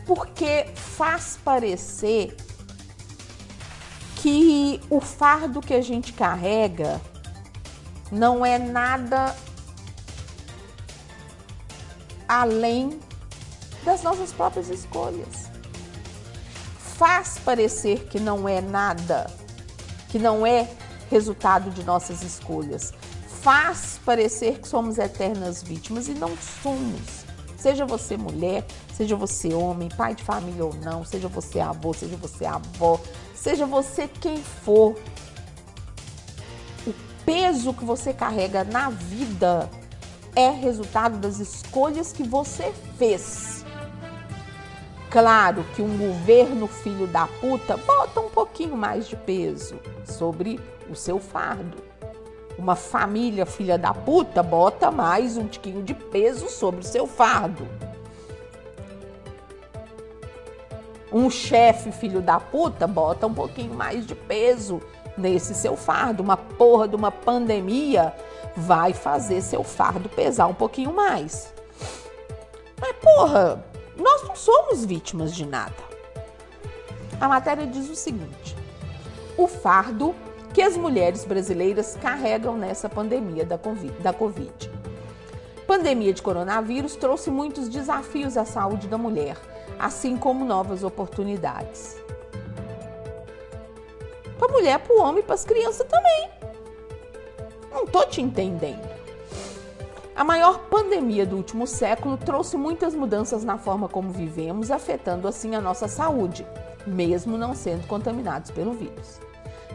porque 0.06 0.68
faz 0.74 1.38
parecer 1.44 2.34
que 4.22 4.80
o 4.88 5.02
fardo 5.02 5.60
que 5.60 5.74
a 5.74 5.82
gente 5.82 6.14
carrega 6.14 6.98
não 8.10 8.42
é 8.42 8.58
nada 8.58 9.36
além 12.28 13.00
das 13.84 14.02
nossas 14.02 14.32
próprias 14.32 14.68
escolhas. 14.68 15.48
Faz 16.96 17.38
parecer 17.38 18.06
que 18.09 18.20
não 18.20 18.48
é 18.48 18.60
nada 18.60 19.26
que 20.09 20.18
não 20.18 20.46
é 20.46 20.68
resultado 21.10 21.70
de 21.70 21.84
nossas 21.84 22.22
escolhas. 22.22 22.92
Faz 23.42 24.00
parecer 24.05 24.59
que 24.59 24.68
somos 24.68 24.98
eternas 24.98 25.62
vítimas 25.62 26.09
e 26.09 26.14
não 26.14 26.36
somos. 26.62 27.26
Seja 27.56 27.84
você 27.86 28.16
mulher, 28.16 28.64
seja 28.94 29.16
você 29.16 29.52
homem, 29.52 29.88
pai 29.88 30.14
de 30.14 30.22
família 30.22 30.64
ou 30.64 30.74
não, 30.74 31.05
seja 31.05 31.28
você 31.28 31.60
avô, 31.60 31.92
seja 31.92 32.16
você 32.16 32.46
avó, 32.46 33.00
seja 33.34 33.66
você 33.66 34.09
quem 34.09 34.42
for. 34.42 34.96
O 36.86 36.94
peso 37.24 37.74
que 37.74 37.84
você 37.84 38.12
carrega 38.12 38.64
na 38.64 38.90
vida 38.90 39.68
é 40.34 40.50
resultado 40.50 41.18
das 41.18 41.38
escolhas 41.38 42.12
que 42.12 42.22
você 42.22 42.72
fez. 42.96 43.64
Claro 45.10 45.64
que 45.74 45.82
um 45.82 45.96
governo 45.96 46.66
filho 46.66 47.06
da 47.06 47.26
puta 47.26 47.76
bota 47.76 48.20
um 48.20 48.28
pouquinho 48.28 48.76
mais 48.76 49.09
de 49.09 49.16
peso 49.16 49.78
sobre 50.05 50.60
o 50.90 50.94
seu 50.94 51.18
fardo 51.18 51.88
uma 52.59 52.74
família 52.74 53.46
filha 53.46 53.78
da 53.78 53.94
puta 53.94 54.42
bota 54.42 54.90
mais 54.90 55.36
um 55.36 55.46
tiquinho 55.46 55.82
de 55.82 55.94
peso 55.94 56.48
sobre 56.48 56.80
o 56.80 56.84
seu 56.84 57.06
fardo. 57.06 57.66
Um 61.12 61.30
chefe 61.30 61.92
filho 61.92 62.20
da 62.20 62.40
puta 62.40 62.86
bota 62.86 63.28
um 63.28 63.32
pouquinho 63.32 63.72
mais 63.72 64.05
de 64.05 64.14
peso 64.14 64.82
nesse 65.16 65.55
seu 65.55 65.76
fardo. 65.76 66.22
Uma 66.22 66.36
porra 66.36 66.88
de 66.88 66.96
uma 66.96 67.12
pandemia 67.12 68.12
vai 68.59 68.93
fazer 68.93 69.40
seu 69.40 69.62
fardo 69.62 70.09
pesar 70.09 70.47
um 70.47 70.55
pouquinho 70.55 70.93
mais. 70.93 71.52
Mas 72.80 72.97
porra, 72.97 73.64
nós 73.97 74.22
não 74.24 74.35
somos 74.36 74.85
vítimas 74.85 75.35
de 75.35 75.47
nada. 75.47 75.89
A 77.20 77.28
matéria 77.28 77.66
diz 77.66 77.89
o 77.89 77.97
seguinte: 77.97 78.56
o 79.36 79.47
fardo 79.47 80.14
que 80.52 80.62
as 80.62 80.76
mulheres 80.76 81.24
brasileiras 81.24 81.97
carregam 82.01 82.56
nessa 82.56 82.89
pandemia 82.89 83.44
da 83.44 84.12
Covid. 84.12 84.70
Pandemia 85.66 86.12
de 86.12 86.22
coronavírus 86.22 86.97
trouxe 86.97 87.30
muitos 87.30 87.68
desafios 87.68 88.36
à 88.36 88.44
saúde 88.44 88.89
da 88.89 88.97
mulher, 88.97 89.36
assim 89.78 90.16
como 90.16 90.44
novas 90.44 90.82
oportunidades. 90.82 91.97
Para 94.39 94.48
a 94.48 94.52
mulher, 94.52 94.78
para 94.78 94.94
o 94.97 95.01
homem 95.01 95.20
e 95.20 95.22
para 95.22 95.35
as 95.35 95.44
crianças 95.44 95.86
também. 95.86 96.38
Não 97.70 97.86
tô 97.86 98.05
te 98.05 98.20
entendendo. 98.20 98.89
A 100.15 100.24
maior 100.24 100.59
pandemia 100.69 101.24
do 101.24 101.36
último 101.36 101.65
século 101.65 102.16
trouxe 102.16 102.57
muitas 102.57 102.95
mudanças 102.95 103.45
na 103.45 103.57
forma 103.57 103.89
como 103.89 104.11
vivemos, 104.11 104.70
afetando 104.70 105.28
assim 105.28 105.55
a 105.55 105.61
nossa 105.61 105.86
saúde, 105.86 106.45
mesmo 106.85 107.39
não 107.39 107.55
sendo 107.55 107.86
contaminados 107.86 108.51
pelo 108.51 108.73
vírus. 108.73 109.20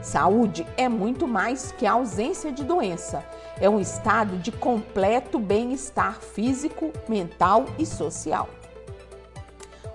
Saúde 0.01 0.67
é 0.75 0.89
muito 0.89 1.25
mais 1.25 1.71
que 1.71 1.85
a 1.85 1.93
ausência 1.93 2.51
de 2.51 2.65
doença. 2.65 3.23
É 3.57 3.69
um 3.69 3.79
estado 3.79 4.37
de 4.37 4.51
completo 4.51 5.39
bem-estar 5.39 6.19
físico, 6.19 6.91
mental 7.07 7.65
e 7.79 7.85
social. 7.85 8.49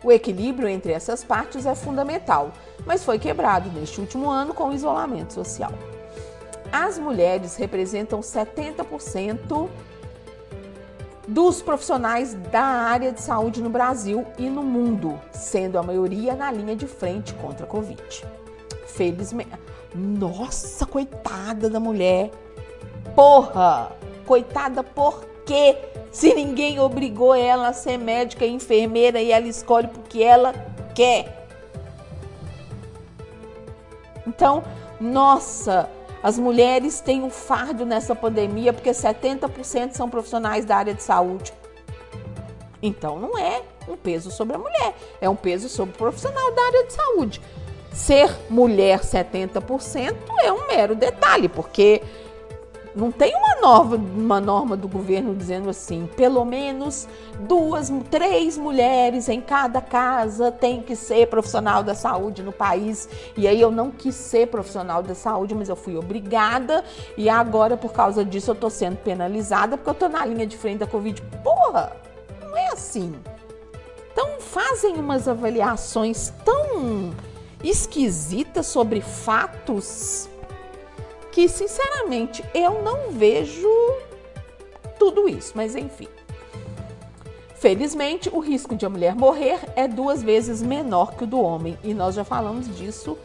O 0.03 0.11
equilíbrio 0.11 0.67
entre 0.67 0.93
essas 0.93 1.23
partes 1.23 1.67
é 1.67 1.75
fundamental, 1.75 2.53
mas 2.87 3.05
foi 3.05 3.19
quebrado 3.19 3.69
neste 3.71 4.01
último 4.01 4.31
ano 4.31 4.55
com 4.55 4.69
o 4.69 4.73
isolamento 4.73 5.35
social. 5.35 5.73
As 6.73 6.99
mulheres 6.99 7.57
representam 7.57 8.21
70% 8.21 9.69
dos 11.27 11.61
profissionais 11.61 12.35
da 12.51 12.63
área 12.63 13.13
de 13.13 13.21
saúde 13.21 13.63
no 13.63 13.69
Brasil 13.69 14.27
e 14.39 14.49
no 14.49 14.63
mundo, 14.63 15.21
sendo 15.31 15.79
a 15.79 15.83
maioria 15.83 16.35
na 16.35 16.51
linha 16.51 16.75
de 16.75 16.87
frente 16.87 17.35
contra 17.35 17.67
a 17.67 17.69
Covid. 17.69 18.27
Felizmente, 18.87 19.51
nossa, 19.95 20.87
coitada 20.87 21.69
da 21.69 21.79
mulher. 21.79 22.31
Porra! 23.15 23.93
Coitada 24.27 24.83
por 24.83 25.25
quê? 25.45 25.77
Se 26.11 26.35
ninguém 26.35 26.81
obrigou 26.81 27.35
ela 27.35 27.69
a 27.69 27.73
ser 27.73 27.99
médica 27.99 28.45
e 28.45 28.53
enfermeira 28.53 29.21
e 29.21 29.31
ela 29.31 29.47
escolhe 29.47 29.89
porque 29.89 30.23
ela 30.23 30.53
quer. 30.95 31.47
Então, 34.27 34.63
nossa, 35.01 35.89
as 36.23 36.39
mulheres 36.39 37.01
têm 37.01 37.23
um 37.23 37.31
fardo 37.31 37.87
nessa 37.87 38.15
pandemia 38.15 38.73
porque 38.73 38.91
70% 38.91 39.93
são 39.93 40.09
profissionais 40.09 40.65
da 40.65 40.77
área 40.77 40.95
de 40.95 41.03
saúde. 41.03 41.53
Então, 42.83 43.19
não 43.19 43.37
é 43.37 43.63
um 43.89 43.97
peso 43.97 44.31
sobre 44.31 44.57
a 44.57 44.59
mulher, 44.59 44.95
é 45.21 45.29
um 45.29 45.37
peso 45.37 45.69
sobre 45.69 45.95
o 45.95 45.99
profissional 45.99 46.53
da 46.55 46.63
área 46.63 46.87
de 46.87 46.93
saúde. 46.93 47.41
Ser 47.93 48.31
mulher 48.49 49.01
70% 49.01 50.15
é 50.43 50.53
um 50.53 50.67
mero 50.69 50.95
detalhe, 50.95 51.49
porque 51.49 52.03
não 52.99 53.13
tem 53.13 53.33
uma 53.37 53.61
norma, 53.61 53.97
uma 53.97 54.41
norma 54.41 54.77
do 54.77 54.89
governo 54.89 55.33
dizendo 55.33 55.71
assim, 55.71 56.09
pelo 56.17 56.45
menos 56.45 57.07
duas, 57.39 57.93
três 58.11 58.59
mulheres 58.59 59.29
em 59.29 59.41
cada 59.41 59.81
casa 59.81 60.51
tem 60.51 60.83
que 60.83 60.97
ser 60.97 61.29
profissional 61.29 61.85
da 61.85 61.95
saúde 61.95 62.43
no 62.43 62.51
país. 62.51 63.09
E 63.37 63.47
aí 63.47 63.61
eu 63.61 63.71
não 63.71 63.93
quis 63.93 64.17
ser 64.17 64.49
profissional 64.49 65.01
da 65.01 65.15
saúde, 65.15 65.55
mas 65.55 65.69
eu 65.69 65.77
fui 65.77 65.97
obrigada 65.97 66.85
e 67.17 67.29
agora 67.29 67.77
por 67.77 67.93
causa 67.93 68.25
disso 68.25 68.51
eu 68.51 68.57
tô 68.57 68.69
sendo 68.69 68.97
penalizada 68.97 69.77
porque 69.77 69.91
eu 69.91 69.95
tô 69.95 70.09
na 70.09 70.27
linha 70.27 70.47
de 70.47 70.57
frente 70.57 70.79
da 70.79 70.87
Covid. 70.87 71.23
Porra, 71.45 71.93
não 72.43 72.57
é 72.57 72.73
assim. 72.73 73.15
Então 74.13 74.41
fazem 74.41 74.97
umas 74.97 75.29
avaliações 75.29 76.33
tão 76.45 77.13
esquisita 77.63 78.65
sobre 78.65 79.01
fatos 79.01 80.29
que, 81.33 81.49
sinceramente, 81.49 82.45
eu 82.55 82.83
não 82.83 83.11
vejo 83.11 83.69
tudo 84.99 85.29
isso, 85.29 85.53
mas 85.55 85.77
enfim. 85.77 86.09
Felizmente, 87.55 88.31
o 88.33 88.39
risco 88.39 88.77
de 88.77 88.87
a 88.87 88.89
mulher 88.89 89.17
morrer 89.17 89.59
é 89.75 89.89
duas 89.89 90.23
vezes 90.23 90.63
menor 90.63 91.15
que 91.15 91.25
o 91.25 91.27
do 91.27 91.41
homem, 91.41 91.77
e 91.83 91.93
nós 91.93 92.15
já 92.15 92.25
falamos 92.25 92.77
disso 92.77 93.19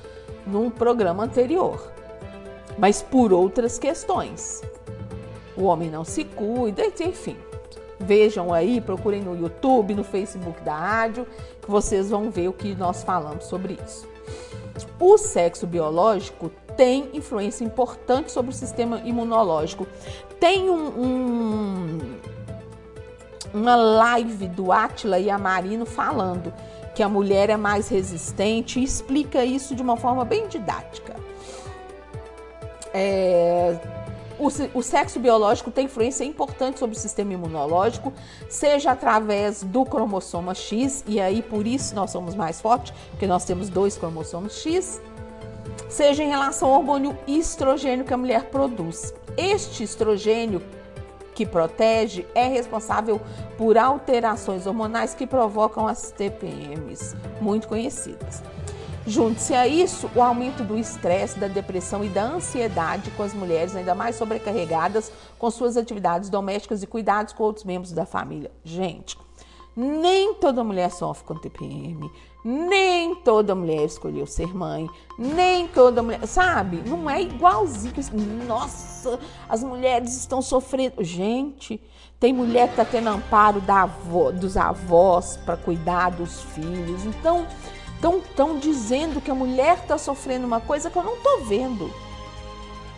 num 0.46 0.70
programa 0.70 1.24
anterior. 1.24 1.92
Mas 2.78 3.02
por 3.02 3.32
outras 3.32 3.78
questões. 3.78 4.62
O 5.56 5.66
homem 5.66 5.90
não 5.90 6.04
se 6.04 6.24
cuida, 6.24 6.84
enfim. 7.00 7.38
Vejam 8.00 8.52
aí, 8.52 8.82
procurem 8.82 9.22
no 9.22 9.38
YouTube, 9.40 9.94
no 9.94 10.04
Facebook 10.04 10.62
da 10.62 10.76
rádio, 10.76 11.28
que 11.62 11.70
vocês 11.70 12.10
vão 12.10 12.32
ver 12.32 12.48
o 12.48 12.54
que 12.54 12.74
nós 12.76 13.04
falamos 13.04 13.46
sobre 13.46 13.78
isso. 13.86 14.08
O 15.00 15.18
sexo 15.18 15.68
biológico 15.68 16.52
tem 16.76 17.10
influência 17.14 17.64
importante 17.64 18.32
sobre 18.32 18.52
o 18.52 18.54
sistema 18.54 19.02
imunológico. 19.04 19.88
Tem 20.40 20.70
um, 20.70 20.88
um, 20.88 22.00
uma 23.54 23.76
live 23.76 24.48
do 24.48 24.72
Atila 24.72 25.20
e 25.20 25.30
a 25.30 25.38
Marino 25.38 25.86
falando 25.86 26.54
que 26.94 27.02
a 27.02 27.10
mulher 27.10 27.50
é 27.50 27.58
mais 27.58 27.88
resistente 27.88 28.80
e 28.80 28.84
explica 28.84 29.44
isso 29.44 29.76
de 29.76 29.82
uma 29.82 29.98
forma 29.98 30.24
bem 30.24 30.48
didática. 30.48 31.16
É, 32.94 33.80
o, 34.74 34.82
sexo 34.82 35.20
biológico 35.20 35.72
tem 35.72 35.86
influência 35.86 36.24
importante 36.24 36.80
sobre 36.80 36.96
o 36.96 37.00
sistema 37.00 37.34
imunológico, 37.34 38.12
seja 38.50 38.92
através 38.92 39.64
do 39.64 39.86
cromossoma 39.86 40.54
X, 40.54 41.04
e 41.08 41.20
aí 41.20 41.42
por 41.42 41.66
isso 41.66 41.96
nós 41.96 42.12
somos 42.12 42.36
mais 42.36 42.60
fortes, 42.60 42.94
porque 43.12 43.26
nós 43.26 43.46
temos 43.46 43.70
dois 43.70 43.98
cromossomos 43.98 44.62
X, 44.62 45.02
seja 45.90 46.24
em 46.24 46.30
relação 46.30 46.70
ao 46.70 46.80
hormônio 46.80 47.18
estrogênio 47.28 48.06
que 48.06 48.14
a 48.14 48.18
mulher 48.18 48.46
produz. 48.46 49.14
Este 49.38 49.84
estrogênio 49.84 50.62
que 51.34 51.46
protege 51.46 52.26
é 52.36 52.48
responsável 52.48 53.20
por 53.58 53.78
alterações 53.78 54.68
hormonais 54.68 55.14
que 55.14 55.26
provocam 55.26 55.88
as 55.88 56.12
TPMs, 56.12 57.16
muito 57.42 57.68
conhecidas. 57.68 58.44
Junte-se 59.06 59.54
a 59.54 59.68
isso 59.68 60.10
o 60.16 60.22
aumento 60.22 60.64
do 60.64 60.78
estresse, 60.78 61.38
da 61.38 61.50
depressão 61.50 62.06
e 62.06 62.10
da 62.10 62.24
ansiedade 62.24 63.12
com 63.12 63.24
as 63.24 63.34
mulheres 63.34 63.76
ainda 63.76 63.94
mais 63.94 64.16
sobrecarregadas 64.16 65.12
com 65.38 65.52
suas 65.52 65.76
atividades 65.76 66.30
domésticas 66.30 66.82
e 66.82 66.88
cuidados 66.88 67.34
com 67.34 67.44
outros 67.44 67.66
membros 67.66 67.92
da 67.92 68.06
família. 68.06 68.50
Gente, 68.64 69.18
nem 69.76 70.36
toda 70.36 70.64
mulher 70.64 70.90
sofre 70.90 71.26
com 71.26 71.36
TPM, 71.36 72.10
nem 72.44 73.16
toda 73.16 73.56
mulher 73.56 73.86
escolheu 73.86 74.26
ser 74.26 74.54
mãe, 74.54 74.90
nem 75.18 75.68
toda 75.68 76.04
mulher, 76.04 76.26
sabe? 76.28 76.84
Não 76.86 77.10
é 77.10 77.22
igualzinho. 77.22 77.94
Nossa, 78.46 79.18
as 79.48 79.64
mulheres 79.64 80.18
estão 80.18 80.42
sofrendo. 80.42 81.02
Gente, 81.04 81.82
tem 82.20 82.34
mulher 82.34 82.68
que 82.68 82.74
está 82.74 82.86
tendo 82.86 83.08
amparo 83.10 83.62
da 83.62 83.84
avó, 83.84 84.32
dos 84.32 84.58
avós 84.58 85.38
para 85.38 85.56
cuidar 85.56 86.12
dos 86.12 86.42
filhos. 86.42 87.06
Então, 87.06 87.48
estão 87.96 88.60
dizendo 88.60 89.22
que 89.22 89.32
a 89.32 89.36
mulher 89.36 89.78
está 89.78 89.98
sofrendo 89.98 90.46
uma 90.46 90.60
coisa 90.60 90.90
que 90.90 90.98
eu 90.98 91.04
não 91.04 91.16
estou 91.16 91.46
vendo. 91.46 91.90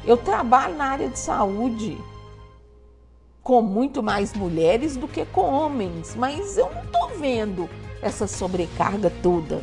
Eu 0.04 0.18
trabalho 0.18 0.76
na 0.76 0.86
área 0.86 1.10
de 1.10 1.20
saúde 1.20 1.98
com 3.44 3.62
muito 3.62 4.02
mais 4.02 4.34
mulheres 4.34 4.98
do 4.98 5.08
que 5.08 5.24
com 5.24 5.42
homens, 5.42 6.16
mas 6.16 6.58
eu 6.58 6.68
não 6.74 6.84
estou 6.84 7.10
vendo 7.20 7.70
essa 8.06 8.28
sobrecarga 8.28 9.12
toda. 9.24 9.62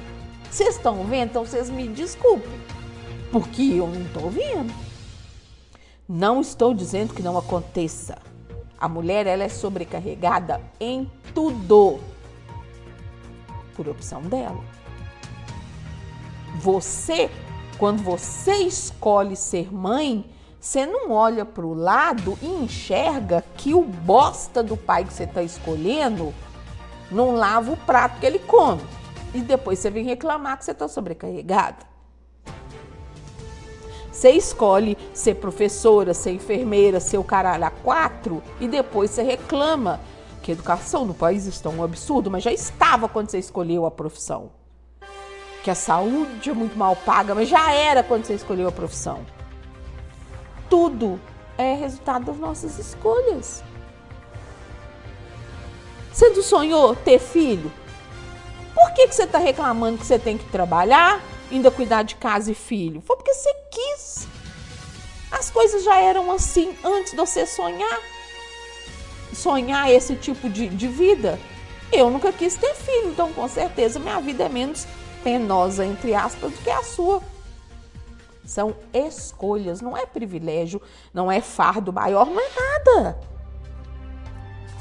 Vocês 0.51 0.77
estão 0.77 1.05
vendo? 1.05 1.31
Então 1.31 1.47
vocês 1.47 1.71
me 1.71 1.87
desculpem, 1.87 2.51
porque 3.31 3.63
eu 3.63 3.87
não 3.87 4.03
estou 4.03 4.29
vendo. 4.29 4.75
Não 6.09 6.41
estou 6.41 6.75
dizendo 6.75 7.15
que 7.15 7.23
não 7.23 7.39
aconteça. 7.39 8.19
A 8.79 8.89
mulher 8.89 9.29
ela 9.29 9.45
é 9.45 9.49
sobrecarregada 9.49 10.61
em 10.81 11.09
tudo 11.33 12.01
por 13.77 13.89
opção 13.89 14.21
dela. 14.23 14.61
Você, 16.57 17.31
quando 17.79 18.03
você 18.03 18.55
escolhe 18.57 19.37
ser 19.37 19.73
mãe, 19.73 20.29
você 20.61 20.85
não 20.85 21.13
olha 21.13 21.45
para 21.45 21.65
o 21.65 21.75
lado 21.75 22.37
e 22.43 22.47
enxerga 22.47 23.45
que 23.57 23.73
o 23.73 23.83
bosta 23.83 24.63
do 24.63 24.77
pai 24.77 25.05
que 25.05 25.13
você 25.13 25.25
está 25.25 25.43
escolhendo 25.43 26.35
não 27.13 27.35
lava 27.35 27.73
o 27.73 27.77
prato 27.77 28.19
que 28.19 28.27
ele 28.27 28.39
come. 28.39 28.83
E 29.35 29.41
depois 29.41 29.79
você 29.79 29.91
vem 29.91 30.05
reclamar 30.05 30.59
que 30.59 30.65
você 30.65 30.73
está 30.73 30.89
sobrecarregada. 30.89 31.93
Você 34.11 34.31
escolhe 34.31 34.97
ser 35.15 35.37
professora, 35.37 36.13
ser 36.13 36.33
enfermeira, 36.33 37.01
ser 37.01 37.17
o 37.17 37.25
caralho 37.25 37.65
a 37.65 37.71
quatro 37.71 38.43
e 38.61 38.69
depois 38.69 39.11
você 39.11 39.23
reclama 39.23 39.99
que 40.43 40.51
a 40.51 40.55
educação 40.55 41.05
no 41.05 41.15
país 41.15 41.47
está 41.47 41.71
um 41.71 41.83
absurdo, 41.83 42.31
mas 42.31 42.43
já 42.43 42.53
estava 42.53 43.09
quando 43.09 43.31
você 43.31 43.39
escolheu 43.39 43.87
a 43.87 43.91
profissão. 43.91 44.51
Que 45.65 45.71
a 45.71 45.75
saúde 45.75 46.51
é 46.51 46.53
muito 46.53 46.77
mal 46.77 46.95
paga, 46.95 47.35
mas 47.35 47.49
já 47.49 47.73
era 47.73 48.03
quando 48.03 48.25
você 48.25 48.35
escolheu 48.35 48.69
a 48.69 48.73
profissão. 48.73 49.25
Tudo 50.69 51.19
é 51.57 51.75
resultado 51.75 52.27
das 52.27 52.37
nossas 52.37 52.79
escolhas. 52.79 53.65
Você 56.13 56.29
não 56.29 56.43
sonhou 56.43 56.95
ter 56.95 57.19
filho? 57.19 57.73
Por 58.75 58.93
que, 58.95 59.09
que 59.09 59.15
você 59.15 59.25
está 59.25 59.39
reclamando 59.39 59.99
que 59.99 60.07
você 60.07 60.19
tem 60.19 60.37
que 60.37 60.45
trabalhar, 60.47 61.23
ainda 61.51 61.71
cuidar 61.71 62.03
de 62.03 62.17
casa 62.17 62.51
e 62.51 62.55
filho? 62.55 63.01
Foi 63.01 63.17
porque 63.17 63.33
você 63.33 63.55
quis. 63.71 64.27
As 65.31 65.51
coisas 65.51 65.83
já 65.83 65.99
eram 65.99 66.31
assim 66.31 66.77
antes 66.85 67.13
de 67.13 67.17
você 67.17 67.47
sonhar. 67.47 68.01
Sonhar 69.33 69.91
esse 69.91 70.15
tipo 70.15 70.49
de, 70.49 70.69
de 70.69 70.89
vida. 70.89 71.39
Eu 71.91 72.11
nunca 72.11 72.33
quis 72.33 72.55
ter 72.57 72.75
filho, 72.75 73.11
então 73.11 73.33
com 73.33 73.49
certeza 73.49 73.99
minha 73.99 74.21
vida 74.21 74.45
é 74.45 74.49
menos 74.49 74.87
penosa, 75.25 75.85
entre 75.87 76.15
aspas, 76.15 76.53
do 76.53 76.59
que 76.59 76.71
a 76.71 76.83
sua. 76.83 77.23
São 78.45 78.75
escolhas, 78.93 79.81
não 79.81 79.97
é 79.97 80.05
privilégio, 80.05 80.83
não 81.15 81.31
é 81.31 81.41
fardo 81.41 81.93
maior, 81.93 82.27
não 82.27 82.41
é 82.41 82.49
nada. 82.55 83.32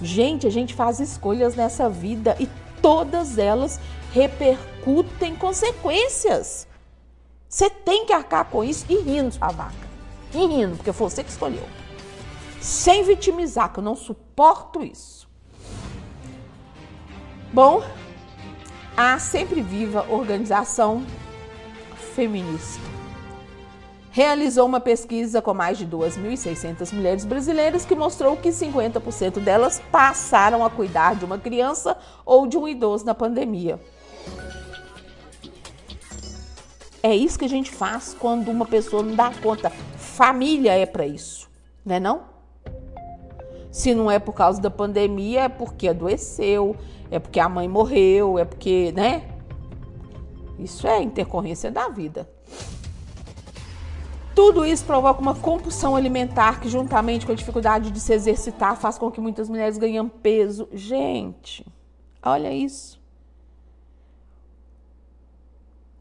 Gente, 0.01 0.47
a 0.47 0.49
gente 0.49 0.73
faz 0.73 0.99
escolhas 0.99 1.55
nessa 1.55 1.89
vida 1.89 2.35
e 2.39 2.49
todas 2.81 3.37
elas 3.37 3.79
repercutem 4.11 5.35
consequências. 5.35 6.67
Você 7.47 7.69
tem 7.69 8.05
que 8.05 8.13
arcar 8.13 8.45
com 8.45 8.63
isso 8.63 8.85
e 8.89 8.95
rindo, 8.97 9.33
sua 9.33 9.49
vaca. 9.49 9.91
E 10.33 10.45
rindo, 10.45 10.77
porque 10.77 10.91
foi 10.91 11.09
você 11.09 11.23
que 11.23 11.29
escolheu. 11.29 11.67
Sem 12.59 13.03
vitimizar, 13.03 13.71
que 13.71 13.79
eu 13.79 13.83
não 13.83 13.95
suporto 13.95 14.83
isso. 14.83 15.29
Bom, 17.53 17.83
a 18.95 19.19
Sempre 19.19 19.61
Viva 19.61 20.05
organização 20.09 21.05
feminista 22.15 23.00
realizou 24.11 24.65
uma 24.65 24.81
pesquisa 24.81 25.41
com 25.41 25.53
mais 25.53 25.77
de 25.77 25.87
2.600 25.87 26.93
mulheres 26.93 27.25
brasileiras 27.25 27.85
que 27.85 27.95
mostrou 27.95 28.35
que 28.35 28.49
50% 28.49 29.39
delas 29.39 29.81
passaram 29.91 30.63
a 30.63 30.69
cuidar 30.69 31.15
de 31.15 31.23
uma 31.23 31.39
criança 31.39 31.97
ou 32.25 32.45
de 32.45 32.57
um 32.57 32.67
idoso 32.67 33.05
na 33.05 33.15
pandemia. 33.15 33.79
É 37.01 37.15
isso 37.15 37.39
que 37.39 37.45
a 37.45 37.49
gente 37.49 37.71
faz 37.71 38.13
quando 38.13 38.51
uma 38.51 38.65
pessoa 38.65 39.01
não 39.01 39.15
dá 39.15 39.31
conta. 39.41 39.71
Família 39.95 40.73
é 40.73 40.85
para 40.85 41.07
isso, 41.07 41.49
né 41.83 41.99
não? 41.99 42.29
Se 43.71 43.95
não 43.95 44.11
é 44.11 44.19
por 44.19 44.33
causa 44.33 44.61
da 44.61 44.69
pandemia, 44.69 45.43
é 45.43 45.49
porque 45.49 45.87
adoeceu, 45.87 46.75
é 47.09 47.17
porque 47.17 47.39
a 47.39 47.47
mãe 47.47 47.67
morreu, 47.67 48.37
é 48.37 48.43
porque, 48.43 48.91
né? 48.93 49.23
Isso 50.59 50.85
é 50.85 51.01
intercorrência 51.01 51.71
da 51.71 51.87
vida. 51.87 52.29
Tudo 54.33 54.65
isso 54.65 54.85
provoca 54.85 55.21
uma 55.21 55.35
compulsão 55.35 55.95
alimentar 55.95 56.59
que, 56.59 56.69
juntamente 56.69 57.25
com 57.25 57.31
a 57.31 57.35
dificuldade 57.35 57.91
de 57.91 57.99
se 57.99 58.13
exercitar, 58.13 58.77
faz 58.77 58.97
com 58.97 59.11
que 59.11 59.19
muitas 59.19 59.49
mulheres 59.49 59.77
ganhem 59.77 60.07
peso. 60.07 60.69
Gente, 60.71 61.65
olha 62.23 62.51
isso. 62.51 63.01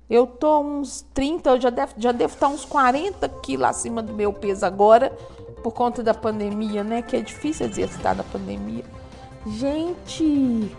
Eu 0.09 0.27
tô 0.27 0.61
uns 0.61 1.07
30, 1.15 1.51
eu 1.51 1.61
já 1.61 1.70
devo, 1.70 1.94
já 1.97 2.12
devo 2.12 2.35
estar 2.35 2.48
uns 2.48 2.65
40 2.65 3.28
quilos 3.28 3.69
acima 3.69 4.02
do 4.02 4.12
meu 4.12 4.32
peso 4.32 4.66
agora, 4.66 5.11
por 5.62 5.73
conta 5.73 6.02
da 6.02 6.12
pandemia, 6.12 6.82
né? 6.82 7.01
Que 7.01 7.16
é 7.16 7.20
difícil 7.20 7.66
exercitar 7.66 8.16
na 8.16 8.24
pandemia. 8.24 8.85
Gente, 9.47 10.77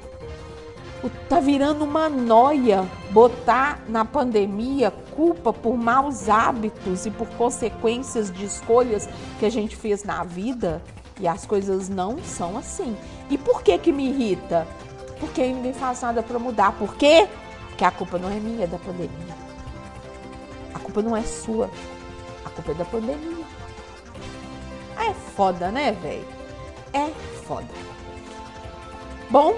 tá 1.10 1.40
virando 1.40 1.84
uma 1.84 2.08
noia 2.08 2.88
botar 3.10 3.82
na 3.88 4.06
pandemia 4.06 4.92
culpa 5.16 5.52
por 5.52 5.76
maus 5.76 6.30
hábitos 6.30 7.06
e 7.06 7.12
por 7.12 7.28
consequências 7.30 8.32
de 8.32 8.46
escolhas 8.46 9.10
que 9.40 9.46
a 9.46 9.50
gente 9.50 9.76
fez 9.76 10.04
na 10.04 10.24
vida. 10.24 10.82
E 11.20 11.28
as 11.28 11.46
coisas 11.46 11.90
não 11.90 12.18
são 12.24 12.58
assim. 12.58 12.96
E 13.30 13.38
por 13.38 13.62
que 13.64 13.78
que 13.78 13.92
me 13.92 14.10
irrita? 14.10 14.68
Porque 15.20 15.46
ninguém 15.46 15.74
faz 15.74 16.02
nada 16.02 16.24
para 16.24 16.40
mudar. 16.40 16.72
Por 16.74 16.96
quê? 16.96 17.28
Porque 17.70 17.84
a 17.84 17.92
culpa 17.92 18.18
não 18.18 18.30
é 18.30 18.40
minha, 18.40 18.64
é 18.64 18.68
da 18.68 18.78
pandemia. 18.78 19.36
A 20.74 20.80
culpa 20.80 21.02
não 21.02 21.16
é 21.16 21.24
sua. 21.24 21.70
A 22.46 22.50
culpa 22.50 22.72
é 22.72 22.76
da 22.76 22.86
pandemia. 22.86 23.46
É 25.00 25.14
foda, 25.36 25.72
né, 25.72 25.92
velho? 25.94 26.28
É 26.94 27.08
foda. 27.46 27.70
Bom, 29.30 29.56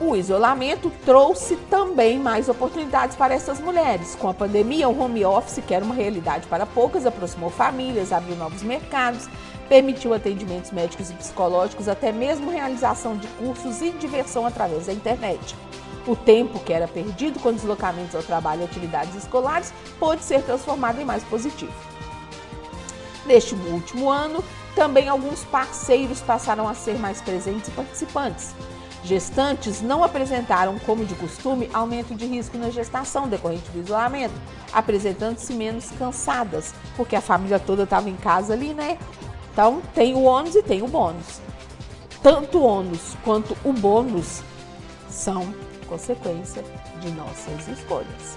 o 0.00 0.14
isolamento 0.14 0.92
trouxe 1.04 1.56
também 1.68 2.18
mais 2.18 2.48
oportunidades 2.48 3.16
para 3.16 3.34
essas 3.34 3.60
mulheres. 3.60 4.14
Com 4.14 4.28
a 4.28 4.34
pandemia, 4.34 4.88
o 4.88 4.98
home 4.98 5.24
office, 5.24 5.62
que 5.66 5.74
era 5.74 5.84
uma 5.84 5.94
realidade 5.94 6.46
para 6.46 6.64
poucas, 6.64 7.04
aproximou 7.04 7.50
famílias, 7.50 8.12
abriu 8.12 8.36
novos 8.36 8.62
mercados, 8.62 9.28
permitiu 9.68 10.14
atendimentos 10.14 10.70
médicos 10.70 11.10
e 11.10 11.14
psicológicos, 11.14 11.88
até 11.88 12.12
mesmo 12.12 12.50
realização 12.50 13.16
de 13.16 13.26
cursos 13.28 13.82
e 13.82 13.90
diversão 13.90 14.46
através 14.46 14.86
da 14.86 14.92
internet. 14.92 15.56
O 16.06 16.14
tempo 16.14 16.60
que 16.60 16.72
era 16.72 16.86
perdido 16.86 17.40
com 17.40 17.52
deslocamentos 17.52 18.14
ao 18.14 18.22
trabalho 18.22 18.62
e 18.62 18.64
atividades 18.64 19.14
escolares 19.16 19.74
pôde 19.98 20.22
ser 20.22 20.42
transformado 20.42 21.00
em 21.00 21.04
mais 21.04 21.24
positivo. 21.24 21.72
Neste 23.26 23.54
último 23.54 24.08
ano, 24.08 24.42
também 24.74 25.08
alguns 25.08 25.44
parceiros 25.44 26.20
passaram 26.20 26.68
a 26.68 26.72
ser 26.72 26.98
mais 26.98 27.20
presentes 27.20 27.68
e 27.68 27.72
participantes. 27.72 28.54
Gestantes 29.04 29.80
não 29.80 30.02
apresentaram, 30.02 30.78
como 30.80 31.04
de 31.04 31.14
costume, 31.14 31.70
aumento 31.72 32.14
de 32.14 32.26
risco 32.26 32.58
na 32.58 32.68
gestação 32.68 33.28
decorrente 33.28 33.70
do 33.70 33.80
isolamento, 33.80 34.34
apresentando-se 34.72 35.52
menos 35.54 35.90
cansadas, 35.92 36.74
porque 36.96 37.14
a 37.14 37.20
família 37.20 37.58
toda 37.58 37.84
estava 37.84 38.10
em 38.10 38.16
casa 38.16 38.52
ali, 38.52 38.74
né? 38.74 38.98
Então 39.52 39.80
tem 39.94 40.14
o 40.14 40.24
ônus 40.24 40.54
e 40.54 40.62
tem 40.62 40.82
o 40.82 40.88
bônus. 40.88 41.40
Tanto 42.22 42.58
o 42.58 42.64
ônus 42.64 43.16
quanto 43.24 43.56
o 43.64 43.72
bônus 43.72 44.42
são 45.08 45.54
consequência 45.88 46.62
de 47.00 47.10
nossas 47.12 47.68
escolhas. 47.68 48.36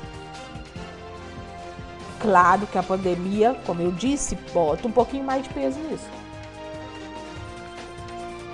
Claro 2.22 2.68
que 2.68 2.78
a 2.78 2.84
pandemia, 2.84 3.60
como 3.66 3.82
eu 3.82 3.92
disse, 3.92 4.36
bota 4.54 4.88
um 4.88 4.92
pouquinho 4.92 5.24
mais 5.24 5.44
de 5.44 5.50
peso 5.50 5.80
nisso. 5.80 6.08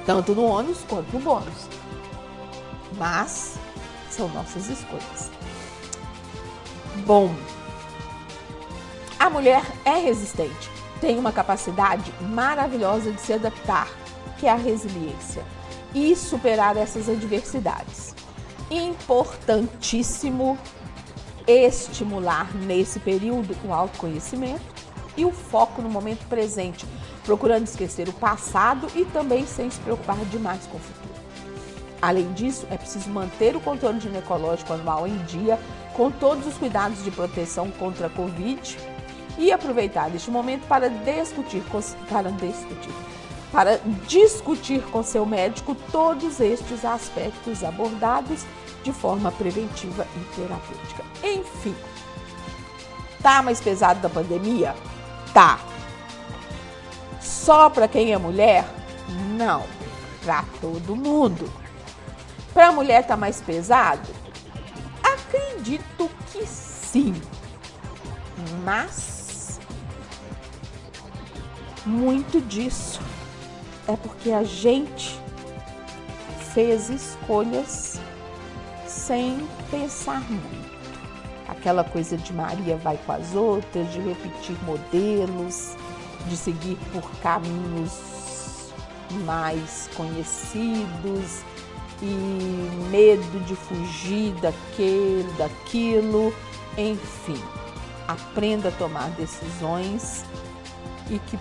Tanto 0.06 0.34
no 0.34 0.46
ônus 0.46 0.80
quanto 0.88 1.12
no 1.12 1.20
bônus 1.20 1.68
mas 2.98 3.56
são 4.10 4.28
nossas 4.30 4.70
escolhas. 4.70 5.32
Bom, 7.06 7.34
a 9.20 9.30
mulher 9.30 9.64
é 9.86 9.98
resistente, 9.98 10.70
tem 11.00 11.18
uma 11.18 11.32
capacidade 11.32 12.12
maravilhosa 12.22 13.12
de 13.12 13.22
se 13.22 13.34
adaptar, 13.34 13.88
que 14.38 14.48
é 14.48 14.52
a 14.52 14.56
resiliência, 14.56 15.44
e 15.94 16.16
superar 16.16 16.78
essas 16.78 17.08
adversidades. 17.10 18.16
Importantíssimo 18.70 20.58
estimular 21.48 22.54
nesse 22.54 23.00
período 23.00 23.56
o 23.64 23.74
autoconhecimento 23.74 24.76
e 25.16 25.26
o 25.26 25.32
foco 25.32 25.82
no 25.82 25.90
momento 25.90 26.28
presente, 26.28 26.86
procurando 27.24 27.66
esquecer 27.66 28.08
o 28.10 28.14
passado 28.14 28.88
e 28.96 29.06
também 29.06 29.48
sem 29.48 29.70
se 29.70 29.80
preocupar 29.80 30.18
demais 30.26 30.68
com 30.68 30.78
o 30.78 30.80
futuro. 30.80 30.97
Além 32.02 32.32
disso, 32.34 32.68
é 32.70 32.78
preciso 32.78 33.10
manter 33.10 33.56
o 33.56 33.60
controle 33.60 34.00
ginecológico 34.00 34.74
anual 34.74 35.08
em 35.08 35.18
dia, 35.26 35.60
com 35.94 36.12
todos 36.12 36.46
os 36.46 36.56
cuidados 36.56 37.04
de 37.04 37.10
proteção 37.10 37.72
contra 37.72 38.08
a 38.08 38.10
Covid 38.10 38.78
e 39.38 39.52
aproveitar 39.52 40.14
este 40.16 40.30
momento 40.30 40.68
para 40.68 40.90
discutir, 40.90 41.64
para 42.10 42.32
discutir, 42.32 42.94
para 43.52 43.80
discutir 44.08 44.82
com 44.92 45.02
seu 45.02 45.26
médico 45.26 45.76
todos 45.92 46.40
estes 46.40 46.86
aspectos 46.86 47.64
abordados 47.64 48.46
de 48.84 48.92
forma 48.92 49.32
preventiva 49.32 50.06
e 50.16 50.36
terapêutica. 50.36 51.04
Enfim, 51.24 51.76
tá 53.22 53.42
mais 53.42 53.60
pesado 53.60 54.00
da 54.02 54.10
pandemia? 54.10 54.76
Tá. 55.34 55.60
só 57.22 57.70
para 57.70 57.88
quem 57.88 58.12
é 58.12 58.18
mulher? 58.18 58.66
Não, 59.38 59.64
para 60.24 60.44
todo 60.60 60.96
mundo. 60.96 61.48
Para 62.58 62.70
a 62.70 62.72
mulher 62.72 63.06
tá 63.06 63.16
mais 63.16 63.40
pesado? 63.40 64.10
Acredito 65.04 66.10
que 66.32 66.44
sim. 66.48 67.14
Mas 68.64 69.60
muito 71.86 72.42
disso 72.42 73.00
é 73.88 73.96
porque 73.96 74.32
a 74.32 74.44
gente 74.44 75.22
fez 76.56 76.90
escolhas 76.90 78.02
sem 78.88 79.48
pensar 79.70 80.22
muito. 80.22 80.80
Aquela 81.48 81.84
coisa 81.84 82.18
de 82.18 82.34
Maria 82.34 82.76
vai 82.78 82.98
com 83.06 83.12
as 83.12 83.36
outras, 83.36 83.94
de 83.94 84.00
repetir 84.00 84.58
modelos, 84.64 85.76
de 86.26 86.36
seguir 86.36 86.76
por 86.92 87.08
caminhos 87.20 88.72
mais 89.28 89.88
conhecidos 89.96 91.44
e 92.02 92.90
medo 92.90 93.40
de 93.46 93.56
fugir 93.56 94.34
daquele, 94.36 95.32
daquilo, 95.38 96.34
enfim. 96.78 97.42
Aprenda 98.08 98.70
a 98.70 98.72
tomar 98.72 99.10
decisões 99.12 100.24
e 101.10 101.20
que 101.20 101.38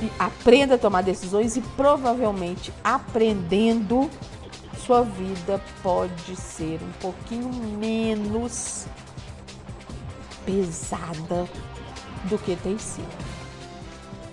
e 0.00 0.10
aprenda 0.18 0.74
a 0.74 0.78
tomar 0.78 1.02
decisões 1.02 1.56
e 1.56 1.60
provavelmente 1.60 2.72
aprendendo 2.82 4.10
sua 4.84 5.02
vida 5.02 5.62
pode 5.82 6.36
ser 6.36 6.80
um 6.82 6.92
pouquinho 7.00 7.48
menos 7.78 8.86
pesada 10.44 11.48
do 12.24 12.36
que 12.38 12.56
tem 12.56 12.76
sido. 12.78 13.24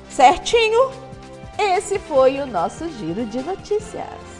Certinho? 0.09 0.91
Esse 1.57 1.99
foi 1.99 2.39
o 2.39 2.45
nosso 2.45 2.89
giro 2.97 3.25
de 3.25 3.41
notícias. 3.41 4.30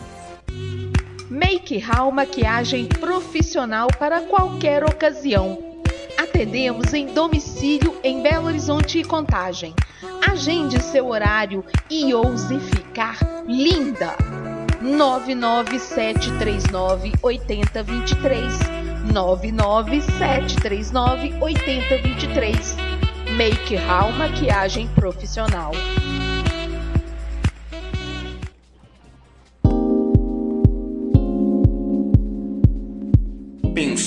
Make 1.32 1.80
Hall 1.80 2.12
Maquiagem 2.12 2.86
profissional 2.88 3.88
para 3.98 4.20
qualquer 4.20 4.84
ocasião. 4.84 5.58
Atendemos 6.18 6.94
em 6.94 7.06
domicílio 7.06 7.96
em 8.04 8.22
Belo 8.22 8.48
Horizonte 8.48 9.00
e 9.00 9.04
Contagem. 9.06 9.74
Agende 10.30 10.84
seu 10.84 11.08
horário 11.08 11.64
e 11.90 12.14
ouse 12.14 12.60
ficar 12.60 13.18
linda. 13.48 14.14
99739 14.82 17.14
8023 17.24 18.54
99739 19.14 21.34
8023 21.40 22.76
Make 23.38 23.78
Hall 23.78 24.12
Maquiagem 24.12 24.90
Profissional. 24.90 25.72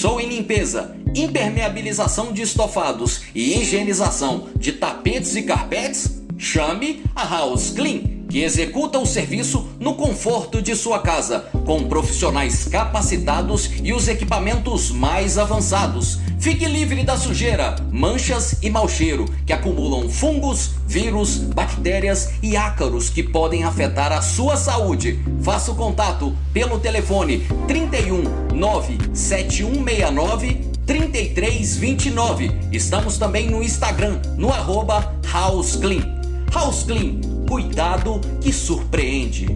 Pensou 0.05 0.21
em 0.21 0.27
limpeza, 0.27 0.95
impermeabilização 1.15 2.31
de 2.31 2.43
estofados 2.43 3.23
e 3.35 3.59
higienização 3.59 4.49
de 4.55 4.73
tapetes 4.73 5.35
e 5.35 5.45
carpetes? 5.45 6.23
Chame 6.37 7.03
a 7.17 7.25
House 7.25 7.71
Clean 7.71 8.15
que 8.35 8.43
executa 8.43 8.99
o 8.99 9.07
serviço 9.07 9.65
no 9.79 9.95
conforto 9.95 10.61
de 10.61 10.75
sua 10.75 10.99
casa, 10.99 11.49
com 11.65 11.85
profissionais 11.85 12.65
capacitados 12.65 13.71
e 13.81 13.93
os 13.93 14.09
equipamentos 14.09 14.91
mais 14.91 15.39
avançados. 15.39 16.19
Fique 16.39 16.67
livre 16.67 17.03
da 17.05 17.17
sujeira, 17.17 17.77
manchas 17.91 18.59
e 18.63 18.71
mau 18.71 18.89
cheiro 18.89 19.25
que 19.47 19.53
acumulam 19.53 20.09
fungos, 20.09 20.71
vírus, 20.87 21.39
bactérias 21.39 22.35
e 22.43 22.57
ácaros 22.57 23.11
que 23.11 23.23
podem 23.23 23.63
afetar 23.65 24.13
a 24.13 24.23
sua 24.23 24.57
saúde. 24.57 25.21
Faça 25.43 25.73
o 25.73 25.75
contato 25.75 26.35
pelo 26.53 26.79
telefone 26.79 27.45
31 27.67 28.23
97169 28.55 30.71
3329. 30.87 32.53
Estamos 32.73 33.19
também 33.19 33.51
no 33.51 33.63
Instagram, 33.63 34.21
no 34.37 34.51
arroba 34.53 35.15
House 35.33 35.77
Clean. 35.77 36.23
House 36.53 36.85
Clean 36.85 37.21
Cuidado 37.49 38.21
que 38.41 38.53
surpreende. 38.53 39.47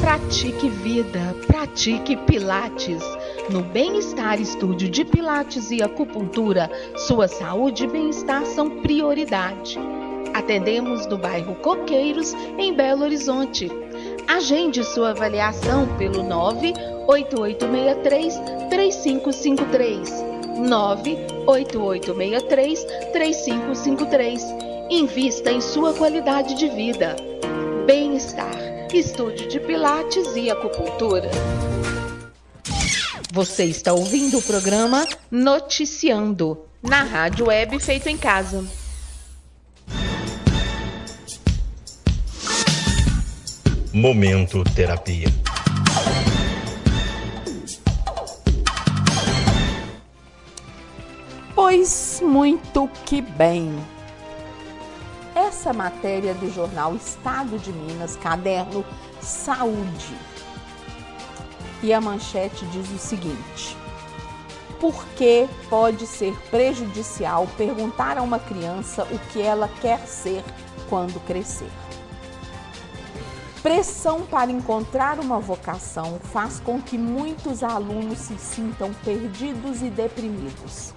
Pratique 0.00 0.68
vida, 0.68 1.36
pratique 1.46 2.16
Pilates. 2.16 3.02
No 3.50 3.62
Bem-Estar 3.62 4.40
Estúdio 4.40 4.88
de 4.88 5.04
Pilates 5.04 5.70
e 5.70 5.80
Acupuntura, 5.82 6.70
sua 6.96 7.28
saúde 7.28 7.84
e 7.84 7.86
bem-estar 7.86 8.44
são 8.46 8.82
prioridade. 8.82 9.78
Atendemos 10.34 11.06
no 11.06 11.16
bairro 11.16 11.54
Coqueiros, 11.56 12.34
em 12.58 12.74
Belo 12.74 13.04
Horizonte. 13.04 13.70
Agende 14.28 14.84
sua 14.84 15.10
avaliação 15.10 15.86
pelo 15.96 16.22
98863 16.22 18.34
3553 18.68 20.10
98863 20.68 22.84
3553. 23.12 24.44
Invista 24.90 25.50
em 25.50 25.60
sua 25.60 25.92
qualidade 25.94 26.54
de 26.54 26.68
vida. 26.68 27.16
Bem-estar. 27.86 28.75
Estúdio 28.94 29.48
de 29.48 29.58
Pilates 29.58 30.36
e 30.36 30.48
Acupuntura. 30.48 31.30
Você 33.32 33.64
está 33.64 33.92
ouvindo 33.92 34.38
o 34.38 34.42
programa 34.42 35.06
Noticiando, 35.30 36.60
na 36.80 37.02
Rádio 37.02 37.48
Web 37.48 37.78
Feito 37.80 38.08
em 38.08 38.16
Casa. 38.16 38.64
Momento 43.92 44.62
Terapia. 44.74 45.28
Pois 51.54 52.20
muito 52.22 52.88
que 53.04 53.20
bem. 53.20 53.95
Essa 55.36 55.70
matéria 55.70 56.32
do 56.32 56.50
jornal 56.50 56.96
Estado 56.96 57.58
de 57.58 57.70
Minas, 57.70 58.16
caderno 58.16 58.82
Saúde. 59.20 60.16
E 61.82 61.92
a 61.92 62.00
manchete 62.00 62.64
diz 62.68 62.90
o 62.90 62.96
seguinte: 62.96 63.76
Por 64.80 65.04
que 65.08 65.46
pode 65.68 66.06
ser 66.06 66.34
prejudicial 66.50 67.46
perguntar 67.54 68.16
a 68.16 68.22
uma 68.22 68.38
criança 68.38 69.06
o 69.10 69.18
que 69.30 69.42
ela 69.42 69.68
quer 69.82 70.06
ser 70.06 70.42
quando 70.88 71.22
crescer? 71.26 71.70
Pressão 73.62 74.22
para 74.22 74.50
encontrar 74.50 75.20
uma 75.20 75.38
vocação 75.38 76.18
faz 76.32 76.60
com 76.60 76.80
que 76.80 76.96
muitos 76.96 77.62
alunos 77.62 78.20
se 78.20 78.38
sintam 78.38 78.90
perdidos 79.04 79.82
e 79.82 79.90
deprimidos. 79.90 80.94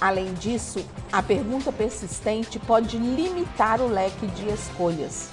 Além 0.00 0.32
disso, 0.34 0.82
a 1.12 1.22
pergunta 1.22 1.70
persistente 1.70 2.58
pode 2.58 2.96
limitar 2.96 3.82
o 3.82 3.86
leque 3.86 4.26
de 4.28 4.48
escolhas. 4.48 5.28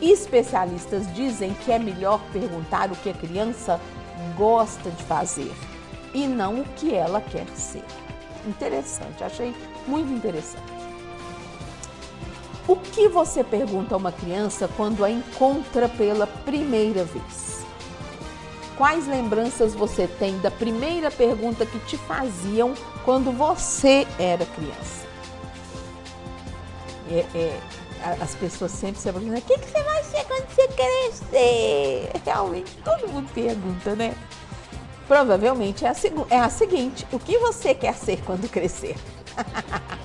Especialistas 0.00 1.12
dizem 1.14 1.52
que 1.54 1.70
é 1.70 1.78
melhor 1.78 2.20
perguntar 2.32 2.90
o 2.90 2.96
que 2.96 3.10
a 3.10 3.14
criança 3.14 3.78
gosta 4.36 4.90
de 4.90 5.02
fazer 5.04 5.52
e 6.14 6.26
não 6.26 6.60
o 6.60 6.64
que 6.64 6.94
ela 6.94 7.20
quer 7.20 7.46
ser. 7.54 7.84
Interessante, 8.46 9.22
achei 9.22 9.54
muito 9.86 10.10
interessante. 10.12 10.72
O 12.66 12.76
que 12.76 13.08
você 13.08 13.44
pergunta 13.44 13.94
a 13.94 13.98
uma 13.98 14.12
criança 14.12 14.68
quando 14.76 15.04
a 15.04 15.10
encontra 15.10 15.88
pela 15.88 16.26
primeira 16.26 17.04
vez? 17.04 17.51
Quais 18.82 19.06
lembranças 19.06 19.76
você 19.76 20.08
tem 20.08 20.36
da 20.40 20.50
primeira 20.50 21.08
pergunta 21.08 21.64
que 21.64 21.78
te 21.86 21.96
faziam 21.96 22.74
quando 23.04 23.30
você 23.30 24.04
era 24.18 24.44
criança? 24.44 25.06
É, 27.08 27.24
é, 27.32 27.60
as 28.20 28.34
pessoas 28.34 28.72
sempre 28.72 29.00
se 29.00 29.04
perguntam: 29.04 29.38
o 29.38 29.40
que, 29.40 29.56
que 29.56 29.68
você 29.68 29.82
vai 29.84 30.02
ser 30.02 30.24
quando 30.24 30.48
você 30.48 30.66
crescer? 30.66 32.10
Realmente, 32.26 32.76
todo 32.84 33.06
mundo 33.06 33.30
pergunta, 33.32 33.94
né? 33.94 34.16
Provavelmente 35.06 35.84
é 35.84 35.88
a, 35.90 35.94
é 36.28 36.38
a 36.40 36.50
seguinte: 36.50 37.06
o 37.12 37.20
que 37.20 37.38
você 37.38 37.76
quer 37.76 37.94
ser 37.94 38.20
quando 38.24 38.50
crescer? 38.50 38.96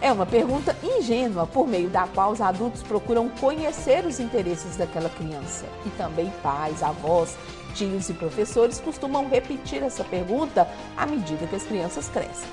É 0.00 0.12
uma 0.12 0.24
pergunta 0.24 0.76
ingênua, 0.80 1.44
por 1.44 1.66
meio 1.66 1.88
da 1.88 2.06
qual 2.06 2.30
os 2.30 2.40
adultos 2.40 2.84
procuram 2.84 3.28
conhecer 3.28 4.06
os 4.06 4.20
interesses 4.20 4.76
daquela 4.76 5.08
criança. 5.08 5.66
E 5.84 5.90
também 5.90 6.32
pais, 6.40 6.84
avós, 6.84 7.36
tios 7.74 8.08
e 8.08 8.14
professores 8.14 8.80
costumam 8.80 9.28
repetir 9.28 9.82
essa 9.82 10.04
pergunta 10.04 10.68
à 10.96 11.06
medida 11.06 11.46
que 11.46 11.56
as 11.56 11.64
crianças 11.64 12.08
crescem. 12.08 12.48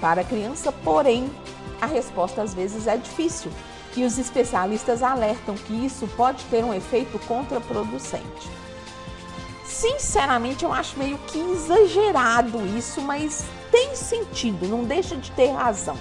Para 0.00 0.20
a 0.20 0.24
criança, 0.24 0.70
porém, 0.70 1.30
a 1.80 1.86
resposta 1.86 2.42
às 2.42 2.54
vezes 2.54 2.86
é 2.86 2.96
difícil 2.96 3.50
e 3.96 4.04
os 4.04 4.18
especialistas 4.18 5.02
alertam 5.02 5.54
que 5.54 5.72
isso 5.84 6.06
pode 6.16 6.42
ter 6.44 6.64
um 6.64 6.74
efeito 6.74 7.18
contraproducente. 7.20 8.50
Sinceramente, 9.64 10.64
eu 10.64 10.72
acho 10.72 10.98
meio 10.98 11.18
que 11.18 11.38
exagerado 11.38 12.64
isso, 12.76 13.00
mas 13.00 13.44
tem 13.70 13.94
sentido, 13.94 14.68
não 14.68 14.84
deixa 14.84 15.16
de 15.16 15.30
ter 15.32 15.50
razão. 15.50 15.98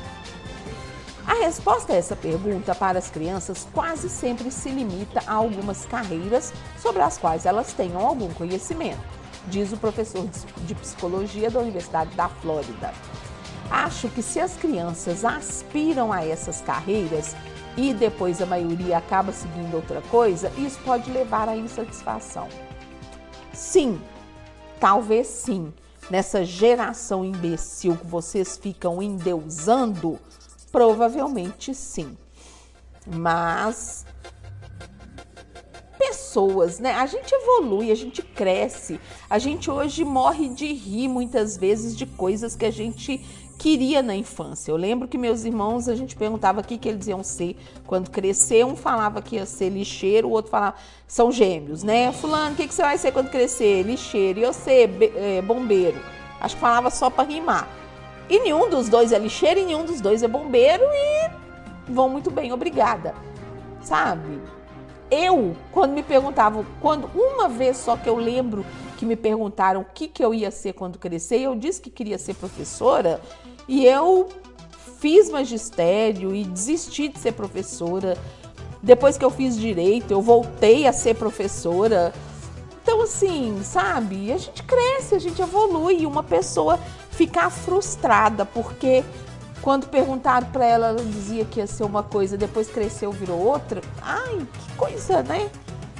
A 1.34 1.45
resposta 1.45 1.93
a 1.93 1.95
essa 1.95 2.15
pergunta 2.15 2.76
para 2.76 2.99
as 2.99 3.10
crianças 3.10 3.68
quase 3.73 4.07
sempre 4.07 4.51
se 4.51 4.69
limita 4.69 5.19
a 5.26 5.34
algumas 5.34 5.84
carreiras 5.84 6.53
sobre 6.80 7.01
as 7.01 7.18
quais 7.18 7.47
elas 7.47 7.73
tenham 7.73 8.05
algum 8.05 8.31
conhecimento, 8.31 9.01
diz 9.47 9.73
o 9.73 9.77
professor 9.77 10.30
de 10.57 10.76
psicologia 10.76 11.49
da 11.49 11.60
Universidade 11.60 12.15
da 12.15 12.30
Flórida. 12.30 12.93
Acho 13.68 14.10
que 14.10 14.22
se 14.22 14.39
as 14.39 14.55
crianças 14.55 15.26
aspiram 15.26 16.14
a 16.14 16.23
essas 16.23 16.61
carreiras 16.61 17.35
e 17.76 17.95
depois 17.95 18.39
a 18.39 18.45
maioria 18.45 18.99
acaba 18.99 19.31
seguindo 19.31 19.73
outra 19.73 20.03
coisa, 20.11 20.51
isso 20.55 20.80
pode 20.85 21.10
levar 21.10 21.49
à 21.49 21.57
insatisfação. 21.57 22.47
Sim, 23.51 23.99
talvez 24.80 25.26
sim. 25.26 25.73
Nessa 26.11 26.45
geração 26.45 27.26
imbecil 27.26 27.97
que 27.97 28.05
vocês 28.05 28.55
ficam 28.55 29.01
endeusando, 29.01 30.19
provavelmente 30.73 31.73
sim. 31.75 32.17
Mas 33.05 34.05
pessoas, 35.99 36.79
né? 36.79 36.95
A 36.95 37.05
gente 37.05 37.31
evolui, 37.31 37.91
a 37.91 37.95
gente 37.95 38.23
cresce. 38.23 38.99
A 39.29 39.37
gente 39.37 39.69
hoje 39.69 40.03
morre 40.03 40.49
de 40.49 40.73
rir 40.73 41.07
muitas 41.07 41.55
vezes 41.55 41.95
de 41.95 42.07
coisas 42.07 42.55
que 42.55 42.65
a 42.65 42.71
gente 42.71 43.23
queria 43.59 44.01
na 44.01 44.15
infância. 44.15 44.71
Eu 44.71 44.75
lembro 44.75 45.07
que 45.07 45.17
meus 45.17 45.45
irmãos, 45.45 45.87
a 45.87 45.95
gente 45.95 46.15
perguntava 46.15 46.61
o 46.61 46.63
que, 46.63 46.77
que 46.77 46.89
eles 46.89 47.05
iam 47.07 47.23
ser 47.23 47.55
quando 47.85 48.09
crescer. 48.09 48.65
Um 48.65 48.75
falava 48.75 49.21
que 49.21 49.35
ia 49.35 49.45
ser 49.45 49.69
lixeiro, 49.69 50.27
o 50.27 50.31
outro 50.31 50.49
falava, 50.49 50.75
são 51.07 51.31
gêmeos, 51.31 51.83
né? 51.83 52.11
Fulano, 52.11 52.53
o 52.53 52.57
que, 52.57 52.67
que 52.67 52.73
você 52.73 52.81
vai 52.81 52.97
ser 52.97 53.11
quando 53.11 53.29
crescer? 53.29 53.83
Lixeiro. 53.83 54.39
E 54.39 54.43
eu 54.43 54.53
ser 54.53 54.89
é, 55.15 55.41
bombeiro. 55.43 56.01
Acho 56.41 56.55
que 56.55 56.61
falava 56.61 56.89
só 56.89 57.11
para 57.11 57.29
rimar. 57.29 57.82
E 58.29 58.39
nenhum 58.39 58.69
dos 58.69 58.89
dois 58.89 59.11
é 59.11 59.19
lixeiro 59.19 59.59
e 59.59 59.65
nenhum 59.65 59.85
dos 59.85 59.99
dois 59.99 60.23
é 60.23 60.27
bombeiro 60.27 60.83
e 60.83 61.91
vão 61.91 62.09
muito 62.09 62.31
bem, 62.31 62.51
obrigada. 62.51 63.13
Sabe? 63.81 64.39
Eu, 65.11 65.55
quando 65.71 65.91
me 65.91 66.01
perguntavam, 66.01 66.65
quando 66.81 67.09
uma 67.13 67.47
vez 67.47 67.77
só 67.77 67.95
que 67.95 68.09
eu 68.09 68.15
lembro 68.15 68.65
que 68.97 69.05
me 69.05 69.15
perguntaram 69.15 69.81
o 69.81 69.85
que, 69.85 70.07
que 70.07 70.23
eu 70.23 70.33
ia 70.33 70.49
ser 70.49 70.73
quando 70.73 70.97
crescer, 70.97 71.41
eu 71.41 71.55
disse 71.55 71.81
que 71.81 71.89
queria 71.89 72.17
ser 72.17 72.33
professora 72.33 73.21
e 73.67 73.85
eu 73.85 74.29
fiz 74.99 75.29
magistério 75.29 76.33
e 76.33 76.45
desisti 76.45 77.09
de 77.09 77.19
ser 77.19 77.33
professora. 77.33 78.17
Depois 78.81 79.17
que 79.17 79.25
eu 79.25 79.29
fiz 79.29 79.57
direito, 79.57 80.11
eu 80.11 80.21
voltei 80.21 80.87
a 80.87 80.93
ser 80.93 81.15
professora. 81.15 82.13
Então, 82.84 83.01
assim, 83.01 83.61
sabe? 83.64 84.31
A 84.31 84.38
gente 84.38 84.61
cresce, 84.61 85.15
a 85.15 85.19
gente 85.19 85.41
evolui. 85.41 86.05
Uma 86.05 86.22
pessoa 86.22 86.77
ficar 87.11 87.49
frustrada 87.49 88.45
porque 88.45 89.03
quando 89.61 89.88
perguntaram 89.88 90.45
para 90.47 90.65
ela, 90.65 90.88
ela 90.88 91.03
dizia 91.03 91.45
que 91.45 91.61
ia 91.61 91.65
ser 91.65 91.85
uma 91.85 92.03
coisa, 92.03 92.38
depois 92.38 92.68
cresceu, 92.69 93.11
virou 93.14 93.39
outra. 93.39 93.81
Ai, 94.01 94.38
que 94.38 94.76
coisa, 94.76 95.23
né? 95.23 95.49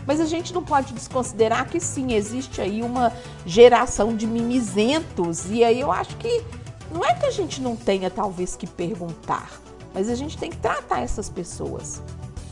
Mas 0.05 0.19
a 0.19 0.26
gente 0.26 0.53
não 0.53 0.61
pode 0.61 0.93
desconsiderar 0.93 1.69
que 1.69 1.80
sim, 1.80 2.14
existe 2.14 2.60
aí 2.60 2.84
uma 2.84 3.14
geração 3.45 4.14
de 4.14 4.27
mimizentos. 4.27 5.49
E 5.49 5.64
aí 5.64 5.80
eu 5.80 5.89
acho 5.89 6.18
que 6.18 6.43
não 6.91 7.05
é 7.05 7.14
que 7.14 7.26
a 7.26 7.31
gente 7.31 7.61
não 7.61 7.77
tenha 7.77 8.10
talvez 8.10 8.57
que 8.57 8.68
perguntar, 8.68 9.49
mas 9.93 10.10
a 10.10 10.15
gente 10.15 10.38
tem 10.38 10.49
que 10.49 10.57
tratar 10.57 11.01
essas 11.01 11.30
pessoas. 11.30 12.01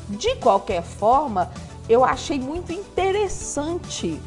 De 0.07 0.35
qualquer 0.37 0.81
forma, 0.81 1.51
eu 1.89 2.03
achei 2.03 2.39
muito 2.39 2.71
interessante 2.71 4.19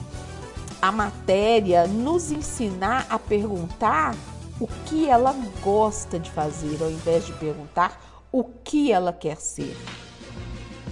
a 0.81 0.93
matéria 0.93 1.87
nos 1.87 2.31
ensinar 2.31 3.07
a 3.09 3.19
perguntar 3.19 4.15
o 4.61 4.67
que 4.87 5.09
ela 5.09 5.35
gosta 5.63 6.19
de 6.19 6.31
fazer, 6.31 6.83
ao 6.83 6.91
invés 6.91 7.27
de 7.27 7.33
perguntar 7.35 8.27
o 8.31 8.45
que 8.45 8.93
ela 8.93 9.13
quer 9.13 9.37
ser 9.37 9.77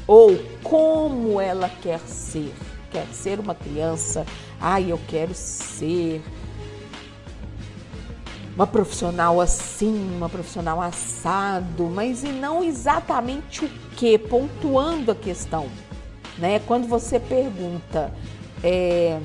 ou 0.07 0.37
como 0.63 1.41
ela 1.41 1.69
quer 1.69 2.01
ser. 2.01 2.53
Quer 2.91 3.07
ser 3.09 3.41
uma 3.41 3.55
criança, 3.55 4.27
ai, 4.61 4.93
eu 4.93 5.01
quero 5.09 5.35
ser 5.35 6.23
uma 8.55 8.67
profissional 8.67 9.41
assim, 9.41 10.15
uma 10.15 10.29
profissional 10.29 10.81
assado, 10.81 11.85
mas 11.85 12.23
e 12.23 12.29
não 12.29 12.63
exatamente 12.63 13.65
o 13.65 13.69
que, 13.97 14.19
pontuando 14.19 15.11
a 15.11 15.15
questão. 15.15 15.69
Né? 16.39 16.59
Quando 16.61 16.87
você 16.89 17.21
pergunta 17.21 18.13
é, 18.63 19.21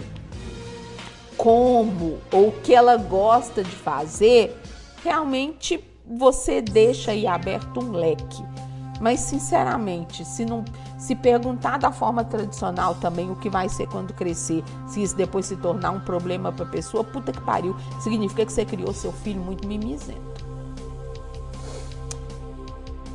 como 1.38 2.20
ou 2.32 2.50
o 2.50 2.52
que 2.62 2.74
ela 2.74 2.98
gosta 2.98 3.64
de 3.64 3.72
fazer, 3.72 4.60
realmente 5.04 5.84
você 6.06 6.62
deixa 6.62 7.12
aí 7.12 7.28
aberto 7.28 7.80
um 7.80 7.92
leque. 7.92 8.44
Mas 9.00 9.20
sinceramente, 9.20 10.26
se 10.26 10.44
não 10.44 10.66
se 10.98 11.16
perguntar 11.16 11.78
da 11.78 11.92
forma 11.92 12.24
tradicional 12.24 12.96
também 12.96 13.30
o 13.30 13.36
que 13.36 13.50
vai 13.50 13.70
ser 13.70 13.88
quando 13.88 14.14
crescer, 14.14 14.64
se 14.88 15.04
isso 15.04 15.16
depois 15.16 15.46
se 15.46 15.56
tornar 15.56 15.92
um 15.92 16.00
problema 16.00 16.52
para 16.52 16.66
a 16.66 16.70
pessoa, 16.70 17.04
puta 17.04 17.32
que 17.32 17.42
pariu, 17.42 17.76
significa 18.00 18.44
que 18.46 18.52
você 18.52 18.66
criou 18.66 18.92
seu 18.94 19.12
filho 19.12 19.40
muito 19.40 19.68
mimizento. 19.68 20.46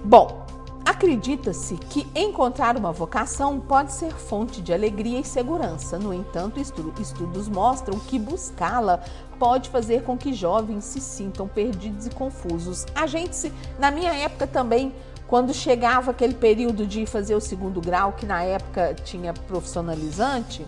Bom, 0.05 0.41
acredita-se 0.84 1.76
que 1.76 2.06
encontrar 2.14 2.76
uma 2.76 2.92
vocação 2.92 3.59
pode 3.60 3.92
ser 3.92 4.12
fonte 4.12 4.60
de 4.60 4.72
alegria 4.72 5.20
e 5.20 5.24
segurança. 5.24 5.98
No 5.98 6.12
entanto, 6.12 6.60
estudos 6.60 7.48
mostram 7.48 7.98
que 7.98 8.18
buscá-la 8.18 9.00
pode 9.38 9.70
fazer 9.70 10.02
com 10.02 10.16
que 10.16 10.32
jovens 10.32 10.84
se 10.84 11.00
sintam 11.00 11.48
perdidos 11.48 12.06
e 12.06 12.10
confusos. 12.10 12.86
A 12.94 13.06
gente, 13.06 13.52
na 13.78 13.90
minha 13.90 14.12
época 14.12 14.46
também, 14.46 14.94
quando 15.26 15.54
chegava 15.54 16.10
aquele 16.10 16.34
período 16.34 16.86
de 16.86 17.06
fazer 17.06 17.34
o 17.34 17.40
segundo 17.40 17.80
grau, 17.80 18.12
que 18.12 18.26
na 18.26 18.42
época 18.42 18.94
tinha 19.02 19.32
profissionalizante, 19.32 20.66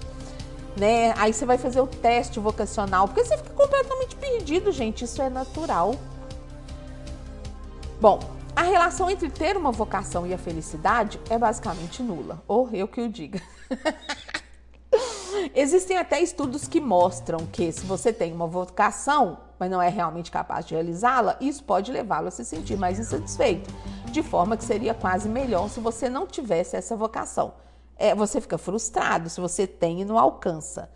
né? 0.77 1.13
Aí 1.19 1.33
você 1.33 1.47
vai 1.47 1.59
fazer 1.59 1.81
o 1.81 1.87
teste 1.87 2.41
vocacional, 2.41 3.07
porque 3.07 3.25
você 3.25 3.37
fica 3.37 3.51
completamente 3.51 4.17
perdido, 4.17 4.73
gente. 4.73 5.05
Isso 5.05 5.21
é 5.23 5.31
natural. 5.31 5.95
Bom, 8.01 8.19
a 8.57 8.63
relação 8.63 9.11
entre 9.11 9.29
ter 9.29 9.57
uma 9.57 9.73
vocação 9.73 10.27
e 10.27 10.33
a 10.33 10.39
felicidade 10.39 11.21
é 11.29 11.37
basicamente 11.37 12.03
nula. 12.03 12.43
Ou 12.47 12.71
eu 12.73 12.87
que 12.87 13.01
o 13.01 13.09
diga. 13.09 13.43
Existem 15.55 15.99
até 15.99 16.21
estudos 16.21 16.69
que 16.69 16.81
mostram 16.81 17.47
que 17.47 17.73
se 17.73 17.85
você 17.85 18.13
tem 18.13 18.33
uma 18.33 18.47
vocação, 18.47 19.39
mas 19.59 19.71
não 19.71 19.83
é 19.83 19.89
realmente 19.89 20.31
capaz 20.31 20.65
de 20.65 20.75
realizá-la, 20.75 21.37
isso 21.41 21.65
pode 21.65 21.91
levá-lo 21.91 22.29
a 22.29 22.31
se 22.31 22.45
sentir 22.45 22.77
mais 22.77 22.99
insatisfeito, 22.99 23.69
de 24.11 24.23
forma 24.23 24.57
que 24.57 24.65
seria 24.65 24.95
quase 24.95 25.29
melhor 25.29 25.69
se 25.69 25.81
você 25.81 26.09
não 26.09 26.27
tivesse 26.27 26.77
essa 26.77 26.97
vocação. 26.97 27.55
É, 27.97 28.15
você 28.15 28.41
fica 28.41 28.57
frustrado 28.57 29.29
se 29.29 29.41
você 29.41 29.67
tem 29.67 30.01
e 30.01 30.05
não 30.05 30.19
alcança. 30.19 30.89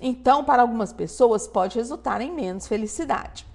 Então, 0.00 0.44
para 0.44 0.62
algumas 0.62 0.92
pessoas, 0.92 1.46
pode 1.46 1.78
resultar 1.78 2.20
em 2.20 2.32
menos 2.32 2.66
felicidade. 2.66 3.46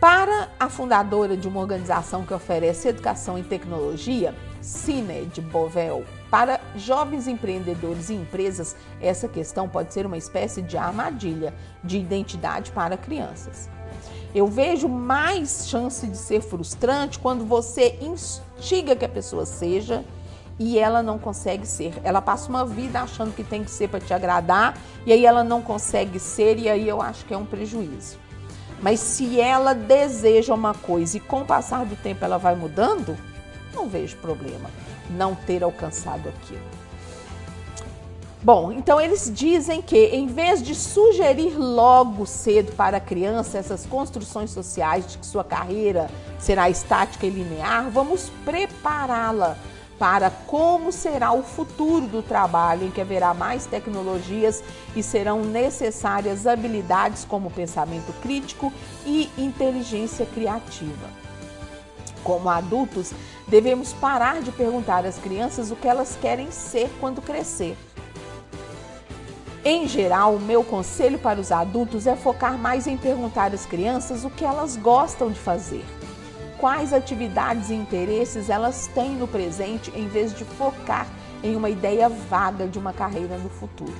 Para 0.00 0.50
a 0.60 0.68
fundadora 0.68 1.36
de 1.38 1.48
uma 1.48 1.60
organização 1.60 2.24
que 2.24 2.34
oferece 2.34 2.88
educação 2.88 3.38
em 3.38 3.42
tecnologia, 3.42 4.34
Cine 4.60 5.24
de 5.26 5.40
Bovel, 5.40 6.04
para 6.30 6.60
jovens 6.76 7.26
empreendedores 7.26 8.10
e 8.10 8.14
empresas, 8.14 8.76
essa 9.00 9.26
questão 9.26 9.66
pode 9.66 9.94
ser 9.94 10.04
uma 10.04 10.18
espécie 10.18 10.60
de 10.60 10.76
armadilha 10.76 11.54
de 11.82 11.96
identidade 11.96 12.72
para 12.72 12.98
crianças. 12.98 13.70
Eu 14.34 14.46
vejo 14.46 14.86
mais 14.86 15.66
chance 15.66 16.06
de 16.06 16.18
ser 16.18 16.42
frustrante 16.42 17.18
quando 17.18 17.46
você 17.46 17.98
instiga 18.02 18.94
que 18.94 19.04
a 19.04 19.08
pessoa 19.08 19.46
seja 19.46 20.04
e 20.58 20.78
ela 20.78 21.02
não 21.02 21.18
consegue 21.18 21.66
ser. 21.66 21.94
Ela 22.04 22.20
passa 22.20 22.50
uma 22.50 22.66
vida 22.66 23.00
achando 23.00 23.34
que 23.34 23.42
tem 23.42 23.64
que 23.64 23.70
ser 23.70 23.88
para 23.88 24.00
te 24.00 24.12
agradar 24.12 24.76
e 25.06 25.12
aí 25.12 25.24
ela 25.24 25.42
não 25.42 25.62
consegue 25.62 26.18
ser 26.18 26.58
e 26.58 26.68
aí 26.68 26.86
eu 26.86 27.00
acho 27.00 27.24
que 27.24 27.32
é 27.32 27.36
um 27.36 27.46
prejuízo. 27.46 28.25
Mas 28.80 29.00
se 29.00 29.40
ela 29.40 29.74
deseja 29.74 30.54
uma 30.54 30.74
coisa 30.74 31.16
e 31.16 31.20
com 31.20 31.42
o 31.42 31.46
passar 31.46 31.84
do 31.84 31.96
tempo 31.96 32.24
ela 32.24 32.38
vai 32.38 32.54
mudando, 32.54 33.16
não 33.74 33.88
vejo 33.88 34.16
problema 34.18 34.70
não 35.10 35.34
ter 35.34 35.62
alcançado 35.62 36.28
aquilo. 36.28 36.86
Bom, 38.42 38.70
então 38.70 39.00
eles 39.00 39.30
dizem 39.34 39.82
que 39.82 40.06
em 40.06 40.26
vez 40.26 40.62
de 40.62 40.74
sugerir 40.74 41.58
logo 41.58 42.24
cedo 42.26 42.72
para 42.76 42.98
a 42.98 43.00
criança 43.00 43.58
essas 43.58 43.84
construções 43.84 44.50
sociais 44.50 45.06
de 45.06 45.18
que 45.18 45.26
sua 45.26 45.42
carreira 45.42 46.08
será 46.38 46.70
estática 46.70 47.26
e 47.26 47.30
linear, 47.30 47.90
vamos 47.90 48.30
prepará-la 48.44 49.56
para 49.98 50.30
como 50.30 50.92
será 50.92 51.32
o 51.32 51.42
futuro 51.42 52.06
do 52.06 52.22
trabalho, 52.22 52.86
em 52.86 52.90
que 52.90 53.00
haverá 53.00 53.32
mais 53.32 53.66
tecnologias 53.66 54.62
e 54.94 55.02
serão 55.02 55.44
necessárias 55.44 56.46
habilidades 56.46 57.24
como 57.24 57.50
pensamento 57.50 58.12
crítico 58.20 58.72
e 59.04 59.30
inteligência 59.38 60.26
criativa. 60.26 61.08
Como 62.22 62.48
adultos, 62.48 63.12
devemos 63.46 63.92
parar 63.92 64.42
de 64.42 64.50
perguntar 64.50 65.06
às 65.06 65.16
crianças 65.16 65.70
o 65.70 65.76
que 65.76 65.88
elas 65.88 66.18
querem 66.20 66.50
ser 66.50 66.90
quando 67.00 67.22
crescer. 67.22 67.76
Em 69.64 69.88
geral, 69.88 70.34
o 70.36 70.40
meu 70.40 70.62
conselho 70.62 71.18
para 71.18 71.40
os 71.40 71.50
adultos 71.50 72.06
é 72.06 72.14
focar 72.14 72.56
mais 72.56 72.86
em 72.86 72.96
perguntar 72.96 73.52
às 73.52 73.66
crianças 73.66 74.24
o 74.24 74.30
que 74.30 74.44
elas 74.44 74.76
gostam 74.76 75.30
de 75.30 75.40
fazer, 75.40 75.84
quais 76.58 76.92
atividades 76.92 77.70
e 77.70 77.74
interesses 77.74 78.50
elas 78.50 78.88
têm 78.88 79.10
no 79.10 79.28
presente, 79.28 79.92
em 79.94 80.08
vez 80.08 80.34
de 80.34 80.44
focar 80.44 81.06
em 81.42 81.54
uma 81.54 81.70
ideia 81.70 82.08
vaga 82.08 82.66
de 82.66 82.78
uma 82.78 82.92
carreira 82.92 83.36
no 83.38 83.48
futuro. 83.48 83.94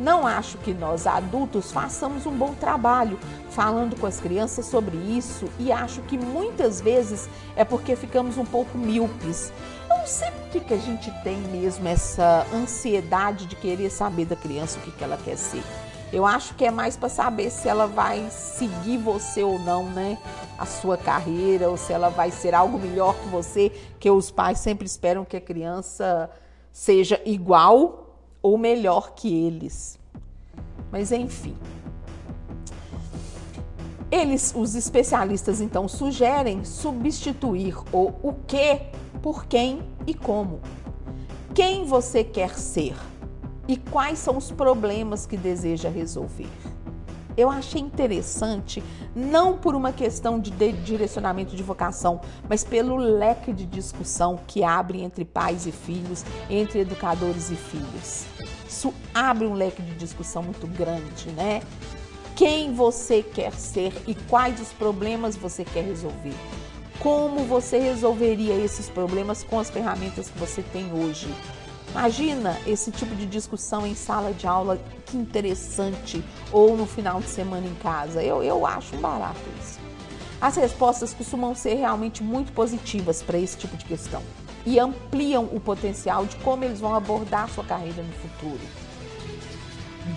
Não 0.00 0.26
acho 0.26 0.58
que 0.58 0.72
nós 0.72 1.06
adultos 1.06 1.70
façamos 1.70 2.26
um 2.26 2.32
bom 2.32 2.54
trabalho 2.54 3.18
falando 3.50 3.94
com 3.96 4.06
as 4.06 4.18
crianças 4.18 4.66
sobre 4.66 4.96
isso 4.96 5.46
e 5.58 5.70
acho 5.70 6.00
que 6.02 6.18
muitas 6.18 6.80
vezes 6.80 7.28
é 7.54 7.64
porque 7.64 7.94
ficamos 7.94 8.38
um 8.38 8.44
pouco 8.44 8.76
míopes. 8.76 9.52
Eu 9.88 9.98
não 9.98 10.06
sei 10.06 10.30
por 10.30 10.62
que, 10.62 10.74
a 10.74 10.78
gente 10.78 11.10
tem 11.22 11.36
mesmo 11.36 11.86
essa 11.86 12.46
ansiedade 12.52 13.46
de 13.46 13.54
querer 13.54 13.90
saber 13.90 14.24
da 14.24 14.34
criança 14.34 14.78
o 14.78 14.82
que 14.82 15.04
ela 15.04 15.18
quer 15.18 15.36
ser. 15.36 15.62
Eu 16.12 16.26
acho 16.26 16.54
que 16.54 16.64
é 16.66 16.70
mais 16.70 16.94
para 16.94 17.08
saber 17.08 17.50
se 17.50 17.66
ela 17.66 17.86
vai 17.86 18.28
seguir 18.30 18.98
você 18.98 19.42
ou 19.42 19.58
não, 19.58 19.88
né? 19.88 20.18
A 20.58 20.66
sua 20.66 20.98
carreira, 20.98 21.70
ou 21.70 21.78
se 21.78 21.90
ela 21.90 22.10
vai 22.10 22.30
ser 22.30 22.54
algo 22.54 22.78
melhor 22.78 23.14
que 23.14 23.28
você, 23.28 23.70
que 23.98 24.10
os 24.10 24.30
pais 24.30 24.58
sempre 24.58 24.84
esperam 24.86 25.24
que 25.24 25.38
a 25.38 25.40
criança 25.40 26.28
seja 26.70 27.18
igual 27.24 28.18
ou 28.42 28.58
melhor 28.58 29.14
que 29.14 29.46
eles. 29.46 29.98
Mas 30.90 31.12
enfim. 31.12 31.56
Eles, 34.10 34.52
os 34.54 34.74
especialistas, 34.74 35.62
então 35.62 35.88
sugerem 35.88 36.62
substituir 36.62 37.74
o 37.90 38.12
o 38.22 38.34
que 38.46 38.82
por 39.22 39.46
quem 39.46 39.82
e 40.06 40.12
como. 40.12 40.60
Quem 41.54 41.86
você 41.86 42.22
quer 42.22 42.58
ser 42.58 42.94
e 43.72 43.76
quais 43.78 44.18
são 44.18 44.36
os 44.36 44.50
problemas 44.50 45.24
que 45.24 45.34
deseja 45.34 45.88
resolver. 45.88 46.46
Eu 47.34 47.48
achei 47.48 47.80
interessante, 47.80 48.84
não 49.16 49.56
por 49.56 49.74
uma 49.74 49.92
questão 49.92 50.38
de 50.38 50.50
direcionamento 50.50 51.56
de 51.56 51.62
vocação, 51.62 52.20
mas 52.46 52.62
pelo 52.62 52.96
leque 52.96 53.50
de 53.50 53.64
discussão 53.64 54.38
que 54.46 54.62
abre 54.62 55.00
entre 55.00 55.24
pais 55.24 55.66
e 55.66 55.72
filhos, 55.72 56.22
entre 56.50 56.80
educadores 56.80 57.50
e 57.50 57.56
filhos. 57.56 58.26
Isso 58.68 58.92
abre 59.14 59.46
um 59.46 59.54
leque 59.54 59.80
de 59.80 59.94
discussão 59.94 60.42
muito 60.42 60.66
grande, 60.66 61.30
né? 61.30 61.62
Quem 62.36 62.74
você 62.74 63.22
quer 63.22 63.54
ser 63.54 63.94
e 64.06 64.14
quais 64.14 64.60
os 64.60 64.68
problemas 64.68 65.34
você 65.34 65.64
quer 65.64 65.84
resolver. 65.84 66.34
Como 66.98 67.46
você 67.46 67.78
resolveria 67.78 68.54
esses 68.54 68.90
problemas 68.90 69.42
com 69.42 69.58
as 69.58 69.70
ferramentas 69.70 70.28
que 70.28 70.38
você 70.38 70.62
tem 70.62 70.92
hoje? 70.92 71.34
Imagina 71.92 72.58
esse 72.66 72.90
tipo 72.90 73.14
de 73.14 73.26
discussão 73.26 73.86
em 73.86 73.94
sala 73.94 74.32
de 74.32 74.46
aula, 74.46 74.80
que 75.04 75.14
interessante, 75.14 76.24
ou 76.50 76.74
no 76.74 76.86
final 76.86 77.20
de 77.20 77.28
semana 77.28 77.66
em 77.66 77.74
casa. 77.74 78.22
Eu, 78.22 78.42
eu 78.42 78.64
acho 78.64 78.96
um 78.96 79.00
barato 79.00 79.38
isso. 79.60 79.78
As 80.40 80.56
respostas 80.56 81.12
costumam 81.12 81.54
ser 81.54 81.74
realmente 81.74 82.22
muito 82.22 82.50
positivas 82.52 83.22
para 83.22 83.38
esse 83.38 83.58
tipo 83.58 83.76
de 83.76 83.84
questão 83.84 84.22
e 84.64 84.80
ampliam 84.80 85.44
o 85.52 85.60
potencial 85.60 86.24
de 86.24 86.34
como 86.36 86.64
eles 86.64 86.80
vão 86.80 86.94
abordar 86.94 87.50
sua 87.50 87.62
carreira 87.62 88.02
no 88.02 88.12
futuro. 88.14 88.60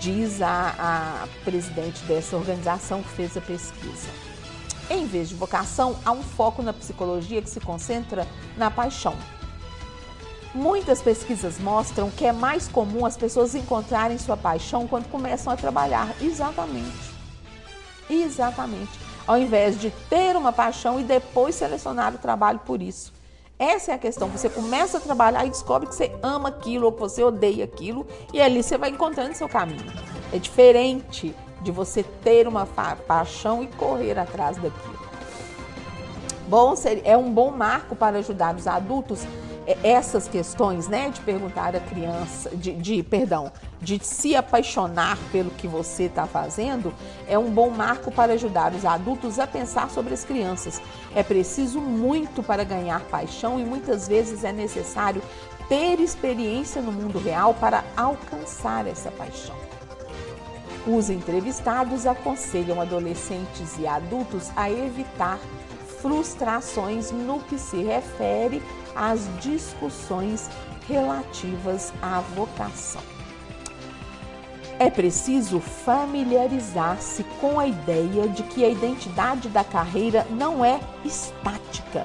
Diz 0.00 0.40
a, 0.40 0.74
a 0.78 1.28
presidente 1.44 2.02
dessa 2.04 2.36
organização 2.36 3.02
que 3.02 3.10
fez 3.10 3.36
a 3.36 3.40
pesquisa. 3.40 4.08
Em 4.88 5.06
vez 5.06 5.28
de 5.28 5.34
vocação, 5.34 5.96
há 6.04 6.10
um 6.10 6.22
foco 6.22 6.62
na 6.62 6.72
psicologia 6.72 7.42
que 7.42 7.50
se 7.50 7.60
concentra 7.60 8.26
na 8.56 8.70
paixão 8.70 9.14
Muitas 10.56 11.02
pesquisas 11.02 11.58
mostram 11.58 12.10
que 12.10 12.24
é 12.24 12.32
mais 12.32 12.66
comum 12.66 13.04
as 13.04 13.14
pessoas 13.14 13.54
encontrarem 13.54 14.16
sua 14.16 14.38
paixão 14.38 14.86
quando 14.86 15.06
começam 15.10 15.52
a 15.52 15.56
trabalhar. 15.56 16.14
Exatamente. 16.18 17.14
Exatamente. 18.08 18.98
Ao 19.26 19.36
invés 19.36 19.78
de 19.78 19.90
ter 20.08 20.34
uma 20.34 20.54
paixão 20.54 20.98
e 20.98 21.04
depois 21.04 21.56
selecionar 21.56 22.14
o 22.14 22.18
trabalho 22.18 22.58
por 22.60 22.80
isso. 22.80 23.12
Essa 23.58 23.92
é 23.92 23.94
a 23.96 23.98
questão. 23.98 24.28
Você 24.30 24.48
começa 24.48 24.96
a 24.96 25.00
trabalhar 25.00 25.44
e 25.44 25.50
descobre 25.50 25.88
que 25.90 25.94
você 25.94 26.10
ama 26.22 26.48
aquilo 26.48 26.86
ou 26.86 26.92
que 26.92 27.00
você 27.00 27.22
odeia 27.22 27.64
aquilo, 27.64 28.06
e 28.32 28.40
ali 28.40 28.62
você 28.62 28.78
vai 28.78 28.88
encontrando 28.88 29.34
seu 29.34 29.50
caminho. 29.50 29.84
É 30.32 30.38
diferente 30.38 31.36
de 31.60 31.70
você 31.70 32.02
ter 32.02 32.48
uma 32.48 32.64
paixão 32.64 33.62
e 33.62 33.66
correr 33.66 34.18
atrás 34.18 34.56
daquilo. 34.56 35.06
Bom, 36.48 36.74
é 37.04 37.14
um 37.14 37.30
bom 37.30 37.50
marco 37.50 37.94
para 37.94 38.18
ajudar 38.18 38.54
os 38.54 38.66
adultos 38.66 39.26
essas 39.82 40.28
questões, 40.28 40.86
né, 40.86 41.10
de 41.10 41.20
perguntar 41.20 41.74
à 41.74 41.80
criança, 41.80 42.50
de, 42.50 42.72
de 42.72 43.02
perdão, 43.02 43.50
de 43.80 43.98
se 44.04 44.36
apaixonar 44.36 45.18
pelo 45.32 45.50
que 45.50 45.66
você 45.66 46.04
está 46.04 46.26
fazendo, 46.26 46.94
é 47.28 47.38
um 47.38 47.50
bom 47.50 47.70
marco 47.70 48.10
para 48.12 48.34
ajudar 48.34 48.72
os 48.72 48.84
adultos 48.84 49.38
a 49.38 49.46
pensar 49.46 49.90
sobre 49.90 50.14
as 50.14 50.24
crianças. 50.24 50.80
É 51.14 51.22
preciso 51.22 51.80
muito 51.80 52.42
para 52.42 52.64
ganhar 52.64 53.00
paixão 53.02 53.58
e 53.58 53.64
muitas 53.64 54.06
vezes 54.06 54.44
é 54.44 54.52
necessário 54.52 55.20
ter 55.68 56.00
experiência 56.00 56.80
no 56.80 56.92
mundo 56.92 57.18
real 57.18 57.52
para 57.54 57.84
alcançar 57.96 58.86
essa 58.86 59.10
paixão. 59.10 59.56
Os 60.86 61.10
entrevistados 61.10 62.06
aconselham 62.06 62.80
adolescentes 62.80 63.76
e 63.76 63.88
adultos 63.88 64.52
a 64.54 64.70
evitar 64.70 65.40
frustrações 66.00 67.10
no 67.10 67.40
que 67.40 67.58
se 67.58 67.82
refere 67.82 68.62
às 68.96 69.28
discussões 69.40 70.48
relativas 70.88 71.92
à 72.00 72.20
vocação. 72.20 73.02
É 74.78 74.90
preciso 74.90 75.58
familiarizar-se 75.58 77.24
com 77.40 77.58
a 77.58 77.66
ideia 77.66 78.28
de 78.28 78.42
que 78.42 78.64
a 78.64 78.68
identidade 78.68 79.48
da 79.48 79.64
carreira 79.64 80.26
não 80.30 80.64
é 80.64 80.78
estática, 81.04 82.04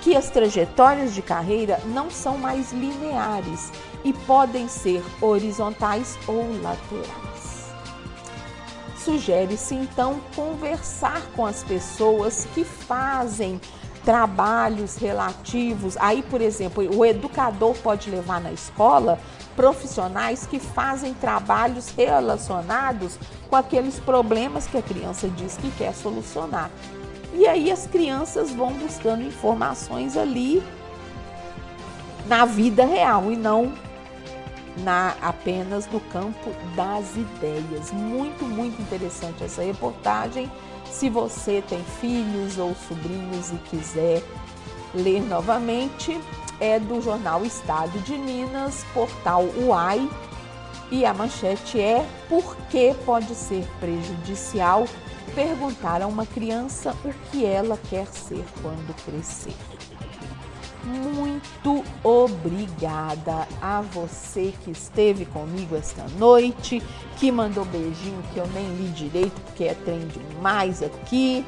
que 0.00 0.16
as 0.16 0.30
trajetórias 0.30 1.12
de 1.12 1.22
carreira 1.22 1.80
não 1.86 2.08
são 2.08 2.38
mais 2.38 2.72
lineares 2.72 3.72
e 4.04 4.12
podem 4.12 4.68
ser 4.68 5.02
horizontais 5.20 6.16
ou 6.28 6.46
laterais. 6.62 7.70
Sugere-se 8.96 9.74
então 9.74 10.20
conversar 10.36 11.22
com 11.34 11.44
as 11.44 11.64
pessoas 11.64 12.46
que 12.54 12.64
fazem 12.64 13.60
trabalhos 14.04 14.96
relativos. 14.96 15.96
Aí, 15.98 16.22
por 16.22 16.40
exemplo, 16.40 16.96
o 16.96 17.04
educador 17.04 17.74
pode 17.76 18.10
levar 18.10 18.40
na 18.40 18.52
escola 18.52 19.18
profissionais 19.54 20.46
que 20.46 20.58
fazem 20.58 21.12
trabalhos 21.12 21.90
relacionados 21.90 23.18
com 23.48 23.56
aqueles 23.56 23.98
problemas 23.98 24.66
que 24.66 24.78
a 24.78 24.82
criança 24.82 25.28
diz 25.28 25.56
que 25.56 25.70
quer 25.72 25.94
solucionar. 25.94 26.70
E 27.34 27.46
aí 27.46 27.70
as 27.70 27.86
crianças 27.86 28.50
vão 28.50 28.72
buscando 28.72 29.22
informações 29.22 30.16
ali 30.16 30.62
na 32.26 32.44
vida 32.44 32.84
real 32.84 33.30
e 33.30 33.36
não 33.36 33.72
na 34.78 35.14
apenas 35.20 35.86
no 35.88 36.00
campo 36.00 36.50
das 36.74 37.16
ideias. 37.16 37.92
Muito, 37.92 38.44
muito 38.44 38.80
interessante 38.80 39.44
essa 39.44 39.62
reportagem. 39.62 40.50
Se 40.90 41.08
você 41.08 41.62
tem 41.66 41.82
filhos 42.00 42.58
ou 42.58 42.74
sobrinhos 42.74 43.52
e 43.52 43.56
quiser 43.56 44.22
ler 44.94 45.22
novamente, 45.22 46.20
é 46.58 46.78
do 46.78 47.00
jornal 47.00 47.44
Estado 47.44 47.98
de 48.00 48.18
Minas, 48.18 48.84
portal 48.92 49.44
UAI, 49.56 50.08
e 50.90 51.06
a 51.06 51.14
manchete 51.14 51.80
é 51.80 52.04
Por 52.28 52.56
que 52.68 52.94
pode 53.06 53.34
ser 53.34 53.64
prejudicial 53.78 54.86
perguntar 55.34 56.02
a 56.02 56.06
uma 56.06 56.26
criança 56.26 56.94
o 57.04 57.12
que 57.30 57.46
ela 57.46 57.78
quer 57.88 58.06
ser 58.08 58.44
quando 58.60 58.94
crescer 59.04 59.54
muito 60.84 61.84
obrigada 62.02 63.46
a 63.60 63.80
você 63.80 64.52
que 64.64 64.70
esteve 64.70 65.24
comigo 65.26 65.76
esta 65.76 66.06
noite, 66.18 66.82
que 67.18 67.30
mandou 67.30 67.64
beijinho 67.64 68.22
que 68.32 68.38
eu 68.38 68.46
nem 68.48 68.66
li 68.76 68.88
direito 68.88 69.40
porque 69.42 69.64
é 69.64 69.74
trem 69.74 70.06
demais 70.08 70.82
aqui, 70.82 71.44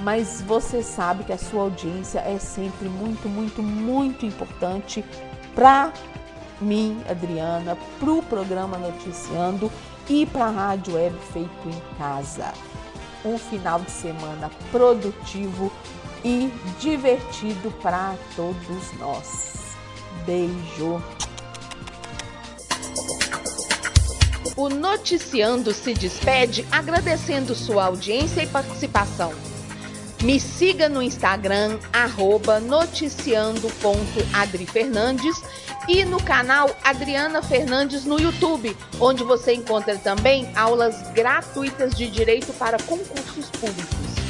mas 0.00 0.42
você 0.42 0.82
sabe 0.82 1.24
que 1.24 1.32
a 1.32 1.38
sua 1.38 1.62
audiência 1.62 2.20
é 2.20 2.38
sempre 2.38 2.88
muito, 2.88 3.28
muito, 3.28 3.62
muito 3.62 4.26
importante 4.26 5.04
para 5.54 5.92
mim, 6.60 7.00
Adriana, 7.08 7.76
para 7.98 8.12
o 8.12 8.22
programa 8.22 8.78
Noticiando 8.78 9.70
e 10.08 10.26
para 10.26 10.46
a 10.46 10.50
Rádio 10.50 10.94
Web 10.94 11.16
Feito 11.32 11.68
em 11.68 11.98
Casa. 11.98 12.52
Um 13.24 13.38
final 13.38 13.80
de 13.80 13.90
semana 13.90 14.50
produtivo 14.70 15.70
e 16.24 16.50
divertido 16.78 17.70
para 17.82 18.14
todos 18.36 18.92
nós. 18.98 19.74
Beijo! 20.24 21.02
O 24.56 24.68
Noticiando 24.68 25.72
se 25.72 25.94
despede 25.94 26.66
agradecendo 26.70 27.54
sua 27.54 27.86
audiência 27.86 28.42
e 28.42 28.46
participação. 28.46 29.32
Me 30.22 30.38
siga 30.38 30.88
no 30.88 31.02
Instagram, 31.02 31.80
arroba 31.92 32.60
noticiando.adrifernandes 32.60 35.42
e 35.88 36.04
no 36.04 36.22
canal 36.22 36.70
Adriana 36.84 37.42
Fernandes 37.42 38.04
no 38.04 38.20
YouTube, 38.20 38.76
onde 39.00 39.24
você 39.24 39.54
encontra 39.54 39.98
também 39.98 40.48
aulas 40.54 41.10
gratuitas 41.12 41.92
de 41.94 42.08
direito 42.08 42.52
para 42.52 42.78
concursos 42.78 43.50
públicos. 43.50 44.21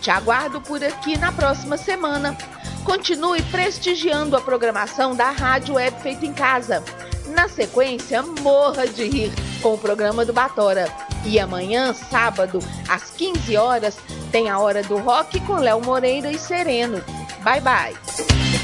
Te 0.00 0.10
aguardo 0.10 0.60
por 0.60 0.82
aqui 0.82 1.16
na 1.16 1.32
próxima 1.32 1.76
semana. 1.76 2.36
Continue 2.84 3.42
prestigiando 3.42 4.36
a 4.36 4.40
programação 4.40 5.14
da 5.14 5.30
Rádio 5.30 5.74
Web 5.74 6.00
Feito 6.00 6.24
em 6.24 6.32
Casa. 6.32 6.82
Na 7.26 7.48
sequência, 7.48 8.22
morra 8.22 8.86
de 8.86 9.08
rir 9.08 9.32
com 9.60 9.74
o 9.74 9.78
programa 9.78 10.24
do 10.24 10.32
Batora. 10.32 10.88
E 11.24 11.40
amanhã, 11.40 11.92
sábado, 11.92 12.60
às 12.88 13.10
15 13.10 13.56
horas, 13.56 13.98
tem 14.30 14.48
a 14.48 14.58
Hora 14.58 14.82
do 14.82 14.96
Rock 14.98 15.40
com 15.40 15.56
Léo 15.56 15.82
Moreira 15.82 16.30
e 16.30 16.38
Sereno. 16.38 17.02
Bye, 17.42 17.60
bye! 17.60 18.55